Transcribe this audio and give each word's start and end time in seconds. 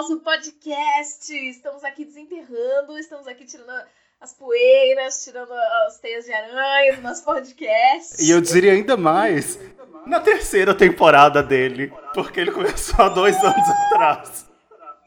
nosso 0.00 0.18
podcast. 0.20 1.30
Estamos 1.30 1.84
aqui 1.84 2.06
desenterrando, 2.06 2.98
estamos 2.98 3.28
aqui 3.28 3.44
tirando 3.44 3.70
as 4.18 4.32
poeiras, 4.32 5.22
tirando 5.22 5.52
as 5.52 5.98
teias 5.98 6.24
de 6.24 6.32
aranha 6.32 6.96
do 6.96 7.02
nosso 7.02 7.22
podcast. 7.22 8.16
E 8.18 8.30
eu 8.30 8.40
diria 8.40 8.72
ainda 8.72 8.96
mais, 8.96 9.58
na 10.06 10.18
terceira 10.18 10.74
temporada 10.74 11.42
dele, 11.42 11.92
porque 12.14 12.40
ele 12.40 12.50
começou 12.50 13.04
há 13.04 13.10
dois 13.10 13.36
anos 13.44 13.68
atrás. 13.68 14.46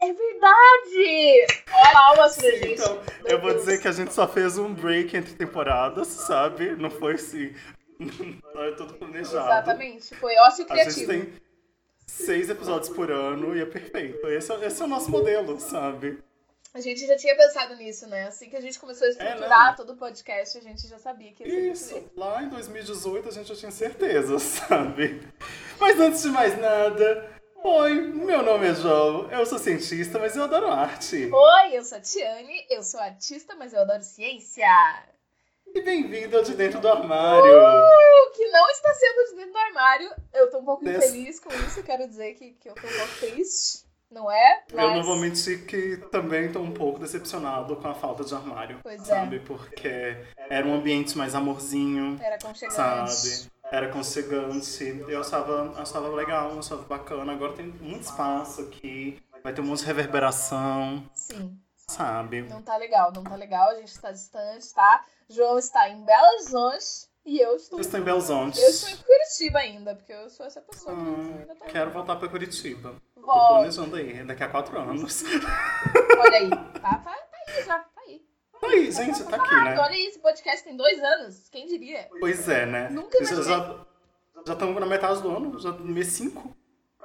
É 0.00 0.12
verdade! 0.12 1.46
Olha 1.72 1.92
palmas 1.92 2.36
pra 2.36 2.50
gente. 2.52 2.72
Então, 2.74 3.00
Meu 3.24 3.32
eu 3.32 3.40
vou 3.40 3.50
Deus. 3.50 3.64
dizer 3.64 3.80
que 3.80 3.88
a 3.88 3.92
gente 3.92 4.14
só 4.14 4.28
fez 4.28 4.56
um 4.58 4.72
break 4.72 5.16
entre 5.16 5.34
temporadas, 5.34 6.06
sabe? 6.06 6.76
Não 6.76 6.90
foi 6.90 7.14
assim. 7.14 7.52
Não 7.98 8.62
é 8.62 8.70
tudo 8.76 8.94
planejado. 8.94 9.48
Exatamente. 9.48 10.14
Foi 10.14 10.36
ócio 10.36 10.64
A 10.70 10.76
gente 10.76 10.94
criativo. 10.94 11.10
tem 11.10 11.44
seis 12.06 12.48
episódios 12.50 12.88
por 12.90 13.10
ano 13.10 13.56
e 13.56 13.60
é 13.60 13.66
perfeito. 13.66 14.26
Esse 14.28 14.52
é, 14.52 14.66
esse 14.66 14.82
é 14.82 14.84
o 14.84 14.88
nosso 14.88 15.10
modelo, 15.10 15.58
sabe? 15.60 16.18
A 16.74 16.80
gente 16.80 17.06
já 17.06 17.16
tinha 17.16 17.36
pensado 17.36 17.76
nisso, 17.76 18.08
né? 18.08 18.26
Assim 18.26 18.50
que 18.50 18.56
a 18.56 18.60
gente 18.60 18.80
começou 18.80 19.06
a 19.06 19.10
estruturar 19.10 19.70
né? 19.70 19.74
todo 19.76 19.92
o 19.92 19.96
podcast, 19.96 20.58
a 20.58 20.60
gente 20.60 20.88
já 20.88 20.98
sabia 20.98 21.32
que 21.32 21.44
ia 21.44 21.72
Isso, 21.72 22.10
lá 22.16 22.42
em 22.42 22.48
2018 22.48 23.28
a 23.28 23.32
gente 23.32 23.48
já 23.48 23.54
tinha 23.54 23.70
certeza, 23.70 24.38
sabe? 24.40 25.22
Mas 25.78 26.00
antes 26.00 26.22
de 26.22 26.30
mais 26.30 26.58
nada, 26.58 27.30
oi, 27.62 27.94
meu 28.00 28.42
nome 28.42 28.66
é 28.66 28.74
João, 28.74 29.30
eu 29.30 29.46
sou 29.46 29.60
cientista, 29.60 30.18
mas 30.18 30.34
eu 30.34 30.42
adoro 30.42 30.68
arte. 30.68 31.30
Oi, 31.32 31.76
eu 31.76 31.84
sou 31.84 31.98
a 31.98 32.00
Tiane, 32.00 32.66
eu 32.68 32.82
sou 32.82 32.98
artista, 32.98 33.54
mas 33.54 33.72
eu 33.72 33.80
adoro 33.80 34.02
ciência. 34.02 34.66
E 35.74 35.80
bem-vindo 35.82 36.36
ao 36.36 36.42
De 36.42 36.54
Dentro 36.54 36.80
do 36.80 36.88
Armário. 36.88 37.52
O 37.58 38.30
que 38.32 38.46
não 38.50 38.68
está 38.70 38.92
sendo 38.94 39.30
de 39.30 39.36
dentro 39.36 39.52
do 39.52 39.58
armário. 39.58 40.10
Eu 40.32 40.50
tô 40.50 40.58
um 40.58 40.64
pouco 40.64 40.84
Des- 40.84 40.96
infeliz 40.96 41.40
com 41.40 41.52
isso, 41.52 41.82
quero 41.82 42.06
dizer 42.06 42.34
que, 42.34 42.52
que 42.52 42.68
eu 42.68 42.74
tô 42.74 42.86
um 42.86 42.90
pouco 42.90 43.14
triste, 43.20 43.84
não 44.10 44.30
é? 44.30 44.64
Eu 44.70 44.76
Mas- 44.76 44.96
não 44.96 45.02
vou 45.02 45.16
mentir 45.16 45.66
que 45.66 45.96
também 46.10 46.50
tô 46.52 46.60
um 46.60 46.72
pouco 46.72 46.98
decepcionado 47.00 47.74
com 47.76 47.88
a 47.88 47.94
falta 47.94 48.24
de 48.24 48.34
armário, 48.34 48.78
Pois 48.82 49.00
é. 49.02 49.04
sabe? 49.04 49.40
Porque 49.40 50.16
era 50.48 50.66
um 50.66 50.74
ambiente 50.74 51.18
mais 51.18 51.34
amorzinho, 51.34 52.18
Era 52.22 52.36
aconchegante. 52.36 52.74
sabe? 52.74 53.50
Era 53.72 53.86
aconchegante. 53.88 55.04
Eu 55.08 55.20
achava, 55.20 55.72
achava 55.76 56.08
legal, 56.08 56.56
achava 56.58 56.82
bacana. 56.82 57.32
Agora 57.32 57.52
tem 57.54 57.66
muito 57.66 58.02
espaço 58.04 58.60
aqui, 58.60 59.20
vai 59.42 59.52
ter 59.52 59.60
um 59.60 59.64
monte 59.64 59.80
de 59.80 59.86
reverberação, 59.86 61.02
Sim, 61.14 61.58
sabe? 61.94 62.42
não 62.42 62.62
tá 62.62 62.76
legal, 62.76 63.12
não 63.14 63.22
tá 63.24 63.34
legal, 63.36 63.70
a 63.70 63.74
gente 63.76 63.98
tá 64.00 64.10
distante, 64.12 64.72
tá? 64.74 65.04
João 65.28 65.58
está 65.58 65.88
em 65.88 66.04
Belo 66.04 66.26
Horizonte 66.34 67.08
e 67.24 67.40
eu 67.40 67.56
estou... 67.56 67.78
Eu 67.78 67.80
estou 67.82 67.98
em 68.00 68.02
Belzonte. 68.02 68.60
Eu 68.60 68.68
estou 68.68 68.90
em 68.90 68.96
Curitiba 68.96 69.58
ainda, 69.60 69.94
porque 69.94 70.12
eu 70.12 70.28
sou 70.28 70.44
essa 70.44 70.60
pessoa 70.60 70.94
que 70.94 71.00
Hum, 71.00 71.36
ainda 71.40 71.54
tô... 71.54 71.64
quero 71.64 71.90
voltar 71.90 72.16
pra 72.16 72.28
Curitiba. 72.28 72.94
Tô 73.14 73.20
Volta. 73.22 73.54
planejando 73.54 73.96
aí, 73.96 74.22
daqui 74.24 74.42
a 74.42 74.48
quatro 74.48 74.78
anos. 74.78 75.22
Olha 76.18 76.36
aí, 76.38 76.50
tá, 76.50 76.68
tá, 76.80 76.98
tá 76.98 77.16
aí 77.48 77.64
já, 77.64 77.78
tá 77.78 78.00
aí. 78.06 78.22
Aí, 78.62 78.90
gente, 78.92 79.24
tá 79.24 79.36
aqui, 79.36 79.54
Ah, 79.54 79.64
né? 79.64 79.78
olha 79.78 79.90
aí, 79.94 80.06
esse 80.06 80.18
podcast 80.18 80.64
tem 80.64 80.76
dois 80.76 80.98
anos, 81.02 81.48
quem 81.50 81.66
diria? 81.66 82.08
Pois 82.20 82.48
é, 82.48 82.66
né? 82.66 82.88
Nunca 82.90 83.18
imaginei. 83.18 83.44
já, 83.44 83.84
já 84.46 84.52
estamos 84.52 84.78
na 84.80 84.86
metade 84.86 85.20
do 85.22 85.34
ano, 85.36 85.58
já 85.58 85.70
no 85.72 85.84
mês 85.86 86.08
5. 86.08 86.54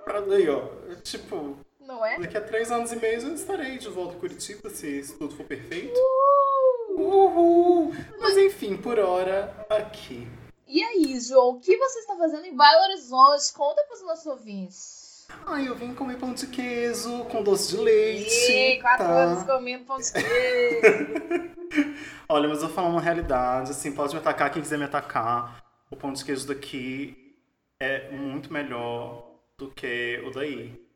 Pra 0.04 0.22
daí, 0.22 0.50
ó. 0.50 0.68
Tipo, 1.04 1.58
Não 1.90 2.06
é? 2.06 2.20
daqui 2.20 2.38
a 2.38 2.42
três 2.42 2.72
anos 2.72 2.92
e 2.92 2.98
meio 2.98 3.20
eu 3.20 3.34
estarei 3.34 3.80
de 3.80 3.90
volta 3.90 4.14
em 4.14 4.20
Curitiba, 4.20 4.70
se, 4.70 5.12
tudo 5.18 5.36
for 5.36 5.44
perfeito. 5.44 5.98
Uh! 5.98 7.02
Uhul! 7.02 7.96
Mas 8.20 8.38
enfim, 8.38 8.78
por 8.78 9.00
hora, 9.00 9.66
aqui. 9.68 10.28
E 10.68 10.84
aí, 10.84 11.20
João, 11.20 11.56
o 11.56 11.60
que 11.60 11.76
você 11.76 11.98
está 11.98 12.16
fazendo 12.16 12.46
em 12.46 12.56
Belo 12.56 12.84
Horizonte? 12.84 13.52
Conta 13.54 13.82
para 13.86 13.96
os 13.96 14.04
nossos 14.04 14.26
ouvintes. 14.28 15.28
Ai, 15.48 15.68
eu 15.68 15.74
vim 15.74 15.96
comer 15.96 16.20
pão 16.20 16.32
de 16.32 16.46
queijo 16.46 17.26
com 17.26 17.42
doce 17.42 17.76
de 17.76 17.78
leite. 17.82 18.52
Ih, 18.52 18.80
quatro 18.80 19.08
tá? 19.08 19.24
anos 19.24 19.44
comendo 19.46 19.86
pão 19.86 19.98
de 19.98 20.12
queijo. 20.12 21.56
Olha, 22.30 22.48
mas 22.48 22.62
eu 22.62 22.68
vou 22.68 22.76
falar 22.76 22.90
uma 22.90 23.02
realidade, 23.02 23.72
assim, 23.72 23.92
pode 23.92 24.14
me 24.14 24.20
atacar 24.20 24.52
quem 24.52 24.62
quiser 24.62 24.78
me 24.78 24.86
atacar. 24.86 25.66
O 25.90 25.96
pão 25.96 26.14
de 26.14 26.24
queijo 26.24 26.48
daqui 26.48 27.36
é 27.80 28.12
muito 28.12 28.54
melhor 28.54 29.40
do 29.58 29.72
que 29.72 30.22
o 30.24 30.30
daí. 30.30 30.88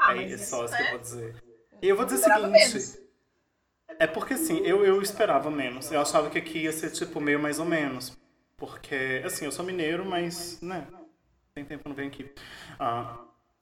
Ah, 0.00 0.16
é, 0.16 0.32
é 0.32 0.38
só 0.38 0.64
isso 0.64 0.74
que 0.74 0.80
eu 0.80 0.84
né? 0.84 0.90
vou 0.92 1.00
dizer. 1.00 1.34
E 1.82 1.88
eu 1.88 1.96
vou 1.96 2.04
dizer 2.06 2.16
o 2.16 2.52
seguinte. 2.52 3.00
É 3.98 4.06
porque 4.06 4.34
assim, 4.34 4.58
eu, 4.60 4.84
eu 4.84 5.02
esperava 5.02 5.50
menos. 5.50 5.92
Eu 5.92 6.00
achava 6.00 6.30
que 6.30 6.38
aqui 6.38 6.60
ia 6.60 6.72
ser 6.72 6.90
tipo 6.90 7.20
meio 7.20 7.38
mais 7.38 7.58
ou 7.58 7.66
menos. 7.66 8.16
Porque, 8.56 9.22
assim, 9.24 9.46
eu 9.46 9.52
sou 9.52 9.64
mineiro, 9.64 10.04
mas, 10.04 10.60
né? 10.60 10.86
Tem 11.54 11.64
tempo 11.64 11.82
que 11.82 11.88
não 11.88 11.96
venho 11.96 12.08
aqui. 12.08 12.30
Ah, 12.78 13.18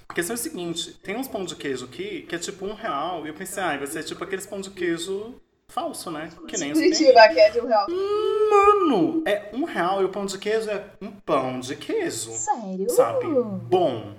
a 0.09 0.15
questão 0.15 0.34
é 0.34 0.38
o 0.38 0.43
seguinte, 0.43 0.93
tem 1.03 1.16
uns 1.16 1.28
pão 1.28 1.44
de 1.44 1.54
queijo 1.54 1.84
aqui 1.84 2.22
que 2.22 2.34
é 2.34 2.38
tipo 2.38 2.66
um 2.66 2.75
real. 2.75 3.25
E 3.25 3.28
eu 3.28 3.34
pensei, 3.34 3.62
ah, 3.62 3.76
vai 3.76 3.87
ser 3.87 4.03
tipo 4.03 4.22
aqueles 4.25 4.47
pão 4.47 4.60
de 4.60 4.70
queijo 4.70 5.41
falso, 5.69 6.10
né? 6.10 6.31
Que 6.49 6.56
nem 6.59 6.72
os. 6.72 6.78
Curitiba, 6.78 7.28
que 7.28 7.38
é 7.38 7.50
de 7.50 7.60
um 7.60 7.66
real. 7.66 7.87
Mano, 7.88 9.22
é 9.26 9.50
um 9.53 9.65
real 9.65 10.03
e 10.03 10.05
o 10.05 10.09
pão 10.09 10.26
de 10.26 10.38
queijo 10.38 10.70
é 10.70 10.84
um 11.00 11.12
pão 11.12 11.60
de 11.60 11.76
queijo. 11.76 12.32
Sério? 12.32 12.91
Sabe? 12.91 13.26
Bom. 13.69 14.16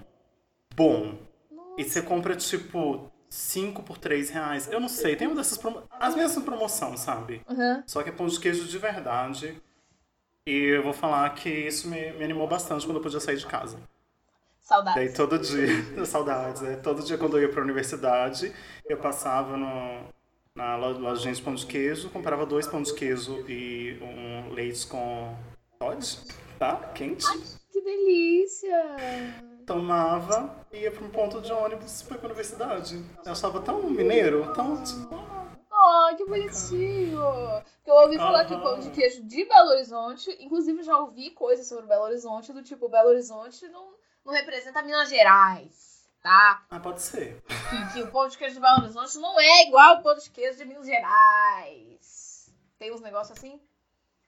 Bom. 0.76 1.18
E 1.80 1.84
você 1.84 2.02
compra, 2.02 2.36
tipo, 2.36 3.10
5 3.30 3.84
por 3.84 3.98
3 3.98 4.30
reais. 4.30 4.70
Eu 4.72 4.80
não 4.80 4.90
sei, 4.90 5.16
tem 5.16 5.28
uma 5.28 5.36
dessas 5.36 5.58
promo... 5.58 5.84
As 5.92 6.14
minhas 6.16 6.32
são 6.32 6.44
promoção, 6.44 6.98
sabe? 6.98 7.42
Uhum. 7.50 7.84
Só 7.86 8.04
que 8.04 8.10
é 8.10 8.12
pão 8.12 8.28
de 8.28 8.40
queijo 8.40 8.66
de 8.66 8.78
verdade. 8.78 9.62
E 10.46 10.52
eu 10.76 10.84
vou 10.84 10.94
falar 10.94 11.30
que 11.36 11.50
isso 11.50 11.88
me, 11.88 12.12
me 12.14 12.24
animou 12.24 12.48
bastante 12.48 12.86
quando 12.86 12.98
eu 12.98 13.04
podia 13.04 13.20
sair 13.20 13.38
de 13.38 13.46
casa. 13.46 13.78
Saudades. 14.60 14.96
Daí 15.04 15.14
todo 15.14 15.40
dia, 15.40 15.68
saudades, 16.06 16.62
né? 16.62 16.76
Todo 16.78 17.04
dia 17.04 17.18
quando 17.18 17.38
eu 17.38 17.44
ia 17.44 17.50
pra 17.50 17.62
universidade, 17.64 18.54
eu 18.88 18.98
passava 18.98 19.56
no, 19.58 20.04
na 20.56 20.76
lo- 20.76 21.00
lojinha 21.00 21.34
de 21.34 21.42
pão 21.42 21.56
de 21.56 21.66
queijo, 21.66 22.10
comprava 22.10 22.46
dois 22.46 22.68
pão 22.68 22.82
de 22.82 22.94
queijo 22.94 23.44
e 23.48 23.98
um 24.02 24.52
leite 24.54 24.86
com 24.86 25.36
Todd, 25.80 26.20
tá? 26.60 26.76
Quente. 26.94 27.26
Que 27.72 27.82
delícia. 27.82 28.86
Tomava 29.70 30.66
e 30.74 30.78
ia 30.80 30.92
pra 30.92 31.06
um 31.06 31.12
ponto 31.12 31.40
de 31.42 31.54
ônibus 31.54 32.02
pra 32.02 32.16
ir 32.16 32.20
pra 32.20 32.26
universidade. 32.30 33.06
Eu 33.24 33.32
achava 33.32 33.62
tão 33.62 33.84
mineiro, 33.84 34.52
tão 34.56 34.84
tipo, 34.84 35.14
Oh, 35.72 36.16
que 36.18 36.26
bonitinho. 36.26 37.22
Porque 37.76 37.92
eu 37.92 37.94
ouvi 37.94 38.18
falar 38.18 38.46
que 38.46 38.56
Aham. 38.56 38.64
pão 38.64 38.80
de 38.80 38.90
queijo 38.90 39.22
de 39.24 39.46
Belo 39.46 39.70
Horizonte, 39.70 40.36
inclusive 40.40 40.82
já 40.82 40.98
ouvi 40.98 41.30
coisas 41.30 41.68
sobre 41.68 41.86
Belo 41.86 42.06
Horizonte, 42.06 42.52
do 42.52 42.64
tipo, 42.64 42.90
Belo 42.90 43.10
Horizonte 43.10 43.68
não, 43.68 43.94
não 44.26 44.34
representa 44.34 44.82
Minas 44.82 45.08
Gerais, 45.08 46.10
tá? 46.24 46.66
ah, 46.68 46.80
pode 46.80 47.04
ser. 47.04 47.40
Que, 47.70 47.94
que 47.94 48.02
o 48.02 48.12
pão 48.12 48.28
de 48.28 48.40
queijo 48.40 48.56
de 48.56 48.62
Belo 48.62 48.82
Horizonte 48.82 49.20
não 49.20 49.40
é 49.40 49.68
igual 49.68 49.98
ao 49.98 50.02
pão 50.02 50.16
de 50.16 50.32
queijo 50.32 50.58
de 50.58 50.66
Minas 50.66 50.88
Gerais. 50.88 52.52
Tem 52.80 52.92
uns 52.92 53.02
negócios 53.02 53.38
assim? 53.38 53.62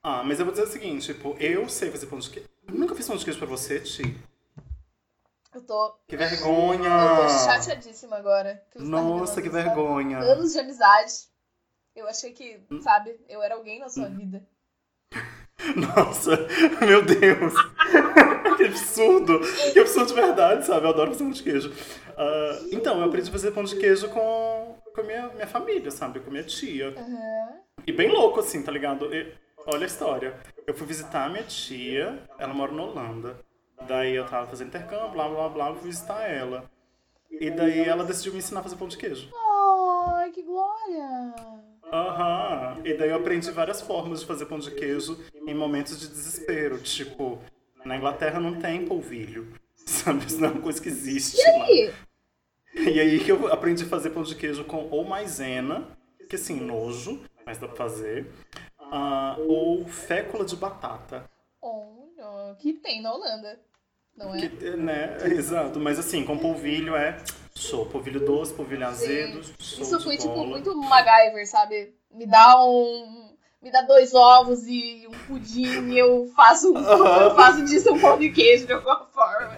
Ah, 0.04 0.24
mas 0.24 0.38
eu 0.40 0.46
vou 0.46 0.54
dizer 0.54 0.68
o 0.68 0.72
seguinte, 0.72 1.16
tipo, 1.16 1.36
eu 1.40 1.68
sei 1.68 1.90
fazer 1.90 2.06
pão 2.06 2.20
de 2.20 2.30
queijo. 2.30 2.48
Eu 2.68 2.76
nunca 2.76 2.94
fiz 2.94 3.08
pão 3.08 3.18
de 3.18 3.24
queijo 3.26 3.40
pra 3.40 3.48
você, 3.48 3.80
Ti. 3.80 4.04
Eu 5.54 5.62
tô, 5.62 5.96
Que 6.08 6.16
vergonha! 6.16 6.88
eu 6.90 7.28
tô 7.28 7.30
chateadíssima 7.46 8.16
agora. 8.18 8.64
que 8.72 8.78
tá 8.80 8.84
Nossa, 8.86 9.42
que 9.42 9.48
revelando 9.50 9.68
isso. 9.70 9.76
vergonha. 9.76 10.18
Anos 10.20 10.54
de 10.54 10.60
amizade. 10.60 11.14
Eu 11.96 12.08
achei 12.08 12.32
que, 12.32 12.62
sabe, 12.82 13.20
eu 13.28 13.42
era 13.44 13.56
alguém 13.56 13.80
na 13.80 13.90
sua 13.90 14.08
vida. 14.08 14.42
Nossa, 15.76 16.32
meu 16.86 17.04
Deus. 17.04 17.54
que 18.58 18.64
absurdo. 18.64 19.40
Que 19.74 19.80
absurdo 19.80 20.08
de 20.08 20.14
verdade, 20.14 20.66
sabe? 20.66 20.86
Eu 20.86 20.90
adoro 20.90 21.12
fazer 21.12 21.24
pão 21.24 21.32
de 21.32 21.44
queijo. 21.44 21.74
Ah, 22.18 22.60
então, 22.72 23.00
eu 23.00 23.06
aprendi 23.06 23.30
a 23.30 23.32
fazer 23.32 23.52
pão 23.52 23.64
de 23.64 23.76
queijo 23.76 24.10
com, 24.10 24.76
com 24.96 25.02
a 25.02 25.04
minha, 25.04 25.28
minha 25.30 25.48
família, 25.48 25.92
sabe? 25.92 26.20
Com 26.22 26.32
minha 26.32 26.44
tia. 26.44 26.94
Aham. 26.98 27.60
E 27.86 27.92
bem 27.92 28.10
louco, 28.10 28.40
assim, 28.40 28.62
tá 28.64 28.72
ligado? 28.72 29.14
E- 29.14 29.34
olha 29.68 29.84
a 29.84 29.88
história. 29.88 30.34
Eu 30.66 30.74
fui 30.74 30.88
visitar 30.88 31.26
a 31.26 31.30
minha 31.30 31.44
tia, 31.44 32.24
ela 32.40 32.54
mora 32.54 32.72
na 32.72 32.84
Holanda. 32.84 33.38
Daí 33.88 34.16
eu 34.16 34.26
tava 34.26 34.48
fazendo 34.48 34.68
intercâmbio, 34.70 35.10
blá, 35.12 35.28
blá, 35.28 35.50
blá, 35.50 35.76
fui 35.76 35.90
visitar 35.90 36.22
ela. 36.30 36.70
E 37.30 37.50
daí 37.50 37.82
ela 37.88 38.04
decidiu 38.04 38.34
me 38.34 38.40
ensinar 38.40 38.60
a 38.60 38.64
fazer 38.64 38.76
pão 38.76 38.88
de 38.88 38.98
queijo. 38.98 39.30
Ai, 40.14 40.32
que 40.32 40.44
glória! 40.44 41.34
Aham. 41.92 42.82
E 42.86 42.94
daí 42.94 43.10
eu 43.10 43.18
aprendi 43.18 43.50
várias 43.52 43.82
formas 43.82 44.22
de 44.22 44.26
fazer 44.26 44.46
pão 44.46 44.60
de 44.60 44.72
queijo 44.72 45.18
em 45.48 45.54
momentos 45.54 46.00
de 46.00 46.08
desespero. 46.08 46.78
Tipo, 46.80 47.40
na 47.84 47.98
Inglaterra 47.98 48.40
não 48.40 48.60
tem 48.60 48.86
polvilho. 48.86 49.54
Sabe? 49.86 50.26
Isso 50.26 50.40
não 50.40 50.50
é 50.50 50.52
uma 50.52 50.62
coisa 50.62 50.82
que 50.82 50.88
existe 50.90 51.38
lá. 51.42 51.70
E 51.72 51.92
E 52.76 53.00
aí 53.00 53.20
que 53.20 53.32
eu 53.32 53.52
aprendi 53.52 53.84
a 53.84 53.88
fazer 53.88 54.12
pão 54.12 54.24
de 54.24 54.36
queijo 54.36 54.64
com 54.64 54.88
ou 54.90 55.04
maisena, 55.04 55.88
que 56.30 56.36
assim, 56.36 56.60
nojo, 56.60 57.22
mas 57.46 57.58
dá 57.58 57.68
pra 57.68 57.76
fazer. 57.76 58.32
ah, 58.80 59.36
ou 59.40 59.86
fécula 59.88 60.46
de 60.46 60.56
batata. 60.56 61.30
Olha, 61.62 62.56
que 62.60 62.74
tem 62.74 63.02
na 63.02 63.14
Holanda, 63.14 63.60
não 64.24 64.36
é? 64.36 64.40
Que, 64.48 64.70
né? 64.72 65.18
Exato. 65.26 65.80
Mas 65.80 66.00
assim, 66.00 66.24
com 66.24 66.38
polvilho 66.38 66.96
é 66.96 67.18
show. 67.56 67.86
Polvilho 67.86 68.20
doce, 68.26 68.54
polvilho 68.54 68.86
azedo. 68.86 69.42
Isso 69.60 69.98
de 69.98 70.04
foi 70.04 70.18
tipo 70.18 70.34
bola. 70.34 70.48
muito 70.48 70.76
MacGyver, 70.76 71.48
sabe? 71.48 71.94
Me 72.14 72.26
dá 72.26 72.64
um. 72.64 73.32
Me 73.62 73.72
dá 73.72 73.84
dois 73.84 74.14
ovos 74.14 74.66
e 74.66 75.08
um 75.08 75.12
pudim 75.28 75.92
e 75.92 76.00
eu 76.00 76.32
faço, 76.36 76.74
eu 76.76 77.36
faço 77.36 77.64
disso 77.64 77.94
um 77.94 78.00
pão 78.00 78.18
de 78.18 78.32
queijo 78.32 78.66
de 78.66 78.74
alguma 78.74 79.06
forma. 79.14 79.56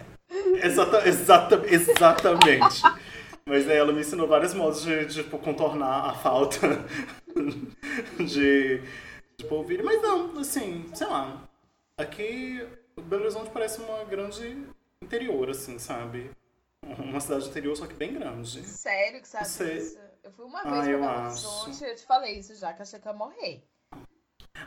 Exata, 0.61 1.07
exata, 1.07 1.63
exatamente. 1.67 2.81
Mas 3.45 3.69
aí 3.69 3.77
ela 3.77 3.91
me 3.93 4.01
ensinou 4.01 4.27
vários 4.27 4.53
modos 4.53 4.83
de, 4.83 5.05
tipo, 5.07 5.37
contornar 5.37 6.09
a 6.09 6.13
falta 6.13 6.59
de, 8.19 8.81
de 9.37 9.45
polvilho. 9.47 9.85
Mas 9.85 10.01
não, 10.01 10.39
assim, 10.39 10.85
sei 10.93 11.07
lá. 11.07 11.41
Aqui, 11.97 12.65
Belo 13.01 13.23
Horizonte 13.23 13.49
parece 13.51 13.81
uma 13.81 14.03
grande 14.05 14.67
interior, 15.01 15.49
assim, 15.49 15.77
sabe? 15.79 16.31
Uma 16.99 17.19
cidade 17.19 17.47
interior, 17.47 17.75
só 17.75 17.87
que 17.87 17.93
bem 17.93 18.13
grande. 18.13 18.63
Sério 18.65 19.21
que 19.21 19.27
sabe 19.27 19.47
Sei. 19.47 19.77
isso? 19.77 19.97
Eu 20.23 20.31
fui 20.31 20.45
uma 20.45 20.61
Ah, 20.61 20.71
vez 20.71 20.87
eu 20.87 20.99
pra 20.99 21.07
Belo 21.07 21.27
acho. 21.27 21.47
Horizonte, 21.47 21.89
eu 21.89 21.95
te 21.95 22.05
falei 22.05 22.39
isso 22.39 22.55
já, 22.55 22.73
que 22.73 22.81
achei 22.81 22.99
que 22.99 23.07
eu 23.07 23.11
ia 23.11 23.17
morrer. 23.17 23.63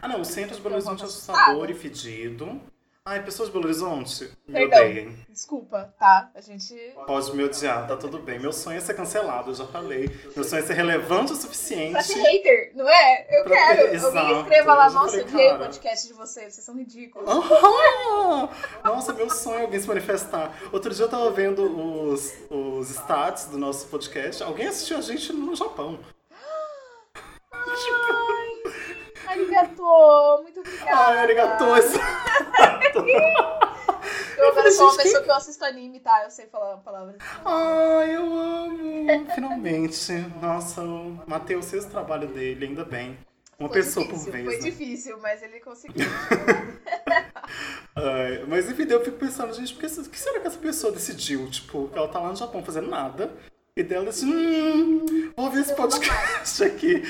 Ah, 0.02 0.08
não, 0.08 0.20
o 0.20 0.25
centro 0.25 0.56
de 0.56 0.62
Belo 0.62 0.75
Horizonte 0.75 1.02
é 1.02 1.05
assustador 1.06 1.43
assustada. 1.44 1.73
e 1.73 1.75
fedido. 1.75 2.61
Ai, 3.08 3.22
pessoas 3.22 3.48
de 3.48 3.52
Belo 3.52 3.66
Horizonte, 3.66 4.32
me 4.48 4.54
Perdão. 4.54 4.80
odeiem. 4.80 5.16
Desculpa, 5.28 5.94
tá? 5.96 6.28
A 6.34 6.40
gente. 6.40 6.74
Pode 7.06 7.36
me 7.36 7.44
odiar, 7.44 7.86
tá 7.86 7.96
tudo 7.96 8.18
bem. 8.18 8.40
Meu 8.40 8.52
sonho 8.52 8.78
é 8.78 8.80
ser 8.80 8.94
cancelado, 8.94 9.52
eu 9.52 9.54
já 9.54 9.64
falei. 9.64 10.10
Meu 10.34 10.42
sonho 10.42 10.60
é 10.60 10.66
ser 10.66 10.72
relevante 10.72 11.32
o 11.32 11.36
suficiente. 11.36 11.92
Pra 11.92 12.02
ser 12.02 12.18
hater, 12.18 12.72
não 12.74 12.88
é? 12.88 13.26
Eu 13.30 13.44
Pra 13.44 13.52
quero. 13.56 13.76
ter- 13.76 13.82
Alguém 13.82 13.94
exato. 13.94 14.40
escreva 14.40 14.74
lá, 14.74 14.90
nossa, 14.90 15.16
eu 15.18 15.26
vi 15.28 15.36
o 15.36 15.58
podcast 15.58 16.06
de 16.08 16.14
vocês, 16.14 16.52
vocês 16.54 16.66
são 16.66 16.76
ridículos. 16.76 17.28
Ah! 17.28 18.48
Nossa, 18.88 19.12
meu 19.12 19.30
sonho 19.30 19.60
é 19.60 19.62
alguém 19.62 19.78
se 19.78 19.86
manifestar. 19.86 20.52
Outro 20.72 20.92
dia 20.92 21.04
eu 21.04 21.08
tava 21.08 21.30
vendo 21.30 21.62
os, 22.10 22.34
os 22.50 22.90
stats 22.90 23.44
do 23.46 23.56
nosso 23.56 23.86
podcast. 23.86 24.42
Alguém 24.42 24.66
assistiu 24.66 24.98
a 24.98 25.00
gente 25.00 25.32
no 25.32 25.54
Japão. 25.54 26.00
Ai, 29.28 29.38
arigato, 29.38 29.82
muito 30.42 30.58
obrigada. 30.60 30.90
Ai, 30.90 31.18
Eu 34.36 34.48
agora 34.48 34.70
sou 34.70 34.88
uma 34.88 34.96
pessoa 34.96 35.22
que 35.22 35.30
eu 35.30 35.34
assisto 35.34 35.64
anime, 35.64 36.00
tá? 36.00 36.22
Eu 36.24 36.30
sei 36.30 36.46
falar 36.46 36.76
palavras. 36.78 37.16
Ai, 37.44 38.16
eu 38.16 38.24
amo. 38.24 39.26
Finalmente. 39.34 40.12
Nossa, 40.40 40.82
o 40.82 41.22
Matheus 41.26 41.70
fez 41.70 41.84
o 41.84 41.90
trabalho 41.90 42.28
dele, 42.28 42.66
ainda 42.66 42.84
bem. 42.84 43.18
Uma 43.58 43.68
Foi 43.70 43.78
pessoa 43.78 44.04
difícil, 44.04 44.24
por 44.24 44.32
vez. 44.32 44.44
Foi 44.44 44.56
né? 44.56 44.60
difícil, 44.60 45.18
mas 45.20 45.42
ele 45.42 45.60
conseguiu. 45.60 46.06
Ai, 47.96 48.44
mas 48.46 48.70
enfim, 48.70 48.86
eu 48.90 49.02
fico 49.02 49.16
pensando, 49.16 49.54
gente, 49.54 49.72
por 49.72 49.80
que, 49.80 49.86
o 49.86 50.10
que 50.10 50.18
será 50.18 50.40
que 50.40 50.46
essa 50.46 50.58
pessoa 50.58 50.92
decidiu? 50.92 51.48
Tipo, 51.50 51.90
ela 51.94 52.08
tá 52.08 52.20
lá 52.20 52.28
no 52.28 52.36
Japão 52.36 52.62
fazendo 52.62 52.90
nada. 52.90 53.32
E 53.74 53.82
dela 53.82 54.06
disse, 54.06 54.24
hum, 54.24 55.32
vou 55.36 55.50
ver 55.50 55.60
esse 55.60 55.74
podcast 55.74 56.64
aqui, 56.64 57.02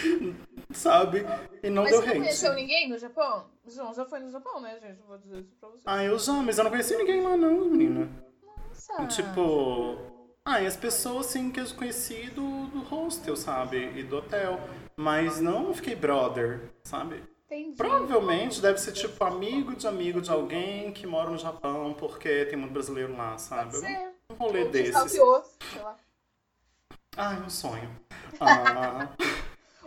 sabe? 0.72 1.24
E 1.62 1.70
não 1.70 1.82
mas 1.82 1.92
deu 1.92 2.00
você 2.00 2.06
não 2.06 2.12
hate. 2.12 2.20
conheceu 2.20 2.54
ninguém 2.54 2.88
no 2.88 2.98
Japão? 2.98 3.46
João 3.66 3.92
já 3.94 4.04
foi 4.04 4.18
no 4.20 4.30
Japão, 4.30 4.60
né, 4.60 4.78
gente? 4.80 5.00
Vou 5.06 5.18
dizer 5.18 5.40
isso 5.40 5.54
pra 5.60 5.68
você. 5.70 5.82
Ah, 5.86 6.04
eu 6.04 6.18
já, 6.18 6.32
mas 6.34 6.58
eu 6.58 6.64
não 6.64 6.70
conheci 6.70 6.96
ninguém 6.96 7.22
lá 7.22 7.36
não, 7.36 7.64
menina. 7.66 8.08
Nossa. 8.42 9.06
Tipo, 9.06 9.98
ah, 10.44 10.60
e 10.62 10.66
as 10.66 10.76
pessoas 10.76 11.26
assim 11.26 11.50
que 11.50 11.60
eu 11.60 11.66
conheci 11.74 12.30
do, 12.30 12.66
do 12.68 12.80
hostel, 12.80 13.36
sabe? 13.36 13.92
E 13.98 14.02
do 14.02 14.18
hotel. 14.18 14.60
Mas 14.96 15.40
não 15.40 15.74
fiquei 15.74 15.94
brother, 15.96 16.70
sabe? 16.84 17.22
Entendi. 17.46 17.76
Provavelmente 17.76 18.60
deve 18.60 18.78
ser 18.78 18.92
tipo 18.92 19.22
amigo 19.24 19.74
de 19.76 19.86
amigo 19.86 20.20
de 20.20 20.30
alguém 20.30 20.92
que 20.92 21.06
mora 21.06 21.30
no 21.30 21.38
Japão, 21.38 21.94
porque 21.94 22.44
tem 22.46 22.58
muito 22.58 22.72
brasileiro 22.72 23.16
lá, 23.16 23.38
sabe? 23.38 23.70
Pode 23.72 23.86
ser. 23.86 24.12
Um 24.30 24.34
rolê 24.34 24.64
Ou 24.64 24.70
desses. 24.70 24.88
stalkeou, 24.88 25.44
sei 25.72 25.82
lá. 25.82 25.96
Ai, 27.16 27.40
um 27.40 27.48
sonho. 27.50 27.90
Ah, 28.40 29.08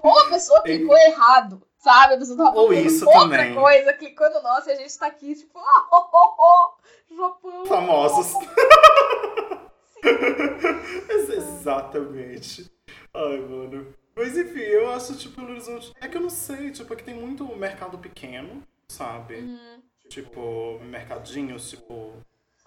Ou 0.03 0.19
a 0.19 0.29
pessoa 0.29 0.61
clicou 0.61 0.97
errado, 0.97 1.61
sabe? 1.77 2.15
A 2.15 2.17
pessoa 2.17 2.37
tava 2.37 2.59
Ou 2.59 2.73
isso 2.73 3.05
outra 3.05 3.21
também. 3.37 3.55
coisa, 3.55 3.93
clicou 3.93 4.29
no 4.31 4.41
nosso 4.41 4.69
e 4.69 4.73
a 4.73 4.75
gente 4.75 4.97
tá 4.97 5.07
aqui, 5.07 5.35
tipo, 5.35 5.57
ah, 5.59 5.87
oh, 5.91 6.09
oh, 6.13 6.35
oh, 6.39 7.15
Japão. 7.15 7.65
famosos. 7.65 8.33
Ex- 11.09 11.29
Exatamente. 11.29 12.71
Ai, 13.13 13.37
mano. 13.39 13.93
Mas 14.15 14.37
enfim, 14.37 14.59
eu 14.59 14.89
acho, 14.91 15.15
tipo, 15.17 15.35
Belo 15.39 15.51
Horizonte. 15.51 15.93
É 16.01 16.07
que 16.07 16.17
eu 16.17 16.21
não 16.21 16.29
sei, 16.29 16.71
tipo, 16.71 16.93
aqui 16.93 17.03
tem 17.03 17.13
muito 17.13 17.45
mercado 17.55 17.97
pequeno, 17.97 18.63
sabe? 18.87 19.35
Uhum. 19.35 19.81
Tipo, 20.09 20.79
mercadinhos, 20.83 21.69
tipo. 21.69 22.13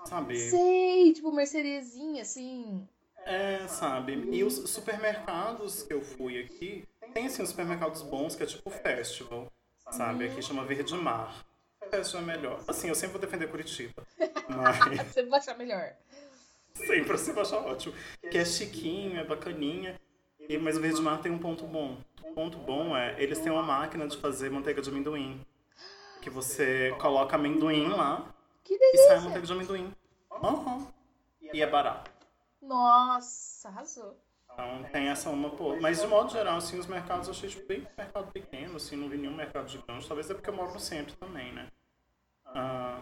Sabe? 0.04 0.36
Sei, 0.36 1.12
tipo, 1.12 1.30
mercearia 1.32 1.80
assim. 2.20 2.86
É, 3.24 3.66
sabe? 3.68 4.14
E 4.32 4.42
os 4.42 4.54
supermercados 4.70 5.82
que 5.82 5.92
eu 5.92 6.00
fui 6.02 6.40
aqui, 6.42 6.84
tem 7.12 7.26
assim 7.26 7.44
supermercados 7.46 8.02
bons 8.02 8.34
que 8.34 8.42
é 8.42 8.46
tipo 8.46 8.70
festival, 8.70 9.50
sabe? 9.90 10.26
Aqui 10.26 10.42
chama 10.42 10.64
Verde 10.64 10.94
Mar. 10.94 11.44
Festival 11.90 12.22
é 12.22 12.26
melhor. 12.26 12.60
Assim, 12.66 12.88
eu 12.88 12.94
sempre 12.94 13.12
vou 13.12 13.20
defender 13.20 13.48
Curitiba. 13.48 14.02
Mas 14.48 15.08
Você 15.12 15.22
vai 15.24 15.38
achar 15.38 15.56
melhor. 15.56 15.94
sempre 16.74 17.16
você 17.18 17.32
vai 17.32 17.42
achar 17.42 17.58
ótimo. 17.58 17.94
Que 18.30 18.38
é 18.38 18.44
chiquinho, 18.44 19.20
é 19.20 19.24
bacaninha. 19.24 20.00
E, 20.48 20.58
mas 20.58 20.76
o 20.76 20.80
Verde 20.80 21.00
Mar 21.00 21.20
tem 21.20 21.30
um 21.30 21.38
ponto 21.38 21.66
bom. 21.66 21.98
O 22.24 22.32
ponto 22.32 22.58
bom 22.58 22.96
é, 22.96 23.20
eles 23.22 23.38
têm 23.38 23.52
uma 23.52 23.62
máquina 23.62 24.08
de 24.08 24.16
fazer 24.16 24.50
manteiga 24.50 24.80
de 24.80 24.88
amendoim. 24.88 25.40
Que 26.20 26.30
você 26.30 26.94
coloca 27.00 27.36
amendoim 27.36 27.88
lá 27.88 28.32
Que 28.64 28.74
e 28.74 28.96
sai 29.08 29.20
manteiga 29.20 29.46
de 29.46 29.52
amendoim. 29.52 29.92
Aham. 30.30 30.86
E 31.52 31.60
é 31.60 31.66
barato. 31.66 32.10
Nossa, 32.60 33.68
arrasou. 33.68 34.16
Então 34.52 34.84
tem 34.92 35.08
essa 35.08 35.30
uma, 35.30 35.50
pô. 35.50 35.76
Mas 35.80 36.00
de 36.00 36.06
modo 36.06 36.30
geral, 36.30 36.58
assim, 36.58 36.78
os 36.78 36.86
mercados 36.86 37.26
eu 37.28 37.34
achei 37.34 37.48
tipo, 37.48 37.66
bem 37.66 37.86
mercado 37.96 38.30
pequeno, 38.32 38.76
assim, 38.76 38.96
não 38.96 39.08
vi 39.08 39.16
nenhum 39.16 39.34
mercado 39.34 39.68
gigante. 39.68 40.06
Talvez 40.06 40.28
é 40.30 40.34
porque 40.34 40.50
eu 40.50 40.54
moro 40.54 40.72
no 40.72 40.80
centro 40.80 41.16
também, 41.16 41.52
né? 41.52 41.68
Ah, 42.46 43.00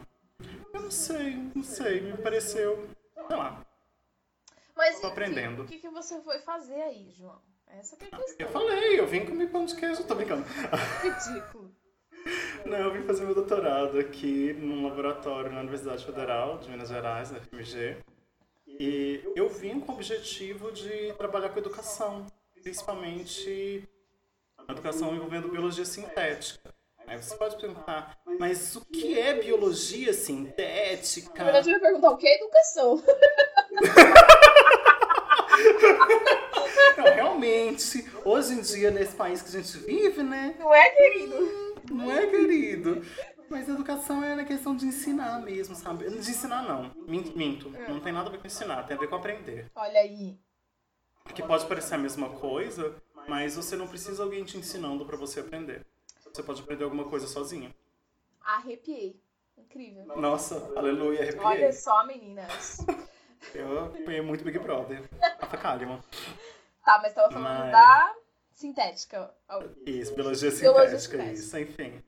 eu 0.73 0.81
não 0.81 0.91
sei, 0.91 1.35
não 1.55 1.62
sei, 1.62 2.00
me 2.00 2.17
pareceu. 2.19 2.88
Sei 3.26 3.37
lá. 3.37 3.64
Mas 4.76 5.00
Tô 5.00 5.08
aprendendo. 5.08 5.62
o 5.62 5.67
que, 5.67 5.79
que 5.79 5.88
você 5.91 6.20
foi 6.23 6.38
fazer 6.38 6.81
aí, 6.81 7.11
João? 7.11 7.41
Essa 7.67 7.97
que 7.97 8.05
é 8.05 8.08
a 8.12 8.19
Eu 8.19 8.25
questão. 8.25 8.49
falei, 8.49 8.99
eu 8.99 9.06
vim 9.06 9.25
comer 9.26 9.49
pão 9.49 9.64
de 9.64 9.76
queijo, 9.76 10.05
tô 10.05 10.14
brincando. 10.14 10.44
Ridículo. 11.02 11.70
Não, 12.67 12.79
eu 12.79 12.93
vim 12.93 13.02
fazer 13.02 13.25
meu 13.25 13.35
doutorado 13.35 13.99
aqui 13.99 14.52
num 14.55 14.87
laboratório 14.88 15.50
na 15.52 15.61
Universidade 15.61 16.05
Federal 16.05 16.58
de 16.58 16.69
Minas 16.70 16.88
Gerais, 16.88 17.31
na 17.31 17.41
FMG. 17.41 17.97
E 18.82 19.21
eu 19.37 19.47
vim 19.47 19.79
com 19.79 19.93
o 19.93 19.94
objetivo 19.94 20.73
de 20.73 21.12
trabalhar 21.19 21.50
com 21.50 21.59
educação, 21.59 22.27
principalmente 22.62 23.87
educação 24.66 25.14
envolvendo 25.14 25.50
biologia 25.50 25.85
sintética. 25.85 26.75
Aí 27.07 27.23
você 27.23 27.37
pode 27.37 27.59
perguntar, 27.59 28.19
mas 28.38 28.75
o 28.76 28.81
que 28.87 29.19
é 29.19 29.35
biologia 29.35 30.14
sintética? 30.14 31.31
Na 31.37 31.45
verdade, 31.45 31.69
eu 31.69 31.75
ia 31.75 31.81
perguntar 31.81 32.11
o 32.11 32.16
que 32.16 32.26
é 32.26 32.37
educação. 32.37 33.04
Não, 36.97 37.04
realmente, 37.04 38.11
hoje 38.25 38.54
em 38.54 38.62
dia, 38.62 38.90
nesse 38.90 39.14
país 39.14 39.43
que 39.43 39.49
a 39.54 39.61
gente 39.61 39.76
vive, 39.76 40.23
né? 40.23 40.57
Não 40.59 40.75
é, 40.75 40.88
querido? 40.88 41.75
Não 41.90 42.11
é, 42.11 42.26
querido? 42.26 43.04
Mas 43.50 43.69
educação 43.69 44.23
é 44.23 44.37
na 44.37 44.45
questão 44.45 44.76
de 44.76 44.87
ensinar 44.87 45.40
mesmo, 45.42 45.75
sabe? 45.75 46.09
De 46.09 46.16
ensinar, 46.19 46.62
não. 46.62 46.95
Minto. 47.07 47.69
Não 47.88 47.99
tem 48.00 48.12
nada 48.12 48.28
a 48.28 48.33
ver 48.33 48.38
com 48.38 48.47
ensinar, 48.47 48.85
tem 48.85 48.97
a 48.97 49.00
ver 49.00 49.09
com 49.09 49.16
aprender. 49.16 49.69
Olha 49.75 50.00
aí. 50.00 50.38
Que 51.35 51.42
pode 51.42 51.66
parecer 51.66 51.95
a 51.95 51.99
mesma 51.99 52.30
coisa, 52.30 52.95
mas 53.28 53.57
você 53.57 53.76
não 53.76 53.88
precisa 53.88 54.23
alguém 54.23 54.45
te 54.45 54.57
ensinando 54.57 55.04
pra 55.04 55.16
você 55.16 55.40
aprender. 55.40 55.85
Você 56.33 56.42
pode 56.45 56.62
aprender 56.62 56.85
alguma 56.85 57.04
coisa 57.09 57.26
sozinho. 57.26 57.75
Arrepiei. 58.40 59.21
Incrível. 59.59 60.04
Nossa, 60.16 60.73
aleluia, 60.76 61.21
arrepiei. 61.21 61.45
Olha 61.45 61.73
só, 61.73 62.07
meninas. 62.07 62.78
Eu 63.54 63.85
acompanhei 63.87 64.21
muito 64.21 64.45
Big 64.45 64.59
Brother. 64.59 65.02
Rafa 65.40 65.57
Kalimann. 65.57 66.00
Tá, 66.85 67.00
mas 67.02 67.12
tava 67.14 67.33
falando 67.33 67.59
Mas- 67.59 67.73
da 67.73 68.14
sintética. 68.52 69.35
Isso, 69.87 70.14
biologia 70.14 70.50
Biologia 70.50 70.99
sintética, 70.99 70.99
sintética. 70.99 71.33
isso, 71.33 71.59
enfim. 71.59 72.02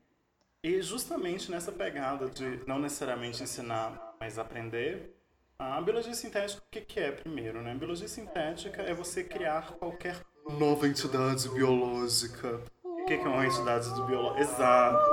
E 0.63 0.81
justamente 0.81 1.51
nessa 1.51 1.73
pegada 1.73 2.29
de 2.29 2.61
não 2.65 2.79
necessariamente 2.79 3.43
ensinar, 3.43 4.15
mas 4.17 4.39
aprender, 4.39 5.13
a 5.59 5.81
biologia 5.81 6.13
sintética, 6.13 6.61
o 6.61 6.71
que, 6.71 6.79
que 6.79 6.99
é 7.01 7.11
primeiro, 7.11 7.61
né? 7.61 7.75
Biologia 7.75 8.07
sintética 8.07 8.81
é 8.81 8.93
você 8.93 9.25
criar 9.25 9.73
qualquer 9.73 10.21
nova 10.57 10.87
entidade 10.87 11.49
biológica. 11.49 12.61
O 12.81 13.03
que, 13.05 13.17
que 13.17 13.25
é 13.25 13.27
uma 13.27 13.45
entidade 13.45 13.89
biológica? 14.05 14.41
Exato. 14.41 15.09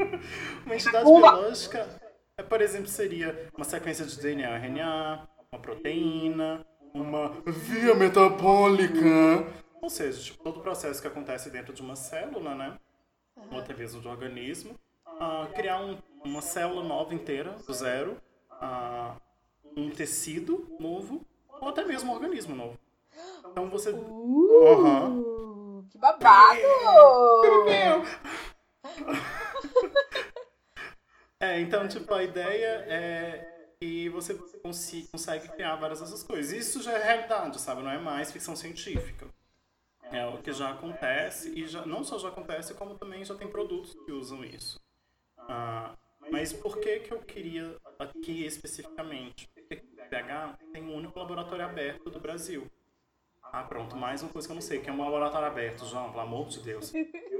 uma 0.64 0.74
entidade 0.74 1.04
biológica, 1.04 2.00
é, 2.38 2.42
por 2.42 2.62
exemplo, 2.62 2.88
seria 2.88 3.50
uma 3.54 3.66
sequência 3.66 4.06
de 4.06 4.18
DNA, 4.18 4.48
RNA, 4.48 5.28
uma 5.52 5.60
proteína, 5.60 6.66
uma 6.94 7.28
via 7.46 7.94
metabólica. 7.94 9.46
Ou 9.82 9.90
seja, 9.90 10.22
tipo, 10.22 10.42
todo 10.42 10.60
o 10.60 10.62
processo 10.62 11.02
que 11.02 11.08
acontece 11.08 11.50
dentro 11.50 11.74
de 11.74 11.82
uma 11.82 11.96
célula, 11.96 12.54
né? 12.54 12.78
Ou 13.50 13.58
até 13.58 13.74
mesmo 13.74 14.00
do 14.00 14.08
organismo. 14.08 14.78
ah, 15.06 15.46
criar 15.54 15.80
um- 15.80 15.98
uma 16.24 16.40
célula 16.42 16.82
nova 16.82 17.14
inteira, 17.14 17.52
do 17.66 17.72
zero. 17.72 18.16
ah, 18.50 19.16
um 19.76 19.90
tecido 19.90 20.66
novo. 20.80 21.20
Ou 21.60 21.68
até 21.68 21.84
mesmo 21.84 22.10
um 22.10 22.14
organismo 22.14 22.54
novo. 22.54 22.78
Então 23.50 23.68
você... 23.70 23.90
Uh, 23.90 25.84
Que 25.90 25.98
babado! 25.98 26.58
É, 31.40 31.60
então, 31.60 31.86
tipo, 31.88 32.12
a 32.14 32.22
ideia 32.22 32.84
é 32.88 33.50
e 33.80 34.08
você 34.08 34.34
consegue 35.12 35.48
criar 35.48 35.76
várias 35.76 36.00
dessas 36.00 36.22
coisas. 36.22 36.52
Isso 36.52 36.82
já 36.82 36.92
é 36.92 37.02
realidade, 37.04 37.60
sabe? 37.60 37.82
Não 37.82 37.90
é 37.90 37.98
mais 37.98 38.32
ficção 38.32 38.56
científica. 38.56 39.26
É 40.14 40.24
o 40.26 40.38
que 40.38 40.52
já 40.52 40.70
acontece 40.70 41.52
e 41.58 41.66
já, 41.66 41.84
não 41.84 42.04
só 42.04 42.16
já 42.20 42.28
acontece, 42.28 42.72
como 42.74 42.94
também 42.94 43.24
já 43.24 43.34
tem 43.34 43.48
produtos 43.48 43.96
que 44.06 44.12
usam 44.12 44.44
isso. 44.44 44.80
Ah, 45.36 45.92
mas 46.30 46.52
por 46.52 46.78
que 46.78 47.00
que 47.00 47.12
eu 47.12 47.18
queria 47.18 47.76
aqui 47.98 48.46
especificamente? 48.46 49.48
Porque 49.48 49.82
tem 50.72 50.84
um 50.84 50.94
único 50.94 51.18
laboratório 51.18 51.64
aberto 51.64 52.10
do 52.10 52.20
Brasil. 52.20 52.70
Ah, 53.42 53.64
pronto, 53.64 53.96
mais 53.96 54.22
uma 54.22 54.30
coisa 54.30 54.46
que 54.46 54.52
eu 54.52 54.54
não 54.54 54.62
sei, 54.62 54.78
que 54.78 54.88
é 54.88 54.92
um 54.92 55.02
laboratório 55.02 55.48
aberto, 55.48 55.84
João, 55.84 56.10
pelo 56.10 56.22
amor 56.22 56.46
de 56.46 56.60
Deus. 56.60 56.92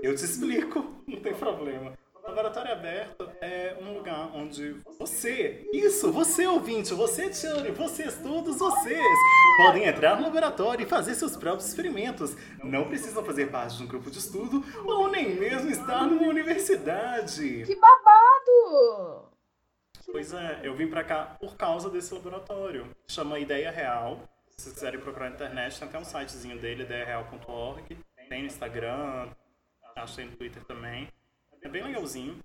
Eu 0.03 0.15
te 0.17 0.25
explico, 0.25 1.03
não 1.07 1.21
tem 1.21 1.33
problema. 1.33 1.97
Laboratório 2.25 2.73
aberto 2.73 3.31
é 3.41 3.77
um 3.81 3.93
lugar 3.93 4.35
onde 4.35 4.81
você, 4.99 5.69
isso, 5.73 6.11
você 6.11 6.47
ouvinte, 6.47 6.95
você 6.95 7.29
Tiane, 7.29 7.71
vocês, 7.71 8.17
todos 8.23 8.59
vocês, 8.59 9.19
podem 9.57 9.85
entrar 9.85 10.17
no 10.17 10.23
laboratório 10.23 10.85
e 10.85 10.89
fazer 10.89 11.15
seus 11.15 11.37
próprios 11.37 11.69
experimentos. 11.69 12.37
Não 12.63 12.89
precisam 12.89 13.25
fazer 13.25 13.51
parte 13.51 13.77
de 13.77 13.83
um 13.83 13.87
grupo 13.87 14.11
de 14.11 14.19
estudo 14.19 14.65
ou 14.85 15.09
nem 15.09 15.35
mesmo 15.37 15.71
estar 15.71 16.07
numa 16.07 16.29
universidade. 16.29 17.65
Que 17.65 17.77
babado! 17.77 19.31
Pois 20.11 20.33
é, 20.33 20.61
eu 20.63 20.75
vim 20.75 20.89
pra 20.89 21.03
cá 21.03 21.37
por 21.41 21.57
causa 21.57 21.91
desse 21.91 22.13
laboratório. 22.15 22.89
Chama 23.09 23.39
Ideia 23.39 23.71
Real. 23.71 24.21
Se 24.51 24.65
vocês 24.65 24.75
quiserem 24.75 25.01
procurar 25.01 25.31
na 25.31 25.35
internet, 25.35 25.79
tem 25.79 25.89
até 25.89 25.99
um 25.99 26.05
sitezinho 26.05 26.59
dele, 26.59 26.85
ideiareal.org. 26.85 27.99
Tem 28.29 28.41
no 28.41 28.47
Instagram, 28.47 29.29
acho 29.97 30.15
que 30.15 30.23
tem 30.23 30.31
no 30.31 30.37
Twitter 30.37 30.65
também. 30.65 31.09
É 31.63 31.69
bem 31.69 31.83
legalzinho. 31.83 32.39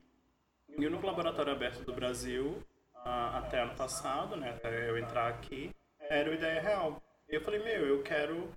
E 0.77 0.87
o 0.87 1.05
Laboratório 1.05 1.51
Aberto 1.51 1.83
do 1.83 1.93
Brasil, 1.93 2.63
até 3.03 3.61
ano 3.61 3.75
passado, 3.75 4.35
né, 4.35 4.51
até 4.51 4.89
eu 4.89 4.97
entrar 4.97 5.27
aqui, 5.27 5.71
era 6.09 6.29
o 6.29 6.33
Ideia 6.33 6.61
Real. 6.61 7.01
E 7.29 7.35
eu 7.35 7.41
falei, 7.41 7.63
meu, 7.63 7.85
eu 7.85 8.03
quero, 8.03 8.51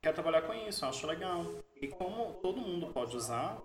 quero 0.00 0.14
trabalhar 0.14 0.42
com 0.42 0.54
isso, 0.54 0.86
acho 0.86 1.06
legal. 1.06 1.44
E 1.76 1.88
como 1.88 2.34
todo 2.34 2.60
mundo 2.60 2.92
pode 2.92 3.16
usar, 3.16 3.60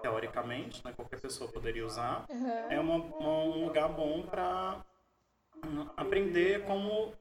teoricamente, 0.00 0.84
né, 0.84 0.92
qualquer 0.92 1.20
pessoa 1.20 1.50
poderia 1.52 1.86
usar, 1.86 2.26
uhum. 2.30 2.48
é 2.70 2.80
uma, 2.80 2.94
uma, 2.94 3.44
um 3.44 3.64
lugar 3.66 3.88
bom 3.88 4.22
para 4.22 4.84
aprender 5.96 6.64
como 6.64 7.12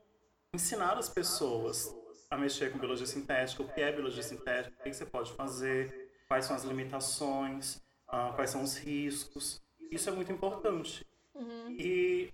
ensinar 0.53 0.97
as 0.97 1.09
pessoas 1.09 1.93
a 2.31 2.37
mexer 2.37 2.71
com 2.71 2.79
biologia 2.79 3.07
sintética, 3.07 3.63
o 3.63 3.67
que 3.67 3.81
é 3.81 3.91
biologia 3.91 4.23
sintética, 4.23 4.75
o 4.79 4.83
que 4.83 4.93
você 4.93 5.05
pode 5.05 5.33
fazer, 5.33 6.11
quais 6.27 6.45
são 6.45 6.55
as 6.55 6.63
limitações, 6.63 7.77
uh, 8.07 8.33
quais 8.35 8.51
são 8.51 8.63
os 8.63 8.77
riscos. 8.77 9.61
Isso 9.91 10.09
é 10.09 10.11
muito 10.13 10.31
importante. 10.31 11.05
Uhum. 11.33 11.71
E. 11.71 12.31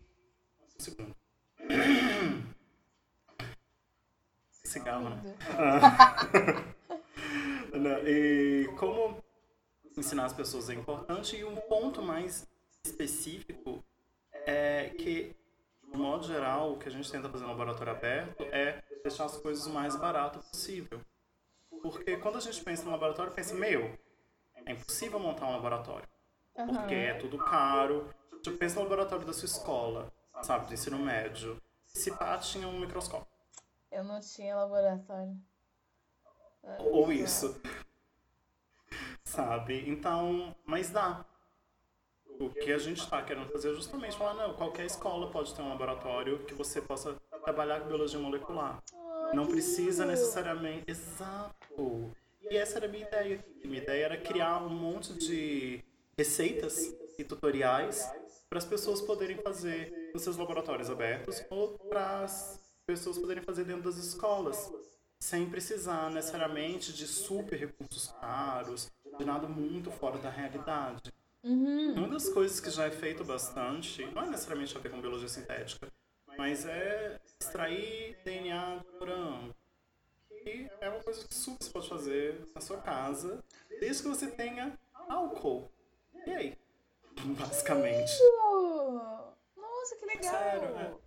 Um 0.78 0.84
segundo. 0.84 1.16
Cigarro, 4.64 5.10
né? 5.10 5.22
e 8.06 8.68
como 8.78 9.24
ensinar 9.98 10.26
as 10.26 10.34
pessoas 10.34 10.70
é 10.70 10.74
importante. 10.74 11.36
E 11.36 11.44
um 11.44 11.56
ponto 11.56 12.02
mais 12.02 12.48
específico 12.84 13.84
é 14.32 14.90
que, 14.98 15.36
de 15.92 15.98
modo 15.98 16.26
geral, 16.26 16.74
o 16.74 16.78
que 16.78 16.88
a 16.88 16.92
gente 16.92 17.10
tenta 17.12 17.30
fazer 17.30 17.44
no 17.44 17.52
laboratório 17.52 17.94
aberto 17.94 18.44
é 18.52 18.84
deixar 19.04 19.26
as 19.26 19.38
coisas 19.38 19.66
o 19.66 19.72
mais 19.72 19.96
barato 19.96 20.40
possível. 20.40 21.00
Porque 21.82 22.18
quando 22.18 22.38
a 22.38 22.42
gente 22.42 22.64
pensa 22.64 22.84
no 22.84 22.92
laboratório, 22.92 23.32
pensa, 23.32 23.54
meu, 23.54 23.98
é 24.66 24.72
impossível 24.72 25.20
montar 25.20 25.46
um 25.46 25.52
laboratório. 25.52 26.08
Uhum. 26.58 26.68
Porque 26.68 26.96
é 26.96 27.14
tudo 27.16 27.38
caro. 27.38 28.10
Tipo, 28.42 28.58
pensa 28.58 28.76
no 28.76 28.84
laboratório 28.84 29.26
da 29.26 29.34
sua 29.34 29.46
escola, 29.46 30.12
sabe, 30.44 30.68
do 30.68 30.74
ensino 30.74 31.00
médio. 31.00 31.62
Se 31.86 32.12
pá, 32.12 32.38
tinha 32.38 32.68
um 32.68 32.80
microscópio. 32.80 33.28
Eu 33.92 34.04
não 34.04 34.20
tinha 34.20 34.56
laboratório. 34.56 35.38
Ou 36.80 37.12
isso. 37.12 37.60
sabe? 39.24 39.90
Então, 39.90 40.56
mas 40.66 40.90
dá. 40.90 41.26
O 42.40 42.50
que 42.50 42.72
a 42.74 42.78
gente 42.78 43.00
está 43.00 43.22
querendo 43.22 43.50
fazer 43.50 43.72
é 43.72 43.76
justamente 43.76 44.18
falar, 44.18 44.34
não, 44.34 44.54
qualquer 44.56 44.86
escola 44.86 45.32
pode 45.32 45.54
ter 45.56 45.62
um 45.62 45.70
laboratório 45.70 46.44
que 46.46 46.54
você 46.54 46.82
possa 46.82 47.16
trabalhar 47.44 47.80
com 47.80 47.88
biologia 47.88 48.20
molecular. 48.20 48.84
Não 49.34 49.48
precisa 49.48 50.06
necessariamente. 50.06 50.92
Exato. 50.92 52.12
E 52.50 52.58
essa 52.58 52.78
era 52.78 52.88
a 52.88 52.90
minha 52.90 53.06
ideia. 53.06 53.46
Minha 53.64 53.82
ideia 53.82 54.06
era 54.06 54.18
criar 54.18 54.62
um 54.64 54.70
monte 54.70 55.14
de 55.14 55.84
receitas 56.18 56.94
e 57.18 57.24
tutoriais 57.24 58.12
para 58.56 58.60
as 58.60 58.66
pessoas 58.66 59.02
poderem 59.02 59.36
fazer 59.36 60.12
nos 60.14 60.24
seus 60.24 60.38
laboratórios 60.38 60.90
abertos 60.90 61.44
ou 61.50 61.78
para 61.78 62.22
as 62.22 62.58
pessoas 62.86 63.18
poderem 63.18 63.44
fazer 63.44 63.66
dentro 63.66 63.84
das 63.84 63.98
escolas, 63.98 64.72
sem 65.20 65.50
precisar 65.50 66.10
necessariamente 66.10 66.94
de 66.94 67.06
super 67.06 67.60
recursos 67.60 68.14
caros, 68.22 68.90
de 69.18 69.26
nada 69.26 69.46
muito 69.46 69.92
fora 69.92 70.18
da 70.20 70.30
realidade. 70.30 71.12
Uhum. 71.44 71.96
Uma 71.96 72.08
das 72.08 72.30
coisas 72.30 72.62
que 72.62 72.70
já 72.70 72.86
é 72.86 72.92
feito 72.92 73.26
bastante, 73.26 74.06
não 74.16 74.24
é 74.24 74.30
necessariamente 74.30 74.78
a 74.78 74.80
ver 74.80 74.90
com 74.90 75.02
biologia 75.02 75.28
sintética, 75.28 75.92
mas 76.38 76.66
é 76.66 77.20
extrair 77.38 78.18
DNA 78.24 78.78
de 78.78 78.98
morango. 78.98 79.54
E 80.32 80.70
é 80.80 80.90
uma 80.90 81.04
coisa 81.04 81.28
que 81.28 81.36
super 81.36 81.62
você 81.62 81.72
pode 81.72 81.90
fazer 81.90 82.40
na 82.56 82.62
sua 82.62 82.78
casa, 82.78 83.44
desde 83.82 84.04
que 84.04 84.08
você 84.08 84.28
tenha 84.28 84.80
álcool. 85.10 85.70
E 86.26 86.32
aí? 86.32 86.65
Basicamente. 87.24 88.12
Nossa, 89.56 89.96
que 89.98 90.06
legal! 90.06 90.32
Sério, 90.32 91.00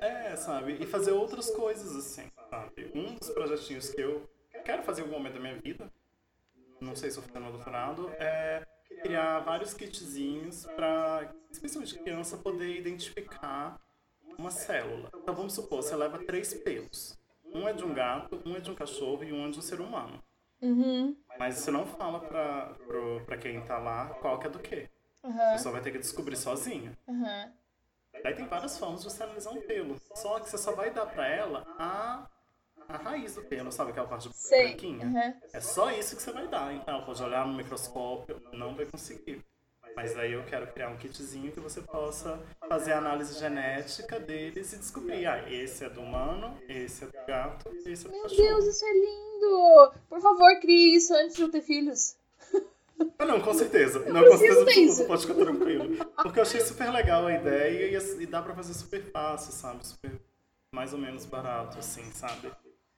é. 0.00 0.32
é, 0.32 0.36
sabe? 0.36 0.76
E 0.80 0.86
fazer 0.86 1.12
outras 1.12 1.50
coisas 1.50 1.94
assim, 1.96 2.30
sabe? 2.48 2.90
Um 2.94 3.14
dos 3.14 3.30
projetinhos 3.30 3.90
que 3.90 4.00
eu 4.00 4.28
quero 4.64 4.82
fazer 4.82 5.02
em 5.02 5.04
algum 5.04 5.16
momento 5.16 5.34
da 5.34 5.40
minha 5.40 5.56
vida, 5.56 5.90
não 6.80 6.94
sei 6.94 7.10
se 7.10 7.18
eu 7.18 7.40
no 7.40 7.52
doutorado, 7.52 8.10
é 8.18 8.66
criar 9.02 9.40
vários 9.40 9.72
kitzinhos 9.74 10.66
para, 10.76 11.32
especialmente 11.50 11.98
criança, 11.98 12.36
poder 12.36 12.76
identificar 12.76 13.80
uma 14.38 14.50
célula. 14.50 15.10
Então 15.16 15.34
vamos 15.34 15.52
supor, 15.52 15.82
você 15.82 15.94
leva 15.96 16.18
três 16.24 16.54
pelos. 16.54 17.18
Um 17.52 17.68
é 17.68 17.72
de 17.72 17.84
um 17.84 17.92
gato, 17.92 18.40
um 18.46 18.56
é 18.56 18.60
de 18.60 18.70
um 18.70 18.74
cachorro 18.74 19.24
e 19.24 19.32
um 19.32 19.46
é 19.46 19.50
de 19.50 19.58
um 19.58 19.62
ser 19.62 19.80
humano. 19.80 20.22
Uhum. 20.62 21.16
Mas 21.38 21.56
você 21.56 21.70
não 21.70 21.86
fala 21.86 22.20
pra, 22.20 22.74
pro, 22.86 23.22
pra 23.24 23.36
quem 23.36 23.60
tá 23.62 23.78
lá 23.78 24.10
qual 24.20 24.38
que 24.38 24.46
é 24.46 24.50
do 24.50 24.58
quê. 24.58 24.88
Uhum. 25.22 25.32
Você 25.32 25.58
só 25.58 25.70
vai 25.70 25.80
ter 25.80 25.92
que 25.92 25.98
descobrir 25.98 26.36
sozinho. 26.36 26.96
Uhum. 27.06 27.52
Daí 28.22 28.34
tem 28.34 28.46
várias 28.46 28.78
formas 28.78 29.02
de 29.02 29.10
você 29.10 29.22
analisar 29.22 29.50
um 29.50 29.60
pelo. 29.62 30.00
Só 30.14 30.40
que 30.40 30.48
você 30.48 30.58
só 30.58 30.72
vai 30.72 30.90
dar 30.90 31.06
pra 31.06 31.28
ela 31.28 31.64
a, 31.78 32.26
a 32.88 32.96
raiz 32.96 33.34
do 33.34 33.42
pelo, 33.42 33.70
sabe 33.70 33.90
aquela 33.90 34.08
parte 34.08 34.28
branquinha? 34.48 35.06
Uhum. 35.06 35.40
É 35.52 35.60
só 35.60 35.90
isso 35.90 36.16
que 36.16 36.22
você 36.22 36.32
vai 36.32 36.48
dar. 36.48 36.72
Então 36.74 36.94
ela 36.94 37.04
pode 37.04 37.22
olhar 37.22 37.46
no 37.46 37.54
microscópio, 37.54 38.42
não 38.52 38.74
vai 38.74 38.86
conseguir. 38.86 39.44
Mas 39.96 40.16
aí 40.16 40.32
eu 40.32 40.44
quero 40.44 40.66
criar 40.68 40.88
um 40.88 40.96
kitzinho 40.96 41.52
que 41.52 41.60
você 41.60 41.82
possa 41.82 42.40
fazer 42.68 42.92
a 42.92 42.98
análise 42.98 43.38
genética 43.38 44.20
deles 44.20 44.72
e 44.72 44.76
descobrir, 44.76 45.26
ah, 45.26 45.50
esse 45.50 45.84
é 45.84 45.90
do 45.90 46.00
humano, 46.00 46.56
esse 46.68 47.04
é 47.04 47.06
do 47.08 47.26
gato, 47.26 47.68
esse 47.84 48.06
é 48.06 48.08
do 48.08 48.14
Meu 48.14 48.22
cachorro. 48.22 48.48
Deus, 48.48 48.66
isso 48.66 48.84
é 48.84 48.92
lindo! 48.92 49.92
Por 50.08 50.20
favor, 50.20 50.60
crie 50.60 50.94
isso 50.94 51.12
antes 51.12 51.36
de 51.36 51.42
eu 51.42 51.50
ter 51.50 51.62
filhos. 51.62 52.16
Ah, 53.18 53.24
não, 53.24 53.40
com 53.40 53.52
certeza. 53.54 53.98
Eu 54.00 54.12
não, 54.12 54.24
com 54.24 54.36
certeza 54.36 54.62
absoluta, 54.62 55.04
pode 55.04 55.26
ficar 55.26 55.34
tranquilo. 55.34 56.04
Porque 56.22 56.38
eu 56.38 56.42
achei 56.42 56.60
super 56.60 56.90
legal 56.90 57.26
a 57.26 57.32
ideia 57.34 57.98
e, 57.98 58.22
e 58.22 58.26
dá 58.26 58.42
pra 58.42 58.54
fazer 58.54 58.74
super 58.74 59.02
fácil, 59.10 59.52
sabe? 59.52 59.86
Super, 59.86 60.12
mais 60.74 60.92
ou 60.92 60.98
menos 60.98 61.24
barato, 61.26 61.78
assim, 61.78 62.10
sabe? 62.12 62.50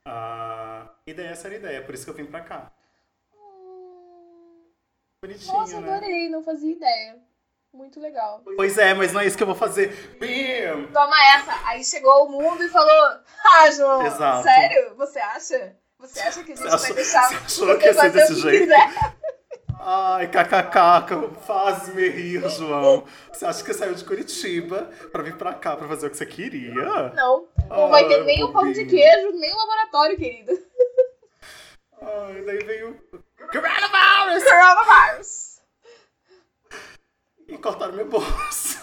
A 0.06 0.88
ideia 1.06 1.28
essa 1.28 1.48
era 1.48 1.56
a 1.56 1.58
ideia, 1.58 1.82
por 1.82 1.94
isso 1.94 2.04
que 2.04 2.10
eu 2.10 2.14
vim 2.14 2.26
pra 2.26 2.40
cá. 2.40 2.72
Bonitinho, 5.24 5.52
Nossa, 5.52 5.80
né? 5.80 5.92
adorei, 5.92 6.28
não 6.28 6.42
fazia 6.42 6.72
ideia. 6.72 7.16
Muito 7.72 8.00
legal. 8.00 8.42
Pois 8.56 8.76
é, 8.76 8.92
mas 8.92 9.12
não 9.12 9.20
é 9.20 9.26
isso 9.26 9.36
que 9.36 9.42
eu 9.42 9.46
vou 9.46 9.56
fazer. 9.56 9.88
Bim! 10.20 10.92
Toma 10.92 11.16
essa. 11.34 11.68
Aí 11.68 11.82
chegou 11.84 12.26
o 12.26 12.30
mundo 12.30 12.62
e 12.62 12.68
falou: 12.68 13.20
Ah, 13.44 13.70
João, 13.70 14.06
Exato. 14.06 14.42
sério? 14.42 14.94
Você 14.96 15.18
acha? 15.18 15.76
Você 15.98 16.20
acha 16.20 16.44
que 16.44 16.52
a 16.52 16.56
gente 16.56 16.64
vai 16.64 16.74
achou, 16.74 16.94
deixar 16.94 17.28
você 17.28 17.34
achou 17.36 17.78
que 17.78 17.84
ia 17.86 17.94
ser 17.94 18.10
desse 18.10 18.34
jeito? 18.34 18.62
Quiser? 18.64 19.16
Ai, 19.84 20.28
kkk, 20.28 21.40
faz-me 21.44 22.08
rir, 22.08 22.48
João. 22.50 23.04
Você 23.32 23.44
acha 23.44 23.64
que 23.64 23.74
saiu 23.74 23.94
de 23.94 24.04
Curitiba 24.04 24.88
pra 25.10 25.24
vir 25.24 25.36
pra 25.36 25.54
cá 25.54 25.76
pra 25.76 25.88
fazer 25.88 26.06
o 26.06 26.10
que 26.10 26.16
você 26.16 26.24
queria? 26.24 26.72
Não. 27.14 27.48
Não 27.68 27.90
vai 27.90 28.06
ter 28.06 28.22
nem 28.22 28.44
o 28.44 28.52
pão 28.52 28.70
de 28.70 28.86
queijo, 28.86 29.32
nem 29.32 29.52
o 29.52 29.56
laboratório, 29.56 30.16
querido. 30.16 30.52
Ai, 32.00 32.42
daí 32.42 32.58
veio 32.64 32.96
Coronavirus! 33.50 34.44
Coronavirus! 34.44 35.60
E 37.48 37.58
cortaram 37.58 37.94
meu 37.94 38.08
bolso. 38.08 38.80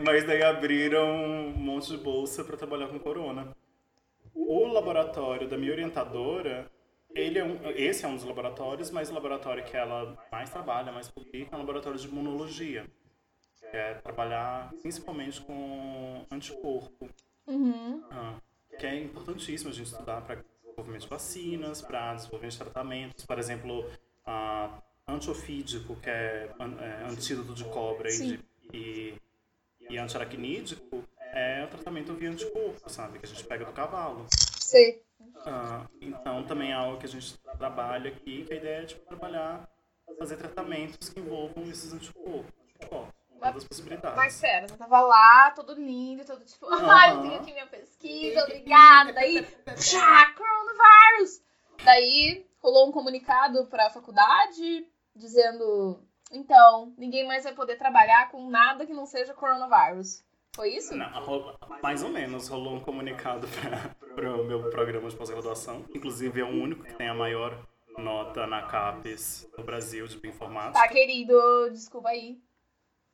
Mas 0.00 0.26
daí 0.26 0.42
abriram 0.42 1.06
um 1.06 1.50
monte 1.56 1.88
de 1.88 1.96
bolsa 1.96 2.44
para 2.44 2.58
trabalhar 2.58 2.88
com 2.88 2.98
corona. 2.98 3.56
O 4.34 4.66
laboratório 4.66 5.48
da 5.48 5.56
minha 5.56 5.72
orientadora, 5.72 6.70
ele 7.14 7.38
é 7.38 7.44
um, 7.44 7.58
esse 7.76 8.04
é 8.04 8.08
um 8.08 8.14
dos 8.16 8.24
laboratórios, 8.24 8.90
mas 8.90 9.10
o 9.10 9.14
laboratório 9.14 9.64
que 9.64 9.76
ela 9.76 10.16
mais 10.30 10.50
trabalha, 10.50 10.92
mais 10.92 11.08
publica, 11.08 11.54
é 11.54 11.56
um 11.56 11.60
laboratório 11.60 11.98
de 11.98 12.06
imunologia. 12.08 12.86
que 13.70 13.76
é 13.76 13.94
trabalhar 13.94 14.72
principalmente 14.82 15.40
com 15.40 16.24
anticorpo, 16.30 17.08
Uhum. 17.46 18.02
ah, 18.10 18.36
que 18.78 18.86
é 18.86 19.02
importantíssimo 19.02 19.70
a 19.70 19.72
gente 19.72 19.86
estudar 19.86 20.20
para 20.22 20.42
desenvolvimento 20.62 21.02
de 21.02 21.08
vacinas, 21.08 21.82
para 21.82 22.14
desenvolvimento 22.14 22.52
de 22.52 22.58
tratamentos, 22.58 23.26
por 23.26 23.38
exemplo, 23.38 23.84
ah, 24.24 24.80
antiofídico, 25.08 25.96
que 25.96 26.08
é, 26.10 26.50
é 26.58 27.04
antídoto 27.10 27.52
de 27.54 27.64
cobra 27.64 28.08
e, 28.08 28.12
Sim. 28.12 28.38
e, 28.72 29.14
e 29.90 29.98
antiaracnídico, 29.98 31.02
é 31.18 31.64
o 31.64 31.68
tratamento 31.68 32.14
via 32.14 32.30
anticorpo, 32.30 32.88
sabe? 32.88 33.18
Que 33.18 33.26
a 33.26 33.28
gente 33.28 33.44
pega 33.44 33.64
do 33.64 33.72
cavalo. 33.72 34.26
Sei. 34.60 35.02
Ah, 35.46 35.86
então 36.00 36.42
também 36.44 36.70
é 36.70 36.74
algo 36.74 36.98
que 36.98 37.06
a 37.06 37.08
gente 37.08 37.38
trabalha 37.58 38.10
aqui, 38.10 38.44
que 38.44 38.52
a 38.52 38.56
ideia 38.56 38.82
é 38.82 38.86
tipo, 38.86 39.06
trabalhar, 39.06 39.68
fazer 40.18 40.36
tratamentos 40.36 41.08
que 41.08 41.20
envolvam 41.20 41.64
esses 41.64 41.92
anticorpos. 41.92 42.52
anticorpos 42.74 43.24
todas 43.44 43.62
as 43.62 43.68
possibilidades. 43.68 44.16
Mas 44.16 44.32
sério, 44.34 44.68
você 44.68 44.76
tava 44.76 45.00
lá, 45.00 45.50
todo 45.50 45.74
lindo, 45.74 46.24
todo 46.24 46.44
tipo, 46.44 46.66
ai, 46.72 47.12
eu 47.12 47.22
tenho 47.22 47.36
aqui 47.36 47.52
minha 47.52 47.66
pesquisa, 47.66 48.44
obrigada. 48.44 49.12
Daí, 49.12 49.46
já, 49.76 50.32
coronavírus! 50.32 51.42
Daí 51.84 52.46
rolou 52.62 52.88
um 52.88 52.92
comunicado 52.92 53.66
pra 53.66 53.90
faculdade 53.90 54.86
dizendo, 55.14 56.02
então, 56.32 56.92
ninguém 56.96 57.26
mais 57.26 57.44
vai 57.44 57.54
poder 57.54 57.76
trabalhar 57.76 58.30
com 58.30 58.48
nada 58.48 58.86
que 58.86 58.94
não 58.94 59.06
seja 59.06 59.34
coronavírus. 59.34 60.24
Foi 60.54 60.68
isso? 60.68 60.94
Não, 60.94 61.08
mais 61.82 62.04
ou 62.04 62.10
menos 62.10 62.46
rolou 62.48 62.76
um 62.76 62.80
comunicado 62.80 63.46
para 64.14 64.36
o 64.36 64.44
meu 64.44 64.70
programa 64.70 65.08
de 65.08 65.16
pós-graduação. 65.16 65.84
Inclusive 65.92 66.40
é 66.40 66.44
o 66.44 66.48
único 66.48 66.84
que 66.84 66.94
tem 66.94 67.08
a 67.08 67.14
maior 67.14 67.58
nota 67.98 68.46
na 68.46 68.62
CAPES 68.62 69.50
no 69.58 69.64
Brasil 69.64 70.06
de 70.06 70.16
bioinformática. 70.16 70.80
Tá, 70.80 70.88
querido, 70.88 71.34
desculpa 71.72 72.10
aí. 72.10 72.38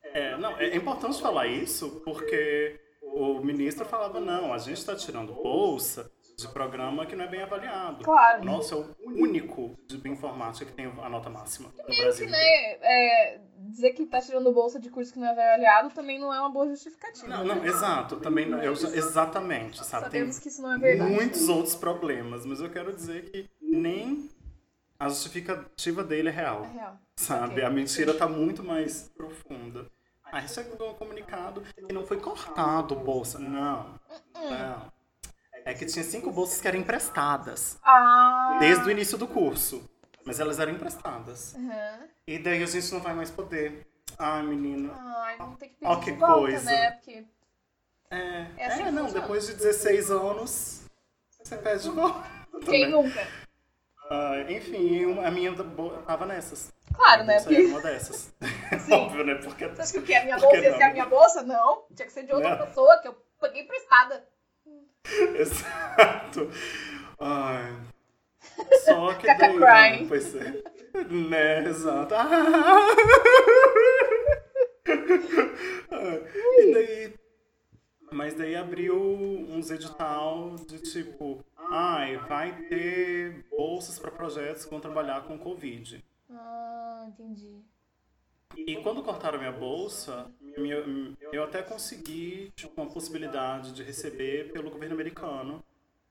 É, 0.03 0.37
não, 0.37 0.59
é 0.59 0.77
importante 0.77 1.21
falar 1.21 1.47
isso 1.47 2.03
porque 2.05 2.79
o 3.03 3.41
ministro 3.41 3.85
falava, 3.87 4.21
não, 4.21 4.53
a 4.53 4.59
gente 4.59 4.79
está 4.79 4.95
tirando 4.95 5.33
bolsa 5.33 6.11
de 6.41 6.49
programa 6.49 7.07
que 7.07 7.15
não 7.17 7.25
é 7.25 7.29
bem 7.29 7.43
avaliado. 7.43 8.03
Claro. 8.05 8.45
Nossa, 8.45 8.75
é 8.75 8.79
o 8.79 8.95
único 9.05 9.77
de 9.87 9.97
bioinformática 9.99 10.65
que 10.67 10.73
tem 10.73 10.87
a 10.87 11.09
nota 11.09 11.29
máxima 11.31 11.71
no 11.77 11.85
Brasil. 11.85 12.27
que, 12.27 12.31
né, 12.33 12.39
é, 12.83 13.41
dizer 13.59 13.91
que 13.93 14.07
tá 14.07 14.21
tirando 14.21 14.53
bolsa 14.53 14.81
de 14.81 14.89
curso 14.91 15.13
que 15.13 15.19
não 15.19 15.27
é 15.27 15.31
avaliado 15.31 15.91
também 15.91 16.19
não 16.19 16.33
é 16.33 16.41
uma 16.41 16.51
boa 16.51 16.69
justificativa. 16.69 17.29
Não, 17.29 17.45
não, 17.45 17.65
exato, 17.65 18.17
também 18.17 18.47
não- 18.49 18.63
eu, 18.63 18.73
exatamente, 18.73 19.85
sabe? 19.85 20.05
Tem 20.11 20.21
Sabemos 20.21 20.39
que 20.39 20.49
isso 20.49 20.63
não 20.63 20.73
é 20.73 20.79
verdade. 20.79 21.11
muitos 21.13 21.49
outros 21.49 21.75
problemas, 21.75 22.45
mas 22.47 22.61
eu 22.61 22.71
quero 22.71 22.93
dizer 22.95 23.31
que 23.31 23.49
nem 23.61 24.29
a 24.99 25.09
justificativa 25.09 26.03
dele 26.05 26.29
é 26.29 26.33
real. 26.33 26.65
É 26.65 26.69
real. 26.73 26.99
sabe? 27.17 27.53
Ok. 27.55 27.65
A 27.65 27.71
mentira 27.71 28.15
tá 28.15 28.27
muito 28.27 28.63
mais 28.65 29.11
profunda. 29.17 29.87
Aí 30.33 30.49
chegou 30.49 30.91
um 30.91 30.95
comunicado 30.95 31.61
que 31.61 31.93
não 31.93 32.07
foi 32.07 32.19
cortado 32.21 32.95
bolsa. 32.95 33.39
Não, 33.39 33.99
não. 34.35 34.93
É 35.65 35.75
que 35.75 35.85
tinha 35.87 36.05
cinco 36.05 36.31
bolsas 36.31 36.61
que 36.61 36.69
eram 36.69 36.79
emprestadas 36.79 37.79
Ah. 37.83 38.57
desde 38.61 38.85
o 38.87 38.91
início 38.91 39.17
do 39.19 39.27
curso. 39.27 39.89
Mas 40.25 40.39
elas 40.39 40.59
eram 40.59 40.73
emprestadas. 40.73 41.55
Aham. 41.55 42.09
E 42.27 42.39
daí 42.39 42.63
a 42.63 42.67
gente 42.67 42.93
não 42.93 43.01
vai 43.01 43.15
mais 43.15 43.31
poder. 43.31 43.87
Ai, 44.19 44.43
menina. 44.43 44.93
Ai, 45.25 45.37
vamos 45.39 45.59
ter 45.59 45.69
que 45.69 45.75
pedir 45.77 45.91
Ó, 45.91 45.97
que 45.97 46.13
volta, 46.13 46.35
coisa. 46.41 46.65
né? 46.71 46.91
Porque 46.93 47.25
É, 48.11 48.47
É 48.57 48.67
assim 48.67 48.83
é, 48.83 48.91
não, 48.91 49.05
funciona. 49.05 49.21
depois 49.23 49.47
de 49.47 49.55
16 49.55 50.11
anos, 50.11 50.83
você 51.43 51.57
pede 51.57 51.83
de 51.85 51.91
volta. 51.91 52.23
quem 52.69 52.91
nunca? 52.91 53.27
Ah, 54.11 54.35
enfim, 54.49 55.19
a 55.25 55.31
minha 55.31 55.55
tava 56.07 56.27
nessas. 56.27 56.73
Claro, 56.93 57.23
né? 57.25 57.37
Essa 57.37 57.49
é 57.53 57.55
Porque 57.57 57.67
uma 57.71 57.81
dessas. 57.81 58.35
Óbvio, 58.93 59.25
né? 59.25 59.35
Porque 59.37 59.69
você 59.69 59.83
acha 59.83 59.93
que 59.93 59.99
o 60.01 60.03
que 60.03 60.15
a 60.15 60.25
minha 60.25 60.39
bolsa 60.39 60.57
ia 60.57 60.77
ser 60.77 60.83
a 60.83 60.87
não? 60.87 60.93
minha 60.93 61.07
bolsa? 61.07 61.43
Não. 61.43 61.85
Tinha 61.95 62.07
que 62.07 62.13
ser 62.13 62.25
de 62.25 62.33
outra 62.33 62.57
Não. 62.57 62.67
pessoa 62.67 62.99
que 63.01 63.09
eu 63.09 63.15
paguei 63.41 63.63
emprestada. 63.63 64.27
Exato. 65.39 66.51
Ai. 67.19 67.77
Só 68.85 69.15
que 69.15 69.27
Caca 69.27 69.49
daí. 69.49 69.57
crying. 69.57 70.09
Pois 70.09 70.35
é. 70.35 70.63
Né, 71.09 71.65
exato. 71.69 72.15
Ah. 72.15 72.89
E 76.59 76.73
daí. 76.75 77.15
Mas 78.13 78.35
daí 78.35 78.57
abriu 78.57 78.97
uns 78.97 79.71
edital 79.71 80.57
de 80.69 80.79
tipo. 80.79 81.45
Ai, 81.57 82.17
vai 82.17 82.53
ter 82.69 83.45
bolsas 83.51 83.99
para 83.99 84.11
projetos 84.11 84.65
que 84.65 84.71
vão 84.71 84.81
trabalhar 84.81 85.23
com 85.23 85.39
Covid. 85.39 86.05
Ah, 86.31 87.05
entendi. 87.09 87.63
E 88.57 88.77
quando 88.83 89.03
cortaram 89.03 89.39
minha 89.39 89.53
bolsa, 89.53 90.31
eu 91.33 91.45
até 91.45 91.63
consegui 91.63 92.53
tipo, 92.55 92.81
uma 92.81 92.91
possibilidade 92.91 93.73
de 93.73 93.83
receber 93.83 94.53
pelo 94.53 94.71
governo 94.71 94.95
americano, 94.95 95.63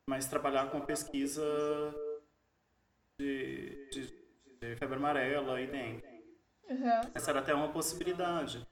mas 0.06 0.28
trabalhar 0.28 0.70
com 0.72 0.82
pesquisa 0.82 1.44
de, 3.18 3.90
de, 3.92 4.14
de 4.62 4.76
febre 4.76 4.96
amarela 4.96 5.62
e 5.62 5.68
dengue. 5.68 6.04
Uhum. 6.70 7.12
Essa 7.14 7.32
era 7.32 7.40
até 7.40 7.54
uma 7.54 7.70
possibilidade. 7.70 8.66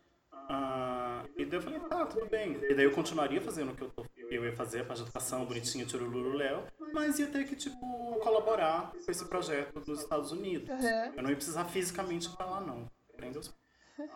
Ah, 0.50 1.24
e 1.36 1.46
daí 1.46 1.60
eu 1.60 1.62
falei, 1.62 1.80
tá, 1.82 2.06
tudo 2.06 2.26
bem. 2.28 2.58
E 2.70 2.74
daí 2.74 2.86
eu 2.86 2.92
continuaria 2.92 3.42
fazendo 3.42 3.74
o 3.74 3.76
que 3.76 3.82
eu, 3.82 3.90
tô, 3.90 4.06
eu 4.30 4.46
ia 4.46 4.56
fazer, 4.56 4.86
a 4.90 4.94
educação 4.94 5.46
bonitinha, 5.46 5.86
tchuruluruléu, 5.86 6.64
mas 6.94 7.20
ia 7.20 7.28
ter 7.28 7.46
que, 7.46 7.56
tipo, 7.56 7.80
colaborar 8.22 8.92
com 8.92 9.12
esse 9.12 9.26
projeto 9.26 9.84
nos 9.86 10.02
Estados 10.02 10.32
Unidos. 10.32 10.70
Uhum. 10.70 11.14
Eu 11.18 11.24
não 11.24 11.30
ia 11.30 11.36
precisar 11.36 11.66
fisicamente 11.66 12.30
pra 12.30 12.46
lá, 12.46 12.62
não. 12.62 12.90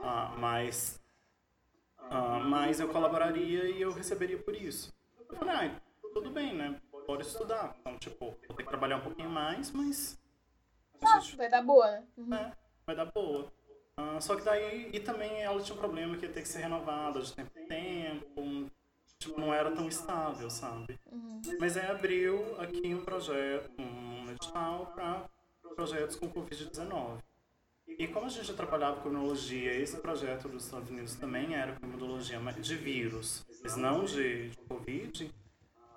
Ah, 0.02 0.36
mas, 0.38 1.02
ah, 1.98 2.40
mas 2.40 2.80
eu 2.80 2.88
colaboraria 2.90 3.66
e 3.70 3.82
eu 3.82 3.92
receberia 3.92 4.38
por 4.38 4.56
isso. 4.56 4.94
Eu 5.30 5.36
falei, 5.38 5.54
ah, 5.56 5.82
tudo 6.14 6.30
bem, 6.30 6.56
né? 6.56 6.80
Bora 7.08 7.22
estudar. 7.22 7.76
Então, 7.80 7.98
tipo, 7.98 8.26
vou 8.48 8.56
ter 8.56 8.64
que 8.64 8.70
trabalhar 8.70 8.98
um 8.98 9.02
pouquinho 9.02 9.30
mais, 9.30 9.72
mas 9.72 10.20
Ah, 11.04 11.20
gente 11.20 11.36
vai 11.36 11.50
dar 11.50 11.64
boa, 11.64 11.90
né? 11.90 12.04
Uhum. 12.18 12.28
né, 12.28 12.54
vai 12.86 12.96
dar 12.96 13.06
boa. 13.06 13.52
Ah, 13.98 14.20
só 14.22 14.36
que 14.36 14.44
daí, 14.44 14.90
e 14.94 15.00
também 15.00 15.42
ela 15.42 15.62
tinha 15.62 15.76
um 15.76 15.80
problema 15.80 16.16
que 16.18 16.26
ia 16.26 16.32
ter 16.32 16.42
que 16.42 16.48
ser 16.48 16.60
renovada 16.60 17.20
de 17.22 17.34
tempo 17.34 17.52
em 17.58 17.66
tempo, 17.68 18.72
tipo, 19.18 19.40
não 19.40 19.54
era 19.54 19.72
tão 19.72 19.88
estável, 19.88 20.50
sabe? 20.50 21.00
Uhum. 21.12 21.42
Mas 21.60 21.76
aí 21.76 21.90
abriu 21.90 22.60
aqui 22.60 22.94
um 22.94 23.04
projeto, 23.04 23.72
um 23.80 24.30
edital 24.32 24.92
para 24.94 25.26
projetos 25.76 26.16
com 26.16 26.30
Covid-19. 26.32 27.20
E 27.98 28.08
como 28.08 28.26
a 28.26 28.30
gente 28.30 28.48
já 28.48 28.54
trabalhava 28.54 29.02
com 29.02 29.10
imunologia, 29.10 29.74
esse 29.74 29.98
projeto 29.98 30.48
dos 30.48 30.66
Estados 30.66 30.90
Unidos 30.90 31.16
também 31.16 31.56
era 31.56 31.76
com 31.80 31.86
imunologia 31.86 32.40
de 32.60 32.76
vírus, 32.76 33.46
mas 33.64 33.76
não 33.76 34.04
de, 34.04 34.50
de 34.50 34.58
Covid, 34.58 35.32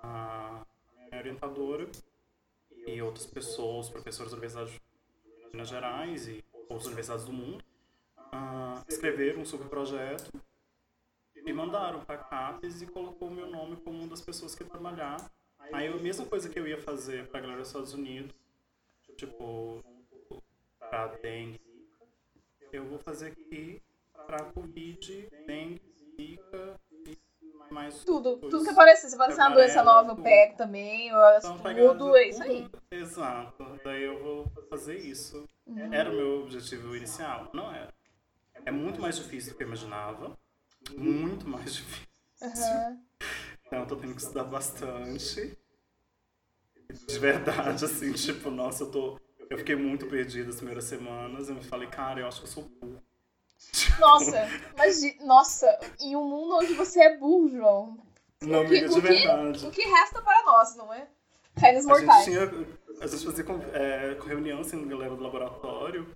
a 0.03 0.65
minha 1.09 1.19
orientadora 1.19 1.89
e 2.85 3.01
outras 3.01 3.25
pessoas, 3.25 3.89
professores 3.89 4.31
da 4.31 4.37
Universidade 4.37 4.71
de 4.71 5.51
Minas 5.51 5.69
Gerais 5.69 6.27
e 6.27 6.43
outras 6.69 6.85
universidades 6.85 7.25
do 7.25 7.33
mundo, 7.33 7.63
ah, 8.31 8.83
escreveram 8.87 9.41
um 9.41 9.45
subprojeto 9.45 10.31
e 11.35 11.53
mandaram 11.53 12.03
para 12.03 12.15
a 12.15 12.23
CAPES 12.23 12.81
e 12.81 12.87
colocou 12.87 13.29
o 13.29 13.33
meu 13.33 13.47
nome 13.47 13.75
como 13.77 13.97
uma 13.99 14.07
das 14.07 14.21
pessoas 14.21 14.55
que 14.55 14.63
ia 14.63 14.69
trabalhar. 14.69 15.17
Aí 15.71 15.87
a 15.87 15.95
mesma 15.95 16.25
coisa 16.25 16.49
que 16.49 16.59
eu 16.59 16.67
ia 16.67 16.77
fazer 16.77 17.27
para 17.27 17.39
a 17.39 17.41
galera 17.41 17.59
dos 17.59 17.69
Estados 17.69 17.93
Unidos, 17.93 18.35
tipo, 19.15 19.83
para 20.79 21.07
dengue, 21.17 21.59
eu 22.75 22.85
vou 22.85 22.99
fazer 22.99 23.27
aqui 23.27 23.81
para 24.25 24.43
Covid, 24.45 25.29
dengue, 25.45 25.81
zika 26.19 26.79
e 27.07 27.17
mais 27.71 28.03
Tudo, 28.03 28.37
tudo 28.37 28.63
que 28.63 28.69
aparecer. 28.69 29.09
Se 29.09 29.15
aparecer 29.15 29.41
uma 29.41 29.49
doença 29.51 29.83
nova, 29.83 30.11
eu 30.11 30.15
tudo. 30.15 30.23
pego 30.23 30.57
também, 30.57 31.09
eu 31.09 31.17
Então, 31.37 31.55
estudo, 31.55 32.15
é 32.15 32.27
isso 32.29 32.43
aí. 32.43 32.63
tudo. 32.63 32.81
Exato. 32.91 33.79
Daí 33.83 34.03
eu 34.03 34.21
vou 34.23 34.51
fazer 34.69 34.97
isso. 34.97 35.47
Era 35.91 36.09
o 36.09 36.13
meu 36.15 36.41
objetivo 36.43 36.95
inicial? 36.95 37.49
Não 37.53 37.71
era. 37.73 37.93
É 38.65 38.71
muito 38.71 39.01
mais 39.01 39.17
difícil 39.17 39.53
do 39.53 39.57
que 39.57 39.63
eu 39.63 39.67
imaginava. 39.67 40.37
Muito 40.95 41.47
mais 41.47 41.73
difícil. 41.75 42.07
Uhum. 42.41 43.03
Então 43.65 43.79
eu 43.79 43.87
tô 43.87 43.95
tendo 43.95 44.13
que 44.15 44.21
estudar 44.21 44.43
bastante. 44.43 45.57
De 47.07 47.19
verdade, 47.19 47.83
assim, 47.85 48.13
tipo, 48.13 48.49
nossa, 48.51 48.83
eu 48.83 48.91
tô. 48.91 49.19
Eu 49.49 49.57
fiquei 49.57 49.75
muito 49.75 50.07
perdida 50.07 50.49
as 50.49 50.57
primeiras 50.57 50.85
semanas. 50.85 51.49
Eu 51.49 51.55
me 51.55 51.63
falei, 51.63 51.87
cara, 51.87 52.19
eu 52.19 52.27
acho 52.27 52.41
que 52.41 52.47
eu 52.47 52.51
sou 52.51 52.63
burro. 52.63 53.01
Nossa, 53.99 54.47
mas 54.77 55.01
nossa, 55.21 55.79
em 55.99 56.15
um 56.15 56.25
mundo 56.25 56.55
onde 56.55 56.73
você 56.73 57.01
é 57.01 57.17
burro, 57.17 57.49
João. 57.49 57.97
Não, 58.41 58.63
o, 58.63 58.67
que, 58.67 58.77
amiga, 58.77 58.89
de 58.89 58.99
o, 58.99 59.01
que, 59.01 59.07
verdade. 59.07 59.67
o 59.67 59.71
que 59.71 59.81
resta 59.81 60.21
para 60.21 60.43
nós, 60.43 60.75
não 60.75 60.93
é? 60.93 61.07
Reinos 61.55 61.87
A 61.87 61.93
gente 61.93 62.05
mortais. 62.05 62.25
tinha. 62.25 62.41
A 63.01 63.07
gente 63.07 63.25
fazia 63.25 63.45
é, 63.73 64.17
reunião 64.25 64.59
assim, 64.61 64.79
com 64.79 64.85
a 64.85 64.89
galera 64.89 65.15
do 65.15 65.23
laboratório. 65.23 66.15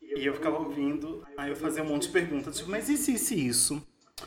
E 0.00 0.26
eu 0.26 0.34
ficava 0.34 0.58
ouvindo, 0.58 1.26
aí 1.36 1.50
eu 1.50 1.56
fazia 1.56 1.82
um 1.82 1.86
monte 1.86 2.06
de 2.06 2.12
perguntas, 2.12 2.58
tipo, 2.58 2.70
mas 2.70 2.88
isso, 2.88 3.10
isso 3.10 3.32
e 3.32 3.46
isso? 3.46 3.86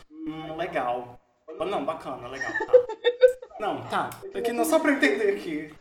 Hum, 0.09 0.55
legal. 0.55 1.19
Não, 1.59 1.85
bacana, 1.85 2.27
legal, 2.27 2.51
tá. 2.51 2.73
Não, 3.59 3.87
tá. 3.87 4.09
Aqui, 4.33 4.51
não, 4.51 4.65
só 4.65 4.79
pra 4.79 4.93
entender 4.93 5.35
aqui. 5.35 5.73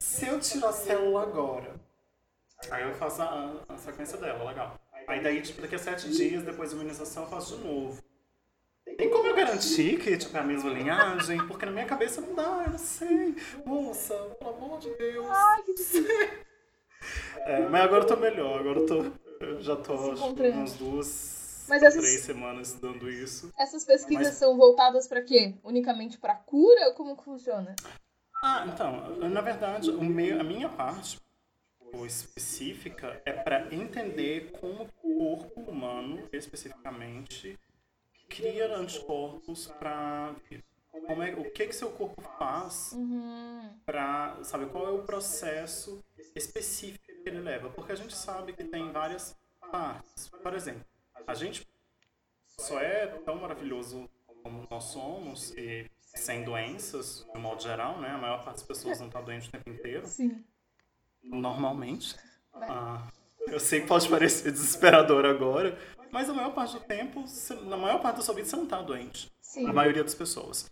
Se 0.00 0.26
eu 0.26 0.40
tiro 0.40 0.66
a 0.66 0.72
célula 0.72 1.22
agora, 1.22 1.74
aí 2.70 2.82
eu 2.82 2.94
faço 2.94 3.20
a, 3.22 3.52
a 3.68 3.76
sequência 3.76 4.16
dela, 4.16 4.44
legal. 4.48 4.80
Aí 5.06 5.22
daí, 5.22 5.42
tipo, 5.42 5.60
daqui 5.60 5.74
a 5.74 5.78
sete 5.78 6.08
dias, 6.10 6.42
depois 6.42 6.70
da 6.70 6.76
imunização, 6.76 7.24
eu 7.24 7.28
faço 7.28 7.56
de 7.58 7.64
novo. 7.64 8.02
Tem 8.96 9.10
como 9.10 9.26
eu 9.28 9.34
garantir 9.36 9.98
que 9.98 10.16
tipo, 10.16 10.36
é 10.36 10.40
a 10.40 10.44
mesma 10.44 10.70
linhagem? 10.70 11.46
Porque 11.46 11.66
na 11.66 11.72
minha 11.72 11.86
cabeça 11.86 12.20
não 12.20 12.34
dá, 12.34 12.64
eu 12.66 12.70
não 12.72 12.78
sei. 12.78 13.36
Moça, 13.64 14.14
pelo 14.38 14.50
amor 14.50 14.80
de 14.80 14.90
Deus. 14.96 15.26
Ai, 15.30 15.62
que. 15.62 15.74
É, 17.46 17.68
mas 17.68 17.82
agora 17.82 18.02
eu 18.04 18.06
tô 18.06 18.16
melhor, 18.16 18.58
agora 18.60 18.78
eu 18.80 18.86
tô. 18.86 19.04
Eu 19.44 19.62
já 19.62 19.76
tô 19.76 20.12
acho, 20.12 20.26
umas 20.26 20.72
duas, 20.74 21.64
Mas 21.68 21.82
essas- 21.82 22.02
três 22.02 22.20
semanas 22.20 22.74
dando 22.74 23.08
isso. 23.10 23.50
Essas 23.58 23.84
pesquisas 23.84 24.28
Mas- 24.28 24.36
são 24.36 24.56
voltadas 24.56 25.06
pra 25.06 25.22
quê? 25.22 25.54
Unicamente 25.64 26.18
pra 26.18 26.34
cura 26.34 26.88
ou 26.88 26.94
como 26.94 27.16
que 27.16 27.24
funciona? 27.24 27.74
Ah, 28.42 28.64
então, 28.66 29.16
na 29.28 29.40
verdade, 29.40 29.90
o 29.90 30.02
meu, 30.02 30.40
a 30.40 30.44
minha 30.44 30.68
parte 30.68 31.20
específica 32.06 33.20
é 33.24 33.32
para 33.32 33.72
entender 33.74 34.52
como 34.52 34.88
o 35.02 35.18
corpo 35.18 35.60
humano, 35.60 36.28
especificamente, 36.32 37.58
cria 38.28 38.74
anticorpos 38.76 39.66
para 39.66 40.34
como 41.06 41.22
é, 41.22 41.34
o 41.34 41.50
que 41.50 41.66
que 41.66 41.72
seu 41.74 41.90
corpo 41.92 42.22
faz 42.38 42.92
Uhum. 42.92 43.78
para, 43.84 44.42
sabe, 44.44 44.66
qual 44.66 44.86
é 44.86 44.90
o 44.90 45.02
processo 45.02 46.02
específico 46.34 47.04
que 47.22 47.28
ele 47.28 47.40
leva, 47.40 47.68
porque 47.70 47.92
a 47.92 47.96
gente 47.96 48.14
sabe 48.14 48.52
que 48.52 48.64
tem 48.64 48.90
várias 48.92 49.36
partes. 49.70 50.28
Por 50.28 50.54
exemplo, 50.54 50.84
a 51.26 51.34
gente 51.34 51.66
só 52.58 52.78
é 52.80 53.06
tão 53.06 53.36
maravilhoso 53.36 54.08
como 54.42 54.66
nós 54.70 54.84
somos 54.84 55.50
e 55.52 55.90
sem 56.20 56.44
doenças, 56.44 57.26
de 57.32 57.40
modo 57.40 57.62
geral, 57.62 58.00
né? 58.00 58.10
A 58.10 58.18
maior 58.18 58.44
parte 58.44 58.58
das 58.58 58.66
pessoas 58.66 58.98
não 58.98 59.06
está 59.06 59.20
doente 59.20 59.48
o 59.48 59.52
tempo 59.52 59.70
inteiro, 59.70 60.06
Sim. 60.06 60.44
normalmente. 61.22 62.16
Ah, 62.54 63.06
eu 63.46 63.60
sei 63.60 63.80
que 63.80 63.86
pode 63.86 64.08
parecer 64.08 64.52
desesperador 64.52 65.24
agora, 65.24 65.78
mas 66.10 66.28
a 66.28 66.34
maior 66.34 66.52
parte 66.52 66.74
do 66.74 66.80
tempo, 66.80 67.24
na 67.62 67.76
maior 67.76 68.00
parte 68.00 68.16
da 68.16 68.22
sua 68.22 68.34
vida, 68.34 68.48
você 68.48 68.56
não 68.56 68.64
está 68.64 68.82
doente. 68.82 69.30
Sim. 69.40 69.66
A 69.68 69.72
maioria 69.72 70.02
das 70.02 70.14
pessoas. 70.14 70.70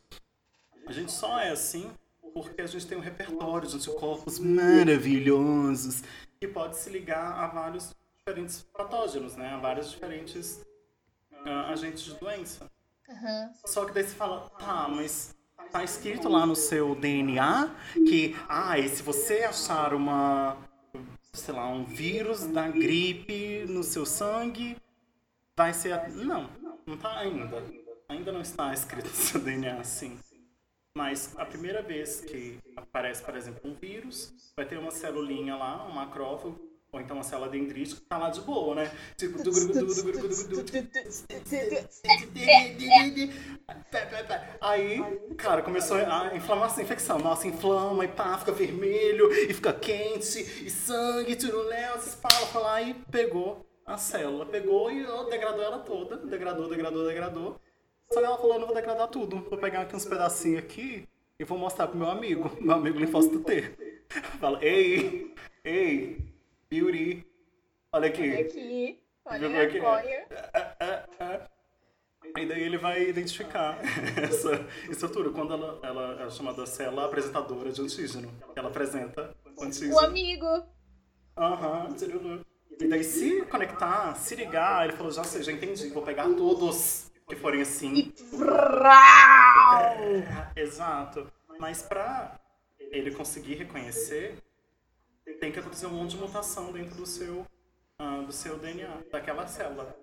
A 0.86 0.92
gente 0.92 1.12
só 1.12 1.38
é 1.38 1.50
assim 1.50 1.90
porque 2.32 2.62
a 2.62 2.66
gente 2.66 2.86
tem 2.86 2.96
um 2.96 3.00
repertório 3.00 3.68
de 3.68 3.76
anticorpos 3.76 4.38
maravilhosos 4.38 6.02
que 6.40 6.46
pode 6.46 6.76
se 6.76 6.88
ligar 6.90 7.32
a 7.32 7.46
vários 7.48 7.94
diferentes 8.16 8.62
patógenos, 8.72 9.36
né? 9.36 9.48
A 9.48 9.58
vários 9.58 9.90
diferentes 9.90 10.60
ah, 11.44 11.70
agentes 11.70 12.04
de 12.04 12.14
doença. 12.14 12.70
Aham. 13.08 13.52
Só 13.64 13.84
que 13.84 13.92
daí 13.92 14.04
você 14.04 14.14
fala, 14.14 14.48
tá, 14.50 14.88
mas 14.88 15.34
tá 15.70 15.84
escrito 15.84 16.28
lá 16.28 16.46
no 16.46 16.56
seu 16.56 16.94
DNA 16.94 17.70
que, 17.94 18.36
ah, 18.48 18.78
e 18.78 18.88
se 18.88 19.02
você 19.02 19.44
achar 19.44 19.94
uma, 19.94 20.56
sei 21.32 21.54
lá, 21.54 21.68
um 21.68 21.84
vírus 21.84 22.46
da 22.46 22.68
gripe 22.68 23.64
no 23.68 23.82
seu 23.82 24.04
sangue, 24.04 24.76
vai 25.56 25.72
ser. 25.72 26.08
Não, 26.10 26.48
não 26.86 26.96
tá 26.96 27.18
ainda. 27.18 27.62
Ainda 28.08 28.32
não 28.32 28.40
está 28.40 28.72
escrito 28.72 29.08
no 29.08 29.14
seu 29.14 29.40
DNA 29.40 29.80
assim. 29.80 30.18
Mas 30.96 31.34
a 31.38 31.44
primeira 31.44 31.82
vez 31.82 32.20
que 32.20 32.58
aparece, 32.76 33.22
por 33.22 33.36
exemplo, 33.36 33.70
um 33.70 33.74
vírus, 33.74 34.34
vai 34.56 34.66
ter 34.66 34.78
uma 34.78 34.90
celulinha 34.90 35.54
lá, 35.54 35.86
um 35.86 35.92
macrófago, 35.92 36.58
ou 36.90 37.00
então 37.00 37.20
a 37.20 37.22
célula 37.22 37.50
dendrítica 37.50 38.00
tá 38.08 38.16
lá 38.16 38.30
de 38.30 38.40
boa, 38.40 38.74
né? 38.74 38.90
Tipo, 39.16 39.42
do. 39.42 39.50
Aí, 44.60 44.98
cara, 45.36 45.60
começou 45.60 45.98
a 45.98 46.34
inflamação, 46.34 46.82
infecção. 46.82 47.18
Nossa, 47.18 47.46
inflama 47.46 48.06
e 48.06 48.08
pá, 48.08 48.38
fica 48.38 48.52
vermelho 48.52 49.30
e 49.30 49.52
fica 49.52 49.72
quente 49.72 50.40
e 50.64 50.70
sangue, 50.70 51.36
turuléu, 51.36 51.94
essas 51.96 52.14
espalha, 52.14 52.58
lá 52.58 52.80
e 52.80 52.94
pegou 52.94 53.66
a 53.84 53.98
célula. 53.98 54.46
Pegou 54.46 54.90
e 54.90 55.04
degradou 55.28 55.62
ela 55.62 55.80
toda. 55.80 56.16
Degradou, 56.16 56.70
degradou, 56.70 57.06
degradou. 57.06 57.60
Só 58.10 58.20
que 58.20 58.26
ela 58.26 58.38
falou: 58.38 58.58
não 58.58 58.66
vou 58.66 58.74
degradar 58.74 59.08
tudo. 59.08 59.44
Vou 59.50 59.58
pegar 59.58 59.82
aqui 59.82 59.94
uns 59.94 60.06
pedacinhos 60.06 60.60
aqui 60.60 61.06
e 61.38 61.44
vou 61.44 61.58
mostrar 61.58 61.86
pro 61.86 61.98
meu 61.98 62.08
amigo, 62.08 62.50
meu 62.60 62.74
amigo 62.74 62.98
linfócito 62.98 63.40
T. 63.40 64.06
Fala: 64.40 64.58
ei, 64.64 65.34
ei. 65.62 66.27
Beauty, 66.70 67.24
olha 67.92 68.08
aqui. 68.08 68.34
Aqui. 68.34 69.02
Olha 69.24 69.38
Viu 69.38 69.50
minha 69.50 69.62
aqui? 69.62 69.80
coia. 69.80 70.26
E 72.36 72.46
daí 72.46 72.62
ele 72.62 72.76
vai 72.78 73.08
identificar 73.08 73.78
essa 74.22 74.66
estrutura. 74.90 75.30
Quando 75.30 75.54
ela, 75.54 75.80
ela 75.82 76.22
é 76.22 76.30
chamada 76.30 76.66
célula 76.66 77.06
apresentadora 77.06 77.72
de 77.72 77.80
antígeno. 77.80 78.30
Ela 78.54 78.68
apresenta 78.68 79.34
o 79.56 79.64
antígeno. 79.64 79.94
O 79.94 80.00
amigo. 80.00 80.46
Aham, 81.36 81.88
tirou. 81.94 82.40
E 82.80 82.86
daí 82.86 83.02
se 83.02 83.42
conectar, 83.46 84.14
se 84.14 84.36
ligar, 84.36 84.84
ele 84.86 84.96
falou, 84.96 85.10
já 85.10 85.24
sei, 85.24 85.42
já 85.42 85.50
entendi, 85.50 85.88
vou 85.88 86.02
pegar 86.02 86.24
todos 86.36 87.10
que 87.28 87.34
forem 87.34 87.62
assim. 87.62 88.12
Vrau! 88.32 89.80
É, 89.80 90.52
exato. 90.60 91.30
Mas 91.58 91.82
pra 91.82 92.38
ele 92.78 93.10
conseguir 93.10 93.54
reconhecer, 93.54 94.36
tem 95.34 95.52
que 95.52 95.58
acontecer 95.58 95.86
um 95.86 95.90
monte 95.90 96.10
de 96.12 96.16
mutação 96.18 96.72
dentro 96.72 96.94
do 96.94 97.06
seu, 97.06 97.46
ah, 97.98 98.22
do 98.26 98.32
seu 98.32 98.58
DNA, 98.58 99.02
daquela 99.10 99.46
célula. 99.46 99.96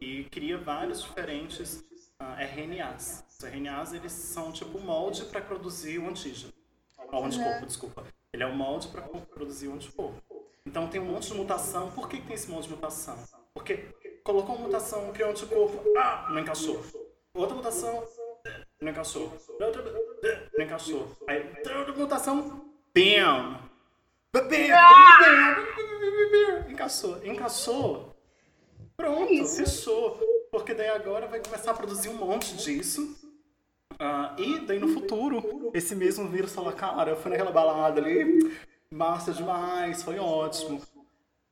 E 0.00 0.24
cria 0.24 0.58
vários 0.58 1.02
diferentes 1.02 1.84
ah, 2.18 2.36
RNAs. 2.42 3.24
Os 3.28 3.44
RNAs, 3.44 3.92
eles 3.92 4.12
são 4.12 4.52
tipo 4.52 4.78
molde 4.80 5.24
para 5.24 5.40
produzir 5.40 5.98
o 5.98 6.08
antígeno. 6.08 6.52
O 7.10 7.24
anticorpo, 7.24 7.66
desculpa. 7.66 8.04
Ele 8.32 8.42
é 8.42 8.46
o 8.46 8.54
molde 8.54 8.88
para 8.88 9.02
produzir 9.02 9.68
o 9.68 9.74
anticorpo. 9.74 10.22
Então 10.64 10.88
tem 10.88 11.00
um 11.00 11.06
monte 11.06 11.28
de 11.28 11.34
mutação. 11.34 11.90
Por 11.90 12.08
que 12.08 12.18
que 12.18 12.26
tem 12.26 12.34
esse 12.34 12.50
monte 12.50 12.64
de 12.64 12.70
mutação? 12.70 13.18
Porque 13.52 13.76
colocou 14.24 14.56
uma 14.56 14.66
mutação, 14.66 15.12
criou 15.12 15.28
um 15.28 15.32
anticorpo, 15.32 15.98
ah, 15.98 16.28
não 16.30 16.38
encaixou. 16.38 16.82
Outra 17.34 17.54
mutação, 17.54 18.02
não 18.80 18.90
encaixou. 18.90 19.32
Outra, 19.60 19.82
não 20.56 20.64
encaixou. 20.64 21.16
Aí, 21.26 21.52
outra 21.76 21.92
mutação, 21.94 22.64
bam! 22.94 23.71
Bam! 24.32 25.66
Encaixou. 26.70 27.24
Encaixou. 27.24 28.16
Pronto, 28.96 29.32
Isso. 29.32 29.56
fechou. 29.56 30.18
Porque 30.50 30.74
daí 30.74 30.88
agora 30.88 31.26
vai 31.26 31.40
começar 31.40 31.72
a 31.72 31.74
produzir 31.74 32.08
um 32.08 32.14
monte 32.14 32.56
disso. 32.56 33.16
Ah, 33.98 34.34
e 34.38 34.60
daí 34.60 34.78
no 34.78 34.88
futuro, 34.88 35.70
esse 35.74 35.94
mesmo 35.94 36.28
vírus 36.28 36.54
fala, 36.54 36.72
cara, 36.72 37.10
eu 37.10 37.16
fui 37.16 37.30
naquela 37.30 37.52
balada 37.52 38.00
ali, 38.00 38.56
massa 38.90 39.32
demais, 39.32 40.02
foi 40.02 40.18
ótimo. 40.18 40.80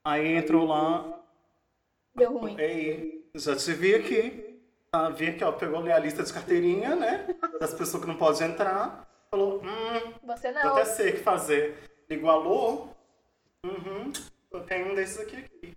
Aí 0.04 0.32
entrou 0.34 0.66
lá, 0.66 1.20
Deu 2.14 2.36
ruim. 2.38 2.56
ei, 2.58 3.30
já 3.34 3.54
te 3.54 3.72
vi 3.72 3.94
aqui. 3.94 4.58
Tá, 4.90 5.08
vi 5.10 5.28
aqui, 5.28 5.44
ó, 5.44 5.52
pegou 5.52 5.78
ali 5.78 5.92
a 5.92 5.98
lista 5.98 6.22
de 6.24 6.32
carteirinha, 6.32 6.96
né? 6.96 7.26
Das 7.60 7.72
pessoas 7.72 8.02
que 8.02 8.08
não 8.08 8.16
podem 8.16 8.48
entrar. 8.48 9.06
Falou, 9.30 9.62
hum, 9.62 10.12
Você 10.24 10.48
eu 10.48 10.54
não. 10.54 10.60
até 10.72 10.84
sei 10.86 11.10
o 11.10 11.12
que 11.12 11.20
fazer. 11.22 11.89
Ligou, 12.10 12.28
alô? 12.30 12.88
Uhum, 13.64 14.12
eu 14.50 14.64
tenho 14.64 14.90
um 14.90 14.94
desses 14.94 15.18
aqui, 15.20 15.36
aqui. 15.36 15.76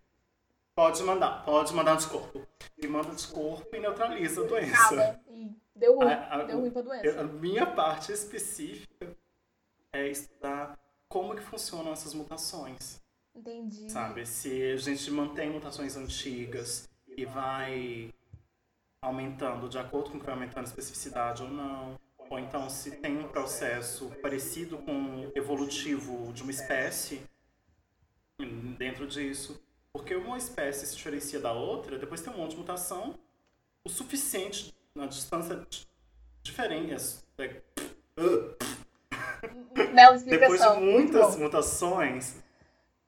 Pode 0.75 1.03
mandar, 1.03 1.45
pode 1.45 1.73
mandar 1.73 1.93
anticorpo. 1.93 2.47
E 2.77 2.87
manda 2.87 3.09
anticorpo 3.09 3.75
e 3.75 3.79
neutraliza 3.79 4.43
a 4.43 4.47
doença. 4.47 5.21
E 5.29 5.51
deu 5.75 5.95
ruim. 5.97 6.07
A- 6.07 6.33
a- 6.33 6.43
Deu 6.43 6.59
ruim 6.59 6.71
pra 6.71 6.81
doença. 6.81 7.21
A 7.21 7.23
minha 7.23 7.65
parte 7.67 8.11
específica 8.11 9.15
é 9.91 10.07
estudar 10.07 10.79
como 11.07 11.35
que 11.35 11.43
funcionam 11.43 11.91
essas 11.93 12.15
mutações, 12.15 12.99
Entendi. 13.35 13.91
sabe? 13.91 14.25
Se 14.25 14.71
a 14.71 14.77
gente 14.77 15.11
mantém 15.11 15.51
mutações 15.51 15.95
antigas 15.95 16.89
e 17.15 17.25
vai 17.25 18.11
aumentando 19.03 19.69
de 19.69 19.77
acordo 19.77 20.09
com 20.09 20.19
que 20.19 20.25
vai 20.25 20.33
aumentando 20.33 20.61
a 20.65 20.69
especificidade 20.69 21.43
ou 21.43 21.49
não, 21.49 21.99
ou 22.33 22.39
então 22.39 22.67
se 22.67 22.89
tem 22.89 23.19
um 23.19 23.27
processo 23.27 24.09
parecido 24.19 24.79
com 24.79 24.91
o 24.91 25.31
evolutivo 25.35 26.33
de 26.33 26.41
uma 26.41 26.49
espécie 26.49 27.21
dentro 28.75 29.05
disso. 29.05 29.63
Porque 29.93 30.15
uma 30.15 30.39
espécie 30.39 30.87
se 30.87 30.95
diferencia 30.95 31.39
da 31.39 31.51
outra, 31.51 31.99
depois 31.99 32.21
tem 32.21 32.33
um 32.33 32.37
monte 32.37 32.51
de 32.51 32.57
mutação, 32.57 33.19
o 33.85 33.89
suficiente 33.89 34.73
na 34.95 35.05
distância 35.05 35.63
diferente. 36.41 37.19
é, 37.37 37.61
Bela 39.93 40.17
Depois 40.17 40.59
de 40.59 40.79
muitas 40.79 41.35
mutações, 41.35 42.37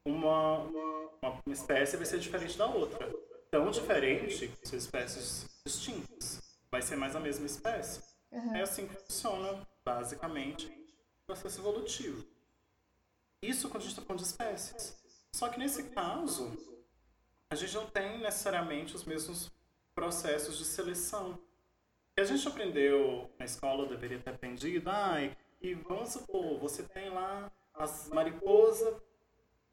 uma, 0.06 0.60
uma, 0.60 1.10
uma 1.24 1.54
espécie 1.54 1.98
vai 1.98 2.06
ser 2.06 2.20
diferente 2.20 2.56
da 2.56 2.68
outra. 2.68 3.12
Tão 3.50 3.72
diferente 3.72 4.50
que 4.50 4.68
são 4.68 4.78
espécies 4.78 5.48
distintas. 5.66 6.44
Vai 6.70 6.84
ser 6.84 6.96
mais 6.96 7.16
a 7.16 7.20
mesma 7.20 7.48
espécie. 7.48 8.15
Uhum. 8.36 8.56
É 8.56 8.62
assim 8.62 8.86
que 8.86 8.96
funciona, 8.96 9.66
basicamente, 9.84 10.68
o 10.68 11.26
processo 11.26 11.62
evolutivo. 11.62 12.26
Isso 13.42 13.70
quando 13.70 13.84
a 13.84 13.86
gente 13.86 13.92
está 13.92 14.02
falando 14.02 14.22
de 14.22 14.28
espécies. 14.28 14.98
Só 15.34 15.48
que 15.48 15.58
nesse 15.58 15.84
caso, 15.84 16.52
a 17.50 17.56
gente 17.56 17.74
não 17.74 17.88
tem 17.88 18.20
necessariamente 18.20 18.96
os 18.96 19.06
mesmos 19.06 19.50
processos 19.94 20.58
de 20.58 20.66
seleção. 20.66 21.40
E 22.18 22.22
a 22.22 22.26
gente 22.26 22.46
aprendeu 22.48 23.30
na 23.40 23.46
escola, 23.46 23.88
deveria 23.88 24.20
ter 24.20 24.32
aprendido, 24.32 24.90
ai, 24.90 25.36
e 25.62 25.74
vamos 25.74 26.10
supor, 26.10 26.60
você 26.60 26.84
tem 26.84 27.10
lá 27.10 27.52
as 27.74 28.10
mariposas 28.10 29.02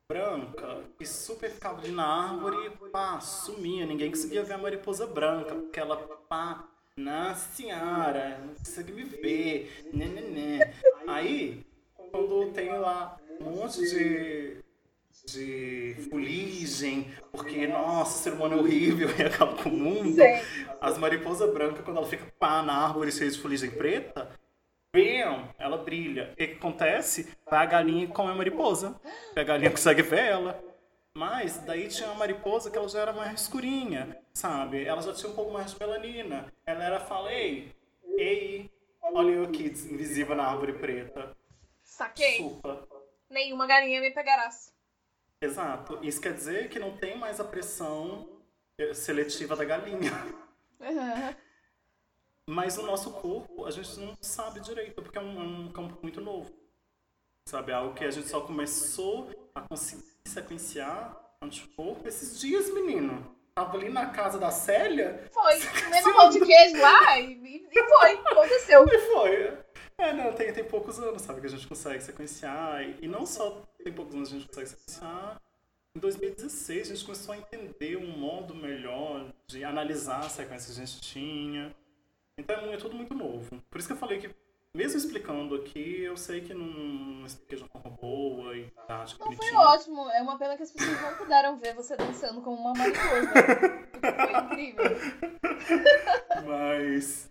branca 0.09 0.85
e 1.01 1.07
super 1.07 1.51
ficava 1.51 1.81
ali 1.81 1.90
na 1.90 2.05
árvore 2.05 2.66
e 2.66 2.88
pá, 2.90 3.18
sumia. 3.20 3.87
Ninguém 3.87 4.11
conseguia 4.11 4.42
ver 4.42 4.55
a 4.55 4.59
mariposa 4.59 5.07
branca, 5.07 5.55
porque 5.55 5.81
ela 5.81 5.96
pá, 6.29 6.68
na 6.96 7.35
senhora, 7.35 8.38
não 8.38 8.55
consegue 8.55 8.92
me 8.92 9.05
ver, 9.05 9.83
né, 9.92 10.07
né, 10.07 10.20
né. 10.20 10.74
Aí, 11.07 11.64
quando 12.11 12.52
tem 12.52 12.68
lá 12.68 13.16
um 13.40 13.50
monte 13.50 13.81
de, 13.81 14.57
de 15.26 15.96
fuligem, 16.11 17.11
porque, 17.31 17.66
nossa, 17.66 18.18
o 18.18 18.22
ser 18.22 18.33
humano 18.35 18.57
é 18.57 18.61
horrível 18.61 19.09
e 19.18 19.22
acaba 19.22 19.55
com 19.62 19.70
o 19.70 19.72
mundo, 19.72 20.20
as 20.81 20.98
mariposas 20.98 21.52
brancas, 21.52 21.85
quando 21.85 21.96
ela 21.96 22.07
fica 22.07 22.26
pá 22.38 22.62
na 22.62 22.74
árvore 22.74 23.11
cheia 23.11 23.31
de 23.31 23.38
fuligem 23.38 23.70
preta, 23.70 24.28
bam, 24.94 25.48
ela 25.59 25.78
brilha. 25.78 26.31
O 26.33 26.37
que, 26.37 26.48
que 26.48 26.55
acontece? 26.55 27.33
Vai 27.50 27.64
a 27.64 27.66
galinha 27.66 28.05
e 28.05 28.09
come 28.09 28.31
a 28.31 28.35
mariposa. 28.35 29.00
A 29.35 29.42
galinha 29.42 29.70
consegue 29.70 30.02
ver 30.02 30.24
ela. 30.24 30.71
Mas 31.14 31.59
daí 31.59 31.88
tinha 31.88 32.09
uma 32.09 32.18
mariposa 32.18 32.70
que 32.70 32.79
ela 32.79 32.88
já 32.88 33.01
era 33.01 33.12
mais 33.12 33.42
escurinha, 33.42 34.18
sabe? 34.33 34.85
Ela 34.85 35.03
já 35.03 35.12
tinha 35.12 35.31
um 35.31 35.35
pouco 35.35 35.53
mais 35.53 35.72
de 35.72 35.79
melanina. 35.79 36.53
Ela 36.64 36.85
era 36.85 37.01
fala, 37.01 37.33
ei, 37.33 37.75
ei, 38.16 38.70
olha 39.03 39.31
eu 39.31 39.44
aqui 39.44 39.64
invisível 39.64 40.35
na 40.35 40.46
árvore 40.46 40.72
preta. 40.72 41.37
Saquei. 41.83 42.38
Supa. 42.38 42.88
Nenhuma 43.29 43.66
galinha 43.66 44.01
me 44.01 44.11
pegarás. 44.11 44.72
Exato. 45.40 45.98
Isso 46.03 46.20
quer 46.20 46.33
dizer 46.33 46.68
que 46.68 46.79
não 46.79 46.96
tem 46.96 47.18
mais 47.18 47.40
a 47.40 47.44
pressão 47.44 48.42
eh, 48.79 48.94
seletiva 48.94 49.55
da 49.55 49.64
galinha. 49.64 50.12
Uhum. 50.81 51.35
Mas 52.48 52.77
o 52.79 52.83
nosso 52.83 53.12
corpo, 53.12 53.64
a 53.66 53.70
gente 53.70 54.01
não 54.01 54.16
sabe 54.20 54.61
direito, 54.61 55.01
porque 55.03 55.18
é 55.18 55.20
um, 55.20 55.40
é 55.40 55.42
um 55.42 55.72
campo 55.72 55.98
muito 56.03 56.20
novo. 56.20 56.53
Sabe? 57.46 57.72
Algo 57.72 57.94
que 57.94 58.05
a 58.05 58.11
gente 58.11 58.28
só 58.28 58.40
começou 58.40 59.31
a 59.55 59.61
conseguir 59.61 60.05
sequenciar 60.26 61.16
anticorpo 61.42 62.07
esses 62.09 62.38
dias, 62.40 62.72
menino. 62.72 63.35
Tava 63.55 63.76
ali 63.76 63.90
na 63.90 64.07
casa 64.07 64.38
da 64.38 64.50
Célia 64.50 65.28
Foi. 65.31 65.61
Comendo 65.85 66.14
pão 66.14 66.31
de 66.31 66.40
queijo 66.40 66.81
lá 66.81 67.20
e, 67.20 67.66
e- 67.70 67.88
foi. 67.88 68.12
Aconteceu. 68.12 68.87
e 68.87 68.98
foi. 68.98 69.59
É, 69.98 70.12
não, 70.12 70.33
tem, 70.33 70.52
tem 70.52 70.64
poucos 70.64 70.98
anos, 70.98 71.22
sabe, 71.22 71.40
que 71.40 71.46
a 71.46 71.50
gente 71.50 71.66
consegue 71.66 72.02
sequenciar. 72.02 72.83
E, 72.83 72.96
e 73.02 73.09
não 73.09 73.26
só 73.26 73.62
tem 73.85 73.92
poucos 73.92 74.14
anos 74.14 74.28
que 74.31 74.37
a 74.37 74.38
gente 74.38 74.48
consegue 74.48 74.68
sequenciar. 74.68 75.40
Em 75.94 76.00
2016 76.00 76.90
a 76.90 76.94
gente 76.94 77.05
começou 77.05 77.35
a 77.35 77.38
entender 77.38 77.96
um 77.96 78.16
modo 78.16 78.55
melhor 78.55 79.31
de 79.46 79.62
analisar 79.62 80.20
as 80.20 80.33
sequências 80.33 80.74
que 80.74 80.83
a 80.83 80.87
gente 80.87 81.00
tinha. 81.02 81.76
Então 82.38 82.57
é, 82.57 82.72
é 82.72 82.76
tudo 82.78 82.96
muito 82.96 83.14
novo. 83.14 83.62
Por 83.70 83.78
isso 83.78 83.87
que 83.87 83.92
eu 83.92 83.98
falei 83.98 84.18
que, 84.18 84.31
mesmo 84.74 84.98
explicando 84.98 85.54
aqui, 85.54 86.02
eu 86.02 86.16
sei 86.16 86.40
que 86.40 86.54
não, 86.54 87.26
expliquei 87.26 87.58
de 87.58 87.64
uma 87.64 87.70
forma 87.70 87.90
boa 87.90 88.56
e 88.56 88.70
tática, 88.87 89.24
Não, 89.24 89.32
foi 89.32 89.52
ótimo. 89.52 90.08
É 90.11 90.22
uma 90.22 90.38
pena 90.38 90.56
que 90.56 90.62
as 90.62 90.70
pessoas 90.70 91.00
não 91.00 91.16
puderam 91.16 91.58
ver 91.58 91.74
você 91.74 91.96
dançando 91.96 92.40
como 92.40 92.56
uma 92.56 92.72
mariposa. 92.72 93.32
Foi 94.00 94.40
incrível. 94.44 94.85
Mas. 96.46 97.30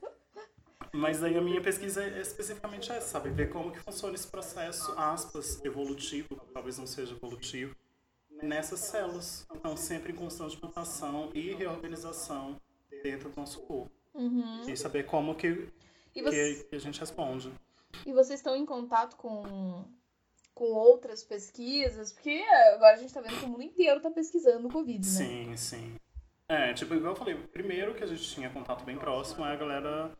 Mas 0.93 1.23
aí 1.23 1.37
a 1.37 1.41
minha 1.41 1.61
pesquisa 1.61 2.03
é 2.03 2.19
especificamente 2.19 2.91
essa, 2.91 3.07
sabe? 3.07 3.29
Ver 3.29 3.49
como 3.49 3.71
que 3.71 3.79
funciona 3.79 4.13
esse 4.13 4.27
processo, 4.27 4.93
aspas, 4.97 5.63
evolutivo, 5.63 6.35
talvez 6.53 6.77
não 6.77 6.85
seja 6.85 7.15
evolutivo, 7.15 7.73
nessas 8.43 8.79
células. 8.81 9.47
Então, 9.55 9.77
sempre 9.77 10.11
em 10.11 10.15
constante 10.15 10.59
mutação 10.61 11.29
e 11.33 11.53
reorganização 11.53 12.59
dentro 13.01 13.29
do 13.29 13.39
nosso 13.39 13.61
corpo. 13.61 13.89
Uhum. 14.13 14.63
E 14.67 14.75
saber 14.75 15.05
como 15.05 15.33
que, 15.33 15.69
E, 16.15 16.21
você- 16.21 16.65
que, 16.69 16.75
a 16.75 16.79
gente 16.79 16.99
responde. 16.99 17.51
e 18.05 18.13
vocês 18.13 18.39
estão 18.39 18.55
em 18.55 18.65
contato 18.65 19.15
com, 19.15 19.85
com 20.53 20.65
outras 20.65 21.23
pesquisas? 21.23 22.11
Porque 22.11 22.43
agora 22.73 22.95
a 22.95 22.97
gente 22.97 23.13
tá 23.13 23.21
vendo 23.21 23.39
que 23.39 23.45
o 23.45 23.49
mundo 23.49 23.63
inteiro 23.63 24.01
tá 24.01 24.11
pesquisando 24.11 24.67
o 24.67 24.71
Covid, 24.71 24.99
né? 24.99 25.03
Sim, 25.13 25.57
sim. 25.57 25.95
É, 26.47 26.73
tipo, 26.73 26.93
igual 26.93 27.13
eu 27.13 27.17
falei, 27.17 27.35
primeiro 27.35 27.95
que 27.95 28.03
a 28.03 28.07
gente 28.07 28.23
tinha 28.23 28.49
contato 28.49 28.83
bem 28.83 28.97
próximo 28.97 29.45
é 29.45 29.53
a 29.53 29.55
galera 29.55 30.11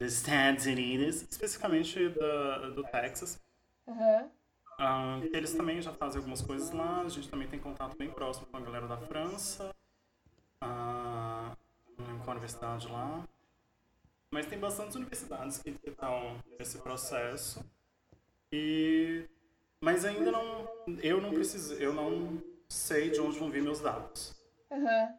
dos 0.00 0.12
Estados 0.12 0.66
Unidos, 0.66 1.22
especificamente 1.28 2.08
da, 2.10 2.70
do 2.70 2.84
Texas. 2.84 3.40
Aham. 3.88 4.30
Ah, 4.78 5.18
eles 5.32 5.54
também 5.54 5.80
já 5.80 5.90
fazem 5.92 6.18
algumas 6.18 6.42
coisas 6.42 6.70
lá, 6.70 7.00
a 7.00 7.08
gente 7.08 7.28
também 7.30 7.48
tem 7.48 7.58
contato 7.58 7.96
bem 7.96 8.10
próximo 8.10 8.46
com 8.46 8.58
a 8.58 8.60
galera 8.60 8.86
da 8.86 8.98
França, 8.98 9.74
não 10.62 12.06
lembro 12.06 12.24
qual 12.24 12.36
universidade 12.36 12.86
lá. 12.88 13.26
Mas 14.36 14.44
tem 14.44 14.58
bastantes 14.58 14.94
universidades 14.96 15.62
que 15.62 15.70
estão 15.82 16.38
nesse 16.58 16.76
processo. 16.76 17.64
E 18.52 19.24
mas 19.80 20.04
ainda 20.04 20.30
não 20.30 20.68
eu 21.02 21.22
não 21.22 21.32
preciso, 21.32 21.72
eu 21.76 21.94
não 21.94 22.42
sei 22.68 23.08
de 23.08 23.18
onde 23.18 23.38
vão 23.38 23.50
vir 23.50 23.62
meus 23.62 23.80
dados. 23.80 24.36
Aham. 24.70 25.14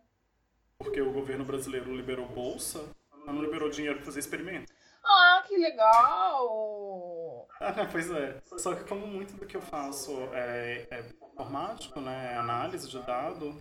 Porque 0.78 1.02
o 1.02 1.12
governo 1.12 1.44
brasileiro 1.44 1.96
liberou 1.96 2.28
bolsa, 2.28 2.88
mas 3.10 3.34
não 3.34 3.42
liberou 3.42 3.72
dinheiro 3.72 3.96
para 3.96 4.06
fazer 4.06 4.20
experimento. 4.20 4.72
Ah, 5.04 5.44
que 5.48 5.58
legal! 5.58 7.48
Ah, 7.60 7.88
pois 7.92 8.12
é. 8.12 8.40
Só 8.60 8.76
que 8.76 8.84
como 8.84 9.08
muito 9.08 9.34
do 9.34 9.48
que 9.48 9.58
eu 9.58 9.62
faço 9.62 10.12
é, 10.32 10.88
é 10.92 11.04
informático, 11.34 12.00
né, 12.00 12.34
é 12.34 12.38
análise 12.38 12.88
de 12.88 13.00
dado, 13.00 13.60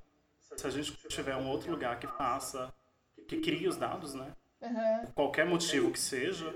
se 0.55 0.67
a 0.67 0.71
gente 0.71 0.93
tiver 1.09 1.35
um 1.35 1.49
outro 1.49 1.71
lugar 1.71 1.99
que 1.99 2.07
faça, 2.07 2.71
que 3.27 3.41
crie 3.41 3.67
os 3.67 3.79
dados, 3.79 4.13
né, 4.13 4.37
Aham. 4.63 5.07
por 5.07 5.15
qualquer 5.15 5.47
motivo 5.47 5.93
que 5.93 5.99
seja, 5.99 6.55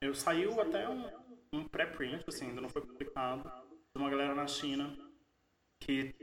eu 0.00 0.14
saiu 0.14 0.60
até 0.60 0.88
um, 0.88 1.08
um 1.52 1.68
pré-print, 1.68 2.24
assim, 2.26 2.48
ainda 2.48 2.60
não 2.60 2.68
foi 2.68 2.82
publicado, 2.82 3.50
de 3.94 4.00
uma 4.00 4.10
galera 4.10 4.34
na 4.34 4.46
China 4.46 4.96
que 5.78 6.14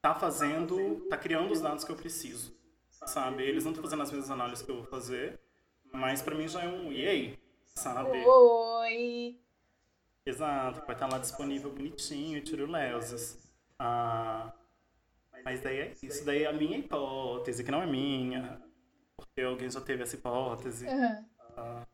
tá 0.00 0.14
fazendo, 0.14 1.06
tá 1.08 1.16
criando 1.16 1.52
os 1.52 1.60
dados 1.60 1.84
que 1.84 1.92
eu 1.92 1.96
preciso, 1.96 2.56
sabe? 2.88 3.42
Eles 3.42 3.64
não 3.64 3.72
estão 3.72 3.84
fazendo 3.84 4.02
as 4.02 4.10
mesmas 4.10 4.30
análises 4.30 4.64
que 4.64 4.70
eu 4.70 4.76
vou 4.76 4.86
fazer, 4.86 5.38
mas 5.92 6.22
pra 6.22 6.34
mim 6.34 6.48
já 6.48 6.62
é 6.62 6.68
um 6.68 6.92
e 6.92 7.06
aí, 7.06 7.38
sabe? 7.74 8.18
Oi! 8.24 9.40
Exato, 10.24 10.84
vai 10.86 10.94
estar 10.94 11.10
lá 11.10 11.18
disponível 11.18 11.70
bonitinho, 11.72 12.42
tiruleuses. 12.42 13.38
Ah, 13.78 14.52
mas 15.44 15.60
daí 15.62 15.78
é 15.78 15.94
isso, 16.02 16.24
daí 16.24 16.42
é 16.42 16.46
a 16.46 16.52
minha 16.52 16.78
hipótese, 16.78 17.64
que 17.64 17.70
não 17.70 17.82
é 17.82 17.86
minha, 17.86 18.60
porque 19.18 19.42
alguém 19.42 19.68
já 19.68 19.80
teve 19.80 20.02
essa 20.02 20.14
hipótese. 20.14 20.86
Aham. 20.86 21.24
ah, 21.56 21.86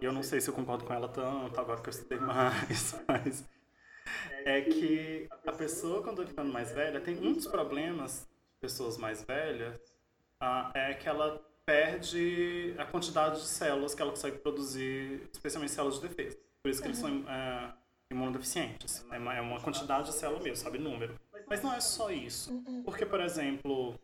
e 0.00 0.04
eu 0.04 0.12
não 0.12 0.22
sei 0.22 0.40
se 0.40 0.48
eu 0.48 0.54
concordo 0.54 0.84
com 0.84 0.94
ela 0.94 1.08
tanto, 1.08 1.60
agora 1.60 1.80
que 1.80 1.88
eu 1.88 1.92
estudei 1.92 2.18
mais, 2.18 2.94
mas 3.06 3.44
é 4.44 4.62
que 4.62 5.28
a 5.46 5.52
pessoa, 5.52 6.02
quando 6.02 6.26
ficando 6.26 6.52
mais 6.52 6.72
velha, 6.72 7.00
tem 7.00 7.18
um 7.18 7.32
dos 7.32 7.46
problemas 7.46 8.28
de 8.54 8.60
pessoas 8.60 8.96
mais 8.96 9.22
velhas, 9.22 9.78
ah, 10.40 10.70
é 10.74 10.94
que 10.94 11.08
ela 11.08 11.40
perde 11.64 12.74
a 12.78 12.84
quantidade 12.84 13.40
de 13.40 13.46
células 13.46 13.94
que 13.94 14.02
ela 14.02 14.10
consegue 14.10 14.38
produzir, 14.38 15.28
especialmente 15.32 15.72
células 15.72 16.00
de 16.00 16.08
defesa. 16.08 16.36
Por 16.62 16.70
isso 16.70 16.80
que 16.80 16.88
eles 16.88 16.98
são 16.98 17.24
é, 17.28 17.72
imunodeficientes. 18.10 19.04
É 19.10 19.18
uma, 19.18 19.34
é 19.34 19.40
uma 19.40 19.60
quantidade 19.60 20.06
de 20.06 20.14
célula 20.14 20.40
mesmo, 20.42 20.56
sabe? 20.56 20.78
Número. 20.78 21.18
Mas 21.48 21.62
não 21.62 21.72
é 21.72 21.80
só 21.80 22.10
isso. 22.10 22.62
Porque, 22.84 23.04
por 23.04 23.20
exemplo, 23.20 23.98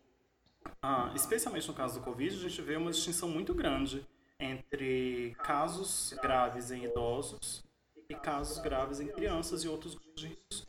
ah, 0.83 1.13
especialmente 1.15 1.67
no 1.69 1.75
caso 1.75 1.99
do 1.99 2.05
Covid, 2.05 2.37
a 2.37 2.49
gente 2.49 2.63
vê 2.63 2.77
uma 2.77 2.91
distinção 2.91 3.29
muito 3.29 3.55
grande 3.55 4.07
entre 4.39 5.35
casos 5.43 6.15
graves 6.23 6.71
em 6.71 6.85
idosos 6.85 7.65
e 8.09 8.15
casos 8.15 8.59
graves 8.59 9.01
em 9.01 9.09
crianças 9.09 9.65
e 9.65 9.69
outros 9.69 9.95
grupos 9.95 10.21
de 10.21 10.29
risco. 10.29 10.69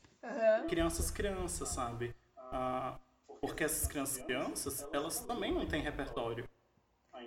Crianças, 0.67 1.11
crianças, 1.11 1.69
sabe? 1.69 2.15
Ah, 2.37 2.97
porque 3.39 3.63
essas 3.63 3.87
crianças, 3.87 4.23
crianças, 4.23 4.87
elas 4.91 5.19
também 5.21 5.53
não 5.53 5.65
têm 5.65 5.81
repertório 5.81 6.47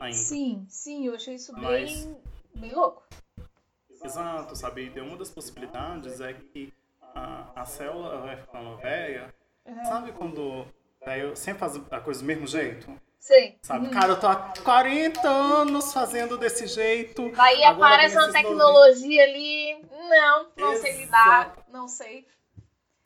ainda. 0.01 0.17
Sim, 0.17 0.67
sim, 0.69 1.07
eu 1.07 1.15
achei 1.15 1.37
isso 1.37 1.53
Mas- 1.53 2.05
bem, 2.07 2.21
bem 2.57 2.75
louco. 2.75 3.07
Exato, 4.05 4.57
sabe? 4.57 4.93
E 4.95 5.01
uma 5.01 5.17
das 5.17 5.31
possibilidades 5.31 6.21
é 6.21 6.35
que 6.35 6.73
a, 7.15 7.63
a 7.63 7.65
célula 7.65 8.19
vai 8.21 8.37
ficando 8.37 8.77
velha. 8.79 9.33
Sabe 9.85 10.11
quando 10.13 10.67
daí 11.05 11.37
sempre 11.37 11.61
faz 11.61 11.81
a 11.91 12.01
coisa 12.01 12.21
do 12.21 12.27
mesmo 12.27 12.47
jeito? 12.47 12.91
Sei. 13.19 13.57
Sabe? 13.63 13.89
Cara, 13.91 14.15
eu 14.15 14.21
tô 14.21 14.27
há 14.27 14.53
40 14.65 15.29
anos 15.29 15.93
fazendo 15.93 16.37
desse 16.37 16.67
jeito. 16.67 17.31
Aí 17.39 17.63
agora 17.63 17.95
aparece 17.95 18.17
uma 18.17 18.33
tecnologia 18.33 19.23
ali. 19.23 19.77
Não, 19.91 20.47
não 20.57 20.77
sei 20.77 20.91
Exato. 20.91 21.01
lidar. 21.01 21.57
Não 21.73 21.87
sei. 21.87 22.27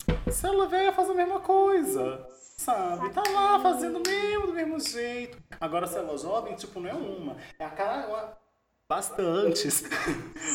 novinhos. 0.08 0.36
Célula 0.36 0.68
velha 0.68 0.92
faz 0.92 1.10
a 1.10 1.14
mesma 1.14 1.40
coisa. 1.40 2.26
Sabe? 2.56 3.10
Tá 3.10 3.22
lá 3.30 3.60
fazendo 3.60 4.00
mesmo 4.06 4.46
do 4.46 4.54
mesmo 4.54 4.80
jeito. 4.80 5.38
Agora 5.60 5.84
a 5.84 5.88
célula 5.88 6.16
jovem, 6.16 6.54
tipo, 6.54 6.80
não 6.80 6.88
é 6.88 6.94
uma. 6.94 7.36
É 7.58 7.64
a 7.64 7.70
cara. 7.70 8.38
Bastantes. 8.88 9.84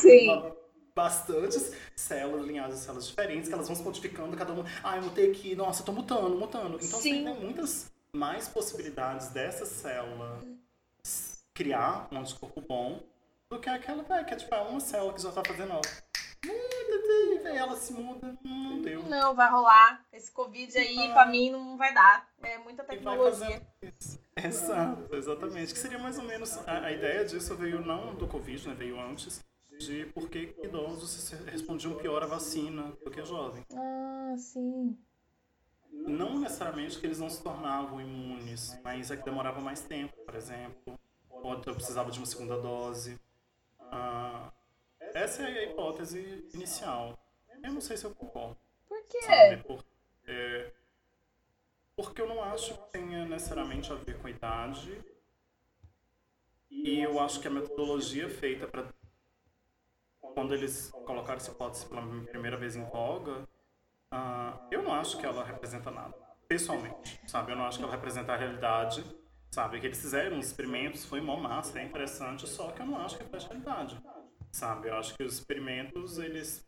Sim. 0.00 0.52
Bastantes 0.94 1.72
células, 1.96 2.46
linhagens 2.46 2.78
de 2.80 2.84
células 2.84 3.06
diferentes, 3.08 3.48
que 3.48 3.54
elas 3.54 3.66
vão 3.66 3.76
se 3.76 3.82
modificando, 3.82 4.36
cada 4.36 4.52
uma. 4.52 4.64
Ah, 4.82 4.96
eu 4.96 5.02
mutei 5.02 5.30
aqui, 5.30 5.54
nossa, 5.56 5.82
eu 5.82 5.86
tô 5.86 5.92
mutando, 5.92 6.36
mutando. 6.36 6.76
Então 6.76 7.00
Sim. 7.00 7.24
você 7.24 7.32
tem 7.32 7.40
muitas 7.40 7.92
mais 8.12 8.48
possibilidades 8.48 9.28
dessa 9.28 9.64
célula 9.64 10.38
criar 11.54 12.08
um 12.10 12.18
anticorpo 12.18 12.60
bom 12.60 13.02
do 13.50 13.58
que 13.58 13.68
aquela, 13.68 14.02
velho, 14.02 14.24
que 14.26 14.34
é 14.34 14.36
tipo 14.36 14.54
é 14.54 14.60
uma 14.60 14.80
célula 14.80 15.12
que 15.14 15.22
já 15.22 15.30
tá 15.32 15.42
fazendo, 15.46 15.72
ó. 15.74 15.80
ver 17.42 17.56
ela 17.56 17.76
se 17.76 17.92
muda, 17.92 18.36
não 18.44 18.80
deu. 18.80 19.02
Não, 19.04 19.34
vai 19.34 19.50
rolar. 19.50 20.04
Esse 20.12 20.30
Covid 20.30 20.76
aí, 20.76 21.10
Ah. 21.10 21.12
pra 21.12 21.26
mim, 21.26 21.50
não 21.50 21.76
vai 21.76 21.92
dar. 21.92 22.28
É 22.42 22.58
muita 22.58 22.82
tecnologia. 22.84 23.62
Exato, 24.36 25.14
exatamente. 25.14 25.72
Que 25.72 25.78
seria 25.78 25.98
mais 25.98 26.18
ou 26.18 26.24
menos. 26.24 26.56
A, 26.66 26.86
a 26.86 26.92
ideia 26.92 27.24
disso 27.24 27.54
veio 27.56 27.80
não 27.84 28.14
do 28.14 28.26
Covid, 28.26 28.68
né? 28.68 28.74
Veio 28.74 28.98
antes. 29.00 29.40
De 29.86 30.06
por 30.06 30.28
que 30.30 30.54
idosos 30.62 31.30
respondiam 31.46 31.94
pior 31.96 32.22
à 32.22 32.26
vacina 32.26 32.92
do 33.04 33.10
que 33.10 33.24
jovens. 33.24 33.64
Ah, 33.74 34.34
sim. 34.38 34.96
Não 35.90 36.38
necessariamente 36.38 36.98
que 36.98 37.06
eles 37.06 37.18
não 37.18 37.28
se 37.28 37.42
tornavam 37.42 38.00
imunes, 38.00 38.78
mas 38.84 39.10
é 39.10 39.16
que 39.16 39.24
demorava 39.24 39.60
mais 39.60 39.80
tempo, 39.80 40.16
por 40.24 40.34
exemplo. 40.34 40.98
Ou 41.28 41.54
então 41.54 41.74
precisava 41.74 42.10
de 42.10 42.18
uma 42.18 42.26
segunda 42.26 42.56
dose. 42.60 43.18
Ah, 43.80 44.52
essa 45.00 45.42
é 45.42 45.58
a 45.58 45.64
hipótese 45.64 46.46
inicial. 46.54 47.18
Eu 47.62 47.72
não 47.72 47.80
sei 47.80 47.96
se 47.96 48.04
eu 48.04 48.14
concordo, 48.14 48.56
Por 48.88 49.02
quê? 49.08 49.20
sabe? 49.22 49.62
Porque, 49.64 50.72
porque 51.96 52.22
eu 52.22 52.28
não 52.28 52.42
acho 52.42 52.74
que 52.74 52.92
tenha 52.92 53.24
necessariamente 53.24 53.92
a 53.92 53.96
ver 53.96 54.18
com 54.18 54.26
a 54.26 54.30
idade. 54.30 55.00
E 56.70 56.98
eu 57.00 57.20
acho 57.20 57.38
que 57.40 57.46
a 57.46 57.50
metodologia 57.50 58.28
feita 58.28 58.66
para 58.66 58.88
quando 60.34 60.54
eles 60.54 60.90
colocaram 60.90 61.36
essa 61.36 61.50
hipótese 61.50 61.86
pela 61.86 62.02
primeira 62.26 62.56
vez 62.56 62.76
em 62.76 62.84
voga, 62.84 63.46
ah, 64.10 64.58
eu 64.70 64.82
não 64.82 64.94
acho 64.94 65.18
que 65.18 65.26
ela 65.26 65.44
representa 65.44 65.90
nada, 65.90 66.14
pessoalmente, 66.46 67.20
sabe? 67.26 67.52
Eu 67.52 67.56
não 67.56 67.64
acho 67.66 67.78
que 67.78 67.84
ela 67.84 67.92
representa 67.92 68.32
a 68.32 68.36
realidade, 68.36 69.04
sabe? 69.50 69.80
Que 69.80 69.86
eles 69.86 70.00
fizeram 70.00 70.38
uns 70.38 70.46
experimentos, 70.46 71.04
foi 71.04 71.20
mó 71.20 71.36
massa, 71.36 71.80
é 71.80 71.84
interessante, 71.84 72.48
só 72.48 72.70
que 72.70 72.80
eu 72.80 72.86
não 72.86 72.98
acho 72.98 73.16
que 73.16 73.24
reflete 73.24 73.46
a 73.46 73.48
realidade, 73.48 74.02
sabe? 74.52 74.88
Eu 74.88 74.96
acho 74.96 75.14
que 75.16 75.24
os 75.24 75.34
experimentos, 75.34 76.18
eles 76.18 76.66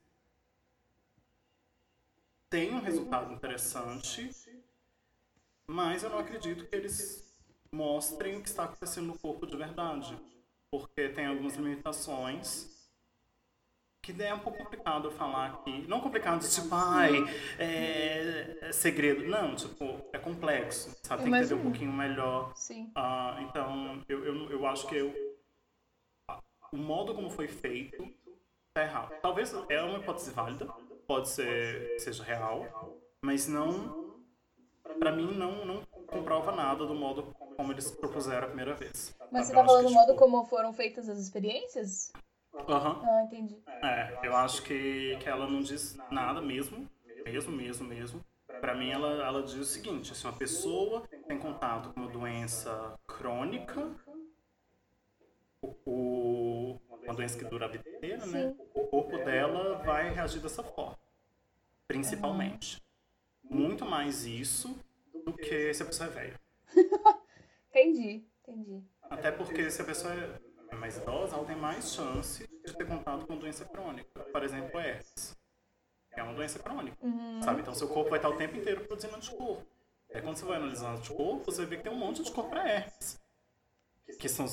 têm 2.51 2.75
um 2.75 2.81
resultado 2.81 3.33
interessante, 3.33 4.31
mas 5.67 6.03
eu 6.03 6.11
não 6.11 6.19
acredito 6.19 6.67
que 6.67 6.75
eles 6.75 7.35
mostrem 7.71 8.37
o 8.37 8.43
que 8.43 8.49
está 8.49 8.65
acontecendo 8.65 9.09
no 9.09 9.19
corpo 9.19 9.47
de 9.47 9.57
verdade, 9.57 10.17
porque 10.71 11.09
tem 11.09 11.27
algumas 11.27 11.55
limitações 11.57 12.74
que 14.05 14.23
é 14.23 14.35
um 14.35 14.39
pouco 14.39 14.59
complicado 14.59 15.09
eu 15.09 15.11
falar 15.11 15.47
aqui. 15.47 15.87
Não 15.89 16.01
complicado, 16.01 16.47
tipo, 16.47 16.69
ai, 16.75 17.25
é, 17.59 18.59
é 18.61 18.73
segredo. 18.73 19.27
Não, 19.27 19.55
tipo, 19.55 20.01
é 20.13 20.19
complexo, 20.19 20.95
sabe? 21.03 21.23
Tem 21.23 21.33
que 21.33 21.39
entender 21.39 21.55
um 21.55 21.63
pouquinho 21.63 21.93
melhor. 21.93 22.53
Sim. 22.55 22.93
Ah, 22.95 23.39
então, 23.41 24.03
eu, 24.07 24.25
eu, 24.25 24.51
eu 24.51 24.67
acho 24.67 24.87
que 24.87 24.97
eu, 24.97 25.15
o 26.71 26.77
modo 26.77 27.15
como 27.15 27.31
foi 27.31 27.49
feito 27.49 28.07
tá 28.75 28.83
errado. 28.83 29.15
Talvez 29.23 29.55
é 29.71 29.81
uma 29.81 29.99
hipótese 29.99 30.31
válida, 30.33 30.67
pode 31.07 31.31
ser 31.31 31.99
seja 31.99 32.23
real, 32.23 32.67
mas 33.23 33.49
não, 33.49 34.21
pra 34.99 35.13
mim, 35.13 35.33
não, 35.33 35.65
não 35.65 35.83
comprova 36.07 36.53
nada 36.53 36.85
do 36.85 36.95
modo 36.95 37.35
como 37.57 37.73
eles 37.73 37.91
propuseram 37.91 38.45
a 38.45 38.49
primeira 38.49 38.75
vez. 38.75 39.15
Mas 39.31 39.47
você 39.47 39.55
tá 39.55 39.61
acho 39.61 39.69
falando 39.69 39.87
que, 39.87 39.93
do 39.93 39.95
modo 39.95 40.07
tipo, 40.09 40.19
como 40.19 40.45
foram 40.45 40.73
feitas 40.75 41.09
as 41.09 41.19
experiências? 41.19 42.13
Aham. 42.69 43.01
Ah, 43.05 43.23
entendi. 43.25 43.63
É, 43.85 44.19
eu 44.23 44.35
acho 44.37 44.63
que, 44.65 45.17
que 45.19 45.29
ela 45.29 45.47
não 45.47 45.61
diz 45.63 46.01
nada 46.11 46.41
mesmo, 46.41 46.87
mesmo, 47.27 47.53
mesmo, 47.53 47.87
mesmo. 47.87 48.21
Pra 48.61 48.75
mim, 48.75 48.91
ela, 48.91 49.25
ela 49.25 49.43
diz 49.43 49.55
o 49.57 49.65
seguinte, 49.65 50.15
se 50.15 50.25
uma 50.27 50.33
pessoa 50.37 51.05
tem 51.29 51.39
contato 51.39 51.93
com 51.93 52.01
uma 52.01 52.09
doença 52.09 52.95
crônica, 53.07 53.95
o, 55.87 56.79
uma 57.07 57.15
doença 57.17 57.37
que 57.39 57.45
dura 57.45 57.67
a 57.67 57.69
vida 57.69 57.85
inteira, 58.03 58.27
né? 58.27 58.53
O 58.75 58.87
corpo 58.89 59.19
dela 59.19 59.77
vai 59.83 60.11
reagir 60.11 60.41
dessa 60.41 60.63
forma, 60.63 60.97
principalmente. 61.89 62.83
Muito 63.51 63.85
mais 63.85 64.25
isso 64.27 64.79
do 65.27 65.37
que 65.39 65.73
se 65.75 65.83
a 65.83 65.87
pessoa 65.87 66.09
é 66.09 66.13
velha. 66.13 66.41
Entendi, 67.71 68.25
entendi. 68.47 68.83
Até 69.11 69.31
porque 69.31 69.71
se 69.71 69.81
a 69.81 69.85
pessoa 69.85 70.13
é 70.15 70.39
mais 70.85 70.99
idosa, 70.99 71.35
ela 71.37 71.47
tem 71.47 71.57
mais 71.57 71.95
chance 71.95 72.47
de 72.63 72.73
ter 72.77 72.87
contato 72.87 73.27
com 73.27 73.39
doença 73.39 73.65
crônica. 73.65 74.21
Por 74.21 74.43
exemplo, 74.43 74.79
herpes. 74.79 75.35
É 76.15 76.23
uma 76.23 76.35
doença 76.35 76.59
crônica, 76.59 76.97
Uhum. 77.03 77.41
sabe? 77.43 77.63
Então 77.63 77.75
seu 77.75 77.89
corpo 77.89 78.11
vai 78.11 78.19
estar 78.19 78.29
o 78.29 78.37
tempo 78.37 78.55
inteiro 78.57 78.83
produzindo 78.85 79.17
anticorpo. 79.17 79.65
Aí 80.13 80.21
quando 80.21 80.37
você 80.37 80.45
vai 80.45 80.59
analisar 80.59 80.93
anticorpo, 80.95 81.51
você 81.51 81.65
vê 81.65 81.79
que 81.79 81.85
tem 81.85 81.91
um 81.93 81.97
monte 81.97 82.17
de 82.17 82.21
anticorpo 82.23 82.51
para 82.51 82.69
herpes. 82.69 83.19
Que 84.21 84.29
são 84.29 84.47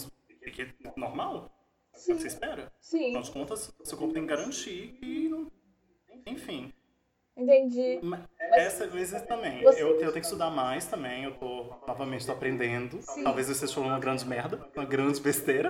que 0.54 0.62
é 0.62 0.74
normal. 0.96 1.52
É 1.94 1.98
o 1.98 2.02
que 2.02 2.14
você 2.22 2.28
espera. 2.28 2.72
Sim, 2.80 3.04
Afinal 3.08 3.24
de 3.24 3.32
contas, 3.32 3.74
seu 3.84 3.98
corpo 3.98 4.14
tem 4.14 4.24
que 4.24 4.30
garantir 4.30 4.94
que 4.94 5.28
não... 5.28 5.52
Enfim. 6.26 6.74
entendi. 7.36 8.00
Mas 8.02 8.22
Essa 8.40 8.88
vezes 8.88 9.22
também. 9.24 9.62
Você- 9.64 9.84
Eu, 9.84 9.90
eu 9.90 9.98
tenho 10.00 10.14
que 10.14 10.20
estudar 10.20 10.50
mais 10.50 10.88
também. 10.88 11.26
Eu 11.26 11.36
tô, 11.38 11.64
novamente, 11.86 12.26
tô 12.26 12.32
aprendendo. 12.32 13.02
Sim. 13.02 13.22
Talvez 13.24 13.48
eu 13.50 13.54
esteja 13.54 13.74
falando 13.74 13.90
uma 13.92 14.00
grande 14.00 14.26
merda, 14.26 14.66
uma 14.74 14.86
grande 14.86 15.20
besteira. 15.20 15.70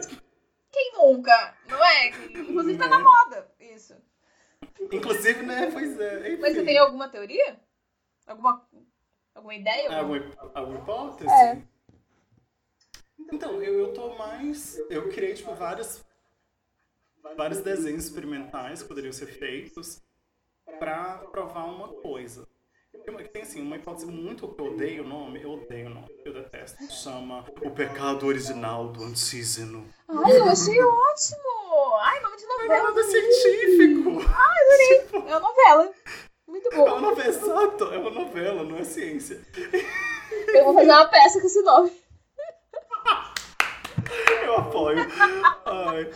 Quem 0.71 0.93
nunca? 0.93 1.57
Não 1.67 1.83
é? 1.83 2.07
Inclusive 2.31 2.77
tá 2.77 2.87
na 2.87 2.99
moda 2.99 3.51
isso. 3.59 3.95
Inclusive, 4.91 5.43
né? 5.43 5.69
Pois 5.71 5.99
é. 5.99 6.29
Enfim. 6.33 6.41
Mas 6.41 6.53
você 6.53 6.63
tem 6.65 6.77
alguma 6.77 7.09
teoria? 7.09 7.59
Alguma, 8.27 8.67
alguma 9.35 9.55
ideia? 9.55 9.97
Alguma, 9.97 10.17
hip- 10.17 10.37
alguma 10.53 10.79
hipótese? 10.79 11.29
É. 11.29 11.61
Então, 13.31 13.61
eu, 13.61 13.79
eu 13.79 13.93
tô 13.93 14.15
mais. 14.15 14.77
Eu 14.89 15.09
criei, 15.09 15.33
tipo, 15.33 15.53
vários, 15.53 16.03
vários 17.35 17.59
desenhos 17.61 18.05
experimentais 18.05 18.81
que 18.81 18.87
poderiam 18.87 19.13
ser 19.13 19.27
feitos 19.27 20.01
pra 20.79 21.19
provar 21.31 21.65
uma 21.65 21.89
coisa. 22.01 22.47
Tem, 23.33 23.41
assim, 23.41 23.61
uma 23.61 23.75
hipótese 23.77 24.05
muito 24.05 24.47
que 24.47 24.61
eu 24.61 24.67
odeio 24.73 25.03
o 25.03 25.07
nome, 25.07 25.41
eu 25.41 25.51
odeio 25.53 25.87
o 25.87 25.89
nome, 25.89 26.07
eu 26.25 26.33
detesto. 26.33 26.77
Chama 26.91 27.45
O 27.61 27.71
Pecado 27.71 28.25
Original 28.25 28.89
do 28.89 29.03
Antígeno. 29.03 29.87
Ai, 30.07 30.37
eu 30.37 30.45
achei 30.45 30.79
ótimo! 30.81 31.95
Ai, 32.01 32.19
nome 32.21 32.37
de 32.37 32.45
Não 32.45 32.59
é 32.59 32.63
novela. 32.67 32.83
nada 32.89 33.03
científico! 33.03 34.21
É 35.13 35.37
uma 35.37 35.39
novela. 35.39 35.91
Muito 36.47 36.69
É 36.73 36.77
uma 36.77 36.99
novela, 37.01 37.29
exato, 37.29 37.83
é 37.93 37.97
uma 37.97 38.09
novela, 38.09 38.63
não 38.63 38.77
é 38.77 38.83
ciência. 38.83 39.41
Eu 40.47 40.65
vou 40.65 40.73
fazer 40.73 40.91
uma 40.91 41.05
peça 41.05 41.39
com 41.39 41.47
esse 41.47 41.61
nome. 41.61 41.91
Eu 44.45 44.57
apoio. 44.57 44.97
Ai. 45.65 46.11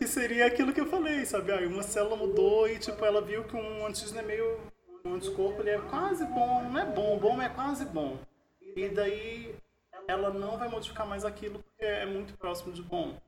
E 0.00 0.06
seria 0.06 0.46
aquilo 0.46 0.72
que 0.72 0.80
eu 0.80 0.86
falei, 0.86 1.24
sabe? 1.26 1.52
Ai, 1.52 1.66
uma 1.66 1.82
célula 1.82 2.16
mudou 2.16 2.68
e, 2.68 2.78
tipo, 2.78 3.04
ela 3.04 3.20
viu 3.20 3.44
que 3.44 3.56
um 3.56 3.86
antígeno 3.86 4.20
é 4.20 4.22
meio... 4.22 4.58
Um 5.04 5.14
anticorpo, 5.14 5.62
ele 5.62 5.70
é 5.70 5.78
quase 5.78 6.24
bom. 6.26 6.62
Não 6.64 6.78
é 6.78 6.86
bom, 6.86 7.18
bom, 7.18 7.36
mas 7.36 7.50
é 7.50 7.54
quase 7.54 7.84
bom. 7.84 8.18
E 8.60 8.88
daí, 8.88 9.54
ela 10.06 10.30
não 10.30 10.58
vai 10.58 10.68
modificar 10.68 11.06
mais 11.06 11.24
aquilo 11.24 11.62
porque 11.62 11.84
é 11.84 12.06
muito 12.06 12.36
próximo 12.36 12.72
de 12.72 12.82
bom. 12.82 13.18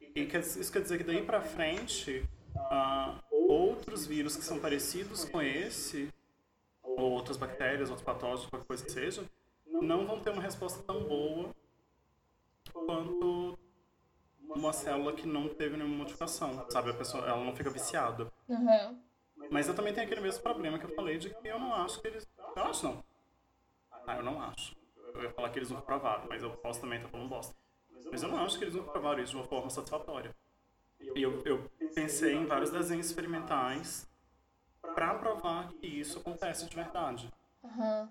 E 0.00 0.22
isso 0.22 0.72
quer 0.72 0.82
dizer 0.82 0.98
que 0.98 1.04
daí 1.04 1.22
pra 1.22 1.40
frente, 1.40 2.28
ah, 2.56 3.18
outros 3.30 4.06
vírus 4.06 4.36
que 4.36 4.44
são 4.44 4.58
parecidos 4.58 5.24
com 5.24 5.40
esse, 5.40 6.12
ou 6.82 7.12
outras 7.12 7.36
bactérias, 7.36 7.90
outros 7.90 8.04
patógenos, 8.04 8.46
qualquer 8.46 8.66
coisa 8.66 8.84
que 8.84 8.90
seja, 8.90 9.24
não 9.66 10.06
vão 10.06 10.20
ter 10.20 10.30
uma 10.30 10.42
resposta 10.42 10.82
tão 10.82 11.04
boa 11.04 11.54
quanto 12.72 13.58
uma 14.40 14.72
célula 14.72 15.12
que 15.12 15.26
não 15.26 15.48
teve 15.48 15.76
nenhuma 15.76 15.98
modificação, 15.98 16.66
sabe? 16.70 16.90
A 16.90 16.94
pessoa, 16.94 17.24
ela 17.26 17.44
não 17.44 17.54
fica 17.54 17.70
viciada. 17.70 18.30
Uhum. 18.48 19.00
Mas 19.50 19.68
eu 19.68 19.74
também 19.74 19.92
tenho 19.92 20.06
aquele 20.06 20.20
mesmo 20.20 20.42
problema 20.42 20.78
que 20.78 20.84
eu 20.84 20.94
falei 20.94 21.18
de 21.18 21.30
que 21.30 21.48
eu 21.48 21.58
não 21.58 21.74
acho 21.74 22.00
que 22.00 22.08
eles... 22.08 22.28
Eu 22.56 22.64
acho 22.64 22.84
não. 22.84 23.04
Ah, 24.06 24.16
eu 24.16 24.22
não 24.22 24.40
acho. 24.42 24.76
Eu 25.14 25.22
ia 25.22 25.30
falar 25.30 25.50
que 25.50 25.58
eles 25.58 25.70
não 25.70 25.80
provaram, 25.80 26.26
mas 26.28 26.42
eu 26.42 26.50
posso 26.50 26.80
também 26.80 26.98
estar 26.98 27.10
falando 27.10 27.28
bosta. 27.28 27.54
Mas 28.10 28.22
eu 28.22 28.28
não 28.28 28.44
acho 28.44 28.58
que 28.58 28.64
eles 28.64 28.74
não 28.74 28.84
provaram 28.84 29.22
isso 29.22 29.32
de 29.32 29.38
uma 29.38 29.46
forma 29.46 29.70
satisfatória. 29.70 30.34
E 31.14 31.22
eu, 31.22 31.42
eu 31.44 31.70
pensei 31.94 32.34
em 32.34 32.44
vários 32.44 32.70
desenhos 32.70 33.06
experimentais 33.06 34.08
para 34.94 35.14
provar 35.14 35.72
que 35.74 35.86
isso 35.86 36.18
acontece 36.18 36.68
de 36.68 36.74
verdade. 36.74 37.30
Uhum. 37.62 38.08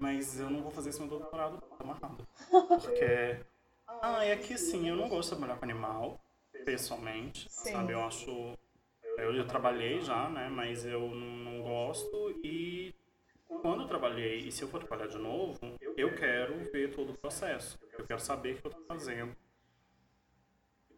Mas 0.00 0.38
eu 0.38 0.50
não 0.50 0.62
vou 0.62 0.70
fazer 0.70 0.92
no 0.94 1.06
meu 1.06 1.18
doutorado, 1.18 1.60
tá 1.60 1.84
amarrado. 1.84 2.26
Porque. 2.68 3.40
Ah, 3.86 4.24
é 4.24 4.36
que 4.36 4.54
assim, 4.54 4.88
eu 4.88 4.96
não 4.96 5.08
gosto 5.08 5.30
de 5.30 5.36
trabalhar 5.36 5.58
com 5.58 5.64
animal, 5.64 6.20
pessoalmente. 6.64 7.46
Sim. 7.50 7.72
Sabe, 7.72 7.92
eu 7.92 8.04
acho. 8.04 8.58
Eu, 9.18 9.34
eu 9.34 9.46
trabalhei 9.46 10.00
já, 10.00 10.28
né? 10.28 10.48
Mas 10.48 10.84
eu 10.84 11.08
não, 11.08 11.36
não 11.52 11.62
gosto. 11.62 12.30
E 12.44 12.94
quando 13.62 13.82
eu 13.82 13.88
trabalhei, 13.88 14.38
e 14.38 14.52
se 14.52 14.62
eu 14.62 14.68
for 14.68 14.80
trabalhar 14.84 15.08
de 15.08 15.18
novo, 15.18 15.58
eu 15.96 16.14
quero 16.14 16.58
ver 16.70 16.94
todo 16.94 17.12
o 17.12 17.18
processo. 17.18 17.78
Eu 17.98 18.04
quero 18.06 18.20
saber 18.20 18.54
o 18.56 18.60
que 18.60 18.66
eu 18.66 18.70
tô 18.70 18.80
fazendo. 18.86 19.34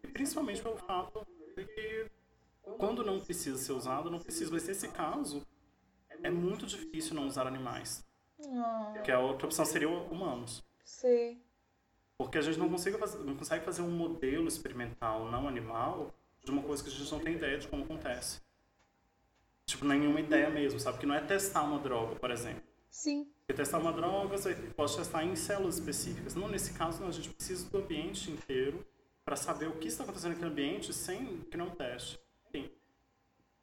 E 0.03 0.09
principalmente 0.09 0.63
pelo 0.63 0.77
fato 0.77 1.27
de 1.57 1.65
que 1.65 2.11
quando 2.77 3.05
não 3.05 3.21
precisa 3.21 3.57
ser 3.59 3.73
usado, 3.73 4.11
não 4.11 4.19
precisa. 4.19 4.51
Mas 4.53 4.67
nesse 4.67 4.89
caso, 4.89 5.47
é 6.23 6.31
muito 6.31 6.67
difícil 6.67 7.15
não 7.15 7.27
usar 7.27 7.47
animais. 7.47 8.05
Ah, 8.41 9.01
Que 9.05 9.11
a 9.11 9.19
outra 9.21 9.47
opção 9.47 9.65
seria 9.65 9.89
humanos. 9.89 10.65
sei. 10.85 11.43
Porque 12.17 12.37
a 12.39 12.41
gente 12.41 12.59
não 12.59 12.69
consegue, 12.69 12.99
fazer, 12.99 13.19
não 13.19 13.37
consegue 13.37 13.65
fazer 13.65 13.81
um 13.83 13.91
modelo 13.93 14.49
experimental 14.49 15.31
não 15.31 15.47
animal 15.47 16.13
de 16.49 16.53
uma 16.53 16.63
coisa 16.63 16.83
que 16.83 16.89
a 16.89 16.93
gente 16.93 17.13
não 17.13 17.21
tem 17.21 17.35
ideia 17.35 17.59
de 17.59 17.69
como 17.69 17.85
acontece. 17.85 18.41
tipo, 19.67 19.85
nenhuma 19.85 20.19
ideia 20.19 20.49
mesmo, 20.49 20.81
sabe? 20.81 20.99
Que 20.99 21.05
não 21.05 21.15
é 21.15 21.21
testar 21.21 21.63
uma 21.63 21.79
droga, 21.79 22.17
por 22.17 22.31
exemplo. 22.31 22.63
Sim. 22.91 23.31
Porque 23.41 23.53
testar 23.53 23.79
uma 23.79 23.93
droga, 23.93 24.39
você 24.39 24.55
pode 24.55 24.97
testar 24.97 25.23
em 25.25 25.37
células 25.37 25.75
específicas. 25.75 26.35
Não, 26.35 26.49
nesse 26.49 26.73
caso, 26.73 27.01
não, 27.01 27.09
a 27.09 27.13
gente 27.13 27.29
precisa 27.29 27.69
do 27.69 27.79
ambiente 27.79 28.31
inteiro 28.31 28.85
para 29.27 29.37
saber 29.37 29.69
o 29.69 29.73
que 29.73 29.89
está 29.89 30.05
acontecendo 30.05 30.31
naquele 30.31 30.51
ambiente 30.51 30.93
sem 30.95 31.39
que 31.51 31.57
não 31.59 31.69
teste. 31.69 32.19
Enfim. 32.47 32.71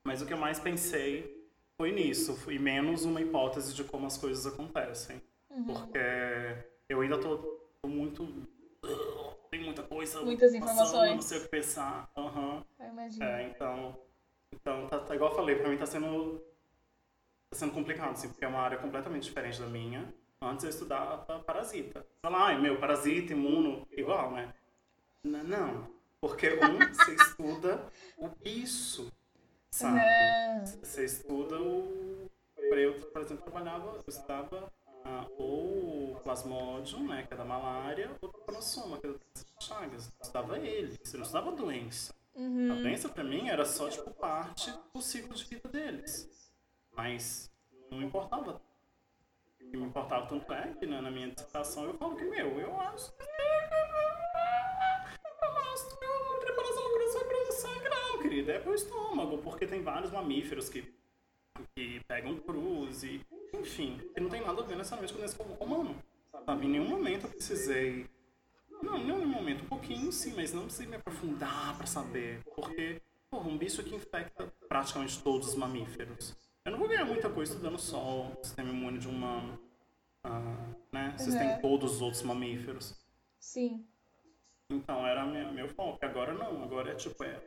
Mas 0.03 0.21
o 0.21 0.27
que 0.27 0.33
eu 0.33 0.37
mais 0.37 0.59
pensei 0.59 1.43
foi 1.75 1.91
nisso, 1.91 2.37
e 2.51 2.59
menos 2.59 3.03
uma 3.03 3.19
hipótese 3.19 3.73
de 3.73 3.83
como 3.83 4.05
as 4.05 4.15
coisas 4.15 4.45
acontecem. 4.45 5.19
Uhum. 5.49 5.65
Porque 5.65 5.97
eu 6.87 7.01
ainda 7.01 7.17
tô 7.17 7.59
muito. 7.87 8.27
Tem 9.55 9.63
muita 9.63 9.83
coisa. 9.83 10.21
Muitas 10.21 10.53
informações. 10.53 11.15
Não 11.15 11.21
sei 11.21 11.37
o 11.37 11.41
que 11.43 11.47
pensar. 11.47 12.11
Eu 12.17 12.87
imagino. 12.89 13.23
É, 13.23 13.43
então. 13.47 13.97
Então, 14.53 14.87
tá, 14.87 14.99
tá 14.99 15.15
igual 15.15 15.31
eu 15.31 15.35
falei, 15.35 15.55
pra 15.55 15.69
mim 15.69 15.77
tá 15.77 15.85
sendo. 15.85 16.43
Tá 17.49 17.57
sendo 17.57 17.71
complicado, 17.71 18.11
assim, 18.11 18.27
porque 18.27 18.43
é 18.43 18.47
uma 18.49 18.59
área 18.59 18.77
completamente 18.77 19.23
diferente 19.23 19.61
da 19.61 19.67
minha. 19.67 20.13
Antes 20.41 20.65
eu 20.65 20.69
estudava 20.71 21.39
parasita. 21.39 22.05
Fala, 22.21 22.47
ai, 22.47 22.59
meu, 22.59 22.77
parasita, 22.77 23.31
imuno, 23.31 23.87
igual, 23.91 24.31
né? 24.31 24.53
N- 25.23 25.43
Não. 25.43 25.89
Porque 26.19 26.49
um, 26.49 26.77
você 26.93 27.13
estuda 27.15 27.87
o 28.17 28.29
isso, 28.43 29.09
sabe? 29.71 29.99
Uhum. 29.99 30.65
Você 30.65 31.05
estuda 31.05 31.61
o. 31.61 32.29
Eu, 32.57 32.93
por 33.09 33.21
exemplo, 33.21 33.43
trabalhava, 33.43 33.95
eu 33.95 34.03
estudava 34.05 34.69
ah, 35.05 35.25
ou 35.37 35.74
plasmodium, 36.25 37.07
né, 37.07 37.23
que 37.27 37.33
é 37.35 37.37
da 37.37 37.45
malária, 37.45 38.09
ou 38.19 38.27
o 38.27 38.31
tropanossoma, 38.31 38.97
que 38.97 39.05
é 39.05 39.11
da 39.11 39.19
Chagas. 39.61 40.11
Estudava 40.19 40.57
ele, 40.57 40.97
você 41.01 41.17
não 41.17 41.23
estudava 41.23 41.51
a 41.51 41.55
doença. 41.55 42.13
A 42.35 42.39
Uhum. 42.39 42.81
doença 42.81 43.07
pra 43.07 43.23
mim 43.23 43.47
era 43.47 43.63
só, 43.63 43.87
tipo, 43.89 44.09
parte 44.11 44.73
do 44.93 45.01
ciclo 45.01 45.33
de 45.35 45.45
vida 45.45 45.69
deles. 45.69 46.51
Mas 46.97 47.49
não 47.91 48.01
importava. 48.01 48.59
O 49.61 49.69
que 49.69 49.77
me 49.77 49.85
importava 49.85 50.25
tanto 50.27 50.51
é 50.51 50.73
que 50.73 50.85
né, 50.85 50.99
na 50.99 51.09
minha 51.11 51.29
dissertação 51.29 51.85
eu 51.85 51.93
falo 51.93 52.15
que, 52.15 52.25
meu, 52.25 52.59
eu 52.59 52.79
acho 52.81 53.11
que. 53.13 53.23
Eu 53.23 53.29
acho 55.73 55.97
que 55.99 56.05
a 56.05 56.39
preparação 56.41 56.83
do 56.83 56.89
coração 56.93 57.21
é 57.31 57.51
sangrar, 57.51 58.17
querida. 58.21 58.51
É 58.53 58.59
pro 58.59 58.73
estômago, 58.73 59.37
porque 59.37 59.67
tem 59.67 59.81
vários 59.81 60.11
mamíferos 60.11 60.69
que, 60.69 60.81
que 61.75 62.01
pegam 62.07 62.37
cruz 62.39 63.03
e. 63.03 63.21
Enfim, 63.53 63.97
que 64.13 64.19
não 64.19 64.29
tem 64.29 64.41
nada 64.41 64.61
a 64.61 64.65
ver 64.65 64.75
necessariamente 64.75 65.13
com 65.13 65.23
esse 65.23 65.41
humano. 65.61 65.95
Sabe? 66.45 66.65
Em 66.65 66.69
nenhum 66.69 66.87
momento 66.89 67.25
eu 67.25 67.29
precisei 67.31 68.07
não, 68.81 68.97
em 68.97 69.11
um 69.11 69.25
momento, 69.25 69.63
um 69.63 69.67
pouquinho 69.67 70.11
sim, 70.11 70.33
mas 70.35 70.53
não 70.53 70.63
precisei 70.63 70.87
me 70.87 70.95
aprofundar 70.95 71.75
pra 71.77 71.87
saber. 71.87 72.43
Porque, 72.55 73.01
porra, 73.31 73.47
um 73.49 73.57
bicho 73.57 73.83
que 73.83 73.95
infecta 73.95 74.51
praticamente 74.67 75.21
todos 75.23 75.49
os 75.49 75.55
mamíferos. 75.55 76.35
Eu 76.63 76.71
não 76.71 76.79
vou 76.79 76.87
ganhar 76.87 77.05
muita 77.05 77.29
coisa 77.29 77.53
estudando 77.53 77.79
só 77.79 78.27
o 78.27 78.43
sistema 78.43 78.69
imune 78.69 78.99
de 78.99 79.07
um 79.07 79.11
humano. 79.11 79.59
Ah, 80.23 80.75
né? 80.91 81.15
Vocês 81.17 81.35
têm 81.35 81.53
Uhum. 81.53 81.61
todos 81.61 81.95
os 81.95 82.01
outros 82.01 82.21
mamíferos. 82.23 82.95
Sim. 83.39 83.87
Então 84.69 85.05
era 85.05 85.25
meu, 85.25 85.51
meu 85.51 85.69
foco. 85.69 86.03
Agora 86.03 86.33
não, 86.33 86.63
agora 86.63 86.91
é 86.91 86.95
tipo, 86.95 87.23
é 87.23 87.39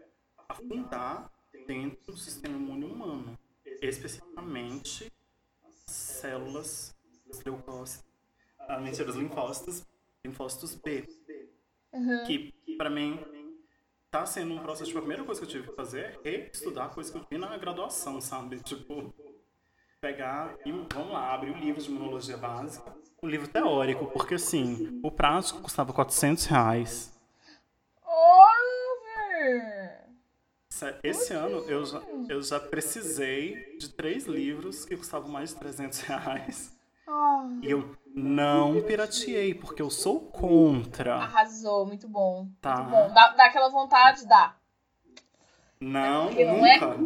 afundar 0.49 1.31
dentro 1.67 2.13
do 2.13 2.17
sistema 2.17 2.57
imune 2.57 2.85
humano. 2.85 3.39
Especificamente 3.83 5.13
células 5.87 6.97
dos 7.27 7.41
Ah, 8.69 8.79
mentira, 8.79 9.09
os 9.09 9.17
linfócitos, 9.17 9.87
linfócitos 10.25 10.75
B. 10.75 11.09
Uhum. 11.91 12.25
que 12.27 12.55
pra 12.77 12.91
mim 12.91 13.19
tá 14.11 14.27
sendo 14.27 14.53
um 14.53 14.59
processo, 14.59 14.89
tipo, 14.89 14.99
a 14.99 15.03
primeira 15.03 15.25
coisa 15.25 15.41
que 15.41 15.47
eu 15.47 15.51
tive 15.51 15.69
que 15.69 15.75
fazer 15.75 16.21
é 16.23 16.31
reestudar 16.31 16.91
coisa 16.91 17.11
que 17.11 17.19
eu 17.19 17.27
vi 17.31 17.39
na 17.39 17.57
graduação, 17.57 18.21
sabe? 18.21 18.61
Tipo, 18.61 19.13
pegar 20.01 20.55
e, 20.65 20.71
vamos 20.71 21.13
lá, 21.13 21.35
abrir 21.35 21.51
o 21.51 21.59
livro 21.59 21.81
de 21.81 21.89
imunologia 21.89 22.37
básica, 22.37 22.95
o 23.21 23.27
livro 23.27 23.49
teórico, 23.49 24.07
porque 24.07 24.35
assim, 24.35 25.01
o 25.03 25.11
prático 25.11 25.61
custava 25.61 25.93
400 25.93 26.45
reais. 26.45 27.19
Esse 31.03 31.33
ano 31.33 31.59
eu 31.69 31.85
já, 31.85 32.03
eu 32.29 32.43
já 32.43 32.61
precisei 32.61 33.77
de 33.79 33.89
três 33.89 34.27
livros 34.27 34.85
que 34.85 34.97
custavam 34.97 35.29
mais 35.29 35.51
de 35.51 35.57
300 35.57 36.01
reais. 36.03 36.78
Ah, 37.11 37.49
E 37.63 37.71
eu 37.71 37.97
não 38.15 38.83
pirateei, 38.83 39.55
porque 39.55 39.81
eu 39.81 39.89
sou 39.89 40.21
contra. 40.21 41.15
arrasou, 41.17 41.87
muito 41.87 42.07
bom. 42.07 42.49
Tá. 42.61 42.77
Muito 42.83 42.91
bom. 42.91 43.15
Dá, 43.15 43.29
dá 43.31 43.47
aquela 43.47 43.71
vontade, 43.71 44.27
dá. 44.27 44.55
Não, 45.81 46.27
Porque 46.27 46.45
não 46.45 46.67
é? 46.67 46.79
nunca. 46.79 46.99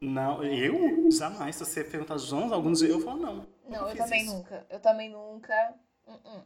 Não, 0.00 0.42
eu 0.42 1.10
jamais. 1.12 1.56
Se 1.56 1.64
você 1.64 1.84
perguntar, 1.84 2.18
João, 2.18 2.52
algum 2.52 2.72
dia 2.72 2.88
eu 2.88 3.00
falo 3.00 3.20
não. 3.20 3.46
Não, 3.68 3.88
eu 3.88 3.96
também 3.96 4.22
isso. 4.22 4.34
nunca. 4.34 4.66
Eu 4.68 4.80
também 4.80 5.10
nunca. 5.10 5.74
Uh-uh. 6.06 6.42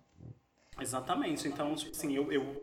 Exatamente. 0.80 1.46
Então, 1.48 1.74
tipo 1.76 1.92
assim, 1.92 2.12
eu, 2.12 2.30
eu 2.32 2.60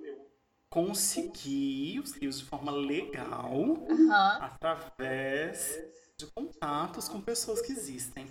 consegui 0.69 1.99
os 2.03 2.11
livros 2.13 2.39
de 2.39 2.45
forma 2.45 2.71
legal 2.71 3.53
Aham. 3.89 4.37
através 4.41 5.79
de 6.17 6.25
contatos 6.27 7.07
com 7.09 7.21
pessoas 7.21 7.61
que 7.61 7.71
existem. 7.71 8.27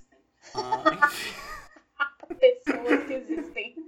Ah, 0.55 0.83
enfim, 1.05 1.35
Pessoas 2.39 3.05
que 3.07 3.13
existem. 3.13 3.87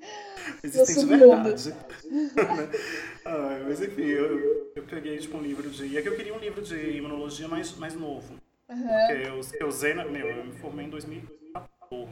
existem 0.63 0.97
de 0.97 1.07
verdade. 1.07 1.75
Ah, 3.25 3.61
mas 3.65 3.81
enfim, 3.81 4.03
eu, 4.03 4.73
eu 4.75 4.83
peguei 4.83 5.17
tipo, 5.17 5.37
um 5.37 5.43
livro 5.43 5.71
de. 5.71 5.87
E 5.87 5.97
é 5.97 6.03
que 6.03 6.09
eu 6.09 6.17
queria 6.17 6.35
um 6.35 6.39
livro 6.39 6.61
de 6.61 6.75
imunologia 6.97 7.47
mais, 7.47 7.77
mais 7.77 7.95
novo. 7.95 8.35
Aham. 8.69 8.83
Porque 8.83 9.29
eu, 9.29 9.41
eu 9.61 9.69
usei, 9.69 9.95
na, 9.95 10.05
meu, 10.05 10.27
eu 10.27 10.45
me 10.45 10.53
formei 10.55 10.87
em 10.87 10.91
2014, 10.91 12.11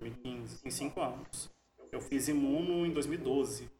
2015, 0.00 0.60
em 0.64 0.70
5 0.70 1.00
anos. 1.00 1.50
Eu 1.92 2.00
fiz 2.00 2.26
imuno 2.26 2.84
em 2.84 2.90
2012. 2.90 3.70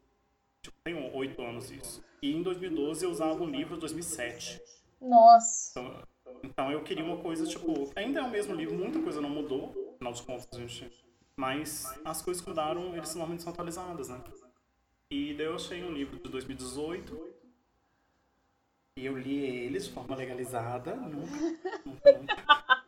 Tipo, 0.62 0.76
tem 0.84 1.10
8 1.12 1.42
anos 1.42 1.70
isso. 1.70 2.04
E 2.22 2.32
em 2.32 2.42
2012 2.42 3.04
eu 3.04 3.10
usava 3.10 3.42
o 3.42 3.46
livro 3.46 3.74
de 3.74 3.80
2007. 3.80 4.60
Nossa. 5.00 5.70
Então, 5.70 6.02
então 6.42 6.72
eu 6.72 6.82
queria 6.82 7.04
uma 7.04 7.18
coisa, 7.18 7.46
tipo, 7.46 7.90
ainda 7.94 8.20
é 8.20 8.22
o 8.22 8.30
mesmo 8.30 8.54
livro, 8.54 8.74
muita 8.74 9.00
coisa 9.00 9.20
não 9.20 9.30
mudou, 9.30 9.92
afinal 9.94 10.12
de 10.12 10.22
contas, 10.22 10.48
a 10.52 10.58
gente. 10.58 11.05
Mas 11.36 11.84
as 12.02 12.22
coisas 12.22 12.42
que 12.42 12.48
mudaram, 12.48 12.96
eles 12.96 13.14
normalmente 13.14 13.42
são 13.42 13.52
atualizadas, 13.52 14.08
né? 14.08 14.20
E 15.10 15.34
daí 15.34 15.46
eu 15.46 15.54
achei 15.54 15.84
um 15.84 15.92
livro 15.92 16.18
de 16.18 16.28
2018. 16.30 17.34
E 18.96 19.04
eu 19.04 19.16
li 19.18 19.44
ele 19.44 19.78
de 19.78 19.90
forma 19.90 20.16
legalizada. 20.16 20.96
Nunca, 20.96 21.36
nunca, 21.84 22.12
nunca. 22.18 22.84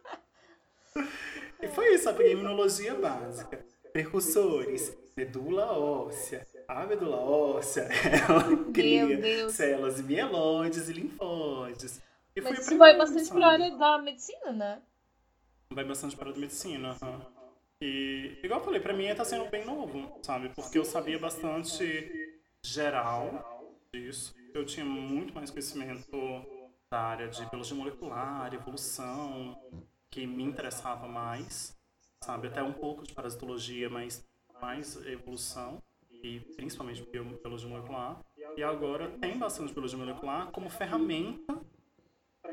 E 1.61 1.69
foi 1.69 1.95
isso, 1.95 2.13
peguei 2.15 2.33
imunologia 2.33 2.95
básica. 2.95 3.65
Percussores, 3.93 4.97
medula 5.15 5.73
óssea. 5.79 6.49
A 6.67 6.87
medula 6.87 7.17
óssea, 7.17 7.89
ela 8.29 8.73
cria 8.73 9.49
células 9.51 10.01
mieloides 10.01 10.89
e 10.89 10.93
linfóides. 10.95 12.01
E 12.35 12.41
Mas 12.41 12.61
isso 12.61 12.79
vai 12.79 12.97
bastante 12.97 13.25
sabe? 13.25 13.41
pra 13.41 13.49
área 13.49 13.77
da 13.77 13.99
medicina, 13.99 14.53
né? 14.53 14.83
Vai 15.71 15.85
bastante 15.85 16.17
para 16.17 16.31
a 16.31 16.35
medicina. 16.35 16.97
aham. 17.03 17.38
E, 17.81 18.39
igual 18.43 18.61
eu 18.61 18.65
falei, 18.65 18.81
pra 18.81 18.93
mim 18.93 19.15
tá 19.15 19.25
sendo 19.25 19.49
bem 19.51 19.65
novo, 19.65 20.19
sabe? 20.23 20.49
Porque 20.51 20.79
eu 20.79 20.85
sabia 20.85 21.19
bastante 21.19 22.11
geral 22.65 23.45
disso. 23.93 24.35
Eu 24.53 24.65
tinha 24.65 24.85
muito 24.85 25.33
mais 25.35 25.51
conhecimento 25.51 26.11
da 26.91 27.01
área 27.01 27.29
de 27.29 27.45
biologia 27.47 27.77
molecular, 27.77 28.53
evolução, 28.53 29.57
que 30.11 30.27
me 30.27 30.43
interessava 30.43 31.07
mais, 31.07 31.77
sabe? 32.25 32.49
Até 32.49 32.63
um 32.63 32.73
pouco 32.73 33.05
de 33.07 33.13
parasitologia, 33.15 33.89
mas 33.89 34.25
mais 34.61 34.97
evolução 35.07 35.81
e 36.23 36.41
principalmente 36.57 37.05
bio- 37.13 37.39
biologia 37.43 37.69
molecular. 37.69 38.19
E 38.57 38.63
agora 38.63 39.09
tem 39.21 39.39
bastante 39.39 39.73
biologia 39.73 39.99
molecular 39.99 40.51
como 40.51 40.69
ferramenta 40.69 41.61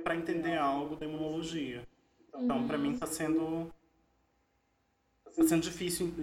para 0.04 0.16
entender 0.16 0.58
algo 0.58 0.96
da 0.96 1.06
imunologia. 1.06 1.82
Então, 2.44 2.68
pra 2.68 2.78
mim 2.78 2.98
tá 2.98 3.08
sendo 3.08 3.74
sendo 5.44 5.62
difícil 5.62 6.14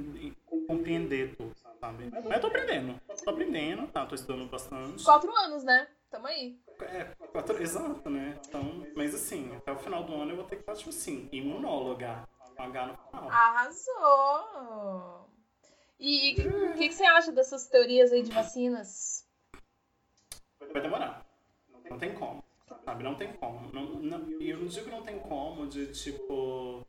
compreender 0.66 1.36
tudo, 1.36 1.54
sabe? 1.80 2.08
Mas 2.10 2.24
eu 2.24 2.40
tô 2.40 2.46
aprendendo. 2.46 3.00
Tô 3.24 3.30
aprendendo, 3.30 3.86
tá? 3.88 4.06
Tô 4.06 4.14
estudando 4.14 4.48
bastante. 4.50 5.04
Quatro 5.04 5.34
anos, 5.36 5.64
né? 5.64 5.88
Tamo 6.10 6.26
aí. 6.26 6.58
É, 6.80 7.04
quatro, 7.32 7.62
exato, 7.62 8.08
né? 8.10 8.38
Então, 8.46 8.86
mas 8.94 9.14
assim, 9.14 9.54
até 9.56 9.72
o 9.72 9.78
final 9.78 10.04
do 10.04 10.14
ano 10.14 10.32
eu 10.32 10.36
vou 10.36 10.44
ter 10.44 10.56
que 10.56 10.62
estar, 10.62 10.74
tipo 10.74 10.90
assim, 10.90 11.28
imunóloga. 11.32 12.28
H 12.58 12.86
no 12.86 12.96
final. 12.96 13.30
Arrasou! 13.30 15.28
E 15.98 16.32
o 16.32 16.74
que, 16.74 16.88
que 16.88 16.94
você 16.94 17.04
acha 17.04 17.32
dessas 17.32 17.66
teorias 17.66 18.12
aí 18.12 18.22
de 18.22 18.32
vacinas? 18.32 19.26
Vai 20.72 20.82
demorar. 20.82 21.24
Não 21.88 21.98
tem 21.98 22.14
como. 22.14 22.42
Sabe? 22.84 23.04
Não 23.04 23.14
tem 23.14 23.32
como. 23.34 23.72
Não, 23.72 23.84
não, 24.00 24.30
e 24.40 24.50
eu 24.50 24.58
não 24.58 24.66
digo 24.66 24.84
que 24.84 24.90
não 24.90 25.02
tem 25.02 25.18
como 25.20 25.66
de 25.66 25.92
tipo. 25.92 26.86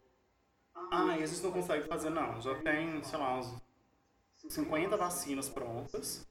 Ah, 0.92 1.14
a 1.14 1.26
gente 1.26 1.42
não 1.42 1.52
consegue 1.52 1.88
fazer, 1.88 2.10
não. 2.10 2.42
Já 2.42 2.56
tem, 2.62 3.04
sei 3.04 3.20
lá, 3.20 3.40
uns 3.40 3.62
50 4.50 4.96
vacinas 4.98 5.50
prontas, 5.50 6.28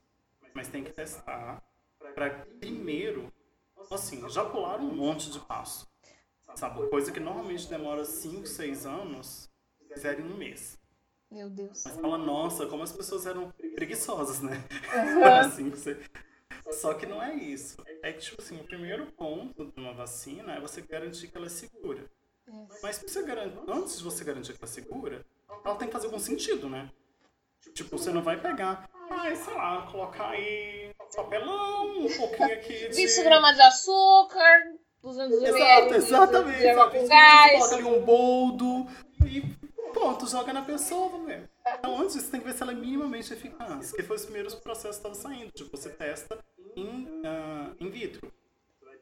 mas 0.53 0.67
tem 0.67 0.83
que 0.83 0.91
testar 0.91 1.63
para 2.13 2.45
primeiro, 2.59 3.31
assim, 3.91 4.27
já 4.29 4.45
pularam 4.45 4.83
um 4.83 4.95
monte 4.95 5.31
de 5.31 5.39
passo. 5.39 5.87
Sabe? 6.55 6.87
Coisa 6.87 7.11
que 7.11 7.19
normalmente 7.19 7.67
demora 7.67 8.05
5, 8.05 8.45
6 8.45 8.85
anos, 8.85 9.49
fizeram 9.91 10.25
em 10.25 10.33
um 10.33 10.37
mês. 10.37 10.77
Meu 11.31 11.49
Deus. 11.49 11.83
Mas 11.83 11.95
fala, 11.95 12.17
nossa, 12.17 12.67
como 12.67 12.83
as 12.83 12.91
pessoas 12.91 13.25
eram 13.25 13.51
preguiçosas, 13.75 14.41
né? 14.41 14.63
Uhum. 14.93 15.25
assim, 15.25 15.69
você... 15.71 15.99
Só 16.71 16.93
que 16.93 17.05
não 17.07 17.21
é 17.21 17.33
isso. 17.33 17.77
É 18.03 18.13
que, 18.13 18.19
tipo 18.19 18.41
assim, 18.41 18.55
o 18.59 18.63
primeiro 18.63 19.11
ponto 19.13 19.65
de 19.65 19.79
uma 19.79 19.93
vacina 19.93 20.53
é 20.53 20.61
você 20.61 20.81
garantir 20.81 21.27
que 21.27 21.35
ela 21.35 21.47
é 21.47 21.49
segura. 21.49 22.09
Mas 22.81 22.99
pra 22.99 23.07
você 23.07 23.23
garantir, 23.23 23.59
antes 23.67 23.97
de 23.97 24.03
você 24.03 24.23
garantir 24.23 24.53
que 24.53 24.59
ela 24.63 24.71
é 24.71 24.73
segura, 24.73 25.25
ela 25.63 25.75
tem 25.75 25.87
que 25.87 25.93
fazer 25.93 26.07
algum 26.07 26.19
sentido, 26.19 26.69
né? 26.69 26.89
Tipo, 27.73 27.97
você 27.97 28.11
não 28.11 28.21
vai 28.21 28.39
pegar, 28.39 28.89
ai, 29.09 29.35
sei 29.35 29.53
lá, 29.53 29.87
colocar 29.89 30.29
aí 30.29 30.91
papelão, 31.15 31.99
um 31.99 32.17
pouquinho 32.17 32.53
aqui 32.53 32.89
de... 32.89 32.95
20 32.95 33.23
gramas 33.23 33.55
de 33.55 33.61
açúcar, 33.61 34.73
200 35.01 35.43
Exato, 35.43 35.93
exatamente. 35.93 36.59
de 36.59 36.67
água 36.69 36.89
com 36.89 37.07
gás. 37.07 37.51
coloca 37.53 37.75
ali 37.75 37.83
um 37.83 38.01
boldo 38.01 38.87
e 39.25 39.41
pronto, 39.93 40.27
joga 40.27 40.51
na 40.51 40.63
pessoa, 40.63 41.17
mesmo. 41.19 41.47
Então 41.79 42.01
antes 42.01 42.15
você 42.15 42.31
tem 42.31 42.39
que 42.39 42.47
ver 42.47 42.53
se 42.53 42.63
ela 42.63 42.71
é 42.71 42.75
minimamente 42.75 43.31
eficaz. 43.31 43.91
Que 43.91 44.03
foi 44.03 44.15
os 44.15 44.25
primeiros 44.25 44.55
processos 44.55 44.97
que 44.99 45.07
estavam 45.07 45.15
saindo. 45.15 45.51
Tipo, 45.51 45.77
você 45.77 45.89
testa 45.89 46.37
em, 46.75 47.21
ah, 47.25 47.71
in 47.79 47.89
vitro. 47.89 48.31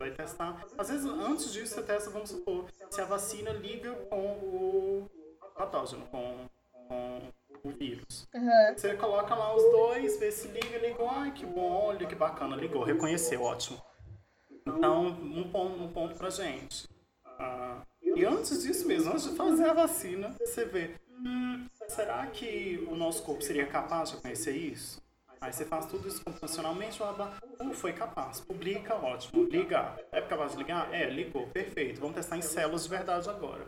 Vai 0.01 0.09
testar. 0.09 0.65
Às 0.79 0.89
vezes, 0.89 1.05
antes 1.05 1.53
disso, 1.53 1.75
você 1.75 1.83
testa, 1.83 2.09
vamos 2.09 2.31
supor, 2.31 2.65
se 2.89 2.99
a 2.99 3.05
vacina 3.05 3.51
liga 3.51 3.93
com 4.09 4.31
o 4.31 5.09
patógeno, 5.55 6.07
com, 6.07 6.49
com 6.87 7.21
o 7.63 7.71
vírus. 7.71 8.27
Uhum. 8.33 8.73
Você 8.75 8.95
coloca 8.95 9.35
lá 9.35 9.55
os 9.55 9.61
dois, 9.61 10.19
vê 10.19 10.31
se 10.31 10.47
liga, 10.47 10.79
ligou. 10.79 11.07
Ai, 11.07 11.31
que 11.31 11.45
bom, 11.45 11.71
olha 11.85 12.07
que 12.07 12.15
bacana, 12.15 12.55
ligou, 12.55 12.83
reconheceu, 12.83 13.43
ótimo. 13.43 13.79
Então, 14.65 15.05
um 15.05 15.47
ponto, 15.51 15.83
um 15.83 15.93
ponto 15.93 16.15
pra 16.15 16.31
gente. 16.31 16.89
Ah, 17.23 17.83
e 18.01 18.25
antes 18.25 18.63
disso 18.63 18.87
mesmo, 18.87 19.11
antes 19.11 19.29
de 19.29 19.35
fazer 19.35 19.69
a 19.69 19.73
vacina, 19.73 20.35
você 20.39 20.65
vê, 20.65 20.95
hum, 21.11 21.67
será 21.87 22.25
que 22.25 22.83
o 22.89 22.95
nosso 22.95 23.21
corpo 23.21 23.43
seria 23.43 23.67
capaz 23.67 24.09
de 24.09 24.15
reconhecer 24.15 24.55
isso? 24.55 24.99
Aí 25.41 25.51
você 25.51 25.65
faz 25.65 25.87
tudo 25.87 26.07
isso 26.07 26.23
computacionalmente, 26.23 26.99
blá, 26.99 27.13
blá, 27.13 27.33
uh, 27.59 27.73
foi 27.73 27.93
capaz, 27.93 28.39
publica, 28.41 28.93
ótimo, 28.95 29.43
liga, 29.45 29.95
é 30.11 30.21
capaz 30.21 30.51
de 30.51 30.59
ligar? 30.59 30.93
É, 30.93 31.09
ligou, 31.09 31.47
perfeito, 31.47 31.99
vamos 31.99 32.15
testar 32.15 32.37
em 32.37 32.43
células 32.43 32.83
de 32.83 32.89
verdade 32.89 33.27
agora. 33.27 33.65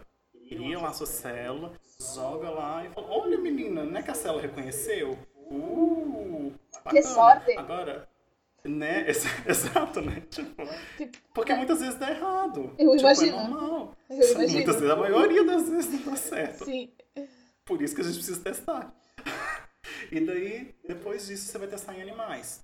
Cria 0.47 0.78
lá 0.80 0.89
a 0.89 0.93
sua 0.93 1.07
célula, 1.07 1.74
joga 2.13 2.49
lá 2.51 2.86
e 2.86 2.89
fala, 2.89 3.07
olha 3.09 3.39
menina, 3.39 3.84
não 3.84 3.97
é 3.97 4.03
que 4.03 4.11
a 4.11 4.13
célula 4.13 4.43
reconheceu? 4.43 5.17
Uh, 5.49 6.53
Que 6.89 7.01
bacana. 7.01 7.01
sorte. 7.01 7.57
Agora, 7.57 8.07
né, 8.63 9.05
ex- 9.09 9.26
exato, 9.47 9.99
né, 9.99 10.21
tipo, 10.30 10.61
porque 11.34 11.55
muitas 11.55 11.80
vezes 11.80 11.95
dá 11.95 12.11
errado. 12.11 12.71
Eu 12.78 12.91
tipo, 12.91 12.99
imagino. 12.99 13.36
É 13.38 13.47
normal. 13.47 13.95
Eu 14.11 14.15
imagino. 14.32 14.53
Muitas 14.53 14.76
vezes, 14.76 14.89
a 14.91 14.95
maioria 14.95 15.43
das 15.43 15.67
vezes 15.67 16.05
não 16.05 16.11
dá 16.13 16.17
certo. 16.17 16.65
Sim. 16.65 16.91
Por 17.65 17.82
isso 17.82 17.95
que 17.95 18.01
a 18.01 18.03
gente 18.03 18.15
precisa 18.17 18.43
testar. 18.43 18.93
E 20.14 20.20
daí, 20.20 20.76
depois 20.88 21.26
disso, 21.26 21.47
você 21.47 21.57
vai 21.57 21.68
testar 21.68 21.95
em 21.97 22.01
animais. 22.03 22.64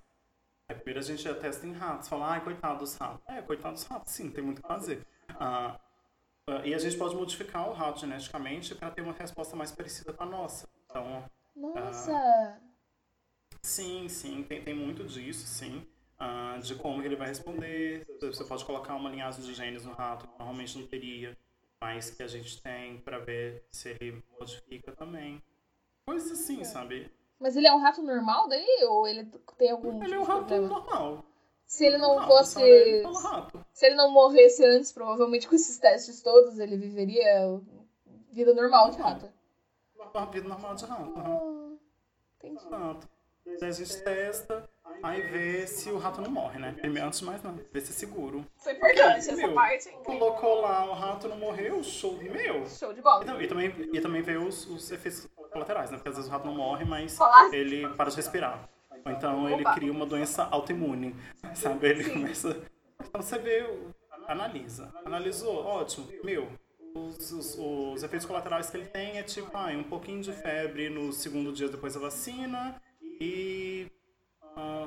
Aí, 0.68 0.76
primeiro 0.76 1.00
a 1.00 1.02
gente 1.02 1.20
já 1.20 1.34
testa 1.34 1.66
em 1.66 1.72
ratos. 1.72 2.08
Fala, 2.08 2.34
ai, 2.34 2.44
coitado 2.44 2.78
dos 2.78 2.94
ratos. 2.94 3.20
É, 3.26 3.42
coitado 3.42 3.74
dos 3.74 3.82
ratos, 3.82 4.12
sim, 4.12 4.30
tem 4.30 4.44
muito 4.44 4.60
o 4.60 4.62
que 4.62 4.68
fazer. 4.68 5.04
Ah, 5.30 5.80
ah, 6.46 6.64
e 6.64 6.72
a 6.72 6.78
gente 6.78 6.96
pode 6.96 7.16
modificar 7.16 7.68
o 7.68 7.72
rato 7.72 7.98
geneticamente 7.98 8.72
para 8.76 8.92
ter 8.92 9.02
uma 9.02 9.12
resposta 9.12 9.56
mais 9.56 9.72
parecida 9.72 10.12
com 10.12 10.22
a 10.22 10.26
nossa. 10.26 10.68
Então, 10.84 11.28
Nossa. 11.56 12.62
sim, 13.62 14.08
sim, 14.08 14.44
tem, 14.44 14.62
tem 14.62 14.74
muito 14.74 15.02
disso, 15.02 15.44
sim. 15.44 15.84
Ah, 16.20 16.56
de 16.62 16.76
como 16.76 17.02
ele 17.02 17.16
vai 17.16 17.26
responder. 17.26 18.06
Você 18.20 18.44
pode 18.44 18.64
colocar 18.64 18.94
uma 18.94 19.10
linhagem 19.10 19.44
de 19.44 19.54
genes 19.54 19.84
no 19.84 19.92
rato, 19.92 20.28
que 20.28 20.38
normalmente 20.38 20.78
não 20.78 20.86
teria, 20.86 21.36
mas 21.82 22.10
que 22.10 22.22
a 22.22 22.28
gente 22.28 22.62
tem 22.62 22.98
para 23.00 23.18
ver 23.18 23.64
se 23.72 23.88
ele 24.00 24.22
modifica 24.38 24.92
também. 24.92 25.42
Coisas 26.06 26.30
assim, 26.30 26.62
sabe? 26.62 27.10
Mas 27.40 27.56
ele 27.56 27.66
é 27.66 27.72
um 27.74 27.80
rato 27.80 28.02
normal 28.02 28.48
daí? 28.48 28.84
Ou 28.88 29.08
ele 29.08 29.24
tem 29.56 29.70
algum 29.70 30.02
Ele 30.02 30.14
é 30.14 30.18
tipo 30.18 30.20
um 30.20 30.24
de 30.24 30.28
rato 30.30 30.38
problema? 30.44 30.68
normal. 30.68 31.24
Se 31.66 31.86
ele 31.86 31.98
não 31.98 32.16
rato, 32.16 32.28
fosse. 32.32 32.60
ele. 32.62 33.04
Se 33.72 33.86
ele 33.86 33.94
não 33.94 34.10
morresse 34.10 34.64
antes, 34.64 34.92
provavelmente 34.92 35.48
com 35.48 35.54
esses 35.54 35.78
testes 35.78 36.20
todos, 36.20 36.58
ele 36.58 36.76
viveria 36.76 37.60
vida 38.32 38.52
normal 38.52 38.90
de 38.90 38.98
rato. 38.98 39.32
Uma 39.96 40.26
vida 40.26 40.48
normal 40.48 40.74
de 40.74 40.84
rato. 40.84 41.12
Ah, 41.16 41.76
entendi. 42.36 42.64
Daí 43.58 43.68
a 43.68 43.72
gente 43.72 44.02
testa, 44.02 44.68
aí 45.02 45.20
vê 45.22 45.66
se 45.66 45.90
o 45.90 45.98
rato 45.98 46.20
não 46.20 46.30
morre, 46.30 46.58
né? 46.58 46.74
Primeiro, 46.78 47.06
antes 47.08 47.20
de 47.20 47.24
mais 47.24 47.42
nada, 47.42 47.64
vê 47.72 47.80
se 47.80 47.90
é 47.90 47.94
seguro. 47.94 48.44
Foi 48.58 48.72
importante 48.72 49.18
essa 49.18 49.36
Meu, 49.36 49.54
parte. 49.54 49.88
hein? 49.88 49.98
Colocou 50.04 50.60
lá, 50.60 50.84
o 50.90 50.92
rato 50.94 51.28
não 51.28 51.36
morreu, 51.38 51.82
show 51.82 52.16
de 52.18 52.28
meu. 52.28 52.66
Show 52.66 52.92
de 52.92 53.00
bola. 53.02 53.22
E, 53.22 53.26
tam- 53.26 53.42
e 53.42 53.46
também, 53.48 53.74
e 53.92 54.00
também 54.00 54.22
vê 54.22 54.36
os, 54.36 54.66
os 54.68 54.90
efeitos 54.90 55.28
colaterais, 55.52 55.90
né? 55.90 55.96
Porque 55.96 56.08
às 56.10 56.16
vezes 56.16 56.28
o 56.30 56.32
rato 56.32 56.46
não 56.46 56.54
morre, 56.54 56.84
mas 56.84 57.18
ele 57.52 57.88
para 57.90 58.10
de 58.10 58.16
respirar. 58.16 58.68
Ou 59.04 59.12
então 59.12 59.48
ele 59.48 59.62
Opa. 59.62 59.74
cria 59.74 59.90
uma 59.90 60.04
doença 60.06 60.44
autoimune, 60.50 61.14
sabe? 61.54 61.88
Ele 61.88 62.10
começa... 62.10 62.60
Então 63.00 63.22
você 63.22 63.38
vê, 63.38 63.66
analisa. 64.28 64.92
Analisou, 65.04 65.64
ótimo. 65.64 66.06
Meu, 66.22 66.48
os, 66.94 67.32
os, 67.32 67.58
os 67.58 68.02
efeitos 68.02 68.26
colaterais 68.26 68.68
que 68.68 68.76
ele 68.76 68.86
tem 68.86 69.16
é 69.18 69.22
tipo, 69.22 69.50
ah, 69.56 69.68
um 69.68 69.82
pouquinho 69.82 70.20
de 70.20 70.32
febre 70.32 70.90
no 70.90 71.12
segundo 71.12 71.52
dia 71.52 71.68
depois 71.68 71.94
da 71.94 72.00
vacina 72.00 72.80
e 73.20 73.86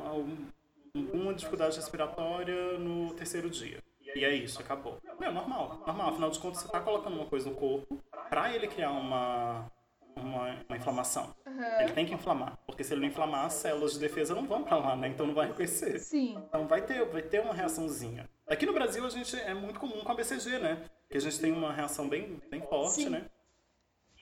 alguma 0.06 1.34
dificuldade 1.34 1.76
respiratória 1.76 2.78
no 2.78 3.14
terceiro 3.14 3.50
dia. 3.50 3.84
E 4.16 4.24
é 4.24 4.34
isso, 4.34 4.62
acabou. 4.62 5.00
Meu, 5.20 5.32
normal, 5.32 5.82
normal. 5.88 6.10
Afinal 6.10 6.30
de 6.30 6.40
contas, 6.40 6.62
você 6.62 6.68
tá 6.68 6.80
colocando 6.80 7.16
uma 7.16 7.26
coisa 7.26 7.50
no 7.50 7.56
corpo 7.56 7.98
pra 8.30 8.54
ele 8.54 8.68
criar 8.68 8.92
uma, 8.92 9.72
uma, 10.16 10.64
uma 10.68 10.78
inflamação. 10.78 11.36
Ele 11.80 11.94
tem 11.94 12.06
que 12.06 12.14
inflamar, 12.14 12.58
porque 12.66 12.84
se 12.84 12.94
ele 12.94 13.02
não 13.02 13.08
inflamar, 13.08 13.46
as 13.46 13.54
células 13.54 13.94
de 13.94 14.00
defesa 14.00 14.36
não 14.36 14.46
vão 14.46 14.64
pra 14.64 14.78
lá, 14.78 14.96
né? 14.96 15.08
Então 15.08 15.26
não 15.26 15.34
vai 15.34 15.48
reconhecer. 15.48 16.00
Sim. 16.00 16.36
Então 16.48 16.68
vai 16.68 16.82
ter, 16.82 17.04
vai 17.06 17.22
ter 17.22 17.42
uma 17.42 17.54
reaçãozinha. 17.54 18.30
Aqui 18.48 18.66
no 18.66 18.74
Brasil 18.74 19.06
a 19.06 19.10
gente 19.10 19.36
é 19.36 19.54
muito 19.54 19.80
comum 19.80 20.04
com 20.04 20.12
a 20.12 20.16
BCG, 20.16 20.60
né? 20.60 20.86
Que 21.10 21.18
a 21.18 21.22
gente 21.22 21.40
tem 21.40 21.52
uma 21.52 21.72
reação 21.72 22.08
bem, 22.08 22.40
bem 22.50 22.62
forte, 22.62 23.04
Sim. 23.04 23.10
né? 23.10 23.26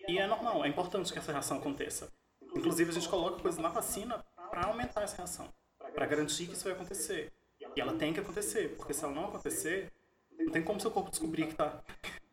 E 0.08 0.18
é 0.18 0.28
normal, 0.28 0.64
é 0.64 0.68
importante 0.68 1.12
que 1.12 1.20
essa 1.20 1.32
reação 1.32 1.58
aconteça. 1.58 2.12
Inclusive 2.56 2.92
a 2.92 2.94
gente 2.94 3.08
coloca 3.08 3.42
coisas 3.42 3.60
na 3.60 3.70
vacina 3.70 4.24
aumentar 4.66 5.04
essa 5.04 5.18
reação, 5.18 5.48
Pra 5.94 6.06
garantir 6.06 6.48
que 6.48 6.54
isso 6.54 6.64
vai 6.64 6.74
acontecer. 6.74 7.32
E 7.76 7.82
ela 7.82 7.94
tem 7.94 8.14
que 8.14 8.20
acontecer, 8.20 8.76
porque 8.78 8.94
se 8.94 9.04
ela 9.04 9.14
não 9.14 9.26
acontecer, 9.26 9.92
não 10.38 10.52
tem 10.52 10.64
como 10.64 10.80
seu 10.80 10.92
corpo 10.92 11.10
descobrir 11.10 11.48
que 11.48 11.56
tá 11.56 11.82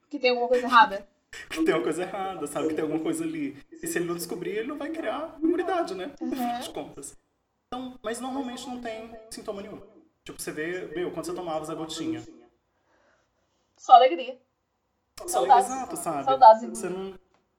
Que 0.09 0.18
tem 0.18 0.31
alguma 0.31 0.49
coisa 0.49 0.64
errada. 0.64 1.09
que 1.51 1.64
tem 1.64 1.74
uma 1.74 1.83
coisa 1.83 2.03
errada, 2.03 2.47
sabe? 2.47 2.68
Que 2.68 2.74
tem 2.74 2.83
alguma 2.83 3.03
coisa 3.03 3.24
ali. 3.24 3.61
E 3.83 3.87
se 3.87 3.99
ele 3.99 4.07
não 4.07 4.14
descobrir, 4.14 4.51
ele 4.51 4.68
não 4.68 4.79
vai 4.79 4.91
criar 4.91 5.37
imunidade, 5.43 5.95
né? 5.95 6.12
No 6.20 6.35
final 6.35 6.61
de 6.61 6.70
contas. 6.70 7.16
Então, 7.66 7.99
mas 8.03 8.20
normalmente 8.20 8.66
não 8.66 8.81
tem 8.81 9.14
sintoma 9.31 9.61
nenhum. 9.61 9.81
Tipo, 10.24 10.41
você 10.41 10.53
vê, 10.53 10.87
meu, 10.95 11.11
quando 11.11 11.26
você 11.26 11.35
tomava 11.35 11.70
a 11.70 11.74
gotinha. 11.74 12.22
Só 13.76 13.95
alegria. 13.95 14.39
Saudades. 15.26 15.70
Exato, 15.70 15.97
sabe? 15.97 16.24
Saudades. 16.24 16.68
Você 16.70 16.89
não, 16.89 17.18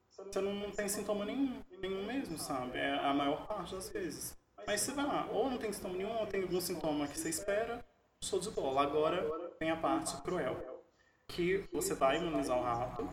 você 0.09 0.41
não 0.41 0.71
tem 0.71 0.87
sintoma 0.87 1.25
nenhum, 1.25 1.61
nenhum 1.79 2.05
mesmo, 2.05 2.37
sabe? 2.37 2.77
É 2.77 2.93
a 2.99 3.13
maior 3.13 3.45
parte 3.47 3.75
das 3.75 3.89
vezes. 3.89 4.38
Mas 4.69 4.81
você 4.81 4.91
vai 4.91 5.07
lá, 5.07 5.27
ou 5.31 5.49
não 5.49 5.57
tem 5.57 5.73
sintoma 5.73 5.97
nenhum, 5.97 6.15
ou 6.19 6.27
tem 6.27 6.43
algum 6.43 6.61
sintoma 6.61 7.07
que 7.07 7.17
você 7.17 7.27
espera, 7.27 7.83
show 8.23 8.39
de 8.39 8.51
bola. 8.51 8.83
Agora 8.83 9.27
vem 9.59 9.71
a 9.71 9.75
parte 9.75 10.15
cruel. 10.21 10.85
Que 11.27 11.67
você 11.73 11.95
vai 11.95 12.17
imunizar 12.17 12.55
o 12.55 12.61
rato, 12.61 13.09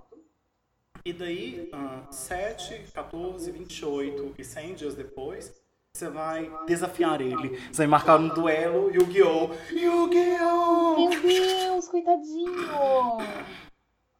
e 1.02 1.14
daí, 1.14 1.70
ah, 1.72 2.06
7, 2.10 2.92
14, 2.92 3.50
28 3.50 4.34
e 4.36 4.44
100 4.44 4.74
dias 4.74 4.94
depois, 4.94 5.50
você 5.94 6.10
vai 6.10 6.52
desafiar 6.66 7.22
ele. 7.22 7.58
Você 7.72 7.78
vai 7.78 7.86
marcar 7.86 8.20
um 8.20 8.28
duelo 8.28 8.94
Yu-Gi-Oh! 8.94 9.48
Yu-Gi-Oh! 9.70 11.08
Meu 11.08 11.22
Deus, 11.22 11.88
coitadinho. 11.88 13.16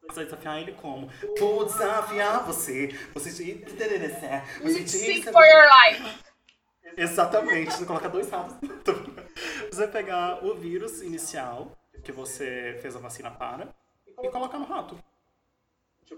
Você 0.09 0.15
vai 0.15 0.25
desafiar 0.25 0.63
ele 0.63 0.73
como? 0.73 1.11
Vou 1.39 1.67
desafiar 1.67 2.47
você. 2.47 2.99
Você 3.13 3.31
te... 3.31 3.63
Você 4.63 4.85
te... 4.85 4.89
Seek 4.89 5.31
for 5.31 5.45
your 5.45 5.67
life. 5.85 6.27
Exatamente. 6.97 7.73
Você 7.73 7.85
coloca 7.87 8.09
dois 8.09 8.29
ratos. 8.31 8.57
Você 9.71 9.77
vai 9.87 9.89
pegar 9.89 10.45
o 10.45 10.55
vírus 10.55 11.03
inicial, 11.03 11.77
que 12.03 12.11
você 12.11 12.79
fez 12.81 12.97
a 12.97 12.99
vacina 12.99 13.31
para, 13.31 13.75
e 14.23 14.29
colocar 14.31 14.59
no 14.59 14.65
rato. 14.65 14.99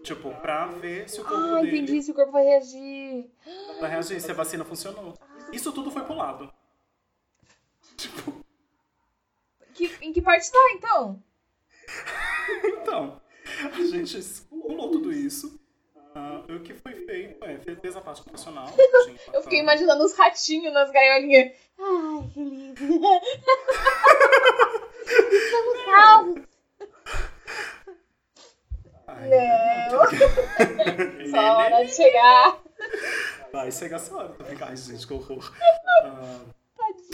Tipo, 0.05 0.33
pra 0.37 0.67
ver 0.67 1.09
se 1.09 1.21
o 1.21 1.25
corpo 1.25 1.43
Ah, 1.57 1.61
dele 1.63 1.79
entendi. 1.79 2.03
Se 2.03 2.11
o 2.11 2.15
corpo 2.15 2.31
vai 2.31 2.45
reagir. 2.45 3.29
vai 3.81 3.91
reagir, 3.91 4.21
se 4.21 4.31
a 4.31 4.35
vacina 4.35 4.65
funcionou. 4.65 5.15
Isso 5.53 5.73
tudo 5.73 5.91
foi 5.91 6.05
pro 6.05 6.15
lado. 6.15 6.53
Tipo, 7.97 8.45
Que, 9.75 9.91
em 10.03 10.13
que 10.13 10.23
parte 10.23 10.53
tá, 10.53 10.59
então? 10.75 11.21
então, 12.65 13.21
a 13.75 13.81
gente 13.85 14.21
pulou 14.49 14.91
tudo 14.91 15.13
isso. 15.13 15.59
Ah, 16.21 16.43
o 16.49 16.59
que 16.61 16.75
foi 16.75 16.95
feito 17.07 17.45
é, 17.45 17.59
fe- 17.59 17.77
fez 17.77 17.95
a 17.95 18.01
parte 18.01 18.23
profissional. 18.23 18.67
Eu 19.33 19.41
fiquei 19.43 19.61
imaginando 19.61 20.03
os 20.05 20.17
ratinhos 20.19 20.73
nas 20.75 20.91
gaiolinhas. 20.91 21.53
Ai, 21.79 22.29
que 22.35 22.41
lindo. 22.41 22.83
Estamos 25.07 25.85
salvos. 25.85 26.43
Só 31.31 31.57
hora 31.57 31.85
de 31.85 31.93
chegar. 31.95 32.59
Vai 33.53 33.71
chegar 33.71 33.97
essa 33.97 34.15
hora. 34.17 34.35
Ai, 34.61 34.77
gente, 34.77 35.07
que 35.07 35.13
horror. 35.15 35.53
Ah, 36.03 36.41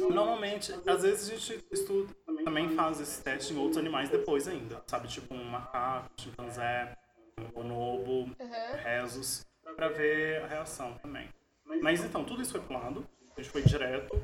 normalmente, 0.00 0.72
às 0.86 1.02
vezes 1.02 1.30
a 1.30 1.36
gente 1.36 1.64
estuda, 1.70 2.12
também 2.44 2.74
faz 2.74 3.00
esse 3.00 3.22
teste 3.22 3.52
em 3.52 3.59
outros 3.59 3.76
animais 3.78 4.09
depois 4.09 4.48
ainda. 4.48 4.82
Sabe, 4.86 5.09
tipo 5.09 5.34
um 5.34 5.44
macaco, 5.44 6.09
um 6.18 6.22
chimpanzé, 6.22 6.96
bonobo, 7.53 8.30
Uhum. 8.39 8.76
rezos, 8.82 9.45
pra 9.76 9.89
ver 9.89 10.43
a 10.43 10.47
reação 10.47 10.95
também. 10.99 11.28
Mas 11.82 12.05
então, 12.05 12.24
tudo 12.24 12.43
isso 12.43 12.53
foi 12.53 12.61
pulado. 12.61 13.07
A 13.37 13.41
gente 13.41 13.51
foi 13.51 13.62
direto 13.62 14.14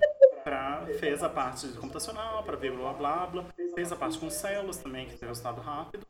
pra. 0.44 0.86
fez 0.98 1.22
a 1.22 1.28
parte 1.28 1.66
computacional, 1.72 2.42
pra 2.44 2.56
ver 2.56 2.72
blá 2.76 2.92
blá 2.92 3.26
blá. 3.26 3.44
Fez 3.74 3.90
a 3.90 3.96
parte 3.96 4.18
com 4.18 4.30
células 4.30 4.76
também, 4.78 5.06
que 5.08 5.16
tem 5.16 5.28
resultado 5.28 5.60
rápido. 5.60 6.06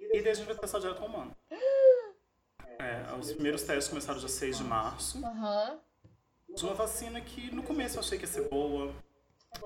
E 0.00 0.22
daí 0.22 0.30
a 0.30 0.34
gente 0.34 0.46
vai 0.46 0.56
testar 0.56 0.78
direto 0.78 0.98
com 0.98 1.04
o 1.06 1.08
humano. 1.08 1.36
É, 2.78 3.14
os 3.18 3.32
primeiros 3.32 3.62
testes 3.62 3.88
começaram 3.88 4.18
dia 4.20 4.28
6 4.28 4.58
de 4.58 4.64
março. 4.64 5.24
Aham. 5.24 5.78
De 6.54 6.62
uma 6.62 6.74
vacina 6.74 7.18
que 7.22 7.50
no 7.54 7.62
começo 7.62 7.96
eu 7.96 8.00
achei 8.00 8.18
que 8.18 8.24
ia 8.24 8.30
ser 8.30 8.48
boa. 8.50 8.92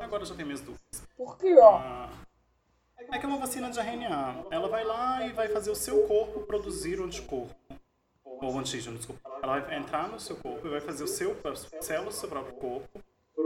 Agora 0.01 0.23
eu 0.23 0.27
já 0.27 0.35
tenho 0.37 0.47
minhas 0.47 0.61
dúvidas. 0.61 1.03
Por 1.17 1.37
quê, 1.37 1.57
ó? 1.59 1.79
Ah, 1.79 2.09
é 3.11 3.19
que 3.19 3.25
é 3.25 3.29
uma 3.29 3.39
vacina 3.39 3.71
de 3.71 3.79
RNA. 3.79 4.47
Ela 4.51 4.69
vai 4.69 4.85
lá 4.85 5.27
e 5.27 5.33
vai 5.33 5.49
fazer 5.49 5.71
o 5.71 5.75
seu 5.75 6.07
corpo 6.07 6.41
produzir 6.41 7.01
o 7.01 7.05
anticorpo. 7.05 7.55
Ou 8.25 8.59
antígeno, 8.59 8.97
desculpa. 8.97 9.21
Ela 9.43 9.61
vai 9.61 9.79
entrar 9.79 10.09
no 10.09 10.19
seu 10.19 10.37
corpo 10.37 10.67
e 10.67 10.71
vai 10.71 10.81
fazer 10.81 11.05
o 11.05 11.09
seu, 11.09 11.37
as 11.45 11.69
células 11.85 12.15
do 12.15 12.21
seu 12.21 12.29
próprio 12.29 12.55
corpo 12.55 13.03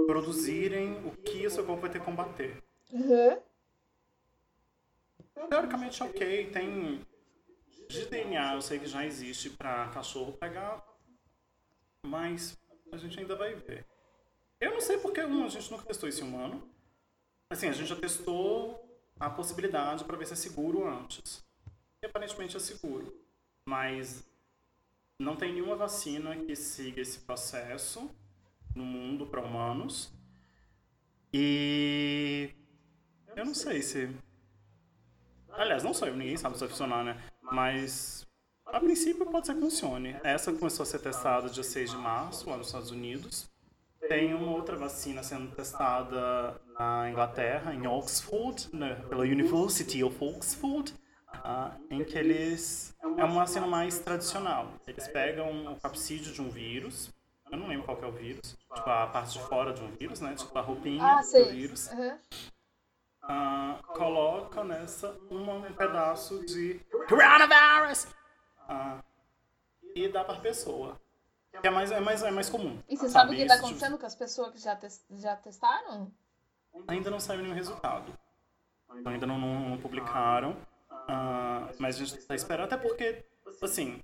produzirem 0.07 1.07
o 1.07 1.11
que 1.11 1.47
o 1.47 1.51
seu 1.51 1.65
corpo 1.65 1.83
vai 1.83 1.91
ter 1.91 1.99
que 1.99 2.05
combater. 2.05 2.63
Uhum. 2.93 3.39
Teoricamente, 5.49 6.03
ok, 6.03 6.51
tem. 6.51 7.05
De 7.89 8.07
DNA 8.07 8.55
eu 8.55 8.63
sei 8.63 8.79
que 8.79 8.87
já 8.87 9.05
existe 9.05 9.51
pra 9.51 9.89
cachorro 9.89 10.33
pegar, 10.33 10.83
mas 12.03 12.57
a 12.91 12.97
gente 12.97 13.19
ainda 13.21 13.37
vai 13.37 13.55
ver. 13.55 13.85
Eu 14.61 14.73
não 14.73 14.81
sei 14.81 14.99
porque 14.99 15.21
um, 15.21 15.45
a 15.45 15.49
gente 15.49 15.71
nunca 15.71 15.85
testou 15.85 16.09
isso 16.09 16.25
em 16.25 16.29
humano. 16.29 16.67
Assim, 17.51 17.69
a 17.69 17.73
gente 17.73 17.87
já 17.87 17.97
testou 17.97 18.84
a 19.25 19.31
possibilidade 19.31 20.05
pra 20.05 20.17
ver 20.17 20.27
se 20.27 20.35
é 20.35 20.37
seguro 20.37 20.87
antes. 20.87 21.43
E 22.03 22.07
aparentemente 22.07 22.57
é 22.57 22.61
seguro. 22.61 23.15
Mas 23.67 24.23
não 25.19 25.37
tem 25.37 25.53
nenhuma 25.53 25.77
vacina 25.77 26.37
que 26.37 26.55
siga 26.55 27.01
esse 27.01 27.19
processo 27.21 28.11
no 28.75 28.85
mundo 28.85 29.27
para 29.27 29.41
humanos. 29.41 30.13
E 31.33 32.51
eu 33.35 33.45
não 33.45 33.55
sei 33.55 33.83
se 33.83 34.15
Aliás, 35.57 35.85
não 35.85 35.95
só 35.95 36.07
eu, 36.07 36.17
ninguém 36.17 36.37
sabe 36.37 36.57
se 36.57 36.61
vai 36.61 36.69
funcionar, 36.69 37.05
né? 37.05 37.17
Mas 37.41 38.27
a 38.67 38.81
princípio 38.81 39.25
pode 39.27 39.47
ser 39.47 39.55
que 39.55 39.61
funcione. 39.61 40.17
Essa 40.25 40.53
começou 40.53 40.83
a 40.83 40.87
ser 40.87 40.99
testada 40.99 41.49
dia 41.49 41.63
6 41.63 41.93
de 41.93 41.97
março, 41.97 42.51
lá 42.51 42.57
nos 42.57 42.67
Estados 42.67 42.91
Unidos. 42.91 43.49
Tem 44.09 44.35
uma 44.35 44.51
outra 44.51 44.77
vacina 44.77 45.23
sendo 45.23 45.55
testada 45.55 46.61
na 46.79 47.11
Inglaterra, 47.11 47.75
em 47.75 47.87
Oxford, 47.87 48.69
né, 48.75 48.95
pela 49.09 49.23
University 49.23 50.03
of 50.03 50.17
Oxford, 50.25 50.95
ah, 51.33 51.77
em 51.91 52.05
que 52.05 52.17
eles. 52.19 52.95
É 53.03 53.07
uma 53.25 53.41
vacina 53.41 53.67
mais 53.67 53.99
tradicional. 54.01 54.73
Eles 54.87 55.07
pegam 55.09 55.73
o 55.73 55.81
capsídeo 55.81 56.33
de 56.33 56.41
um 56.43 56.49
vírus, 56.51 57.11
eu 57.51 57.59
não 57.59 57.69
lembro 57.69 57.85
qual 57.85 58.03
é 58.03 58.07
o 58.07 58.13
vírus, 58.13 58.57
tipo 58.75 58.91
a 58.91 59.07
parte 59.07 59.35
de 59.35 59.41
fora 59.47 59.73
de 59.73 59.83
um 59.83 59.91
vírus, 59.93 60.21
né? 60.21 60.35
Tipo 60.35 60.59
a 60.59 60.63
roupinha 60.63 61.03
Ah, 61.05 61.21
do 61.21 61.51
vírus 61.51 61.91
Uhum. 61.93 62.19
ah, 63.23 63.79
coloca 63.95 64.65
nessa 64.65 65.11
uma- 65.31 65.55
um 65.55 65.73
pedaço 65.73 66.45
de 66.47 66.81
coronavirus 67.09 68.07
ah, 68.69 69.03
e 69.95 70.09
dá 70.09 70.25
para 70.25 70.41
pessoa. 70.41 71.01
Que 71.61 71.69
é 71.69 71.71
mais, 71.71 71.93
é, 71.93 72.01
mais, 72.01 72.21
é 72.25 72.31
mais 72.33 72.49
comum. 72.51 72.83
E 72.89 72.97
você 72.97 73.09
sabe 73.09 73.33
o 73.33 73.37
que 73.37 73.47
tá 73.47 73.55
tipo, 73.55 73.67
acontecendo 73.69 73.97
com 73.97 74.07
as 74.07 74.17
pessoas 74.17 74.53
que 74.55 74.59
já, 74.59 74.75
tes- 74.75 75.05
já 75.11 75.37
testaram? 75.37 76.11
Ainda 76.89 77.11
não 77.11 77.21
saiu 77.21 77.43
nenhum 77.43 77.55
resultado. 77.55 78.13
Ainda 79.05 79.27
não, 79.27 79.39
não- 79.39 79.69
não 79.71 79.79
publicaram. 79.79 80.57
ah, 81.09 81.71
mas 81.79 81.97
a 81.97 81.99
gente 81.99 82.19
está 82.19 82.35
esperando. 82.35 82.65
Até 82.67 82.77
porque, 82.77 83.25
assim, 83.63 84.03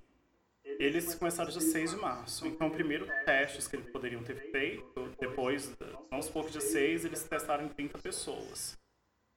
eles 0.63 1.15
começaram 1.15 1.49
dia 1.49 1.61
6 1.61 1.91
de 1.91 1.97
março. 1.97 2.45
Então, 2.45 2.67
o 2.67 2.71
primeiro 2.71 3.07
testes 3.25 3.67
que 3.67 3.75
eles 3.75 3.89
poderiam 3.89 4.23
ter 4.23 4.35
feito, 4.51 5.11
depois, 5.19 5.73
vamos 6.09 6.25
supor 6.27 6.45
que 6.45 6.51
dia 6.51 6.61
6 6.61 7.05
eles 7.05 7.23
testaram 7.23 7.65
em 7.65 7.69
30 7.69 7.97
pessoas. 7.97 8.77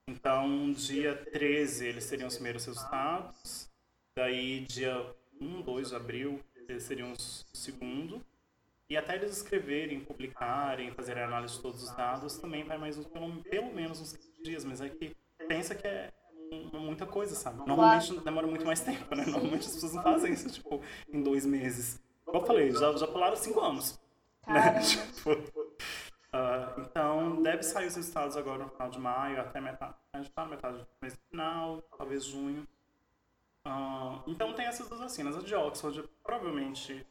Então, 0.06 0.72
dia 0.72 1.14
13 1.32 1.86
eles 1.86 2.06
teriam 2.08 2.28
os 2.28 2.34
primeiros 2.34 2.66
resultados. 2.66 3.70
Daí, 4.14 4.60
dia 4.60 4.94
1, 5.40 5.62
2 5.62 5.88
de 5.88 5.96
abril, 5.96 6.40
eles 6.68 6.82
seriam 6.82 7.12
os 7.12 7.46
segundo. 7.54 8.20
E 8.94 8.96
até 8.96 9.16
eles 9.16 9.36
escreverem, 9.38 9.98
publicarem, 9.98 10.92
fazerem 10.92 11.24
análise 11.24 11.54
de 11.56 11.60
todos 11.62 11.82
os 11.82 11.90
dados, 11.96 12.38
também 12.38 12.62
vai 12.62 12.78
mais 12.78 12.96
pelo, 13.06 13.42
pelo 13.42 13.74
menos 13.74 14.00
uns 14.00 14.12
15 14.16 14.42
dias. 14.44 14.64
Mas 14.64 14.80
é 14.80 14.88
que 14.88 15.16
pensa 15.48 15.74
que 15.74 15.84
é 15.84 16.12
mu- 16.52 16.78
muita 16.78 17.04
coisa, 17.04 17.34
sabe? 17.34 17.56
Normalmente 17.66 18.20
demora 18.20 18.46
muito 18.46 18.64
mais 18.64 18.78
tempo, 18.86 19.12
né? 19.16 19.24
Normalmente 19.26 19.66
as 19.66 19.72
pessoas 19.74 19.94
não 19.94 20.02
fazem 20.04 20.32
isso, 20.32 20.48
tipo, 20.48 20.80
em 21.12 21.20
dois 21.20 21.44
meses. 21.44 22.00
Como 22.24 22.38
eu 22.38 22.46
falei, 22.46 22.70
já, 22.70 22.92
já 22.96 23.08
pularam 23.08 23.34
cinco 23.34 23.60
anos. 23.60 23.98
Né? 24.46 24.78
Tipo, 25.12 25.30
ah, 26.32 26.74
então, 26.78 27.42
deve 27.42 27.64
sair 27.64 27.88
os 27.88 27.96
resultados 27.96 28.36
agora 28.36 28.62
no 28.62 28.70
final 28.70 28.90
de 28.90 28.98
maio, 29.00 29.40
até 29.40 29.60
metade. 29.60 29.96
A 30.12 30.18
gente 30.18 30.30
tá 30.30 30.46
metade 30.46 30.78
do 30.78 30.86
mês 31.02 31.18
final, 31.30 31.82
talvez 31.98 32.24
junho. 32.24 32.64
Ah, 33.64 34.22
então 34.28 34.52
tem 34.52 34.66
essas 34.66 34.88
duas 34.88 35.00
vacinas. 35.00 35.36
A 35.36 35.40
de 35.40 35.52
Oxford 35.54 36.08
provavelmente 36.22 37.04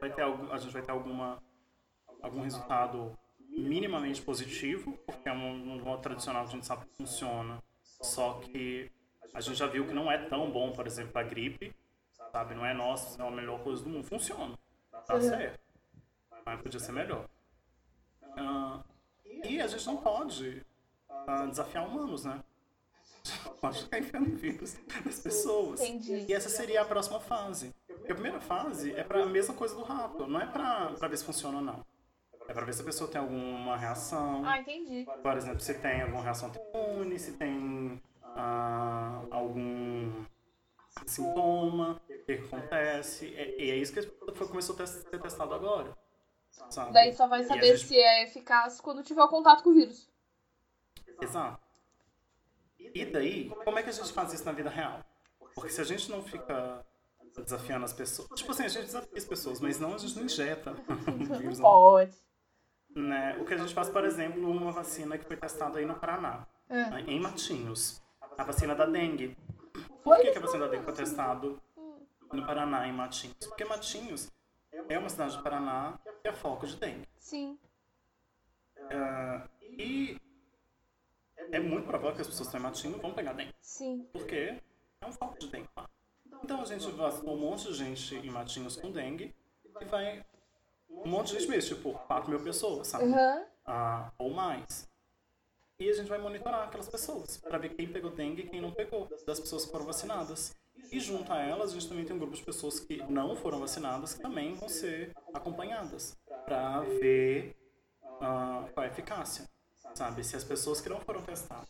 vai 0.00 0.12
ter 0.12 0.22
a 0.22 0.58
gente 0.58 0.72
vai 0.72 0.82
ter 0.82 0.90
alguma, 0.90 1.42
algum 2.22 2.42
resultado 2.42 3.16
minimamente 3.56 4.20
positivo, 4.20 4.98
porque 5.06 5.28
é 5.28 5.32
um, 5.32 5.74
um 5.74 5.82
modo 5.82 6.02
tradicional 6.02 6.44
que 6.44 6.50
a 6.50 6.52
gente 6.52 6.66
sabe 6.66 6.86
que 6.86 6.96
funciona. 6.96 7.62
Só 7.82 8.34
que 8.34 8.90
a 9.32 9.40
gente 9.40 9.56
já 9.56 9.66
viu 9.66 9.86
que 9.86 9.94
não 9.94 10.10
é 10.10 10.18
tão 10.28 10.50
bom, 10.50 10.72
por 10.72 10.86
exemplo, 10.86 11.18
a 11.18 11.22
gripe, 11.22 11.74
sabe? 12.32 12.54
Não 12.54 12.64
é 12.64 12.74
nossa, 12.74 13.18
não 13.18 13.26
é 13.26 13.28
a 13.28 13.36
melhor 13.36 13.62
coisa 13.62 13.82
do 13.82 13.88
mundo. 13.88 14.04
Funciona, 14.04 14.58
tá 15.06 15.20
certo. 15.20 15.58
Mas 16.44 16.60
podia 16.60 16.80
ser 16.80 16.92
melhor. 16.92 17.28
Ah, 18.36 18.82
e 19.24 19.60
a 19.60 19.66
gente 19.66 19.86
não 19.86 19.96
pode 19.96 20.64
ah, 21.08 21.46
desafiar 21.46 21.86
humanos, 21.86 22.24
né? 22.24 22.42
Pode 23.60 23.82
ficar 23.82 23.98
enfiando 23.98 24.36
vírus 24.36 24.76
nas 25.04 25.18
pessoas. 25.18 25.80
E 25.80 26.32
essa 26.32 26.48
seria 26.48 26.82
a 26.82 26.84
próxima 26.84 27.18
fase. 27.18 27.74
A 28.08 28.14
primeira 28.14 28.40
fase 28.40 28.92
é 28.94 29.02
para 29.02 29.22
a 29.22 29.26
mesma 29.26 29.54
coisa 29.54 29.74
do 29.74 29.82
rato. 29.82 30.26
Não 30.26 30.40
é 30.40 30.46
para 30.46 31.08
ver 31.08 31.16
se 31.16 31.24
funciona 31.24 31.58
ou 31.58 31.64
não. 31.64 31.84
É 32.48 32.52
para 32.54 32.64
ver 32.64 32.72
se 32.74 32.82
a 32.82 32.84
pessoa 32.84 33.10
tem 33.10 33.20
alguma 33.20 33.76
reação. 33.76 34.44
Ah, 34.44 34.60
entendi. 34.60 35.04
Por 35.22 35.36
exemplo, 35.36 35.60
se 35.60 35.74
tem 35.74 36.02
alguma 36.02 36.22
reação 36.22 36.48
autoimune, 36.48 37.18
se 37.18 37.32
tem 37.32 38.00
ah, 38.22 39.22
algum 39.30 40.24
sintoma, 41.06 42.00
o 42.08 42.24
que 42.24 42.32
acontece. 42.32 43.26
E, 43.26 43.64
e 43.64 43.70
é 43.70 43.76
isso 43.76 43.92
que 43.92 44.02
foi, 44.02 44.48
começou 44.48 44.76
a 44.80 44.86
ser 44.86 45.04
testado 45.04 45.54
agora. 45.54 45.96
Sabe? 46.70 46.92
Daí 46.92 47.12
só 47.12 47.26
vai 47.26 47.44
saber 47.44 47.76
gente- 47.76 47.88
se 47.88 47.98
é 47.98 48.24
eficaz 48.24 48.80
quando 48.80 49.02
tiver 49.02 49.22
o 49.22 49.28
contato 49.28 49.62
com 49.62 49.70
o 49.70 49.74
vírus. 49.74 50.08
Exato. 51.20 51.60
E 52.78 53.04
daí, 53.04 53.50
como 53.64 53.78
é 53.78 53.82
que 53.82 53.90
a 53.90 53.92
gente 53.92 54.12
faz 54.12 54.32
isso 54.32 54.44
na 54.44 54.52
vida 54.52 54.70
real? 54.70 55.04
Porque 55.54 55.70
se 55.70 55.80
a 55.80 55.84
gente 55.84 56.10
não 56.10 56.22
fica 56.22 56.84
desafiando 57.42 57.84
as 57.84 57.92
pessoas. 57.92 58.28
Tipo 58.34 58.52
assim, 58.52 58.64
a 58.64 58.68
gente 58.68 58.84
desafia 58.86 59.16
as 59.18 59.24
pessoas, 59.24 59.60
mas 59.60 59.78
não 59.78 59.94
a 59.94 59.98
gente 59.98 60.16
não 60.16 60.24
injeta 60.24 60.74
vírus. 61.38 61.58
não. 61.58 61.64
Pode. 61.64 62.16
Né? 62.94 63.36
O 63.40 63.44
que 63.44 63.54
a 63.54 63.58
gente 63.58 63.74
faz, 63.74 63.88
por 63.90 64.04
exemplo, 64.04 64.50
uma 64.50 64.72
vacina 64.72 65.18
que 65.18 65.24
foi 65.24 65.36
testada 65.36 65.78
aí 65.78 65.84
no 65.84 65.94
Paraná, 65.98 66.46
É. 66.68 66.90
né, 66.90 67.04
em 67.06 67.20
Matinhos. 67.20 68.02
A 68.38 68.44
vacina 68.44 68.74
da 68.74 68.86
dengue. 68.86 69.36
Por 70.02 70.16
que, 70.18 70.30
que 70.30 70.38
a 70.38 70.40
vacina 70.40 70.64
da 70.64 70.70
dengue 70.70 70.84
foi 70.84 70.94
testada 70.94 71.54
no 72.32 72.46
Paraná, 72.46 72.86
em 72.88 72.92
Matinhos? 72.92 73.36
Porque 73.46 73.64
Matinhos 73.64 74.30
é 74.88 74.98
uma 74.98 75.08
cidade 75.08 75.36
do 75.36 75.42
Paraná 75.42 75.98
que 76.22 76.28
é 76.28 76.32
foco 76.32 76.66
de 76.66 76.76
dengue. 76.76 77.06
Sim. 77.18 77.58
Ah, 78.90 79.48
e 79.62 80.18
é 81.50 81.58
muito 81.60 81.86
provável 81.86 82.14
que 82.14 82.20
as 82.22 82.26
pessoas 82.28 82.48
que 82.48 82.56
estão 82.56 82.60
em 82.60 82.62
Matinhos 82.72 83.00
vão 83.00 83.12
pegar 83.12 83.32
dengue. 83.32 83.54
Sim. 83.60 84.08
Porque 84.12 84.58
é 85.00 85.06
um 85.06 85.12
foco 85.12 85.38
de 85.38 85.48
dengue 85.48 85.68
lá. 85.76 85.88
Então 86.42 86.60
a 86.62 86.64
gente 86.64 86.90
vacinou 86.92 87.34
um 87.34 87.40
monte 87.40 87.68
de 87.68 87.74
gente 87.74 88.14
em 88.14 88.30
Matinhos 88.30 88.76
com 88.76 88.90
dengue 88.90 89.34
e 89.80 89.84
vai 89.84 90.24
um 90.88 91.08
monte 91.08 91.32
de 91.32 91.40
gente 91.40 91.50
mesmo, 91.50 91.76
tipo 91.76 91.92
4 92.06 92.30
mil 92.30 92.40
pessoas, 92.40 92.88
sabe? 92.88 93.04
Aham. 93.04 93.44
Ah, 93.64 94.12
ou 94.18 94.30
mais. 94.30 94.88
E 95.78 95.90
a 95.90 95.92
gente 95.92 96.08
vai 96.08 96.18
monitorar 96.18 96.68
aquelas 96.68 96.88
pessoas 96.88 97.36
para 97.36 97.58
ver 97.58 97.70
quem 97.70 97.86
pegou 97.86 98.10
dengue 98.10 98.42
e 98.42 98.48
quem 98.48 98.60
não 98.60 98.72
pegou, 98.72 99.08
das 99.26 99.38
pessoas 99.38 99.66
que 99.66 99.70
foram 99.70 99.84
vacinadas. 99.84 100.54
E 100.90 101.00
junto 101.00 101.32
a 101.32 101.38
elas, 101.38 101.70
a 101.70 101.74
gente 101.74 101.88
também 101.88 102.04
tem 102.04 102.14
um 102.14 102.18
grupo 102.18 102.34
de 102.34 102.42
pessoas 102.42 102.78
que 102.80 103.02
não 103.10 103.36
foram 103.36 103.60
vacinadas 103.60 104.14
que 104.14 104.20
também 104.20 104.54
vão 104.54 104.68
ser 104.68 105.12
acompanhadas 105.34 106.16
para 106.44 106.80
ver 106.80 107.56
ah, 108.20 108.68
qual 108.72 108.84
é 108.84 108.88
a 108.88 108.92
eficácia, 108.92 109.48
sabe? 109.94 110.22
Se 110.24 110.36
as 110.36 110.44
pessoas 110.44 110.80
que 110.80 110.88
não 110.88 111.00
foram 111.00 111.22
testadas, 111.22 111.68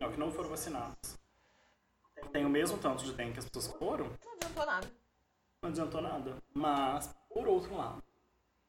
não, 0.00 0.12
que 0.12 0.18
não 0.18 0.30
foram 0.30 0.50
vacinadas, 0.50 1.17
têm 2.28 2.44
o 2.44 2.48
mesmo 2.50 2.78
tanto 2.78 3.04
de 3.04 3.12
dengue 3.12 3.32
que 3.34 3.38
as 3.40 3.44
pessoas 3.46 3.68
que 3.68 3.78
foram, 3.78 4.06
Não 4.06 4.32
adiantou 4.34 4.66
nada. 4.66 4.90
não 5.62 5.70
adiantou 5.70 6.00
nada. 6.02 6.36
Mas, 6.54 7.14
por 7.28 7.46
outro 7.48 7.76
lado, 7.76 8.02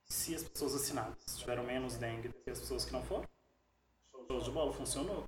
se 0.06 0.36
as 0.36 0.44
pessoas 0.44 0.74
vacinadas 0.74 1.38
tiveram 1.38 1.64
menos 1.64 1.96
dengue 1.98 2.30
do 2.30 2.34
que 2.34 2.50
as 2.50 2.60
pessoas 2.60 2.86
que 2.86 2.92
não 2.92 3.04
foram, 3.04 3.28
show 4.28 4.40
de 4.42 4.52
bola, 4.52 4.74
funcionou. 4.74 5.28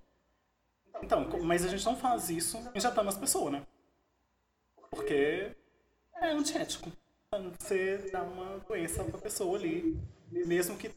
Então, 1.01 1.27
mas 1.43 1.63
a 1.65 1.67
gente 1.67 1.85
não 1.85 1.95
faz 1.95 2.29
isso 2.29 2.57
injetando 2.75 3.09
as 3.09 3.17
pessoas, 3.17 3.51
né? 3.53 3.65
Porque 4.89 5.55
é 6.15 6.31
antiético. 6.31 6.91
Você 7.59 8.09
dá 8.11 8.23
uma 8.23 8.59
doença 8.59 9.03
pra 9.05 9.17
pessoa 9.17 9.57
ali, 9.57 9.97
mesmo 10.29 10.77
que 10.77 10.91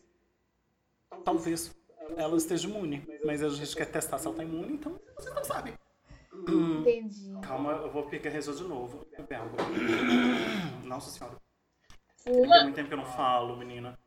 talvez 1.25 1.75
ela 2.17 2.37
esteja 2.37 2.69
imune. 2.69 3.07
Mas 3.25 3.43
a 3.43 3.49
gente 3.51 3.75
quer 3.77 3.87
testar 3.91 4.19
se 4.19 4.27
ela 4.27 4.37
tá 4.37 4.43
imune, 4.43 4.75
então 4.75 4.99
você 5.17 5.31
não 5.31 5.45
sabe. 5.45 5.79
Entendi. 6.49 7.35
Calma, 7.43 7.73
eu 7.73 7.91
vou 7.91 8.05
pegar 8.05 8.31
resolver 8.31 8.63
de 8.63 8.69
novo. 8.69 9.07
Beber 9.17 9.37
água. 9.37 9.59
Nossa 10.85 11.11
senhora. 11.11 11.37
Fuma. 12.25 12.55
Tem 12.55 12.63
muito 12.65 12.75
tempo 12.75 12.89
que 12.89 12.95
eu 12.95 12.99
não 12.99 13.05
falo, 13.05 13.57
menina. 13.57 13.99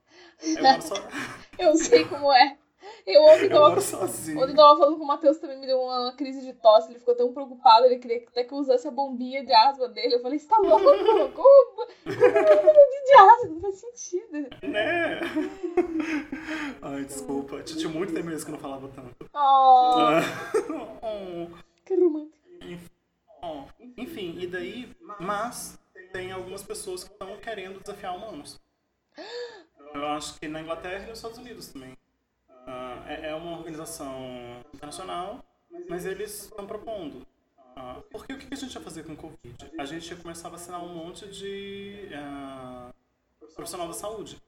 Eu 0.41 0.63
moro, 0.63 0.81
so... 0.81 0.93
Eu 1.57 1.75
sei 1.75 2.05
como 2.05 2.31
é. 2.31 2.57
Eu 3.05 3.23
ontem 3.23 3.45
eu 3.45 3.49
tava, 3.49 3.69
moro 3.69 3.81
sozinho. 3.81 4.39
ontem 4.39 4.51
eu 4.51 4.55
tava 4.55 4.77
falando 4.77 4.97
com 4.97 5.03
o 5.03 5.07
Matheus 5.07 5.37
também, 5.39 5.59
me 5.59 5.65
deu 5.65 5.79
uma, 5.79 6.13
crise 6.13 6.41
de 6.41 6.53
tosse. 6.53 6.91
Ele 6.91 6.99
ficou 6.99 7.15
tão 7.15 7.33
preocupado, 7.33 7.85
ele 7.85 7.97
queria 7.97 8.23
até 8.27 8.43
que 8.43 8.53
eu 8.53 8.57
usasse 8.57 8.87
a 8.87 8.91
bombinha 8.91 9.45
de 9.45 9.53
asma 9.53 9.87
dele. 9.89 10.15
Eu 10.15 10.21
falei, 10.21 10.39
você 10.39 10.47
tá 10.47 10.57
louco? 10.57 10.83
Como? 11.33 11.75
Como 11.75 11.85
bombinha 12.05 13.03
de 13.05 13.13
asma? 13.13 13.49
Não 13.49 13.61
faz 13.61 13.75
sentido. 13.75 14.49
Né? 14.63 15.19
Ai, 16.81 17.03
desculpa. 17.05 17.61
Tinha 17.63 17.89
muito 17.89 18.13
tempo 18.13 18.27
mesmo 18.27 18.45
que 18.45 18.51
eu 18.51 18.53
não 18.53 18.61
falava 18.61 18.87
tanto. 18.89 19.15
Oh, 19.33 19.93
Ah. 19.97 20.21
Oh. 21.01 21.47
que 21.87 21.95
romântico. 21.95 22.37
Oh. 23.41 23.63
Enfim, 23.97 24.37
e 24.39 24.47
daí, 24.47 24.93
mas 25.19 25.79
tem 26.11 26.31
algumas 26.31 26.63
pessoas 26.63 27.03
que 27.03 27.11
estão 27.11 27.37
querendo 27.37 27.79
desafiar 27.79 28.15
humanos. 28.15 28.59
Eu 29.93 30.05
acho 30.07 30.39
que 30.39 30.47
na 30.47 30.61
Inglaterra 30.61 31.05
e 31.05 31.07
nos 31.07 31.19
Estados 31.19 31.37
Unidos 31.37 31.67
também. 31.67 31.97
Ah, 32.49 33.05
é, 33.07 33.29
é 33.29 33.35
uma 33.35 33.57
organização 33.57 34.61
internacional, 34.73 35.43
mas 35.87 36.05
eles 36.05 36.43
estão 36.43 36.67
propondo. 36.67 37.25
Ah, 37.57 38.01
porque 38.11 38.33
o 38.33 38.37
que 38.37 38.53
a 38.53 38.57
gente 38.57 38.73
ia 38.73 38.81
fazer 38.81 39.03
com 39.03 39.13
o 39.13 39.17
Covid? 39.17 39.71
A 39.79 39.85
gente 39.85 40.09
ia 40.09 40.17
começar 40.17 40.49
a 40.49 40.51
vacinar 40.51 40.83
um 40.83 40.93
monte 40.93 41.25
de 41.27 42.09
ah, 42.13 42.91
profissional 43.55 43.87
da 43.87 43.93
saúde. 43.93 44.41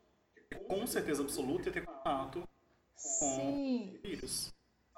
Com 0.67 0.85
certeza 0.85 1.21
absoluta 1.23 1.69
ia 1.69 1.73
ter 1.73 1.85
contato 1.85 2.47
Sim. 2.95 3.97
vírus, 4.03 4.53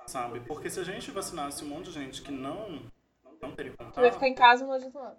sabe? 0.06 0.40
Porque 0.42 0.70
se 0.70 0.80
a 0.80 0.84
gente 0.84 1.12
vacinasse 1.12 1.64
um 1.64 1.68
monte 1.70 1.86
de 1.86 1.92
gente 1.94 2.22
que 2.22 2.32
não, 2.32 2.82
não 3.42 3.52
teria 3.56 3.72
Tu 3.74 3.78
vai 3.78 3.88
contato, 3.88 4.14
ficar 4.14 4.28
em 4.28 4.36
casa 4.36 4.64
e 4.64 4.68
não 4.68 4.78
nada. 5.02 5.18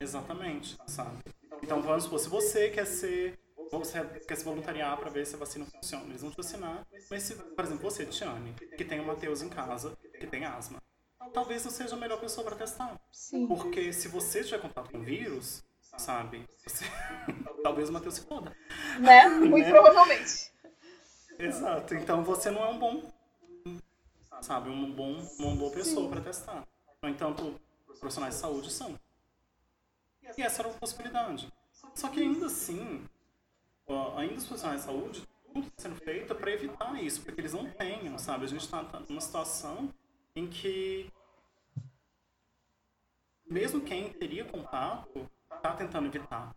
exatamente, 0.00 0.76
sabe? 0.86 1.18
Então 1.62 1.80
vamos 1.82 2.04
supor, 2.04 2.18
se 2.18 2.28
você 2.28 2.68
quer 2.70 2.86
ser, 2.86 3.38
você 3.70 4.04
quer 4.26 4.36
se 4.36 4.44
voluntariar 4.44 4.96
para 4.98 5.10
ver 5.10 5.26
se 5.26 5.34
a 5.34 5.38
vacina 5.38 5.64
funciona, 5.66 6.04
eles 6.06 6.20
vão 6.22 6.30
te 6.30 6.36
vacinar. 6.36 6.86
Mas 7.10 7.22
se, 7.22 7.34
por 7.34 7.64
exemplo, 7.64 7.82
você, 7.90 8.04
Tiane, 8.06 8.52
que 8.76 8.84
tem 8.84 9.00
o 9.00 9.04
Matheus 9.06 9.42
em 9.42 9.48
casa, 9.48 9.96
que 10.20 10.26
tem 10.26 10.44
asma, 10.44 10.78
talvez 11.32 11.64
não 11.64 11.70
seja 11.70 11.94
a 11.96 11.98
melhor 11.98 12.20
pessoa 12.20 12.44
para 12.44 12.56
testar. 12.56 13.00
Sim. 13.10 13.46
Porque 13.46 13.92
se 13.92 14.08
você 14.08 14.44
tiver 14.44 14.60
contato 14.60 14.90
com 14.90 14.98
o 14.98 15.02
vírus, 15.02 15.64
sabe? 15.96 16.44
Você, 16.66 16.84
talvez 17.62 17.88
o 17.88 17.92
Matheus 17.92 18.14
se 18.16 18.20
foda. 18.22 18.54
Né? 19.00 19.26
Muito 19.40 19.64
Né? 19.66 19.70
provavelmente. 19.70 20.52
Exato. 21.38 21.94
Então 21.94 22.22
você 22.22 22.50
não 22.50 22.64
é 22.64 22.68
um 22.68 22.78
bom, 22.78 23.02
sabe, 24.42 24.68
um 24.68 24.92
bom, 24.92 25.16
uma 25.38 25.54
boa 25.56 25.72
pessoa 25.72 26.08
para 26.10 26.20
testar. 26.20 26.66
No 27.02 27.08
entanto, 27.08 27.60
os 27.88 27.98
profissionais 27.98 28.34
de 28.34 28.40
saúde 28.40 28.70
são. 28.70 28.98
E 30.36 30.42
essa 30.42 30.62
era 30.62 30.68
uma 30.68 30.78
possibilidade. 30.78 31.52
Só 31.94 32.08
que 32.08 32.20
ainda 32.20 32.46
assim, 32.46 33.06
ainda 34.16 34.34
os 34.34 34.44
profissionais 34.46 34.80
de 34.80 34.86
saúde, 34.86 35.22
tudo 35.46 35.60
está 35.68 35.82
sendo 35.82 35.96
feito 35.96 36.34
para 36.34 36.50
evitar 36.50 37.02
isso, 37.02 37.22
para 37.22 37.32
que 37.32 37.40
eles 37.40 37.52
não 37.52 37.70
tenham, 37.70 38.18
sabe? 38.18 38.44
A 38.44 38.48
gente 38.48 38.62
está 38.64 38.82
numa 39.08 39.20
situação 39.20 39.92
em 40.34 40.48
que 40.48 41.10
mesmo 43.48 43.80
quem 43.80 44.12
teria 44.12 44.44
contato 44.44 45.28
está 45.54 45.74
tentando 45.74 46.06
evitar. 46.06 46.54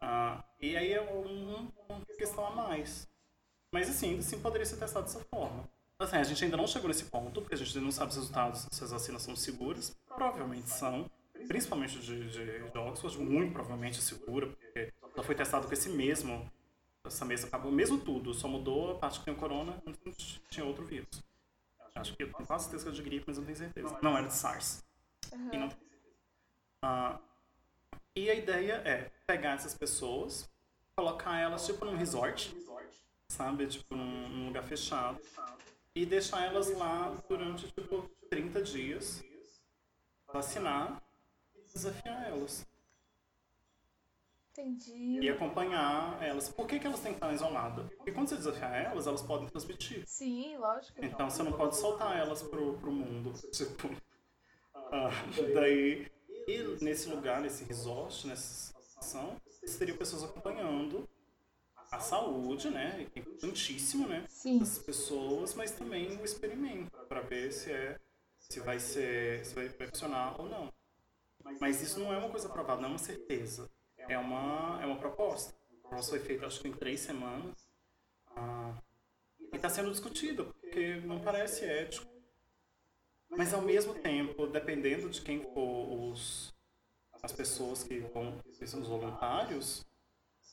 Ah, 0.00 0.42
e 0.60 0.76
aí 0.76 0.92
é 0.92 1.02
um- 1.02 1.70
uma 1.88 2.04
questão 2.16 2.46
a 2.46 2.50
mais. 2.50 3.08
Mas 3.72 3.88
assim, 3.88 4.10
ainda 4.10 4.20
assim 4.20 4.40
poderia 4.40 4.66
ser 4.66 4.76
testado 4.78 5.06
dessa 5.06 5.20
forma. 5.26 5.68
Assim, 6.00 6.16
a 6.16 6.22
gente 6.22 6.42
ainda 6.42 6.56
não 6.56 6.66
chegou 6.66 6.88
nesse 6.88 7.04
ponto, 7.04 7.42
porque 7.42 7.54
a 7.54 7.58
gente 7.58 7.78
não 7.78 7.92
sabe 7.92 8.10
os 8.10 8.16
resultados, 8.16 8.66
se 8.70 8.82
as 8.82 8.90
vacinas 8.90 9.20
são 9.20 9.36
seguras. 9.36 9.94
Provavelmente 10.06 10.70
são. 10.70 11.10
Principalmente 11.46 11.98
de, 11.98 12.30
de, 12.30 12.70
de 12.70 12.78
Oxford, 12.78 13.18
muito 13.18 13.52
provavelmente 13.52 14.00
segura, 14.00 14.46
porque 14.46 14.92
ela 15.14 15.22
foi 15.22 15.34
testada 15.34 15.66
com 15.66 15.72
esse 15.72 15.90
mesmo. 15.90 16.50
Essa 17.04 17.24
mesma 17.24 17.48
acabou, 17.48 17.70
mesmo 17.70 17.98
tudo, 17.98 18.32
só 18.32 18.48
mudou 18.48 18.92
a 18.92 18.94
parte 18.94 19.18
que 19.18 19.24
tem 19.26 19.34
o 19.34 19.36
corona, 19.36 19.82
antes 19.86 20.40
tinha 20.50 20.64
outro 20.64 20.84
vírus. 20.84 21.22
Acho 21.94 22.14
que 22.14 22.22
eu 22.22 22.32
tenho 22.32 22.46
quase 22.46 22.64
certeza 22.64 22.84
que 22.84 22.90
é 22.90 22.94
de 22.94 23.02
gripe, 23.02 23.24
mas 23.26 23.38
não 23.38 23.44
tenho 23.44 23.56
certeza. 23.56 23.98
Não, 24.02 24.16
era 24.16 24.26
de 24.26 24.34
SARS. 24.34 24.84
E 25.32 25.56
não 25.56 25.68
tenho 25.68 25.70
certeza. 25.70 26.14
Ah, 26.82 27.18
e 28.14 28.30
a 28.30 28.34
ideia 28.34 28.74
é 28.84 29.10
pegar 29.26 29.54
essas 29.54 29.74
pessoas, 29.74 30.48
colocar 30.96 31.38
elas 31.38 31.64
tipo 31.66 31.84
num 31.84 31.96
resort, 31.96 32.54
sabe? 33.28 33.66
Tipo 33.66 33.96
num, 33.96 34.28
num 34.28 34.46
lugar 34.46 34.62
fechado. 34.64 35.20
E 35.94 36.06
deixar 36.06 36.44
elas 36.46 36.70
lá 36.76 37.16
durante 37.28 37.70
tipo 37.72 38.08
30 38.28 38.62
dias, 38.62 39.22
vacinar 40.32 41.02
e 41.54 41.62
desafiar 41.72 42.28
elas. 42.28 42.64
Entendi. 44.52 45.20
E 45.20 45.28
acompanhar 45.28 46.22
elas. 46.22 46.48
Por 46.48 46.66
que, 46.66 46.78
que 46.78 46.86
elas 46.86 47.00
têm 47.00 47.12
que 47.12 47.16
estar 47.16 47.32
isoladas? 47.32 47.88
Porque 47.94 48.12
quando 48.12 48.28
você 48.28 48.36
desafiar 48.36 48.84
elas, 48.84 49.06
elas 49.06 49.22
podem 49.22 49.48
transmitir. 49.48 50.04
Sim, 50.06 50.56
lógico. 50.58 51.04
Então 51.04 51.30
você 51.30 51.42
não 51.42 51.52
pode 51.52 51.76
soltar 51.76 52.16
elas 52.16 52.42
pro, 52.42 52.74
pro 52.78 52.92
mundo. 52.92 53.32
Tipo. 53.50 53.88
ah, 54.74 55.10
daí. 55.54 56.10
E 56.46 56.84
nesse 56.84 57.08
lugar, 57.08 57.40
nesse 57.40 57.64
resort, 57.64 58.26
nessa 58.26 58.74
situação, 58.80 59.36
você 59.64 59.78
teria 59.78 59.96
pessoas 59.96 60.24
acompanhando 60.24 61.08
a 61.90 61.98
saúde, 61.98 62.70
né? 62.70 63.06
é 63.14 63.18
Importantíssimo, 63.18 64.06
né? 64.06 64.24
Sim. 64.28 64.58
Das 64.58 64.78
pessoas, 64.78 65.54
mas 65.54 65.72
também 65.72 66.16
o 66.16 66.24
experimento, 66.24 66.90
para 67.08 67.20
ver 67.20 67.52
se 67.52 67.72
é. 67.72 67.98
Se 68.38 68.60
vai 68.60 68.80
ser. 68.80 69.44
se 69.44 69.54
vai 69.54 69.68
funcionar 69.68 70.40
ou 70.40 70.48
não. 70.48 70.72
Mas 71.60 71.82
isso 71.82 71.98
não 72.00 72.12
é 72.12 72.18
uma 72.18 72.30
coisa 72.30 72.48
provada, 72.48 72.80
não 72.80 72.88
é 72.88 72.92
uma 72.92 72.98
certeza. 72.98 73.70
É 73.96 74.18
uma, 74.18 74.80
é 74.82 74.86
uma 74.86 74.96
proposta. 74.96 75.54
A 75.72 75.88
proposta 75.88 76.10
foi 76.10 76.20
feita, 76.20 76.46
acho 76.46 76.60
que 76.60 76.68
em 76.68 76.72
três 76.72 77.00
semanas. 77.00 77.54
Ah, 78.36 78.74
e 79.38 79.56
está 79.56 79.68
sendo 79.68 79.90
discutido, 79.90 80.46
porque 80.46 80.96
não 81.00 81.20
parece 81.20 81.64
ético. 81.64 82.10
Mas 83.28 83.54
ao 83.54 83.62
mesmo 83.62 83.94
tempo, 83.94 84.46
dependendo 84.46 85.08
de 85.08 85.20
quem 85.20 85.42
for 85.52 86.10
os, 86.10 86.52
as 87.22 87.32
pessoas 87.32 87.84
que 87.84 88.00
vão, 88.00 88.36
que 88.58 88.66
são 88.66 88.80
os 88.80 88.88
voluntários, 88.88 89.86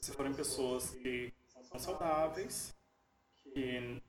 se 0.01 0.11
forem 0.13 0.33
pessoas 0.33 0.91
que 0.91 1.33
são 1.63 1.79
saudáveis, 1.79 2.75
que 3.53 4.01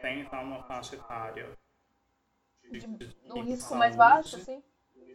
têm 0.00 0.24
tá, 0.28 0.40
uma 0.40 0.62
faixa 0.64 0.96
etária 0.96 1.56
de, 2.70 2.80
de, 2.80 3.16
Um 3.30 3.42
de 3.42 3.42
risco 3.42 3.74
mais 3.74 3.94
saúde, 3.94 3.98
baixo, 3.98 4.36
assim? 4.36 4.62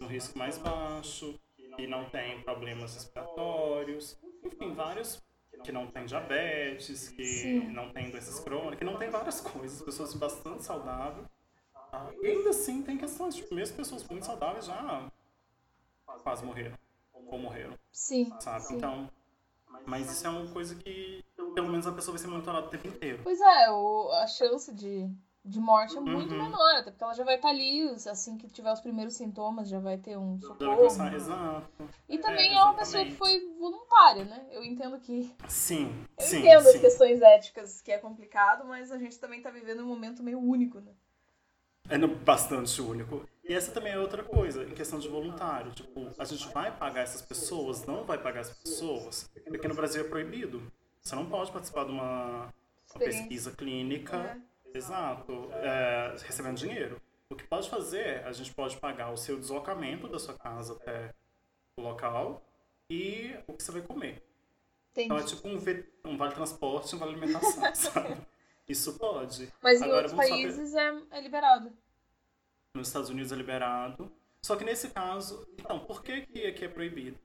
um 0.02 0.08
risco 0.08 0.38
mais 0.38 0.58
baixo, 0.58 1.40
que 1.76 1.88
não 1.88 2.10
tem 2.10 2.42
problemas 2.44 2.94
respiratórios, 2.94 4.18
enfim, 4.44 4.74
vários 4.74 5.22
que 5.64 5.72
não 5.72 5.88
tem 5.88 6.06
diabetes, 6.06 7.10
que 7.10 7.24
Sim. 7.24 7.72
não 7.74 7.92
tem 7.92 8.10
doenças 8.10 8.40
crônicas, 8.40 8.78
que 8.80 8.86
não 8.86 8.98
tem 8.98 9.10
várias 9.10 9.42
coisas, 9.42 9.82
pessoas 9.82 10.14
bastante 10.14 10.64
saudáveis. 10.64 11.28
Ah, 11.92 12.12
E 12.22 12.28
ainda 12.28 12.50
assim 12.52 12.84
tem 12.84 12.98
questões, 12.98 13.36
tipo, 13.36 13.54
mesmo 13.56 13.76
pessoas 13.78 14.04
muito 14.08 14.26
saudáveis 14.26 14.66
já 14.66 15.10
quase 16.24 16.46
morreram, 16.46 16.78
ou 17.14 17.40
morreram, 17.40 17.78
Sim. 17.92 18.32
sabe? 18.40 18.66
sim. 18.66 18.76
Então, 18.76 19.10
mas 19.88 20.12
isso 20.12 20.28
é 20.28 20.30
uma 20.30 20.48
coisa 20.48 20.76
que 20.76 21.24
pelo 21.56 21.70
menos 21.70 21.88
a 21.88 21.92
pessoa 21.92 22.14
vai 22.16 22.22
ser 22.22 22.28
monitorada 22.28 22.68
o 22.68 22.70
tempo 22.70 22.88
inteiro. 22.88 23.20
Pois 23.24 23.40
é, 23.42 23.72
o, 23.72 24.12
a 24.22 24.28
chance 24.28 24.72
de, 24.74 25.10
de 25.44 25.60
morte 25.60 25.98
é 25.98 26.00
muito 26.00 26.34
Uhum. 26.34 26.44
menor, 26.44 26.76
até 26.76 26.92
porque 26.92 27.04
ela 27.04 27.14
já 27.14 27.24
vai 27.24 27.36
estar 27.36 27.50
ali, 27.50 27.90
assim 27.90 28.38
que 28.38 28.48
tiver 28.48 28.72
os 28.72 28.80
primeiros 28.80 29.16
sintomas, 29.16 29.68
já 29.68 29.80
vai 29.80 29.98
ter 29.98 30.18
um 30.18 30.40
socorro. 30.40 30.88
E 32.08 32.18
também 32.20 32.52
é, 32.52 32.58
É, 32.58 32.64
uma 32.64 32.74
pessoa 32.74 33.04
que 33.04 33.12
foi 33.16 33.40
voluntária, 33.60 34.26
né? 34.26 34.46
Eu 34.52 34.64
entendo 34.64 35.00
que. 35.00 35.34
Sim, 35.48 35.92
Eu 36.18 36.26
sim, 36.26 36.40
entendo 36.40 36.68
as 36.68 36.74
sim. 36.74 36.80
questões 36.80 37.22
éticas 37.22 37.82
que 37.82 37.92
é 37.92 37.98
complicado, 37.98 38.66
mas 38.66 38.92
a 38.92 38.98
gente 38.98 39.18
também 39.20 39.42
tá 39.42 39.50
vivendo 39.50 39.84
um 39.84 39.88
momento 39.88 40.22
meio 40.22 40.40
único, 40.40 40.80
né? 40.80 40.92
É 41.90 41.98
bastante 41.98 42.82
único. 42.82 43.26
E 43.48 43.54
essa 43.54 43.72
também 43.72 43.94
é 43.94 44.00
outra 44.00 44.24
coisa, 44.24 44.64
em 44.64 44.74
questão 44.74 45.00
de 45.00 45.08
voluntário. 45.08 45.72
Tipo, 45.72 46.12
a 46.18 46.26
gente 46.26 46.48
vai 46.54 46.76
pagar 46.76 47.02
essas 47.02 47.22
pessoas, 47.22 47.86
não 47.86 48.04
vai 48.04 48.18
pagar 48.18 48.42
essas 48.42 48.58
pessoas, 48.58 49.30
porque 49.46 49.68
no 49.68 49.74
Brasil 49.76 50.02
é 50.02 50.08
proibido. 50.08 50.72
Você 51.02 51.16
não 51.16 51.26
pode 51.30 51.52
participar 51.52 51.86
de 51.86 51.92
uma, 51.92 52.54
uma 52.94 53.00
pesquisa 53.00 53.52
clínica, 53.52 54.38
É. 54.74 54.78
exato, 54.78 55.50
é, 55.54 56.16
recebendo 56.26 56.58
dinheiro. 56.58 57.02
O 57.30 57.36
que 57.36 57.46
pode 57.46 57.70
fazer, 57.70 58.26
a 58.26 58.32
gente 58.34 58.54
pode 58.54 58.78
pagar 58.78 59.12
o 59.12 59.18
seu 59.18 59.40
deslocamento 59.40 60.08
da 60.08 60.20
sua 60.20 60.34
casa 60.34 60.74
até 60.74 61.14
o 61.78 61.82
local 61.84 62.42
e 62.90 63.34
o 63.48 63.54
que 63.54 63.64
você 63.64 63.72
vai 63.72 63.82
comer. 63.82 64.24
Entendi. 64.92 65.06
Então 65.06 65.18
é 65.18 65.24
tipo 65.24 65.48
um, 65.48 66.12
um 66.12 66.18
vale 66.18 66.34
transporte, 66.34 66.96
um 66.96 67.00
vale 67.00 67.12
alimentação, 67.14 67.64
sabe? 67.76 68.18
Isso 68.68 68.98
pode. 68.98 69.52
Mas 69.62 69.80
em 69.80 69.86
Agora, 69.86 70.08
outros 70.08 70.12
só 70.12 70.22
ver- 70.22 70.30
países 70.30 70.74
é, 70.76 71.02
é 71.12 71.22
liberado. 71.22 71.72
Nos 72.78 72.88
Estados 72.88 73.10
Unidos 73.10 73.32
é 73.32 73.36
liberado. 73.36 74.12
Só 74.42 74.56
que 74.56 74.64
nesse 74.64 74.90
caso, 74.90 75.48
então, 75.58 75.80
por 75.80 76.04
que 76.04 76.22
que 76.22 76.46
aqui 76.46 76.66
é 76.66 76.68
proibido? 76.68 77.18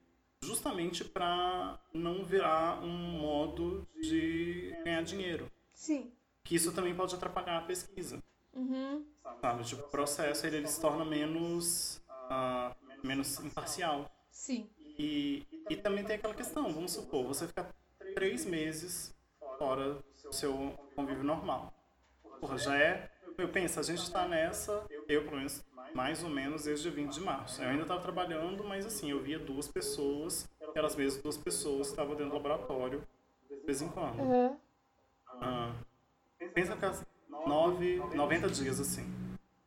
Justamente 0.43 1.05
para 1.05 1.79
não 1.93 2.25
virar 2.25 2.83
um 2.83 2.89
modo 3.21 3.87
de 4.01 4.75
ganhar 4.83 5.03
dinheiro. 5.03 5.53
Sim. 5.75 6.13
Que 6.43 6.57
isso 6.57 6.73
também 6.73 6.95
pode 6.95 7.15
atrapalhar 7.15 7.59
a 7.59 7.63
pesquisa. 7.63 8.21
Uhum. 8.55 9.07
Sabe? 9.41 9.65
Tipo, 9.65 9.83
o 9.83 9.89
processo 9.89 10.47
ele, 10.47 10.57
ele 10.57 10.67
se 10.67 10.81
torna 10.81 11.05
menos, 11.05 12.03
ah, 12.09 12.75
menos 13.05 13.39
imparcial. 13.41 14.11
Sim. 14.31 14.69
E, 14.99 15.47
e 15.69 15.77
também 15.77 16.05
tem 16.05 16.17
aquela 16.17 16.35
questão, 16.35 16.73
vamos 16.73 16.93
supor, 16.93 17.27
você 17.27 17.47
ficar 17.47 17.73
três 18.15 18.45
meses 18.45 19.15
fora 19.59 20.03
do 20.25 20.33
seu 20.33 20.77
convívio 20.97 21.23
normal. 21.23 21.73
Porra, 22.41 22.59
já 22.59 22.77
é. 22.77 23.12
Eu 23.39 23.49
penso, 23.49 23.81
a 23.81 23.83
gente 23.83 24.11
tá 24.11 24.27
nessa, 24.29 24.85
eu 25.09 25.25
pelo 25.25 25.37
menos, 25.37 25.65
mais 25.95 26.23
ou 26.23 26.31
menos 26.31 26.65
desde 26.65 26.91
20 26.91 27.15
de 27.15 27.21
março. 27.21 27.63
Eu 27.63 27.69
ainda 27.71 27.83
estava 27.83 28.01
trabalhando, 28.01 28.63
mas 28.65 28.87
assim, 28.87 29.11
eu 29.11 29.23
via 29.23 29.39
duas 29.39 29.69
pessoas, 29.69 30.49
aquelas 30.69 30.95
mesmas 30.97 31.23
duas 31.23 31.37
pessoas 31.37 31.89
que 31.89 31.93
estavam 31.93 32.15
dentro 32.15 32.31
do 32.31 32.37
laboratório 32.37 33.03
de 33.49 33.67
vez 33.67 33.83
em 33.83 33.89
quando. 33.89 34.21
Uhum. 34.21 34.57
Ah, 35.41 35.73
pensa 36.55 36.77
que 36.77 36.85
as 36.85 37.05
nove, 37.47 37.97
90 38.15 38.49
dias 38.49 38.79
assim 38.79 39.05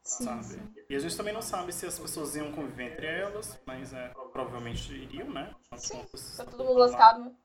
Sim, 0.04 0.24
sabe? 0.24 0.44
sim. 0.44 0.76
E 0.88 0.96
a 0.96 1.00
gente 1.00 1.18
também 1.18 1.34
não 1.34 1.42
sabe 1.42 1.74
se 1.74 1.86
as 1.86 1.98
pessoas 1.98 2.36
iam 2.36 2.52
conviver 2.52 2.94
entre 2.94 3.08
elas, 3.08 3.60
mas 3.66 3.92
é, 3.92 4.10
provavelmente 4.32 4.94
iriam, 4.94 5.30
né? 5.32 5.54
Sim, 5.76 5.98
contas, 5.98 6.38
Tá 6.38 6.46
todo 6.46 6.64
mundo 6.64 6.80
lascado. 6.80 7.36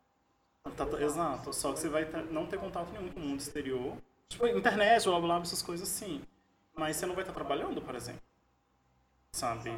Tá- 0.77 1.03
exato, 1.03 1.53
só 1.55 1.73
que 1.73 1.81
você 1.81 1.89
vai 1.89 2.05
não 2.31 2.47
ter 2.47 2.59
contato 2.59 2.93
nenhum 2.93 3.11
com 3.11 3.21
o 3.21 3.23
mundo 3.23 3.41
exterior. 3.41 3.97
Tipo, 4.31 4.47
internet, 4.47 5.05
blá 5.05 5.21
blá, 5.21 5.41
essas 5.41 5.61
coisas 5.61 5.89
assim. 5.89 6.23
Mas 6.75 6.97
você 6.97 7.05
não 7.05 7.15
vai 7.15 7.25
estar 7.25 7.35
trabalhando, 7.35 7.83
por 7.83 7.95
exemplo. 7.95 8.23
Sabe? 9.33 9.71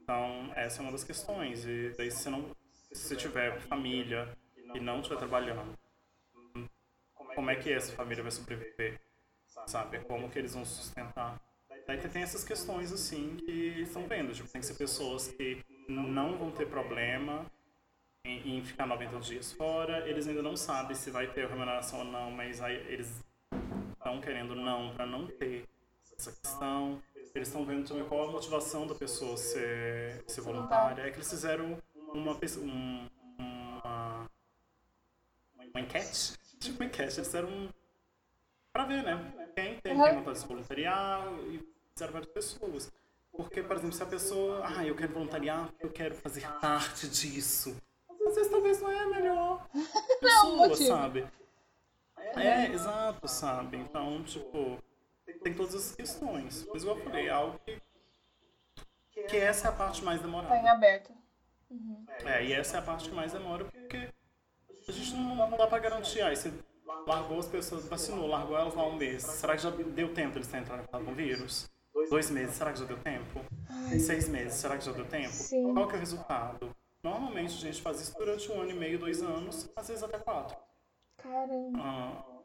Então, 0.00 0.52
essa 0.54 0.80
é 0.80 0.82
uma 0.82 0.92
das 0.92 1.04
questões. 1.04 1.64
E 1.66 1.92
daí, 1.98 2.10
se 2.10 2.22
você, 2.22 2.30
não, 2.30 2.56
se 2.92 3.16
tiver 3.16 3.60
família 3.62 4.34
e 4.74 4.80
não 4.80 5.00
estiver 5.00 5.18
trabalhando, 5.18 5.76
como 7.34 7.50
é 7.50 7.56
que 7.56 7.72
essa 7.72 7.92
família 7.92 8.22
vai 8.22 8.32
sobreviver? 8.32 9.00
Sabe? 9.66 9.98
Como 10.04 10.30
que 10.30 10.38
eles 10.38 10.54
vão 10.54 10.64
sustentar? 10.64 11.40
Daí 11.86 11.98
tem 11.98 12.22
essas 12.22 12.44
questões, 12.44 12.92
assim, 12.92 13.36
que 13.36 13.80
estão 13.80 14.06
vendo. 14.06 14.32
Tipo, 14.32 14.48
tem 14.48 14.60
que 14.60 14.66
ser 14.66 14.74
pessoas 14.74 15.28
que 15.28 15.62
não 15.88 16.38
vão 16.38 16.50
ter 16.50 16.66
problema 16.66 17.44
em, 18.24 18.58
em 18.58 18.64
ficar 18.64 18.86
90 18.86 19.18
dias 19.20 19.52
fora. 19.52 20.08
Eles 20.08 20.28
ainda 20.28 20.42
não 20.42 20.56
sabem 20.56 20.94
se 20.94 21.10
vai 21.10 21.26
ter 21.26 21.48
remuneração 21.48 22.00
ou 22.00 22.04
não, 22.04 22.30
mas 22.30 22.60
aí 22.60 22.76
eles 22.92 23.22
estão 24.08 24.20
querendo 24.20 24.54
não 24.54 24.92
para 24.94 25.06
não 25.06 25.26
ter 25.26 25.68
essa 26.18 26.32
questão. 26.32 27.02
Eles 27.34 27.48
estão 27.48 27.64
vendo 27.64 27.86
também 27.86 28.04
qual 28.08 28.28
a 28.28 28.32
motivação 28.32 28.86
da 28.86 28.94
pessoa 28.94 29.36
ser, 29.36 30.24
ser 30.26 30.40
voluntária. 30.40 31.02
É 31.02 31.10
que 31.10 31.16
eles 31.18 31.28
fizeram 31.28 31.78
uma, 32.14 32.32
um, 32.32 33.08
uma, 33.38 34.30
uma 35.74 35.80
enquete. 35.80 36.32
Tipo 36.58 36.78
uma 36.82 36.86
enquete. 36.86 37.02
Eles 37.18 37.26
fizeram 37.26 37.48
um, 37.48 37.68
pra 38.72 38.84
ver, 38.84 39.02
né? 39.02 39.32
Quem 39.54 39.78
tem, 39.80 39.92
Uhum. 39.92 40.14
vontade 40.14 40.32
de 40.36 40.38
se 40.38 40.46
voluntariar 40.46 41.26
e 41.50 41.60
fizeram 41.92 42.12
várias 42.12 42.32
pessoas. 42.32 42.90
Porque, 43.32 43.62
por 43.62 43.76
exemplo, 43.76 43.92
se 43.94 44.02
a 44.02 44.06
pessoa, 44.06 44.62
ah, 44.64 44.84
eu 44.86 44.96
quero 44.96 45.12
voluntariar, 45.12 45.72
eu 45.80 45.90
quero 45.90 46.14
fazer 46.14 46.48
parte 46.60 47.08
disso. 47.08 47.76
Às 48.26 48.34
vezes 48.34 48.50
talvez 48.50 48.80
não 48.80 48.90
é 48.90 48.98
a 49.00 49.06
melhor 49.06 49.68
pessoa, 50.20 50.68
motivo. 50.68 50.88
sabe? 50.88 51.26
É, 52.42 52.66
exato, 52.72 53.26
sabe? 53.28 53.76
Então, 53.76 54.22
tipo, 54.24 54.78
tem 55.42 55.54
todas 55.54 55.74
essas 55.74 55.94
questões. 55.94 56.66
Mas 56.72 56.82
igual 56.82 56.98
eu 56.98 57.04
falei, 57.04 57.26
é 57.26 57.30
algo 57.30 57.58
que, 57.64 57.80
que 59.28 59.36
essa 59.36 59.68
é 59.68 59.70
a 59.70 59.74
parte 59.74 60.02
mais 60.04 60.20
Tá 60.20 60.26
em 60.26 60.30
demorada. 60.30 60.70
aberto. 60.70 61.12
É, 62.24 62.44
e 62.44 62.52
essa 62.52 62.76
é 62.76 62.80
a 62.80 62.82
parte 62.82 63.08
que 63.08 63.14
mais 63.14 63.32
demora, 63.32 63.64
porque 63.64 64.08
a 64.88 64.92
gente 64.92 65.14
não, 65.14 65.34
não 65.34 65.56
dá 65.56 65.66
pra 65.66 65.78
garantir. 65.78 66.22
Aí 66.22 66.34
você 66.34 66.52
largou 67.06 67.38
as 67.38 67.46
pessoas, 67.46 67.86
vacinou, 67.86 68.26
largou 68.26 68.56
elas 68.56 68.74
lá 68.74 68.86
um 68.86 68.96
mês. 68.96 69.22
Será 69.22 69.54
que 69.56 69.62
já 69.62 69.70
deu 69.70 70.14
tempo 70.14 70.38
eles 70.38 70.52
entrarem 70.52 70.86
com 70.86 70.98
o 70.98 71.14
vírus? 71.14 71.68
Dois 72.08 72.30
meses, 72.30 72.54
será 72.54 72.72
que 72.72 72.78
já 72.78 72.84
deu 72.86 72.96
tempo? 72.98 73.40
Seis 74.00 74.28
meses, 74.28 74.54
será 74.54 74.78
que 74.78 74.84
já 74.84 74.92
deu 74.92 75.04
tempo? 75.04 75.28
Sim. 75.32 75.74
Qual 75.74 75.86
que 75.88 75.94
é 75.94 75.96
o 75.96 76.00
resultado? 76.00 76.74
Normalmente 77.02 77.54
a 77.54 77.60
gente 77.60 77.82
faz 77.82 78.00
isso 78.00 78.16
durante 78.16 78.50
um 78.50 78.60
ano 78.60 78.70
e 78.70 78.74
meio, 78.74 78.98
dois 78.98 79.22
anos, 79.22 79.68
às 79.76 79.88
vezes 79.88 80.02
até 80.02 80.18
quatro. 80.18 80.56
Caramba. 81.18 81.78
Ah, 81.80 82.38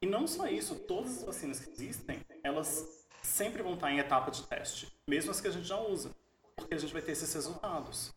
e 0.00 0.06
não 0.06 0.26
só 0.26 0.46
isso, 0.46 0.74
todas 0.80 1.18
as 1.18 1.24
vacinas 1.24 1.60
que 1.60 1.70
existem, 1.70 2.24
elas 2.42 3.06
sempre 3.22 3.62
vão 3.62 3.74
estar 3.74 3.90
em 3.90 3.98
etapa 3.98 4.30
de 4.30 4.42
teste, 4.44 4.92
mesmo 5.08 5.30
as 5.30 5.40
que 5.40 5.48
a 5.48 5.50
gente 5.50 5.66
já 5.66 5.78
usa, 5.78 6.10
porque 6.56 6.74
a 6.74 6.78
gente 6.78 6.92
vai 6.92 7.02
ter 7.02 7.12
esses 7.12 7.32
resultados, 7.32 8.12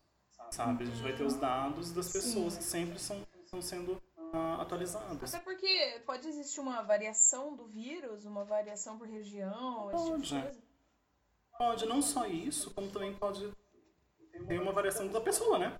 sabe? 0.50 0.84
A 0.84 0.88
gente 0.88 1.02
vai 1.02 1.16
ter 1.16 1.24
os 1.24 1.36
dados 1.36 1.92
das 1.92 2.12
pessoas 2.12 2.58
que 2.58 2.64
sempre 2.64 2.98
são, 2.98 3.22
estão 3.44 3.62
sendo 3.62 4.02
ah, 4.34 4.62
atualizados. 4.62 5.34
Até 5.34 5.44
porque 5.44 6.02
pode 6.06 6.28
existir 6.28 6.60
uma 6.60 6.82
variação 6.82 7.56
do 7.56 7.68
vírus, 7.68 8.26
uma 8.26 8.44
variação 8.44 8.98
por 8.98 9.08
região, 9.08 9.92
esse 9.92 10.06
tipo 10.06 10.22
de 10.22 10.30
Pode. 10.30 10.42
coisa. 10.44 10.66
Pode 11.58 11.86
não 11.86 12.02
só 12.02 12.26
isso, 12.28 12.72
como 12.72 12.92
também 12.92 13.14
pode 13.14 13.50
ter 14.48 14.60
uma 14.60 14.74
variação 14.74 15.08
da 15.08 15.22
pessoa, 15.22 15.58
né? 15.58 15.80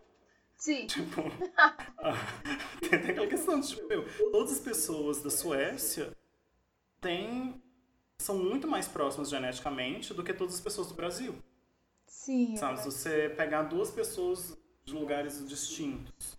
Sim. 0.58 0.88
Tipo, 0.96 1.22
tem 2.90 3.02
tem 3.02 3.12
aquela 3.12 3.28
questão 3.28 3.60
de, 3.60 3.68
tipo, 3.68 3.88
meu, 3.88 4.06
todas 4.32 4.54
as 4.54 4.60
pessoas 4.60 5.22
da 5.22 5.30
Suécia 5.30 6.16
têm, 7.02 7.62
são 8.18 8.38
muito 8.38 8.68
mais 8.68 8.88
próximas 8.88 9.30
geneticamente 9.30 10.14
do 10.14 10.24
que 10.24 10.34
todas 10.34 10.56
as 10.56 10.62
pessoas 10.62 10.88
do 10.88 10.94
Brasil. 10.94 11.36
Sim. 12.08 12.56
Sabe, 12.58 12.80
se 12.80 12.86
você 12.86 13.30
pegar 13.30 13.64
duas 13.64 13.92
pessoas 13.92 14.58
de 14.84 14.94
lugares 14.94 15.48
distintos, 15.48 16.38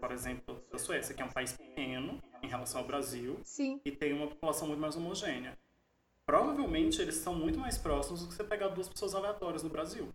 por 0.00 0.12
exemplo, 0.12 0.62
da 0.70 0.78
Suécia, 0.78 1.14
que 1.14 1.22
é 1.22 1.24
um 1.24 1.30
país 1.30 1.52
pequeno 1.52 2.22
em 2.42 2.48
relação 2.48 2.80
ao 2.80 2.86
Brasil, 2.86 3.40
Sim. 3.42 3.80
e 3.84 3.90
tem 3.90 4.12
uma 4.12 4.26
população 4.26 4.68
muito 4.68 4.80
mais 4.80 4.96
homogênea. 4.96 5.56
Provavelmente 6.26 7.00
eles 7.00 7.16
são 7.16 7.34
muito 7.34 7.58
mais 7.58 7.78
próximos 7.78 8.22
do 8.22 8.28
que 8.28 8.34
você 8.34 8.44
pegar 8.44 8.68
duas 8.68 8.88
pessoas 8.88 9.14
aleatórias 9.14 9.62
no 9.62 9.70
Brasil. 9.70 10.12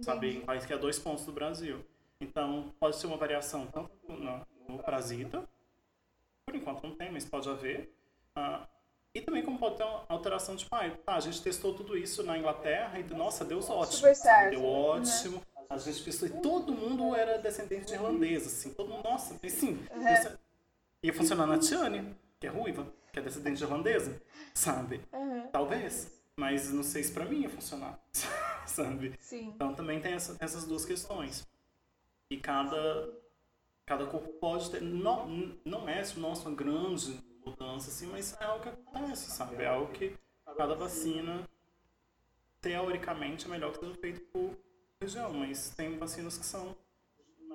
Sabe, 0.00 0.36
em 0.36 0.40
país 0.40 0.66
que 0.66 0.72
é 0.72 0.78
dois 0.78 0.98
pontos 0.98 1.24
do 1.24 1.32
Brasil. 1.32 1.84
Então, 2.24 2.74
pode 2.80 2.96
ser 2.96 3.06
uma 3.06 3.16
variação 3.16 3.66
tanto 3.66 3.90
no, 4.08 4.46
no 4.68 4.82
parasita, 4.82 5.46
por 6.46 6.54
enquanto 6.56 6.82
não 6.82 6.94
tem, 6.96 7.12
mas 7.12 7.24
pode 7.24 7.48
haver. 7.48 7.94
Ah, 8.34 8.66
e 9.14 9.20
também 9.20 9.44
como 9.44 9.58
pode 9.58 9.76
ter 9.76 9.84
uma 9.84 10.04
alteração 10.08 10.56
de 10.56 10.64
pai. 10.66 10.96
Tá, 11.04 11.14
a 11.16 11.20
gente 11.20 11.42
testou 11.42 11.74
tudo 11.74 11.96
isso 11.96 12.22
na 12.22 12.36
Inglaterra 12.38 12.98
e, 12.98 13.04
nossa, 13.14 13.44
deu 13.44 13.58
ótimo. 13.58 13.92
Super 13.98 14.16
certo, 14.16 14.50
Deu 14.50 14.60
né? 14.60 14.66
ótimo. 14.66 15.42
A 15.68 15.76
gente 15.78 16.02
pensou, 16.02 16.28
e 16.28 16.30
todo 16.42 16.72
mundo 16.74 17.14
era 17.14 17.38
descendente 17.38 17.86
de 17.86 17.94
irlandês, 17.94 18.46
assim. 18.46 18.72
Todo 18.74 18.88
mundo, 18.90 19.04
nossa, 19.04 19.38
mas 19.42 19.52
sim. 19.52 19.78
Uhum. 19.92 20.04
deu. 20.04 20.38
Ia 21.02 21.12
funcionar 21.14 21.46
na 21.46 21.58
Tiane, 21.58 22.16
que 22.40 22.46
é 22.46 22.50
ruiva, 22.50 22.86
que 23.12 23.18
é 23.18 23.22
descendente 23.22 23.58
de 23.58 23.64
irlandesa, 23.64 24.20
sabe? 24.54 25.00
Aham. 25.12 25.48
Talvez. 25.52 26.10
Mas 26.36 26.72
não 26.72 26.82
sei 26.82 27.02
se 27.04 27.12
pra 27.12 27.24
mim 27.26 27.42
ia 27.42 27.50
funcionar, 27.50 27.98
sabe? 28.66 29.14
Sim. 29.20 29.52
Então 29.54 29.74
também 29.74 30.00
tem 30.00 30.14
essa- 30.14 30.36
essas 30.40 30.64
duas 30.66 30.84
questões. 30.84 31.46
E 32.30 32.36
cada, 32.38 33.12
cada 33.86 34.06
corpo 34.06 34.28
pode 34.34 34.70
ter. 34.70 34.80
Não, 34.82 35.56
não 35.64 35.88
é 35.88 36.02
nossa, 36.16 36.48
uma 36.48 36.56
grande 36.56 37.18
mudança, 37.44 37.90
assim, 37.90 38.06
mas 38.06 38.36
é 38.40 38.44
algo 38.44 38.62
que 38.62 38.68
acontece, 38.68 39.30
sabe? 39.30 39.62
É 39.62 39.68
algo 39.68 39.92
que 39.92 40.16
cada 40.56 40.74
vacina, 40.74 41.48
teoricamente, 42.60 43.46
é 43.46 43.48
melhor 43.48 43.72
que 43.72 43.80
seja 43.80 43.94
feito 43.94 44.20
por 44.32 44.56
região, 45.00 45.32
mas 45.32 45.70
tem 45.70 45.98
vacinas 45.98 46.38
que 46.38 46.46
são 46.46 46.74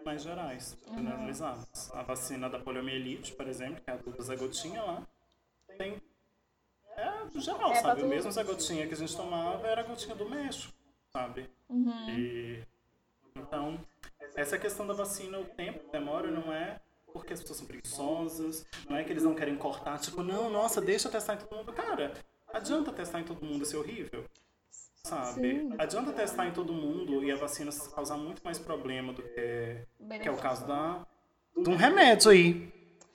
mais 0.05 0.21
gerais, 0.21 0.77
generalizadas. 0.87 1.91
A 1.93 2.03
vacina 2.03 2.49
da 2.49 2.59
poliomielite, 2.59 3.33
por 3.33 3.47
exemplo, 3.47 3.81
que 3.81 3.89
é 3.89 3.93
a 3.93 3.97
do 3.97 4.21
Zé 4.21 4.35
Gotinha 4.35 4.81
lá, 4.81 5.07
tem. 5.77 6.01
É 6.95 7.39
geral, 7.39 7.71
É 7.71 7.75
sabe? 7.75 8.03
O 8.03 8.07
mesmo. 8.07 8.31
Zé 8.31 8.43
Gotinha 8.43 8.87
que 8.87 8.93
a 8.93 8.97
gente 8.97 9.15
tomava 9.15 9.65
era 9.67 9.81
a 9.81 9.83
gotinha 9.83 10.15
do 10.15 10.29
México, 10.29 10.73
sabe? 11.11 11.49
Uhum. 11.69 12.09
E, 12.09 12.63
então, 13.35 13.79
essa 14.35 14.57
questão 14.57 14.85
da 14.87 14.93
vacina, 14.93 15.39
o 15.39 15.45
tempo 15.45 15.79
que 15.79 15.91
demora 15.91 16.29
não 16.29 16.51
é 16.53 16.79
porque 17.11 17.33
as 17.33 17.39
pessoas 17.41 17.59
são 17.59 17.67
preguiçosas, 17.67 18.65
não 18.87 18.95
é 18.95 19.03
que 19.03 19.11
eles 19.11 19.23
não 19.23 19.33
querem 19.33 19.55
cortar, 19.55 19.99
tipo, 19.99 20.21
não, 20.23 20.49
nossa, 20.49 20.79
deixa 20.79 21.09
testar 21.09 21.33
em 21.33 21.37
todo 21.37 21.55
mundo. 21.57 21.73
Cara, 21.73 22.13
adianta 22.53 22.91
testar 22.91 23.19
em 23.19 23.23
todo 23.23 23.43
mundo 23.45 23.65
ser 23.65 23.77
horrível, 23.77 24.25
sabe? 25.03 25.41
Sim. 25.41 25.73
Adianta 25.77 26.13
testar 26.13 26.47
em 26.47 26.51
todo 26.51 26.71
mundo 26.71 27.23
e 27.23 27.31
a 27.31 27.35
vacina 27.35 27.71
causar 27.95 28.17
muito 28.17 28.43
mais 28.43 28.59
problema 28.59 29.11
do 29.13 29.23
que, 29.23 29.85
que 30.21 30.27
é 30.27 30.31
o 30.31 30.37
caso 30.37 30.67
da, 30.67 31.05
de 31.57 31.69
um 31.69 31.75
remédio 31.75 32.31
aí. 32.31 32.71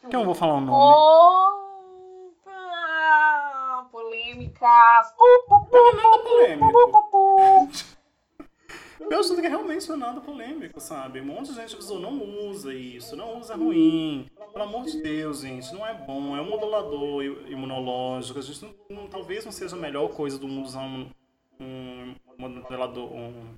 Que 0.09 0.15
eu 0.15 0.21
não 0.21 0.27
vou 0.27 0.35
falar 0.35 0.55
o 0.55 0.61
nome. 0.61 0.77
Opa! 2.45 3.89
Polêmicas! 3.91 5.15
Não 5.49 5.89
é 5.89 5.93
nada 5.95 6.19
polêmico. 6.19 7.71
eu 9.01 9.19
acho 9.19 9.35
que 9.35 9.41
realmente 9.41 9.89
não 9.89 9.97
é 9.97 9.99
nada 9.99 10.21
polêmico, 10.21 10.81
sabe? 10.81 11.21
Um 11.21 11.27
monte 11.27 11.51
de 11.51 11.57
gente 11.57 11.75
avisou, 11.75 11.99
não 11.99 12.13
usa 12.49 12.73
isso, 12.73 13.17
não 13.17 13.39
usa 13.41 13.55
é 13.55 13.57
ruim. 13.57 14.31
Pelo 14.53 14.65
amor 14.65 14.85
de 14.85 15.03
Deus, 15.03 15.41
gente, 15.41 15.73
não 15.75 15.87
é 15.87 15.95
bom. 15.95 16.37
É 16.37 16.41
um 16.41 16.49
modulador 16.49 17.25
imunológico. 17.49 18.39
A 18.39 18.43
gente 18.43 18.63
não, 18.63 18.75
não, 18.89 19.07
talvez 19.09 19.45
não 19.45 19.53
seja 19.53 19.77
a 19.77 19.79
melhor 19.79 20.09
coisa 20.09 20.39
do 20.39 20.47
mundo 20.47 20.67
usar 20.67 20.83
um, 20.83 21.11
um 21.61 22.15
modulador, 22.39 23.13
um 23.13 23.57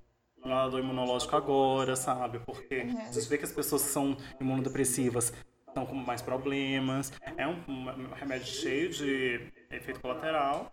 imunológico 0.79 1.35
agora, 1.37 1.97
sabe? 1.97 2.39
Porque 2.41 2.75
a 2.75 3.13
gente 3.13 3.29
vê 3.29 3.37
que 3.37 3.45
as 3.45 3.53
pessoas 3.53 3.83
que 3.83 3.89
são 3.89 4.17
imunodepressivas 4.41 5.33
estão 5.67 5.85
com 5.85 5.95
mais 5.95 6.23
problemas. 6.23 7.13
É 7.37 7.47
um, 7.47 7.59
um 7.69 8.15
remédio 8.15 8.47
cheio 8.47 8.89
de 8.89 9.53
efeito 9.71 10.01
colateral. 10.01 10.73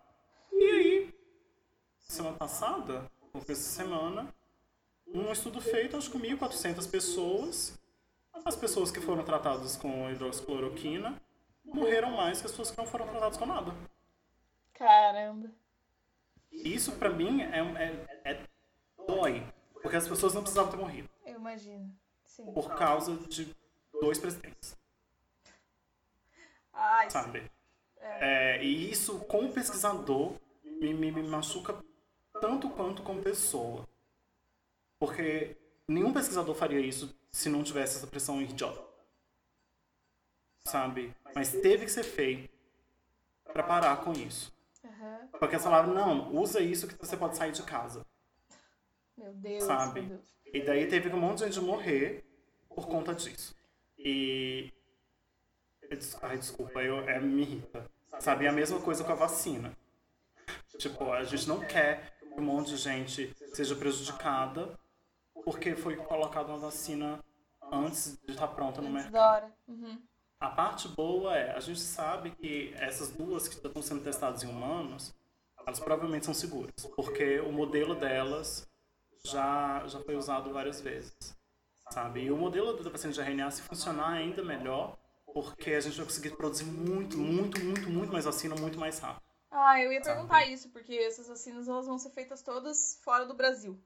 E 0.52 0.64
aí, 0.64 1.14
semana 2.00 2.38
passada, 2.38 3.12
ou 3.34 3.42
essa 3.42 3.56
semana, 3.56 4.34
um 5.14 5.32
estudo 5.32 5.62
feito, 5.62 5.96
acho 5.96 6.10
que 6.10 6.18
com 6.18 6.26
1.400 6.26 6.90
pessoas. 6.90 7.80
As 8.44 8.56
pessoas 8.56 8.92
que 8.92 9.00
foram 9.00 9.24
tratadas 9.24 9.78
com 9.78 10.10
hidroxicloroquina 10.10 11.22
morreram 11.64 12.12
mais 12.12 12.42
que 12.42 12.48
as 12.48 12.52
pessoas 12.52 12.72
que 12.72 12.78
não 12.78 12.86
foram 12.86 13.08
tratadas 13.08 13.38
com 13.38 13.46
nada. 13.46 13.74
Caramba. 14.74 15.50
Isso 16.52 16.92
pra 16.94 17.10
mim 17.10 17.42
é, 17.42 17.60
é, 17.60 18.32
é 18.32 18.44
dói. 19.08 19.46
Porque 19.82 19.96
as 19.96 20.08
pessoas 20.08 20.34
não 20.34 20.42
precisavam 20.42 20.72
ter 20.72 20.78
morrido. 20.78 21.10
Eu 21.26 21.36
imagino. 21.36 21.94
Sim. 22.26 22.52
Por 22.52 22.76
causa 22.76 23.16
de 23.28 23.56
dois 24.02 24.18
presidentes. 24.18 24.76
Ai, 26.74 27.10
sabe? 27.10 27.52
É. 27.98 28.58
É, 28.58 28.64
e 28.64 28.92
isso, 28.92 29.20
como 29.20 29.54
pesquisador, 29.54 30.34
me, 30.64 30.94
me, 30.94 31.12
me 31.12 31.24
machuca 31.24 31.78
tanto 32.42 32.70
quanto 32.70 33.04
como 33.04 33.22
pessoa. 33.22 33.88
Porque 35.04 35.58
nenhum 35.86 36.14
pesquisador 36.14 36.56
faria 36.56 36.80
isso 36.80 37.14
se 37.30 37.50
não 37.50 37.62
tivesse 37.62 37.98
essa 37.98 38.08
pressão 38.08 38.42
idiota. 38.42 38.82
Sabe? 40.66 41.14
Mas 41.36 41.52
teve 41.52 41.84
que 41.84 41.92
ser 41.92 42.06
feito 42.06 42.50
para 43.44 43.64
parar 43.64 43.98
com 43.98 44.14
isso. 44.14 44.56
Uhum. 44.82 45.28
Porque 45.38 45.56
eles 45.56 45.64
falaram, 45.64 45.94
não, 45.94 46.34
usa 46.34 46.62
isso 46.62 46.88
que 46.88 46.96
você 46.96 47.18
pode 47.18 47.36
sair 47.36 47.52
de 47.52 47.64
casa. 47.64 48.06
Meu 49.18 49.34
Deus, 49.34 49.66
sabe? 49.66 50.04
Meu 50.04 50.10
Deus. 50.12 50.34
E 50.54 50.62
daí 50.62 50.88
teve 50.88 51.10
um 51.10 51.20
monte 51.20 51.40
de 51.40 51.52
gente 51.52 51.60
morrer 51.60 52.24
por 52.70 52.88
conta 52.88 53.14
disso. 53.14 53.54
E 53.98 54.72
Ai, 56.22 56.38
desculpa, 56.38 56.82
eu, 56.82 57.02
é, 57.10 57.20
me 57.20 57.42
irrita. 57.42 57.92
Sabe? 58.22 58.46
É 58.46 58.48
a 58.48 58.54
mesma 58.54 58.80
coisa 58.80 59.04
com 59.04 59.12
a 59.12 59.16
vacina. 59.16 59.76
Tipo, 60.78 61.12
a 61.12 61.26
gente 61.26 61.46
não 61.50 61.60
quer 61.60 62.18
que 62.20 62.40
um 62.40 62.42
monte 62.46 62.70
de 62.70 62.78
gente 62.78 63.36
seja 63.54 63.76
prejudicada 63.76 64.82
porque 65.44 65.76
foi 65.76 65.96
colocada 65.96 66.50
uma 66.50 66.58
vacina 66.58 67.24
antes 67.72 68.18
de 68.26 68.32
estar 68.32 68.48
pronta 68.50 68.82
no 68.82 68.90
antes 68.90 69.04
mercado. 69.04 69.52
Uhum. 69.68 70.02
A 70.40 70.50
parte 70.50 70.88
boa 70.90 71.36
é, 71.38 71.56
a 71.56 71.60
gente 71.60 71.80
sabe 71.80 72.32
que 72.32 72.74
essas 72.78 73.12
duas 73.12 73.48
que 73.48 73.56
estão 73.56 73.82
sendo 73.82 74.04
testadas 74.04 74.44
em 74.44 74.48
humanos, 74.48 75.14
elas 75.66 75.80
provavelmente 75.80 76.26
são 76.26 76.34
seguras, 76.34 76.86
porque 76.96 77.40
o 77.40 77.52
modelo 77.52 77.96
delas 77.96 78.68
já, 79.26 79.88
já 79.88 80.00
foi 80.02 80.16
usado 80.18 80.52
várias 80.52 80.82
vezes, 80.82 81.16
sabe? 81.90 82.24
E 82.24 82.32
o 82.32 82.36
modelo 82.36 82.74
da 82.84 82.90
vacina 82.90 83.14
de 83.14 83.22
RNA, 83.22 83.52
se 83.52 83.62
funcionar 83.62 84.12
ainda 84.12 84.44
melhor, 84.44 84.98
porque 85.34 85.72
a 85.72 85.80
gente 85.80 85.96
vai 85.96 86.06
conseguir 86.06 86.36
produzir 86.36 86.66
muito, 86.66 87.18
muito, 87.18 87.64
muito, 87.64 87.90
muito 87.90 88.12
mais 88.12 88.26
vacina 88.26 88.56
muito 88.56 88.78
mais 88.78 89.00
rápido. 89.00 89.24
Ah, 89.50 89.80
eu 89.80 89.94
ia 89.94 90.02
perguntar 90.02 90.46
isso, 90.46 90.70
porque 90.72 90.94
essas 90.94 91.28
vacinas 91.28 91.68
elas 91.68 91.86
vão 91.86 91.98
ser 91.98 92.10
feitas 92.10 92.42
todas 92.42 93.00
fora 93.04 93.26
do 93.26 93.34
Brasil. 93.34 93.80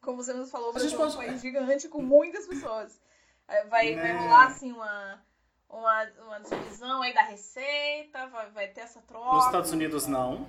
Como 0.00 0.22
você 0.22 0.32
nos 0.32 0.50
falou, 0.50 0.70
o 0.70 0.72
Brasil 0.72 1.00
é 1.00 1.06
um 1.06 1.16
país 1.16 1.40
gigante 1.40 1.88
com 1.88 2.00
muitas 2.00 2.46
pessoas. 2.46 3.00
Vai, 3.68 3.94
né? 3.94 4.02
vai 4.02 4.16
rolar 4.16 4.46
assim 4.46 4.72
uma, 4.72 5.22
uma, 5.68 6.04
uma 6.26 6.40
divisão 6.40 7.02
aí 7.02 7.14
da 7.14 7.22
receita, 7.22 8.26
vai, 8.28 8.50
vai 8.50 8.68
ter 8.68 8.80
essa 8.80 9.00
troca. 9.02 9.36
Nos 9.36 9.46
Estados 9.46 9.72
Unidos 9.72 10.06
não. 10.06 10.48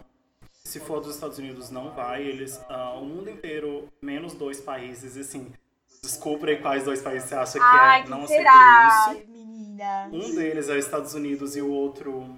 Se 0.63 0.79
for 0.79 0.99
dos 0.99 1.15
Estados 1.15 1.37
Unidos 1.37 1.69
não 1.69 1.91
vai. 1.91 2.23
Eles, 2.23 2.57
uh, 2.69 2.99
o 2.99 3.05
mundo 3.05 3.29
inteiro, 3.29 3.91
menos 4.01 4.33
dois 4.33 4.59
países, 4.59 5.15
assim. 5.15 5.53
Desculpa 6.01 6.47
aí 6.47 6.61
quais 6.61 6.83
dois 6.83 7.01
países 7.01 7.29
você 7.29 7.35
acha 7.35 7.53
que 7.53 7.59
Ai, 7.61 8.01
é. 8.01 8.03
Que 8.03 8.09
não 8.09 8.27
será, 8.27 9.13
isso. 9.13 9.27
Menina. 9.27 10.09
Um 10.11 10.35
deles 10.35 10.69
é 10.69 10.77
os 10.77 10.85
Estados 10.85 11.13
Unidos 11.13 11.55
e 11.55 11.61
o 11.61 11.71
outro. 11.71 12.37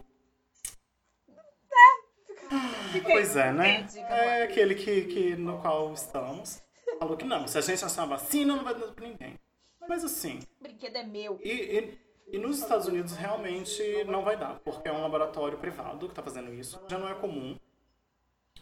É. 1.71 2.99
Pois 3.01 3.35
é, 3.35 3.51
né? 3.51 3.87
É 3.95 4.43
aquele 4.43 4.75
que, 4.75 5.05
que, 5.05 5.35
no 5.35 5.59
qual 5.61 5.93
estamos. 5.93 6.61
Falou 6.99 7.15
que 7.15 7.25
não, 7.25 7.47
se 7.47 7.57
a 7.57 7.61
gente 7.61 7.83
achar 7.83 8.05
vacina, 8.05 8.55
não 8.55 8.63
vai 8.63 8.75
dar 8.75 8.91
pra 8.91 9.07
ninguém. 9.07 9.39
Mas 9.87 10.03
assim. 10.03 10.39
O 10.59 10.63
brinquedo 10.63 10.97
é 10.97 11.03
meu. 11.03 11.39
E, 11.41 11.49
e, 11.49 11.99
e, 12.33 12.37
nos 12.37 12.59
Estados 12.59 12.87
Unidos 12.87 13.15
realmente 13.15 14.03
não 14.03 14.23
vai 14.23 14.37
dar, 14.37 14.59
porque 14.59 14.87
é 14.89 14.91
um 14.91 15.01
laboratório 15.01 15.57
privado 15.57 16.07
que 16.07 16.11
está 16.11 16.21
fazendo 16.21 16.53
isso. 16.53 16.79
Já 16.89 16.99
não 16.99 17.07
é 17.07 17.15
comum. 17.15 17.57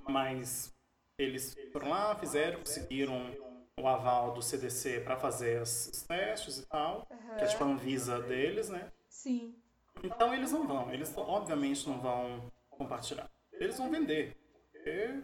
Mas 0.08 0.74
eles 1.18 1.58
foram 1.74 1.90
lá, 1.90 2.16
fizeram, 2.16 2.60
conseguiram 2.60 3.36
o 3.80 3.88
aval 3.88 4.34
do 4.34 4.42
CDC 4.42 5.02
para 5.02 5.18
fazer 5.18 5.62
os 5.62 6.06
testes 6.08 6.60
e 6.60 6.66
tal, 6.68 7.08
uhum. 7.10 7.36
que 7.38 7.44
é 7.44 7.48
tipo 7.48 7.64
a 7.64 7.68
Anvisa 7.68 8.22
deles, 8.22 8.70
né? 8.70 8.92
Sim. 9.10 9.56
Então 10.04 10.34
eles 10.34 10.52
não 10.52 10.68
vão, 10.68 10.94
eles 10.94 11.14
obviamente 11.18 11.88
não 11.90 12.00
vão 12.00 12.52
compartilhar. 12.70 13.30
Eles 13.54 13.78
vão 13.78 13.90
vender, 13.90 14.38
porque 14.72 15.24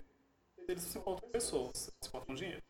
eles 0.68 0.84
se 0.84 0.98
importam 0.98 1.28
com 1.28 1.32
pessoas, 1.32 1.92
se 2.02 2.08
importam 2.08 2.28
com 2.28 2.36
dinheiro. 2.36 2.64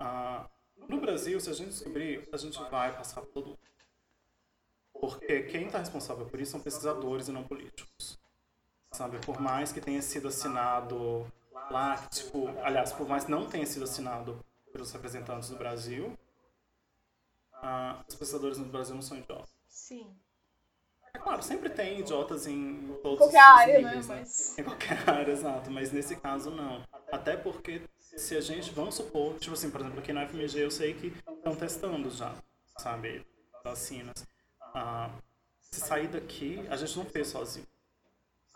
Ah, 0.00 0.48
no 0.88 0.98
Brasil, 0.98 1.38
se 1.38 1.50
a 1.50 1.52
gente 1.52 1.70
descobrir, 1.70 2.26
a 2.32 2.36
gente 2.38 2.58
vai 2.70 2.96
passar 2.96 3.20
por 3.20 3.30
todo 3.30 3.46
mundo. 3.48 3.58
Porque 4.94 5.42
quem 5.42 5.66
está 5.66 5.78
responsável 5.78 6.26
por 6.26 6.40
isso 6.40 6.52
são 6.52 6.60
pesquisadores 6.60 7.28
e 7.28 7.32
não 7.32 7.44
políticos. 7.44 8.18
Sabe, 8.92 9.18
por 9.24 9.38
mais 9.38 9.70
que 9.70 9.80
tenha 9.80 10.02
sido 10.02 10.28
assinado 10.28 11.30
lá, 11.70 11.96
tipo, 12.08 12.48
aliás, 12.62 12.92
por 12.92 13.06
mais 13.06 13.24
que 13.24 13.30
não 13.30 13.46
tenha 13.46 13.64
sido 13.66 13.84
assinado 13.84 14.44
pelos 14.72 14.90
representantes 14.90 15.50
do 15.50 15.56
Brasil, 15.56 16.18
ah, 17.52 18.02
os 18.08 18.14
pesquisadores 18.14 18.58
no 18.58 18.64
Brasil 18.64 18.94
não 18.94 19.02
são 19.02 19.18
idiotas. 19.18 19.50
Sim. 19.68 20.12
É 21.12 21.18
claro, 21.18 21.42
sempre 21.42 21.68
tem 21.70 22.00
idiotas 22.00 22.46
em 22.46 22.96
todos 23.02 23.18
qualquer 23.18 23.38
os 23.38 23.58
área, 23.58 23.78
níveis, 23.78 24.08
né? 24.08 24.14
né? 24.14 24.20
Mas... 24.20 24.58
Em 24.58 24.64
qualquer 24.64 24.98
área, 25.08 25.32
exato. 25.32 25.70
Mas 25.70 25.92
nesse 25.92 26.16
caso, 26.16 26.50
não. 26.50 26.82
Até 27.12 27.36
porque 27.36 27.82
se 28.18 28.36
a 28.36 28.40
gente, 28.40 28.72
vamos 28.72 28.94
supor, 28.94 29.38
tipo 29.38 29.54
assim, 29.54 29.70
por 29.70 29.80
exemplo, 29.80 30.00
aqui 30.00 30.12
na 30.12 30.26
FMG 30.26 30.64
eu 30.64 30.70
sei 30.70 30.94
que 30.94 31.12
estão 31.36 31.54
testando 31.54 32.10
já, 32.10 32.34
sabe, 32.78 33.24
vacinas. 33.64 34.26
Ah, 34.74 35.10
se 35.60 35.80
sair 35.80 36.08
daqui, 36.08 36.64
a 36.68 36.76
gente 36.76 36.96
não 36.96 37.04
fez 37.04 37.28
sozinho. 37.28 37.66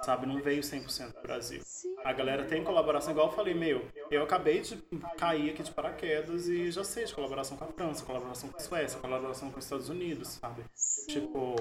Sabe, 0.02 0.26
não 0.26 0.42
veio 0.42 0.60
100% 0.60 1.14
do 1.14 1.22
Brasil. 1.22 1.62
A 2.04 2.12
galera 2.12 2.44
tem 2.44 2.62
colaboração, 2.62 3.12
igual 3.12 3.28
eu 3.28 3.32
falei, 3.32 3.54
meu, 3.54 3.88
eu 4.10 4.22
acabei 4.24 4.60
de 4.60 4.76
cair 5.16 5.50
aqui 5.50 5.62
de 5.62 5.70
paraquedas 5.70 6.48
e 6.48 6.70
já 6.70 6.84
sei 6.84 7.04
de 7.04 7.14
colaboração 7.14 7.56
com 7.56 7.64
a 7.64 7.68
França, 7.68 8.04
colaboração 8.04 8.50
com 8.50 8.56
a 8.56 8.60
Suécia, 8.60 9.00
colaboração 9.00 9.50
com 9.50 9.58
os 9.58 9.64
Estados 9.64 9.88
Unidos, 9.88 10.28
sabe? 10.28 10.64
Tipo, 11.08 11.56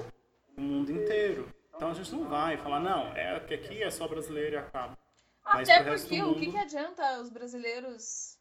o 0.56 0.60
mundo 0.60 0.90
inteiro. 0.90 1.48
Então 1.74 1.90
a 1.90 1.94
gente 1.94 2.12
não 2.12 2.28
vai 2.28 2.56
falar, 2.56 2.80
não, 2.80 3.16
é 3.16 3.40
que 3.40 3.54
aqui 3.54 3.82
é 3.82 3.90
só 3.90 4.06
brasileiro 4.06 4.56
e 4.56 4.58
acaba. 4.58 4.98
Mas 5.44 5.68
Até 5.68 5.84
porque 5.84 6.22
mundo... 6.22 6.32
o 6.32 6.40
que, 6.40 6.50
que 6.50 6.56
adianta 6.56 7.20
os 7.20 7.28
brasileiros 7.28 8.38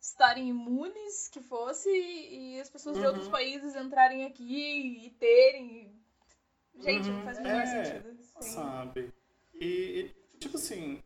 estarem 0.00 0.48
imunes 0.48 1.28
que 1.28 1.40
fosse 1.40 1.88
e 1.90 2.60
as 2.60 2.70
pessoas 2.70 2.96
uhum. 2.96 3.02
de 3.02 3.08
outros 3.08 3.28
países 3.28 3.74
entrarem 3.74 4.24
aqui 4.24 5.06
e 5.06 5.10
terem. 5.10 6.00
Gente, 6.78 7.08
uhum. 7.08 7.16
não 7.16 7.24
faz 7.24 7.38
o 7.38 7.42
menor 7.42 7.62
é, 7.62 7.84
sentido. 7.84 8.18
Sim. 8.40 8.50
Sabe? 8.50 9.12
E, 9.54 9.64
e, 9.64 10.38
tipo 10.38 10.56
assim, 10.56 11.02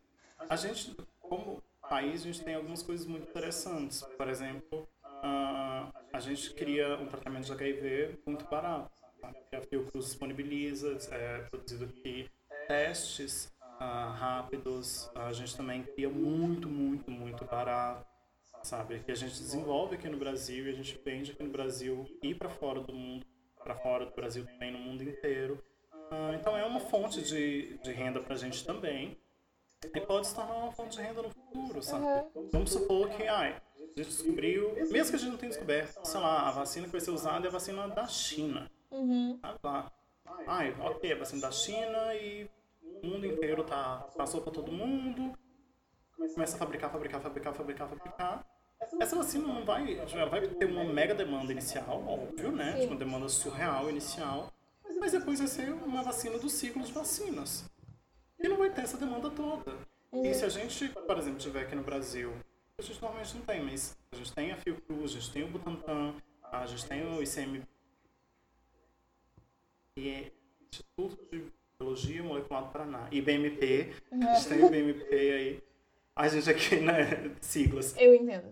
a 0.49 0.55
gente, 0.55 0.95
como 1.19 1.61
país, 1.81 2.21
a 2.21 2.25
gente 2.25 2.43
tem 2.43 2.55
algumas 2.55 2.81
coisas 2.81 3.05
muito 3.05 3.27
interessantes. 3.27 4.01
Por 4.01 4.27
exemplo, 4.29 4.87
uh, 5.03 5.93
a 6.13 6.19
gente 6.19 6.53
cria 6.53 6.97
um 6.97 7.07
tratamento 7.07 7.45
de 7.45 7.51
HIV 7.51 8.19
muito 8.25 8.45
barato. 8.45 8.91
Sabe? 9.19 9.37
A 9.51 9.61
Fiocruz 9.61 10.05
disponibiliza, 10.05 10.97
é 11.11 11.39
produzido 11.49 11.85
aqui 11.85 12.29
testes 12.67 13.51
uh, 13.79 14.11
rápidos. 14.11 15.09
A 15.15 15.31
gente 15.31 15.55
também 15.55 15.83
cria 15.83 16.09
muito, 16.09 16.67
muito, 16.67 17.09
muito 17.09 17.45
barato, 17.45 18.05
sabe? 18.63 18.99
Que 18.99 19.11
a 19.11 19.15
gente 19.15 19.37
desenvolve 19.39 19.95
aqui 19.95 20.09
no 20.09 20.17
Brasil 20.17 20.67
e 20.67 20.69
a 20.69 20.73
gente 20.73 20.99
vende 21.03 21.31
aqui 21.31 21.43
no 21.43 21.49
Brasil 21.49 22.05
e 22.21 22.33
para 22.33 22.49
fora 22.49 22.81
do 22.81 22.93
mundo, 22.93 23.25
para 23.63 23.75
fora 23.75 24.05
do 24.05 24.13
Brasil 24.13 24.45
também, 24.45 24.71
no 24.71 24.79
mundo 24.79 25.03
inteiro. 25.03 25.63
Uh, 26.11 26.33
então 26.35 26.57
é 26.57 26.63
uma 26.63 26.79
fonte 26.79 27.21
de, 27.21 27.77
de 27.79 27.91
renda 27.91 28.19
para 28.19 28.33
a 28.33 28.37
gente 28.37 28.65
também. 28.65 29.17
E 29.93 30.01
pode 30.01 30.25
se 30.25 30.33
tornar 30.33 30.55
uma 30.55 30.71
fonte 30.71 30.97
de 30.97 31.03
renda 31.03 31.21
no 31.21 31.29
futuro, 31.29 31.83
sabe? 31.83 32.03
Uhum. 32.33 32.49
Vamos 32.51 32.71
supor 32.71 33.09
que 33.09 33.27
ai, 33.27 33.61
a 33.75 34.01
gente 34.01 34.09
descobriu, 34.09 34.73
mesmo 34.89 35.11
que 35.11 35.15
a 35.15 35.19
gente 35.19 35.29
não 35.29 35.37
tenha 35.37 35.51
descoberto, 35.51 36.03
sei 36.03 36.19
lá, 36.19 36.47
a 36.47 36.51
vacina 36.51 36.87
que 36.87 36.91
vai 36.91 37.01
ser 37.01 37.11
usada 37.11 37.45
é 37.45 37.49
a 37.49 37.51
vacina 37.51 37.87
da 37.87 38.07
China. 38.07 38.71
Uhum. 38.89 39.39
Ah, 39.43 39.55
tá. 39.61 39.91
Ai, 40.47 40.75
ok, 40.79 41.11
a 41.11 41.17
vacina 41.17 41.41
da 41.41 41.51
China 41.51 42.15
e 42.15 42.49
o 43.03 43.07
mundo 43.07 43.25
inteiro 43.25 43.63
tá, 43.63 44.07
passou 44.15 44.41
para 44.41 44.51
todo 44.51 44.71
mundo, 44.71 45.37
começa 46.33 46.55
a 46.55 46.59
fabricar, 46.59 46.91
fabricar, 46.91 47.21
fabricar, 47.21 47.53
fabricar, 47.53 47.89
fabricar. 47.89 48.45
essa 48.99 49.15
vacina 49.15 49.47
não 49.47 49.65
vai, 49.65 49.95
vai 50.29 50.47
ter 50.47 50.65
uma 50.65 50.83
mega 50.83 51.13
demanda 51.13 51.51
inicial, 51.51 52.03
óbvio, 52.07 52.51
né? 52.51 52.73
Sim. 52.73 52.81
Tipo, 52.81 52.93
uma 52.93 52.99
demanda 52.99 53.29
surreal 53.29 53.89
inicial. 53.89 54.51
Mas 54.99 55.11
depois 55.11 55.39
vai 55.39 55.47
ser 55.47 55.71
uma 55.71 56.01
vacina 56.01 56.37
do 56.39 56.49
ciclo 56.49 56.83
de 56.83 56.91
vacinas. 56.91 57.69
E 58.39 58.47
não 58.47 58.57
vai 58.57 58.69
ter 58.69 58.81
essa 58.81 58.97
demanda 58.97 59.29
toda. 59.29 59.77
E 60.11 60.33
se 60.33 60.45
a 60.45 60.49
gente, 60.49 60.89
por 60.89 61.17
exemplo, 61.17 61.39
tiver 61.39 61.61
aqui 61.61 61.75
no 61.75 61.83
Brasil, 61.83 62.33
a 62.77 62.81
gente 62.81 63.01
normalmente 63.01 63.35
não 63.35 63.41
tem, 63.43 63.61
mas 63.63 63.97
a 64.11 64.15
gente 64.15 64.33
tem 64.33 64.51
a 64.51 64.57
Fiocruz, 64.57 65.11
a 65.11 65.19
gente 65.19 65.31
tem 65.31 65.43
o 65.43 65.47
Butantan, 65.47 66.15
a 66.43 66.65
gente 66.65 66.85
tem 66.85 67.05
o 67.05 67.21
ICM, 67.21 67.63
e 69.97 70.09
é 70.09 70.31
Instituto 70.71 71.17
de 71.31 71.51
Biologia 71.79 72.23
Molecular 72.23 72.63
do 72.63 72.71
Paraná, 72.71 73.07
IBMP, 73.11 73.93
a 74.11 74.33
gente 74.33 74.49
tem 74.49 74.63
o 74.63 74.65
IBMP 74.65 75.13
aí, 75.13 75.63
a 76.15 76.27
gente 76.27 76.49
aqui, 76.49 76.77
né, 76.77 77.35
siglas. 77.39 77.95
Eu 77.99 78.15
entendo. 78.15 78.51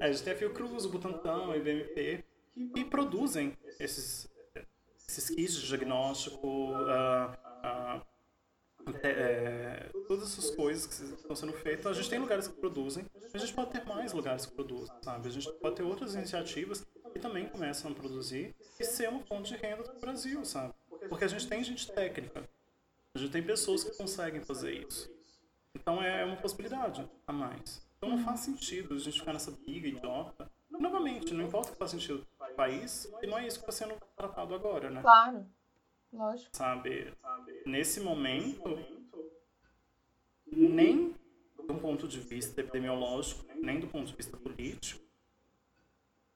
A 0.00 0.10
gente 0.10 0.24
tem 0.24 0.32
a 0.32 0.36
Fiocruz, 0.36 0.84
o 0.84 0.88
Butantan, 0.88 1.46
o 1.46 1.54
IBMP, 1.54 2.24
que 2.74 2.84
produzem 2.84 3.56
esses, 3.78 4.28
esses 5.08 5.30
kits 5.30 5.54
de 5.54 5.68
diagnóstico, 5.68 6.74
ah, 6.88 7.38
ah, 7.62 8.06
é, 9.04 9.08
é, 9.08 9.90
todas 10.08 10.24
essas 10.32 10.50
coisas 10.50 10.86
que 10.86 11.14
estão 11.14 11.36
sendo 11.36 11.52
feitas. 11.52 11.86
A 11.86 11.94
gente 11.94 12.10
tem 12.10 12.18
lugares 12.18 12.48
que 12.48 12.54
produzem, 12.54 13.06
a 13.32 13.38
gente 13.38 13.54
pode 13.54 13.70
ter 13.70 13.84
mais 13.86 14.12
lugares 14.12 14.46
que 14.46 14.52
produzem, 14.52 14.92
sabe? 15.00 15.28
A 15.28 15.30
gente 15.30 15.52
pode 15.60 15.76
ter 15.76 15.84
outras 15.84 16.16
iniciativas 16.16 16.84
que 17.12 17.20
também 17.20 17.48
começam 17.48 17.92
a 17.92 17.94
produzir 17.94 18.52
e 18.80 18.84
ser 18.84 19.08
uma 19.10 19.20
fonte 19.20 19.54
de 19.54 19.60
renda 19.60 19.84
do 19.84 20.00
Brasil, 20.00 20.44
sabe? 20.44 20.74
Porque 21.08 21.24
a 21.24 21.28
gente 21.28 21.48
tem 21.48 21.62
gente 21.62 21.90
técnica, 21.92 22.48
a 23.14 23.18
gente 23.18 23.30
tem 23.30 23.42
pessoas 23.42 23.84
que 23.84 23.96
conseguem 23.96 24.40
fazer 24.40 24.72
isso. 24.86 25.10
Então 25.74 26.02
é 26.02 26.24
uma 26.24 26.36
possibilidade 26.36 27.08
a 27.26 27.32
mais. 27.32 27.86
Então 27.96 28.10
não 28.10 28.24
faz 28.24 28.40
sentido 28.40 28.94
a 28.94 28.98
gente 28.98 29.18
ficar 29.18 29.32
nessa 29.32 29.50
briga 29.50 29.88
idiota. 29.88 30.50
Novamente, 30.70 31.32
não 31.34 31.44
importa 31.44 31.68
o 31.68 31.72
que 31.72 31.78
faz 31.78 31.90
sentido 31.90 32.26
para 32.36 32.52
o 32.52 32.54
país, 32.54 33.10
e 33.22 33.26
não 33.26 33.38
é 33.38 33.46
isso 33.46 33.58
que 33.58 33.70
está 33.70 33.86
sendo 33.86 33.98
tratado 34.16 34.54
agora, 34.54 34.90
né? 34.90 35.00
Claro. 35.02 35.46
Lógico. 36.12 36.50
Sabe? 36.52 37.12
Nesse 37.64 38.00
momento, 38.00 38.78
nem 40.46 41.14
do 41.56 41.74
ponto 41.74 42.08
de 42.08 42.20
vista 42.20 42.60
epidemiológico, 42.60 43.44
nem 43.56 43.80
do 43.80 43.86
ponto 43.86 44.06
de 44.06 44.16
vista 44.16 44.36
político, 44.36 45.02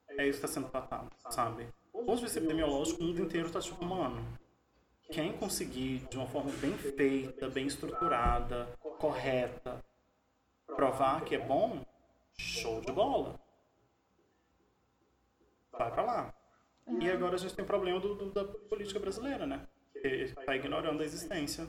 é 0.09 0.27
isso 0.27 0.39
que 0.39 0.45
está 0.45 0.47
sendo 0.47 0.69
tratado, 0.69 1.11
sabe? 1.29 1.67
Do 1.93 2.03
ponto 2.03 2.15
de 2.15 2.23
vista 2.23 2.39
epidemiológico, 2.39 3.03
o 3.03 3.07
mundo 3.07 3.21
inteiro 3.21 3.47
está 3.47 3.59
tipo, 3.59 3.83
mano, 3.85 4.25
quem 5.11 5.37
conseguir 5.37 5.99
de 6.09 6.17
uma 6.17 6.27
forma 6.27 6.51
bem 6.59 6.77
feita, 6.77 7.49
bem 7.49 7.67
estruturada, 7.67 8.67
correta, 8.99 9.83
provar 10.65 11.23
que 11.23 11.35
é 11.35 11.39
bom, 11.39 11.81
show 12.37 12.81
de 12.81 12.91
bola. 12.91 13.39
Vai 15.71 15.91
pra 15.91 16.03
lá. 16.03 16.33
E 16.99 17.09
agora 17.09 17.35
a 17.35 17.37
gente 17.37 17.53
tem 17.55 17.63
o 17.63 17.67
problema 17.67 17.99
do, 17.99 18.15
do- 18.15 18.31
da 18.31 18.45
política 18.45 18.99
brasileira, 18.99 19.45
né? 19.45 19.67
Que 19.93 20.07
está 20.07 20.55
ignorando 20.55 21.01
a 21.01 21.05
existência. 21.05 21.67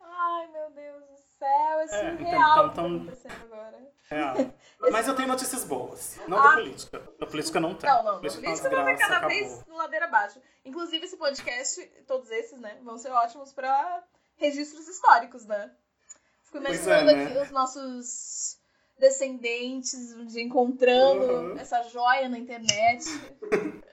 Ai, 0.00 0.46
meu 0.52 0.70
Deus 0.70 1.04
céu. 1.44 1.78
É 1.78 2.08
É, 2.08 2.12
então- 2.12 2.26
surreal 2.26 2.66
o 2.66 2.70
que 2.70 2.74
tá 2.76 2.82
então- 2.82 2.96
acontecendo 2.96 3.52
agora. 3.52 3.84
Real. 4.10 4.34
Mas 4.92 5.08
eu 5.08 5.16
tenho 5.16 5.28
notícias 5.28 5.64
boas. 5.64 6.18
Não 6.28 6.38
Ah. 6.38 6.48
da 6.48 6.54
política. 6.56 7.02
Da 7.18 7.26
política 7.26 7.60
não 7.60 7.74
tem. 7.74 7.88
Não, 7.90 8.02
não. 8.04 8.16
A 8.16 8.18
política 8.18 8.42
tá 8.42 8.48
Política 8.50 8.82
vai 8.84 8.96
cada 8.98 9.16
acabou. 9.16 9.28
vez 9.30 9.64
ladeira 9.68 10.04
abaixo. 10.06 10.40
Inclusive, 10.64 11.04
esse 11.06 11.16
podcast, 11.16 11.80
todos 12.06 12.30
esses, 12.30 12.58
né, 12.60 12.76
vão 12.82 12.98
ser 12.98 13.10
ótimos 13.12 13.52
pra 13.52 14.02
registros 14.36 14.86
históricos, 14.88 15.46
né? 15.46 15.70
Fico 16.44 16.60
Pois 16.62 16.84
imaginando 16.86 17.10
é, 17.10 17.14
né? 17.14 17.24
aqui 17.26 17.38
os 17.38 17.50
nossos 17.50 18.58
descendentes 18.98 20.14
dia 20.26 20.42
encontrando 20.42 21.24
Uhum. 21.24 21.58
essa 21.58 21.82
joia 21.84 22.28
na 22.28 22.38
internet. 22.38 23.04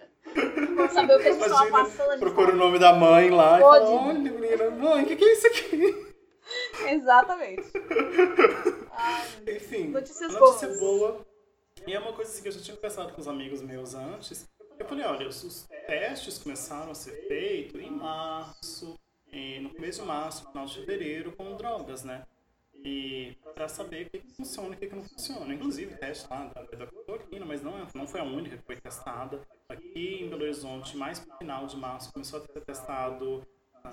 Vão 0.75 0.89
saber 0.89 1.15
o 1.15 1.19
que 1.19 1.27
a 1.27 1.31
gente 1.33 1.41
tava 1.49 1.67
Imagina, 1.67 1.77
passando. 1.83 2.09
a 2.09 2.11
gente 2.13 2.19
procura 2.21 2.53
o 2.53 2.55
nome 2.55 2.79
da 2.79 2.93
mãe 2.93 3.29
lá 3.29 3.57
e 3.57 3.61
Pode. 3.61 3.85
fala, 3.85 4.01
olha, 4.07 4.13
menina, 4.19 4.69
mãe, 4.71 5.03
o 5.03 5.07
que, 5.07 5.15
que 5.15 5.23
é 5.25 5.33
isso 5.33 5.47
aqui? 5.47 6.10
Exatamente. 6.89 7.71
Ai. 8.91 9.27
Enfim, 9.55 9.87
Notícias 9.89 10.33
notícia 10.33 10.67
boas. 10.67 10.79
boa. 10.79 11.25
E 11.87 11.93
é 11.93 11.99
uma 11.99 12.13
coisa 12.13 12.31
assim, 12.31 12.41
que 12.41 12.47
eu 12.47 12.51
já 12.51 12.59
tinha 12.61 12.75
conversado 12.75 13.13
com 13.13 13.21
os 13.21 13.27
amigos 13.27 13.61
meus 13.61 13.93
antes. 13.95 14.47
Eu 14.77 14.85
falei, 14.85 15.05
olha, 15.05 15.27
os, 15.27 15.67
testes 15.87 16.37
começaram 16.37 16.91
a 16.91 16.95
ser 16.95 17.27
feitos 17.27 17.79
em 17.81 17.89
março, 17.91 18.97
e 19.31 19.59
no 19.59 19.69
começo 19.73 20.01
de 20.01 20.07
março, 20.07 20.47
final 20.47 20.65
de 20.65 20.75
fevereiro, 20.75 21.31
com 21.33 21.55
drogas, 21.55 22.03
né? 22.03 22.25
E 22.83 23.37
para 23.53 23.67
saber 23.67 24.07
o 24.07 24.09
que, 24.09 24.19
que 24.19 24.33
funciona 24.33 24.69
e 24.69 24.71
o 24.71 24.77
que, 24.77 24.87
que 24.87 24.95
não 24.95 25.03
funciona. 25.03 25.53
Inclusive, 25.53 25.95
teste 25.97 26.27
lá 26.29 26.45
da, 26.53 26.63
da 26.63 26.87
cloroquina, 26.87 27.45
mas 27.45 27.61
não, 27.61 27.77
é- 27.77 27.87
não 27.93 28.07
foi 28.07 28.19
a 28.19 28.23
única 28.23 28.57
que 28.57 28.63
foi 28.63 28.75
testada. 28.75 29.41
Aqui 29.69 30.23
em 30.23 30.29
Belo 30.29 30.43
Horizonte, 30.43 30.97
mais 30.97 31.19
pro 31.19 31.37
final 31.37 31.67
de 31.67 31.77
março, 31.77 32.11
começou 32.11 32.39
a 32.39 32.47
ter 32.47 32.61
testado 32.61 33.45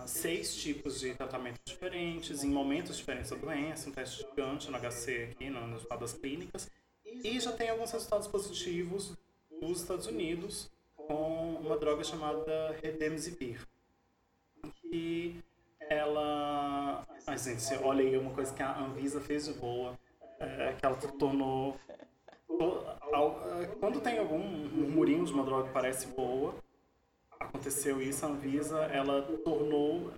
seis 0.06 0.54
tipos 0.54 1.00
de 1.00 1.14
tratamentos 1.14 1.60
diferentes, 1.64 2.42
em 2.42 2.48
momentos 2.48 2.96
diferentes 2.96 3.30
da 3.30 3.36
doença, 3.36 3.88
um 3.88 3.92
teste 3.92 4.24
gigante 4.24 4.70
no 4.70 4.78
HC 4.78 5.30
aqui, 5.32 5.50
no, 5.50 5.66
nos 5.66 5.84
das 5.84 6.12
clínicas. 6.14 6.70
E 7.04 7.38
já 7.40 7.52
tem 7.52 7.68
alguns 7.68 7.90
resultados 7.90 8.28
positivos 8.28 9.16
nos 9.60 9.80
Estados 9.82 10.06
Unidos 10.06 10.70
com 10.94 11.56
uma 11.56 11.76
droga 11.76 12.04
chamada 12.04 12.76
Redemsivir. 12.82 13.66
E 14.84 15.36
ela... 15.80 17.06
Mas, 17.26 17.44
gente, 17.44 17.82
olha 17.82 18.02
aí 18.02 18.16
uma 18.16 18.32
coisa 18.32 18.54
que 18.54 18.62
a 18.62 18.78
Anvisa 18.78 19.20
fez 19.20 19.46
de 19.46 19.54
boa, 19.54 19.98
é, 20.38 20.74
que 20.74 20.84
ela 20.84 20.96
tornou... 20.96 21.76
é, 23.60 23.66
Quando 23.80 24.00
tem 24.00 24.18
algum 24.18 24.38
murmurinho 24.38 25.24
de 25.24 25.32
uma 25.32 25.44
droga 25.44 25.68
que 25.68 25.72
parece 25.72 26.06
boa, 26.08 26.54
aconteceu 27.40 28.00
isso, 28.00 28.24
a 28.24 28.28
Anvisa 28.28 28.78
ela 28.84 29.22
tornou 29.44 30.12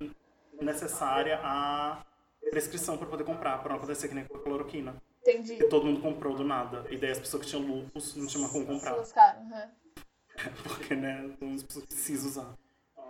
necessária 0.61 1.41
a 1.43 2.05
prescrição 2.51 2.97
para 2.99 3.07
poder 3.07 3.25
comprar, 3.25 3.59
para 3.59 3.71
não 3.71 3.77
acontecer 3.77 4.09
que 4.09 4.15
nem 4.15 4.25
com 4.25 4.37
a 4.37 4.43
cloroquina. 4.43 4.95
Entendi. 5.21 5.57
Que 5.57 5.65
todo 5.65 5.87
mundo 5.87 6.01
comprou 6.01 6.35
do 6.35 6.45
nada. 6.45 6.87
E 6.91 6.97
daí 6.97 7.11
as 7.11 7.19
pessoas 7.19 7.45
que 7.45 7.51
tinham 7.51 7.67
lupus 7.67 8.17
não 8.17 8.27
tinham 8.27 8.43
mais 8.43 8.53
como 8.53 8.67
comprar. 8.67 8.97
uhum. 8.97 9.71
Porque, 10.65 10.95
né, 10.95 11.31
as 11.55 11.63
pessoas 11.63 11.85
precisam 11.87 12.31
usar. 12.31 12.55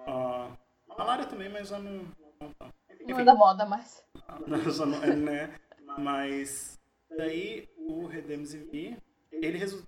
Ah, 0.06 0.51
malária 0.89 1.26
também, 1.26 1.48
mas 1.48 1.68
já 1.68 1.78
não... 1.78 2.05
não 2.40 2.52
tá. 2.55 2.68
Não 3.06 3.18
é 3.20 3.24
da 3.24 3.35
moda 3.35 3.64
mais. 3.64 4.05
já 4.76 4.86
não 4.86 5.02
é, 5.02 5.14
né? 5.14 5.60
Mas 5.98 6.78
daí 7.16 7.68
o 7.76 8.06
Redemsivir, 8.06 8.98
ele 9.32 9.59
resu- 9.59 9.86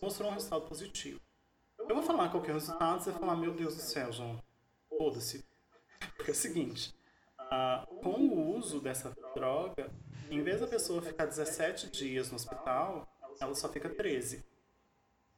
mostrou 0.00 0.30
um 0.30 0.34
resultado 0.34 0.62
positivo. 0.62 1.20
Eu 1.88 1.94
vou 1.94 2.02
falar 2.02 2.30
qual 2.30 2.42
que 2.42 2.50
o 2.50 2.54
resultado, 2.54 3.02
você 3.02 3.10
vai 3.10 3.20
falar, 3.20 3.36
meu 3.36 3.52
Deus 3.52 3.74
do 3.76 3.82
céu, 3.82 4.10
João, 4.10 4.42
foda-se. 4.96 5.44
Porque 6.16 6.30
é 6.30 6.32
o 6.32 6.36
seguinte, 6.36 6.94
ah, 7.38 7.86
com 8.02 8.20
o 8.20 8.56
uso 8.56 8.80
dessa 8.80 9.14
droga, 9.34 9.90
em 10.30 10.42
vez 10.42 10.60
da 10.60 10.66
pessoa 10.66 11.02
ficar 11.02 11.26
17 11.26 11.90
dias 11.90 12.30
no 12.30 12.36
hospital, 12.36 13.06
ela 13.38 13.54
só 13.54 13.68
fica 13.68 13.88
13. 13.88 14.44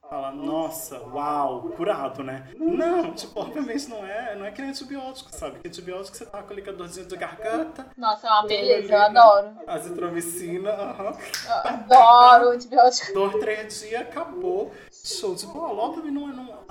Fala, 0.08 0.30
nossa, 0.30 1.00
uau, 1.08 1.62
curado, 1.70 2.22
né? 2.22 2.48
Não, 2.56 3.12
tipo, 3.12 3.40
obviamente 3.40 3.88
não 3.88 4.06
é, 4.06 4.36
não 4.36 4.44
é 4.46 4.52
que 4.52 4.60
nem 4.60 4.70
antibiótico, 4.70 5.34
sabe? 5.34 5.58
Que 5.58 5.66
antibiótico 5.66 6.16
você 6.16 6.24
tá 6.24 6.42
com 6.44 6.52
a 6.52 6.72
dorzinha 6.72 7.06
de 7.06 7.16
garganta, 7.16 7.90
Nossa, 7.96 8.28
é 8.28 8.30
uma 8.30 8.46
beleza, 8.46 8.92
eu 8.92 9.02
adoro. 9.02 9.56
azitromicina, 9.66 10.70
aham. 10.70 11.12
Eu 11.44 11.70
adoro 11.70 12.48
antibiótico. 12.50 13.12
Dor 13.14 13.38
três 13.40 13.80
dias, 13.80 14.02
acabou. 14.02 14.72
Show 14.92 15.34
de 15.34 15.46
bola. 15.46 15.82
Óbvio, 15.82 16.12
não, 16.12 16.28
não, 16.28 16.64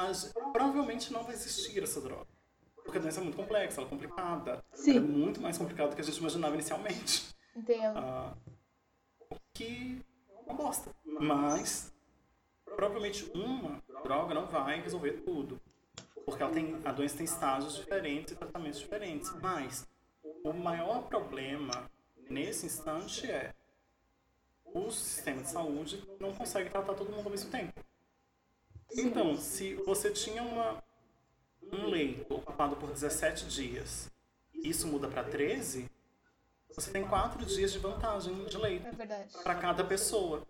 provavelmente 0.53 1.11
não 1.11 1.23
vai 1.23 1.33
existir 1.33 1.83
essa 1.83 1.99
droga. 1.99 2.27
Porque 2.85 2.99
a 2.99 3.01
doença 3.01 3.19
é 3.19 3.23
muito 3.23 3.35
complexa, 3.35 3.81
ela 3.81 3.87
é 3.87 3.89
complicada. 3.89 4.63
Sim. 4.73 4.97
É 4.97 4.99
muito 4.99 5.41
mais 5.41 5.57
complicada 5.57 5.89
do 5.89 5.95
que 5.95 6.01
a 6.01 6.05
gente 6.05 6.17
imaginava 6.17 6.53
inicialmente. 6.53 7.35
Entendo. 7.55 7.97
Ah, 7.97 8.33
o 9.29 9.35
que 9.53 10.01
é 10.29 10.39
uma 10.45 10.53
bosta. 10.53 10.91
Mas, 11.03 11.91
provavelmente 12.75 13.29
uma 13.33 13.81
droga 14.03 14.33
não 14.33 14.45
vai 14.45 14.81
resolver 14.81 15.21
tudo. 15.23 15.59
Porque 16.25 16.41
ela 16.41 16.51
tem, 16.51 16.81
a 16.83 16.91
doença 16.91 17.17
tem 17.17 17.25
estágios 17.25 17.75
diferentes 17.75 18.33
e 18.33 18.35
tratamentos 18.35 18.79
diferentes. 18.79 19.31
Mas, 19.41 19.87
o 20.43 20.53
maior 20.53 21.03
problema 21.03 21.89
nesse 22.29 22.65
instante 22.65 23.29
é 23.29 23.53
o 24.65 24.91
sistema 24.91 25.41
de 25.41 25.49
saúde 25.49 26.03
não 26.19 26.33
consegue 26.33 26.69
tratar 26.69 26.93
todo 26.95 27.11
mundo 27.11 27.25
ao 27.25 27.31
mesmo 27.31 27.49
tempo. 27.49 27.73
Então, 28.91 29.35
se 29.37 29.75
você 29.75 30.11
tinha 30.11 30.43
uma, 30.43 30.83
um 31.71 31.87
leito 31.87 32.33
ocupado 32.33 32.75
por 32.75 32.91
17 32.91 33.45
dias, 33.47 34.11
isso 34.53 34.87
muda 34.87 35.07
para 35.07 35.23
13, 35.23 35.89
você 36.73 36.91
tem 36.91 37.07
4 37.07 37.45
dias 37.45 37.71
de 37.71 37.79
vantagem 37.79 38.43
de 38.45 38.57
leito 38.57 38.87
É 38.87 39.43
para 39.43 39.55
cada 39.55 39.83
pessoa. 39.83 40.45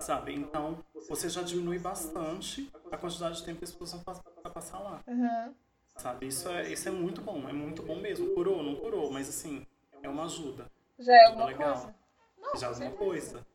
Sabe? 0.00 0.34
Então, 0.34 0.82
você 1.08 1.28
já 1.28 1.42
diminui 1.42 1.78
bastante 1.78 2.70
a 2.90 2.96
quantidade 2.96 3.36
de 3.36 3.44
tempo 3.44 3.58
que 3.58 3.64
as 3.64 3.70
pessoas 3.70 3.92
vão 3.92 4.02
passar, 4.02 4.22
pra 4.22 4.50
passar 4.50 4.78
lá. 4.78 5.04
Uhum. 5.06 5.54
Sabe? 5.96 6.26
Isso 6.26 6.48
é, 6.48 6.72
isso 6.72 6.88
é 6.88 6.92
muito 6.92 7.20
bom, 7.20 7.46
é 7.48 7.52
muito 7.52 7.82
bom 7.82 7.96
mesmo. 7.96 8.34
Curou, 8.34 8.62
não 8.62 8.76
curou, 8.76 9.12
mas 9.12 9.28
assim, 9.28 9.66
é 10.02 10.08
uma 10.08 10.24
ajuda. 10.24 10.70
Já 10.98 11.14
é 11.14 11.26
alguma 11.26 11.46
legal. 11.46 11.72
coisa. 11.74 11.94
Não, 12.40 12.56
já 12.56 12.66
é 12.66 12.70
alguma 12.70 12.90
coisa. 12.92 13.46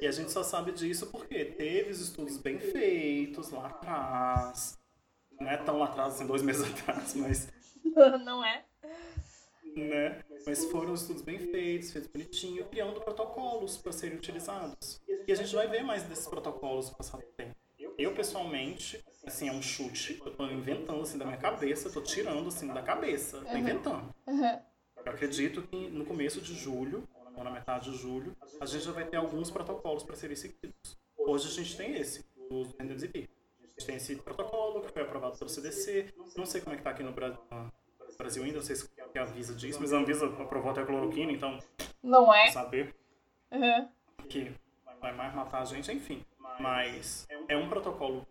E 0.00 0.06
a 0.06 0.12
gente 0.12 0.30
só 0.30 0.42
sabe 0.42 0.72
disso 0.72 1.06
porque 1.06 1.44
teve 1.44 1.90
os 1.90 2.00
estudos 2.00 2.36
bem 2.36 2.58
feitos 2.58 3.50
lá 3.50 3.66
atrás. 3.66 4.78
Não 5.40 5.48
é 5.48 5.56
tão 5.56 5.78
lá 5.78 5.86
atrás, 5.86 6.14
assim, 6.14 6.26
dois 6.26 6.42
meses 6.42 6.62
atrás, 6.70 7.14
mas. 7.14 7.48
Não 8.24 8.44
é? 8.44 8.64
Né? 9.86 10.22
Mas 10.46 10.64
foram 10.66 10.94
estudos 10.94 11.22
bem 11.22 11.38
feitos, 11.38 11.92
feitos 11.92 12.10
bonitinho, 12.10 12.64
criando 12.66 13.00
protocolos 13.00 13.76
para 13.76 13.92
serem 13.92 14.16
utilizados. 14.16 15.00
E 15.26 15.32
a 15.32 15.34
gente 15.34 15.54
vai 15.54 15.68
ver 15.68 15.82
mais 15.82 16.02
desses 16.04 16.26
protocolos 16.26 16.90
no 16.90 16.96
passado 16.96 17.22
tempo. 17.36 17.54
Eu, 17.98 18.14
pessoalmente, 18.14 19.04
assim, 19.26 19.48
é 19.48 19.52
um 19.52 19.60
chute. 19.60 20.20
Eu 20.24 20.32
tô 20.32 20.46
inventando, 20.46 21.02
assim, 21.02 21.18
da 21.18 21.24
minha 21.24 21.36
cabeça. 21.36 21.88
Eu 21.88 21.92
tô 21.92 22.00
tirando, 22.00 22.46
assim, 22.48 22.68
da 22.68 22.80
cabeça. 22.80 23.40
Tô 23.40 23.56
inventando. 23.56 24.14
Eu 25.04 25.12
acredito 25.12 25.62
que 25.62 25.88
no 25.88 26.04
começo 26.04 26.40
de 26.40 26.54
julho, 26.54 27.08
ou 27.36 27.44
na 27.44 27.50
metade 27.50 27.90
de 27.90 27.96
julho, 27.96 28.36
a 28.60 28.66
gente 28.66 28.84
já 28.84 28.92
vai 28.92 29.04
ter 29.04 29.16
alguns 29.16 29.50
protocolos 29.50 30.02
para 30.02 30.14
serem 30.16 30.36
seguidos. 30.36 30.96
Hoje 31.16 31.48
a 31.48 31.50
gente 31.50 31.76
tem 31.76 31.96
esse, 31.96 32.24
do 32.48 32.62
Remdesivir. 32.78 33.28
A 33.60 33.66
gente 33.66 33.86
tem 33.86 33.96
esse 33.96 34.14
protocolo 34.16 34.80
que 34.80 34.92
foi 34.92 35.02
aprovado 35.02 35.36
pelo 35.36 35.50
CDC. 35.50 36.12
Não 36.36 36.46
sei 36.46 36.60
como 36.60 36.74
é 36.74 36.76
que 36.76 36.84
tá 36.84 36.90
aqui 36.90 37.02
no 37.02 37.12
Brasil, 37.12 37.38
no 37.50 38.16
Brasil 38.16 38.44
ainda, 38.44 38.58
não 38.58 38.64
sei 38.64 38.76
se 38.76 38.88
a 39.18 39.22
Anvisa 39.24 39.54
diz, 39.54 39.78
mas 39.78 39.92
a 39.92 39.96
Anvisa 39.98 40.26
aprovou 40.26 40.70
até 40.70 40.82
a 40.82 40.86
cloroquina, 40.86 41.32
então 41.32 41.58
Não 42.02 42.32
é? 42.32 42.50
saber 42.50 42.94
Uhum. 43.50 43.88
que 44.28 44.52
vai 45.00 45.12
mais 45.14 45.34
matar 45.34 45.62
a 45.62 45.64
gente, 45.64 45.90
enfim. 45.92 46.24
Mas 46.60 47.26
é 47.48 47.56
um 47.56 47.68
protocolo 47.68 48.26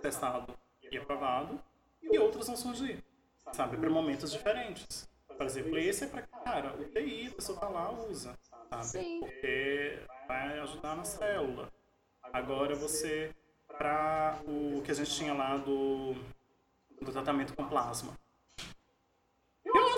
testado 0.00 0.56
e 0.90 0.96
aprovado 0.98 1.60
e 2.02 2.18
outros 2.18 2.46
vão 2.46 2.56
surgir, 2.56 3.02
sabe, 3.52 3.76
para 3.76 3.90
momentos 3.90 4.30
diferentes. 4.32 5.08
Por 5.36 5.46
exemplo, 5.46 5.76
esse 5.78 6.04
é 6.04 6.06
para, 6.06 6.22
cara, 6.22 6.74
o 6.76 6.84
TI, 6.84 7.28
a 7.28 7.34
pessoa 7.34 7.58
tá 7.58 7.68
lá, 7.68 7.90
usa, 7.90 8.38
sabe? 8.70 8.84
Sim. 8.84 9.20
Porque 9.20 9.98
vai 10.28 10.60
ajudar 10.60 10.96
na 10.96 11.04
célula. 11.04 11.68
Agora 12.32 12.74
você, 12.76 13.34
para 13.76 14.38
o 14.46 14.80
que 14.82 14.92
a 14.92 14.94
gente 14.94 15.10
tinha 15.10 15.34
lá 15.34 15.56
do, 15.56 16.14
do 17.02 17.10
tratamento 17.10 17.54
com 17.54 17.66
plasma. 17.66 18.16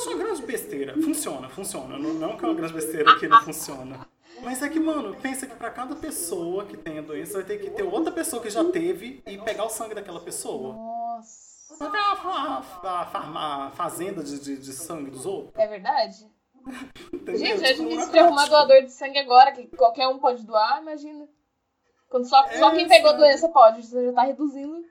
Uma 0.07 0.19
grande 0.25 0.43
besteira. 0.43 0.95
Funciona, 0.95 1.49
funciona. 1.49 1.99
Não, 1.99 2.15
não 2.15 2.37
que 2.37 2.45
é 2.45 2.49
uma 2.49 2.55
grande 2.55 2.73
besteira 2.75 3.19
que 3.19 3.27
não 3.29 3.41
funciona. 3.43 4.07
Mas 4.43 4.63
é 4.63 4.69
que, 4.69 4.79
mano, 4.79 5.17
pensa 5.21 5.47
que 5.47 5.55
pra 5.57 5.71
cada 5.71 5.97
pessoa 5.97 6.67
que 6.67 6.77
tem 6.77 6.99
a 6.99 7.03
doença, 7.03 7.35
vai 7.39 7.45
ter 7.45 7.59
que 7.59 7.71
ter 7.71 7.83
outra 7.83 8.13
pessoa 8.13 8.43
que 8.43 8.51
já 8.51 8.63
teve 8.65 9.23
e 9.27 9.39
pegar 9.39 9.65
o 9.65 9.71
sangue 9.71 9.95
daquela 9.95 10.21
pessoa. 10.21 10.75
Nossa. 10.75 11.75
Uma, 11.81 12.17
fa- 12.17 12.63
fa- 12.63 13.05
fa- 13.07 13.71
fazenda 13.75 14.23
de, 14.23 14.39
de, 14.39 14.57
de 14.59 14.73
sangue 14.73 15.11
dos 15.11 15.27
outros. 15.27 15.53
É 15.57 15.67
verdade? 15.67 16.31
Entendeu? 17.13 17.39
Gente, 17.39 17.65
a 17.65 17.69
Tipo, 17.69 17.83
é 17.83 17.87
precisa 17.87 18.13
de 18.13 18.19
arrumar 18.19 18.47
doador 18.47 18.83
de 18.83 18.93
sangue 18.93 19.19
agora, 19.19 19.53
que 19.53 19.67
qualquer 19.77 20.07
um 20.09 20.19
pode 20.19 20.45
doar, 20.45 20.81
imagina. 20.83 21.27
Quando 22.09 22.29
só, 22.29 22.47
só 22.59 22.71
É, 22.71 22.77
quem 22.77 22.87
pegou 22.89 23.09
a 23.09 23.13
sabe? 23.13 23.23
doença 23.25 23.49
pode, 23.49 23.83
você 23.87 24.07
já 24.07 24.13
tá 24.13 24.23
reduzindo. 24.23 24.85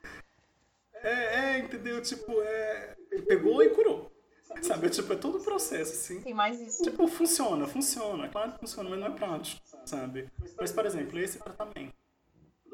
É, 1.04 1.56
é, 1.56 1.58
entendeu? 1.60 2.02
Tipo, 2.02 2.32
é. 2.42 2.96
Pegou 3.28 3.62
e 3.64 3.70
curou. 3.70 4.12
Sabe? 4.62 4.90
Tipo, 4.90 5.14
é 5.14 5.16
todo 5.16 5.38
o 5.38 5.44
processo, 5.44 5.94
assim. 5.94 6.22
Tem 6.22 6.34
mais 6.34 6.60
isso. 6.60 6.84
Tipo, 6.84 7.08
funciona, 7.08 7.68
funciona. 7.68 8.30
Claro 8.30 8.54
que 8.54 8.60
funciona, 8.60 8.90
mas 8.90 9.00
não 9.00 9.08
é 9.08 9.12
prático, 9.12 9.62
sabe? 9.86 10.30
Mas, 10.58 10.72
por 10.72 10.86
exemplo, 10.86 11.20
esse 11.20 11.40
tratamento 11.40 11.94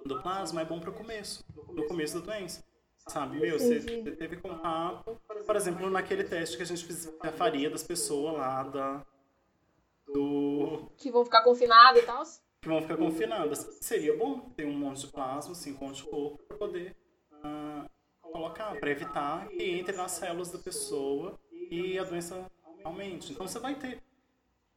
do 0.06 0.22
plasma 0.22 0.61
é 0.61 0.65
bom 0.65 0.80
pro 0.80 0.93
começo, 0.93 1.43
no 1.69 1.88
começo 1.88 2.19
da 2.19 2.34
doença. 2.34 2.64
Sabe, 3.07 3.39
meu, 3.39 3.57
você 3.57 3.80
teve 3.80 4.38
contato, 4.38 5.19
por 5.45 5.56
exemplo, 5.56 5.89
naquele 5.89 6.23
teste 6.23 6.56
que 6.56 6.64
a 6.64 6.65
gente 6.65 6.85
faria 7.35 7.68
das 7.69 7.81
pessoas 7.81 8.35
lá 8.35 8.64
da, 8.64 9.06
do, 10.07 10.91
Que 10.98 11.11
vão 11.11 11.26
ficar 11.26 11.43
confinados 11.43 12.02
e 12.02 12.06
tal. 12.06 12.23
que 12.61 12.69
vão 12.69 12.81
ficar 12.81 12.98
confinadas. 12.98 13.80
Seria 13.81 14.15
bom 14.15 14.39
ter 14.52 14.65
um 14.65 14.77
monte 14.77 15.02
de 15.02 15.07
plasma, 15.07 15.52
assim, 15.52 15.73
com 15.73 15.89
anticorpo, 15.89 16.38
para 16.48 16.57
poder 16.57 16.95
ah, 17.43 17.89
colocar, 18.22 18.80
para 18.80 18.91
evitar 18.91 19.48
que 19.48 19.64
entre 19.64 19.95
nas 19.95 20.11
células 20.11 20.52
da 20.52 20.60
pessoa 20.60 21.39
e 21.72 21.98
a 21.98 22.03
doença 22.03 22.45
aumente. 22.84 23.31
Então 23.31 23.48
você 23.48 23.57
vai 23.57 23.73
ter 23.73 24.03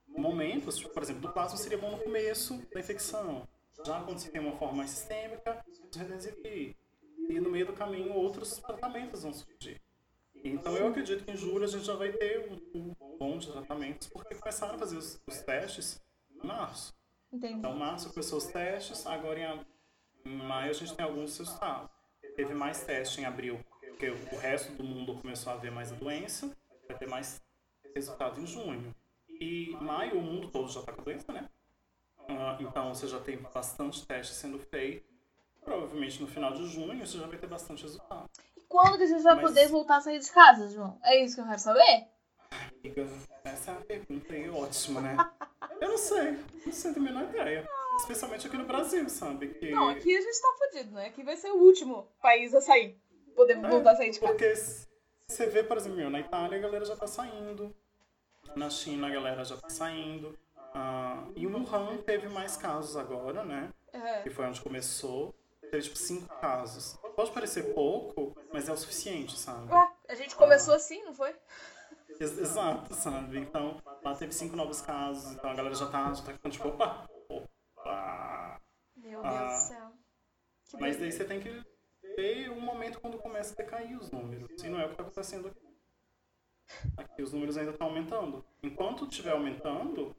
momentos, 0.07 0.83
por 0.83 1.03
exemplo, 1.03 1.23
do 1.23 1.33
plasma 1.33 1.59
seria 1.59 1.77
bom 1.77 1.91
no 1.91 1.99
começo 1.99 2.57
da 2.73 2.81
infecção. 2.81 3.47
Já 3.85 4.01
quando 4.01 4.19
você 4.19 4.31
tem 4.31 4.41
uma 4.41 4.57
forma 4.57 4.79
mais 4.79 4.91
sistêmica, 4.91 5.65
redesivir. 5.95 6.77
E 7.29 7.41
no 7.41 7.51
meio 7.51 7.66
do 7.66 7.73
caminho 7.73 8.15
outros 8.15 8.59
tratamentos 8.59 9.25
vão 9.25 9.33
surgir. 9.33 9.83
Então 10.45 10.77
eu 10.77 10.89
acredito 10.89 11.25
que 11.25 11.31
em 11.33 11.37
julho 11.37 11.65
a 11.65 11.66
gente 11.66 11.85
já 11.85 11.95
vai 11.95 12.12
ter 12.12 12.49
um, 12.75 12.79
um 12.79 13.16
bom 13.19 13.39
de 13.39 13.51
tratamentos, 13.51 14.09
porque 14.09 14.35
começaram 14.35 14.75
a 14.75 14.79
fazer 14.79 14.97
os, 14.97 15.21
os 15.27 15.41
testes 15.41 16.01
em 16.31 16.47
março. 16.47 16.95
Entendi. 17.33 17.55
Então, 17.55 17.75
março 17.75 18.11
começou 18.11 18.39
os 18.39 18.47
testes, 18.47 19.07
agora 19.07 19.66
em, 20.25 20.37
maio 20.37 20.71
a 20.71 20.75
gente 20.75 20.95
tem 20.95 21.05
alguns 21.05 21.37
resultados. 21.37 21.91
Teve 22.37 22.55
mais 22.55 22.85
teste 22.85 23.21
em 23.21 23.25
abril, 23.25 23.59
porque 23.81 24.11
o 24.11 24.37
resto 24.39 24.73
do 24.73 24.85
mundo 24.85 25.16
começou 25.21 25.53
a 25.53 25.57
ver 25.57 25.73
mais 25.73 25.91
a 25.91 25.97
doença, 25.97 26.57
vai 26.89 26.97
ter 26.98 27.09
mais 27.09 27.40
resultado 27.94 28.40
em 28.40 28.47
junho. 28.47 28.94
E 29.28 29.77
maio 29.81 30.19
o 30.19 30.23
mundo 30.23 30.48
todo 30.51 30.70
já 30.70 30.81
está 30.81 30.93
com 30.93 31.01
a 31.01 31.05
doença, 31.05 31.32
né? 31.32 31.48
Ah, 32.28 32.56
então 32.61 32.94
você 32.94 33.06
já 33.06 33.20
tem 33.20 33.36
bastante 33.36 34.06
teste 34.06 34.35
sendo 34.35 34.59
feito. 34.59 35.12
Provavelmente 35.62 36.20
no 36.20 36.28
final 36.28 36.52
de 36.52 36.66
junho 36.66 37.06
você 37.06 37.19
já 37.19 37.27
vai 37.27 37.39
ter 37.39 37.47
bastante 37.47 37.82
resultado. 37.82 38.28
E 38.56 38.61
quando 38.62 38.97
que 38.97 39.05
a 39.05 39.06
gente 39.06 39.23
vai 39.23 39.35
Mas- 39.35 39.44
poder 39.44 39.69
voltar 39.69 39.97
a 39.97 40.01
sair 40.01 40.19
de 40.19 40.31
casa, 40.31 40.69
João? 40.69 40.98
É 41.02 41.23
isso 41.23 41.35
que 41.35 41.40
eu 41.40 41.47
quero 41.47 41.59
saber? 41.59 42.06
Amiga, 42.81 43.09
essa 43.44 43.70
é 43.70 43.74
uma 43.74 43.81
pergunta 43.82 44.32
aí 44.32 44.48
ótima, 44.51 45.01
né? 45.01 45.16
Eu 45.81 45.89
não 45.89 45.98
sei, 45.98 46.39
não 46.65 46.73
sei, 46.73 46.93
tenho 46.93 47.06
a 47.09 47.12
menor 47.12 47.28
ideia. 47.31 47.69
Especialmente 47.97 48.47
aqui 48.47 48.56
no 48.56 48.65
Brasil, 48.65 49.09
sabe? 49.09 49.48
Que... 49.55 49.70
Não, 49.70 49.89
aqui 49.89 50.16
a 50.16 50.20
gente 50.20 50.40
tá 50.40 50.48
fudido, 50.59 50.90
né? 50.93 51.06
Aqui 51.06 51.23
vai 51.23 51.36
ser 51.36 51.51
o 51.51 51.56
último 51.56 52.09
país 52.20 52.55
a 52.55 52.61
sair. 52.61 52.98
Poder 53.35 53.61
voltar 53.61 53.93
a 53.93 53.97
sair 53.97 54.11
de 54.11 54.20
casa. 54.20 54.32
Porque 54.32 54.55
você 55.29 55.47
vê, 55.47 55.63
por 55.65 55.77
exemplo, 55.77 56.11
na 56.11 56.21
Itália 56.21 56.59
a 56.59 56.61
galera 56.61 56.85
já 56.85 56.97
tá 56.97 57.07
saindo. 57.07 57.75
Na 58.55 58.69
China 58.71 59.07
a 59.07 59.11
galera 59.11 59.45
já 59.45 59.57
tá 59.57 59.69
saindo. 59.69 60.39
Ah, 60.75 61.25
em 61.37 61.47
Wuhan 61.47 61.99
teve 61.99 62.29
mais 62.29 62.57
casos 62.57 62.97
agora, 62.97 63.45
né? 63.45 63.73
É. 63.93 64.23
Que 64.23 64.31
foi 64.31 64.45
onde 64.47 64.61
começou. 64.61 65.35
Teve 65.71 65.83
tipo 65.83 65.97
cinco 65.97 66.29
casos. 66.41 66.99
Pode 67.17 67.31
parecer 67.33 67.75
pouco, 67.75 68.37
mas 68.53 68.69
é 68.69 68.73
o 68.73 68.77
suficiente, 68.77 69.37
sabe? 69.39 69.73
Ué, 69.73 69.93
a 70.09 70.15
gente 70.15 70.37
começou 70.37 70.75
assim, 70.75 71.03
não 71.05 71.15
foi? 71.15 71.35
Ex- 72.21 72.39
Exato, 72.39 72.95
sabe? 72.95 73.39
Então, 73.39 73.81
lá 74.05 74.15
teve 74.15 74.33
cinco 74.33 74.55
novos 74.57 74.81
casos, 74.81 75.33
então 75.33 75.51
a 75.51 75.55
galera 75.55 75.75
já 75.75 75.87
tá, 75.89 76.13
já 76.13 76.23
tá 76.23 76.33
ficando 76.33 76.53
tipo, 76.53 76.69
opa, 76.69 77.09
opa. 77.29 78.61
Meu 78.97 79.25
Ah. 79.25 79.31
Deus 79.39 79.53
do 79.53 79.59
céu. 79.69 79.93
Que 80.69 80.77
Mas 80.81 80.97
beleza. 80.97 81.01
daí 81.01 81.13
você 81.13 81.25
tem 81.25 81.41
que 81.41 81.65
ver 82.16 82.51
um 82.51 82.61
momento 82.61 83.01
quando 83.01 83.19
começa 83.19 83.53
a 83.53 83.57
decair 83.57 83.99
os 83.99 84.11
números. 84.11 84.62
E 84.62 84.69
não 84.69 84.81
é 84.81 84.85
o 84.85 84.89
que 84.89 84.95
está 84.95 85.03
acontecendo 85.03 85.49
aqui. 85.49 85.65
Aqui 86.97 87.23
os 87.23 87.32
números 87.32 87.57
ainda 87.57 87.73
estão 87.73 87.89
aumentando. 87.89 88.45
Enquanto 88.62 89.05
estiver 89.07 89.32
aumentando, 89.32 90.15